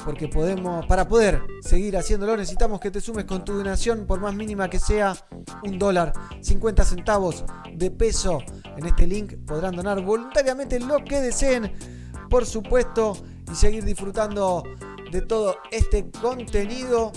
porque 0.07 0.29
podemos, 0.29 0.87
para 0.87 1.09
poder 1.09 1.43
seguir 1.61 1.97
haciéndolo, 1.97 2.37
necesitamos 2.37 2.79
que 2.79 2.93
te 2.93 3.01
sumes 3.01 3.25
con 3.25 3.45
tu 3.45 3.55
donación, 3.55 4.07
por 4.07 4.21
más 4.21 4.37
mínima 4.37 4.71
que 4.71 4.79
sea, 4.79 5.17
un 5.65 5.81
dólar, 5.81 6.13
50 6.41 6.85
centavos 6.85 7.45
de 7.75 7.91
peso. 7.91 8.39
En 8.77 8.87
este 8.87 9.05
link 9.05 9.35
podrán 9.45 9.75
donar 9.75 10.01
voluntariamente 10.01 10.79
lo 10.79 11.05
que 11.05 11.21
deseen, 11.21 11.73
por 12.31 12.47
supuesto, 12.47 13.17
y 13.51 13.57
seguir 13.57 13.85
disfrutando 13.85 14.63
de 15.11 15.23
todo 15.23 15.57
este 15.73 16.09
contenido. 16.23 17.11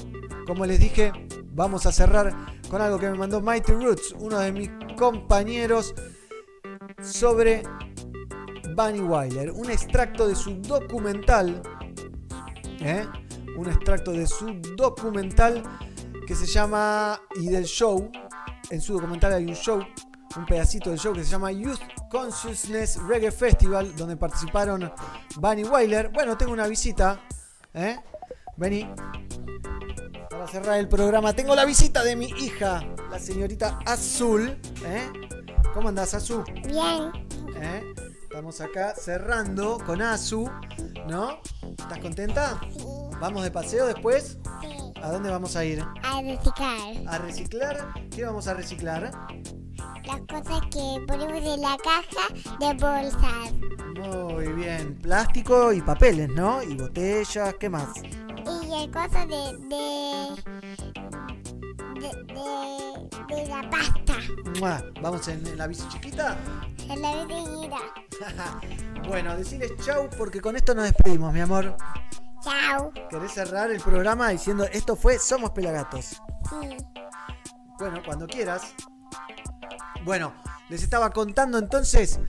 Como 0.47 0.65
les 0.65 0.79
dije, 0.79 1.11
vamos 1.53 1.85
a 1.85 1.91
cerrar 1.91 2.35
con 2.71 2.81
algo 2.81 2.97
que 2.97 3.07
me 3.07 3.19
mandó 3.19 3.39
Mighty 3.39 3.73
Roots, 3.73 4.15
uno 4.19 4.39
de 4.39 4.51
mis 4.51 4.71
compañeros, 4.97 5.93
sobre 7.03 7.61
Bunny 8.75 9.01
Wyler, 9.01 9.51
un 9.51 9.69
extracto 9.69 10.27
de 10.27 10.33
su 10.33 10.55
documental 10.55 11.61
¿eh? 12.81 13.07
un 13.57 13.67
extracto 13.67 14.11
de 14.11 14.27
su 14.27 14.59
documental 14.75 15.63
que 16.25 16.35
se 16.35 16.45
llama 16.45 17.19
y 17.35 17.47
del 17.47 17.65
show 17.65 18.11
en 18.69 18.81
su 18.81 18.93
documental 18.93 19.33
hay 19.33 19.45
un 19.45 19.55
show 19.55 19.83
un 20.35 20.45
pedacito 20.45 20.89
del 20.89 20.99
show 20.99 21.13
que 21.13 21.23
se 21.23 21.31
llama 21.31 21.51
Youth 21.51 21.79
Consciousness 22.11 22.99
Reggae 23.07 23.31
Festival 23.31 23.95
donde 23.95 24.15
participaron 24.15 24.91
Bunny 25.37 25.63
Wyler 25.63 26.09
bueno 26.09 26.37
tengo 26.37 26.53
una 26.53 26.67
visita 26.67 27.19
¿eh? 27.73 27.97
vení 28.57 28.87
para 30.29 30.47
cerrar 30.47 30.79
el 30.79 30.87
programa 30.87 31.33
tengo 31.33 31.55
la 31.55 31.65
visita 31.65 32.03
de 32.03 32.15
mi 32.15 32.27
hija 32.27 32.85
la 33.09 33.19
señorita 33.19 33.79
Azul 33.85 34.57
¿eh? 34.85 35.09
¿cómo 35.73 35.89
andás 35.89 36.13
Azul? 36.13 36.43
Bien. 36.67 37.11
¿Eh? 37.55 38.08
Estamos 38.29 38.61
acá 38.61 38.93
cerrando 38.95 39.79
con 39.87 40.03
Azu, 40.03 40.47
¿no? 41.07 41.41
¿Estás 41.79 41.97
contenta? 41.97 42.61
Sí. 42.77 42.85
¿Vamos 43.19 43.41
de 43.41 43.49
paseo 43.49 43.87
después? 43.87 44.37
Sí. 44.61 45.01
¿A 45.01 45.11
dónde 45.11 45.31
vamos 45.31 45.55
a 45.55 45.65
ir? 45.65 45.83
A 46.03 46.21
reciclar. 46.21 47.07
¿A 47.07 47.17
reciclar? 47.17 47.93
¿Qué 48.15 48.25
vamos 48.25 48.47
a 48.47 48.53
reciclar? 48.53 49.11
Las 50.05 50.21
cosas 50.27 50.61
que 50.69 51.03
ponemos 51.07 51.43
en 51.43 51.59
la 51.59 51.75
caja 51.77 52.31
de 52.59 52.73
bolsas. 52.75 53.51
Muy 53.97 54.53
bien. 54.53 54.99
Plástico 55.01 55.73
y 55.73 55.81
papeles, 55.81 56.29
¿no? 56.29 56.61
Y 56.61 56.75
botellas, 56.75 57.55
¿qué 57.59 57.67
más? 57.67 57.89
Y 57.97 58.83
el 58.83 58.91
coso 58.91 59.25
de. 59.25 59.57
de. 59.69 61.38
De, 61.99 62.07
de, 62.33 63.35
de 63.35 63.47
la 63.47 63.69
pasta. 63.69 64.15
¡Mua! 64.59 64.83
¿Vamos 65.01 65.27
en, 65.27 65.45
en 65.45 65.57
la 65.57 65.67
bici 65.67 65.87
chiquita? 65.89 66.37
En 66.89 67.01
la 67.01 67.15
bebida. 67.25 67.77
bueno, 69.07 69.35
decirles 69.35 69.71
chau 69.85 70.09
porque 70.17 70.41
con 70.41 70.55
esto 70.55 70.73
nos 70.73 70.85
despedimos, 70.85 71.33
mi 71.33 71.41
amor. 71.41 71.75
Chao. 72.43 72.91
¿Querés 73.09 73.33
cerrar 73.33 73.69
el 73.71 73.81
programa 73.81 74.29
diciendo 74.29 74.63
esto 74.71 74.95
fue 74.95 75.19
Somos 75.19 75.51
Pelagatos? 75.51 76.21
Sí. 76.49 76.77
Bueno, 77.77 78.01
cuando 78.05 78.27
quieras. 78.27 78.73
Bueno, 80.03 80.33
les 80.69 80.83
estaba 80.83 81.09
contando 81.11 81.57
entonces. 81.57 82.19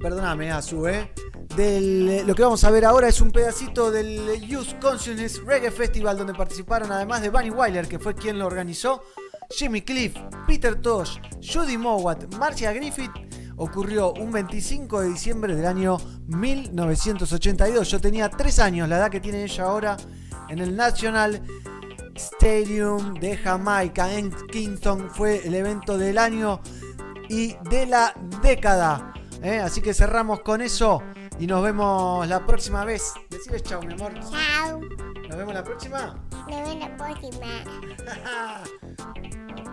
Perdóname, 0.00 0.50
Azu, 0.50 0.86
¿eh? 0.86 1.12
del, 1.56 2.26
lo 2.26 2.34
que 2.34 2.42
vamos 2.42 2.64
a 2.64 2.70
ver 2.70 2.84
ahora 2.84 3.08
es 3.08 3.20
un 3.20 3.30
pedacito 3.30 3.90
del 3.90 4.40
Youth 4.46 4.78
Consciousness 4.80 5.40
Reggae 5.44 5.70
Festival 5.70 6.18
donde 6.18 6.34
participaron 6.34 6.90
además 6.92 7.22
de 7.22 7.30
Bunny 7.30 7.50
Wyler, 7.50 7.86
que 7.86 7.98
fue 7.98 8.14
quien 8.14 8.38
lo 8.38 8.46
organizó, 8.46 9.02
Jimmy 9.50 9.82
Cliff, 9.82 10.16
Peter 10.46 10.74
Tosh, 10.74 11.18
Judy 11.40 11.78
Mowat, 11.78 12.34
Marcia 12.34 12.72
Griffith. 12.72 13.12
Ocurrió 13.56 14.12
un 14.14 14.32
25 14.32 15.02
de 15.02 15.08
diciembre 15.10 15.54
del 15.54 15.66
año 15.66 15.96
1982. 16.26 17.88
Yo 17.88 18.00
tenía 18.00 18.28
3 18.28 18.58
años, 18.58 18.88
la 18.88 18.96
edad 18.96 19.10
que 19.10 19.20
tiene 19.20 19.44
ella 19.44 19.64
ahora, 19.64 19.96
en 20.48 20.58
el 20.58 20.74
National 20.74 21.40
Stadium 22.16 23.14
de 23.14 23.36
Jamaica 23.36 24.12
en 24.12 24.32
Kingston. 24.48 25.08
Fue 25.08 25.46
el 25.46 25.54
evento 25.54 25.96
del 25.96 26.18
año 26.18 26.60
y 27.28 27.54
de 27.70 27.86
la 27.86 28.12
década. 28.42 29.14
¿Eh? 29.44 29.60
Así 29.60 29.80
que 29.80 29.94
cerramos 29.94 30.40
con 30.40 30.60
eso 30.60 31.02
y 31.38 31.46
nos 31.46 31.62
vemos 31.62 32.26
la 32.26 32.44
próxima 32.44 32.84
vez. 32.84 33.12
Deciles 33.30 33.62
chao, 33.62 33.80
mi 33.82 33.92
amor. 33.92 34.12
Chao. 34.14 34.80
Nos 35.28 35.36
vemos 35.36 35.54
la 35.54 35.62
próxima. 35.62 36.16
Nos 36.48 36.68
vemos 36.68 36.78
la 36.80 36.96
próxima. 36.96 37.46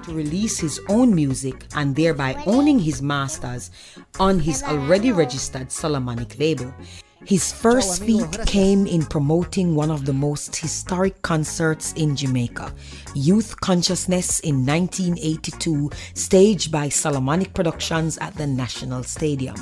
to 0.03 0.13
release 0.13 0.59
his 0.59 0.79
own 0.89 1.13
music 1.13 1.65
and 1.75 1.95
thereby 1.95 2.33
owning 2.45 2.79
his 2.79 3.01
masters 3.01 3.71
on 4.19 4.39
his 4.39 4.63
already 4.63 5.11
registered 5.11 5.71
Solomonic 5.71 6.37
label. 6.39 6.73
His 7.25 7.51
first 7.51 8.03
feat 8.03 8.45
came 8.45 8.87
in 8.87 9.05
promoting 9.05 9.75
one 9.75 9.91
of 9.91 10.05
the 10.05 10.13
most 10.13 10.55
historic 10.55 11.21
concerts 11.21 11.93
in 11.93 12.15
Jamaica, 12.15 12.73
Youth 13.13 13.59
Consciousness 13.61 14.39
in 14.39 14.65
1982, 14.65 15.89
staged 16.13 16.71
by 16.71 16.89
Solomonic 16.89 17.53
Productions 17.53 18.17
at 18.17 18.35
the 18.35 18.47
National 18.47 19.03
Stadium. 19.03 19.55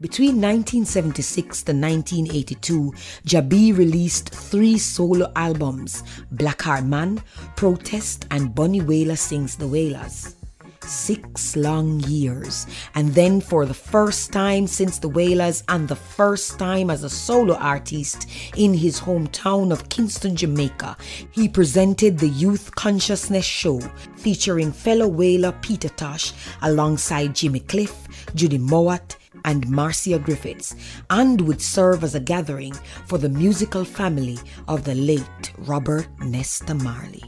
Between 0.00 0.40
1976 0.40 1.62
to 1.64 1.72
1982, 1.72 2.92
Jabi 3.26 3.76
released 3.76 4.30
three 4.30 4.78
solo 4.78 5.30
albums 5.36 6.02
Blackheart 6.34 6.86
Man, 6.86 7.22
Protest, 7.56 8.24
and 8.30 8.54
Bonnie 8.54 8.80
Whaler 8.80 9.16
Sings 9.16 9.56
the 9.56 9.68
Wailers. 9.68 10.36
Six 10.84 11.56
long 11.56 12.00
years. 12.00 12.66
And 12.94 13.14
then, 13.14 13.40
for 13.40 13.66
the 13.66 13.74
first 13.74 14.32
time 14.32 14.66
since 14.66 14.98
the 14.98 15.08
Whalers 15.08 15.62
and 15.68 15.86
the 15.88 15.96
first 15.96 16.58
time 16.58 16.90
as 16.90 17.04
a 17.04 17.10
solo 17.10 17.54
artist 17.54 18.28
in 18.56 18.74
his 18.74 19.00
hometown 19.00 19.72
of 19.72 19.88
Kingston, 19.88 20.36
Jamaica, 20.36 20.96
he 21.30 21.48
presented 21.48 22.18
the 22.18 22.28
Youth 22.28 22.74
Consciousness 22.74 23.44
Show 23.44 23.80
featuring 24.16 24.72
fellow 24.72 25.06
whaler 25.06 25.52
Peter 25.62 25.90
Tosh 25.90 26.32
alongside 26.62 27.34
Jimmy 27.34 27.60
Cliff, 27.60 27.94
Judy 28.34 28.58
Mowat, 28.58 29.16
and 29.44 29.68
Marcia 29.70 30.18
Griffiths, 30.18 30.74
and 31.08 31.40
would 31.42 31.62
serve 31.62 32.04
as 32.04 32.14
a 32.14 32.20
gathering 32.20 32.74
for 33.06 33.18
the 33.18 33.28
musical 33.28 33.84
family 33.84 34.38
of 34.68 34.84
the 34.84 34.94
late 34.94 35.52
Robert 35.58 36.08
Nesta 36.20 36.74
Marley. 36.74 37.22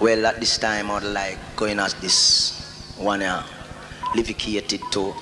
Well, 0.00 0.24
at 0.24 0.40
this 0.40 0.56
time, 0.56 0.90
I'd 0.90 1.02
like 1.02 1.36
going 1.56 1.78
as 1.78 1.92
this 2.00 2.96
one 2.96 3.20
uh, 3.20 3.44
dedicated 4.16 4.80
to 4.92 5.12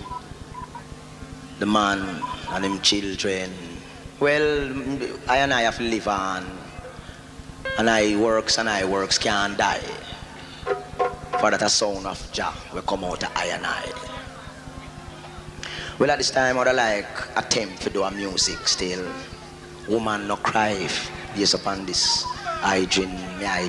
the 1.58 1.66
man 1.66 2.23
and 2.50 2.62
them 2.62 2.81
children. 2.81 3.50
Well, 4.20 4.70
I 5.26 5.39
and 5.39 5.52
I 5.52 5.62
have 5.62 5.78
to 5.78 5.82
live 5.82 6.07
on, 6.07 6.47
and 7.76 7.90
I 7.90 8.15
works 8.15 8.58
and 8.58 8.68
I 8.68 8.84
works 8.84 9.18
can't 9.18 9.58
die. 9.58 9.82
For 11.40 11.50
that 11.50 11.62
a 11.62 11.68
sound 11.68 12.07
of 12.07 12.31
Jah 12.31 12.55
will 12.73 12.82
come 12.82 13.02
out 13.02 13.24
of 13.24 13.32
I 13.34 13.47
and 13.47 13.66
I. 13.66 13.82
Well, 15.98 16.12
at 16.12 16.18
this 16.18 16.31
time, 16.31 16.57
I'd 16.57 16.73
like 16.73 17.36
attempt 17.36 17.82
to 17.82 17.90
do 17.90 18.05
a 18.05 18.12
music 18.12 18.68
still. 18.68 19.05
Woman 19.89 20.28
no 20.28 20.36
cry 20.36 20.89
based 21.34 21.55
upon 21.55 21.84
this. 21.84 22.24
I 22.62 22.86
dream, 22.91 23.10
me 23.39 23.47
I 23.47 23.68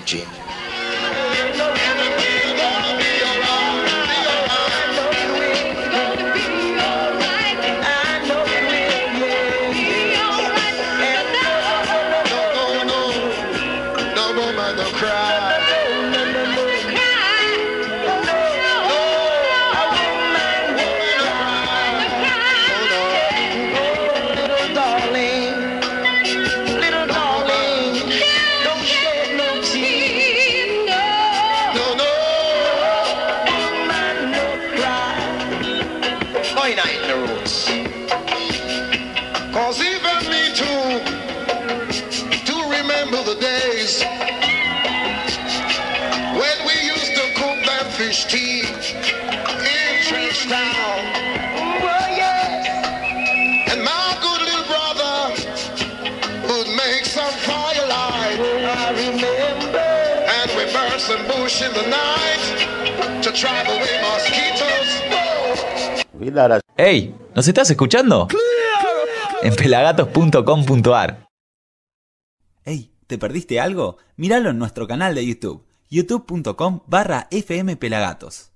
¡Hey! 66.77 67.15
¿Nos 67.35 67.47
estás 67.47 67.69
escuchando? 67.69 68.27
En 69.41 69.55
pelagatos.com.ar 69.55 71.27
Hey, 72.65 72.91
¿te 73.07 73.17
perdiste 73.17 73.59
algo? 73.59 73.97
Míralo 74.17 74.49
en 74.49 74.59
nuestro 74.59 74.87
canal 74.87 75.15
de 75.15 75.25
YouTube, 75.25 75.65
youtube.com 75.89 76.81
barra 76.87 77.27
fmpelagatos. 77.31 78.48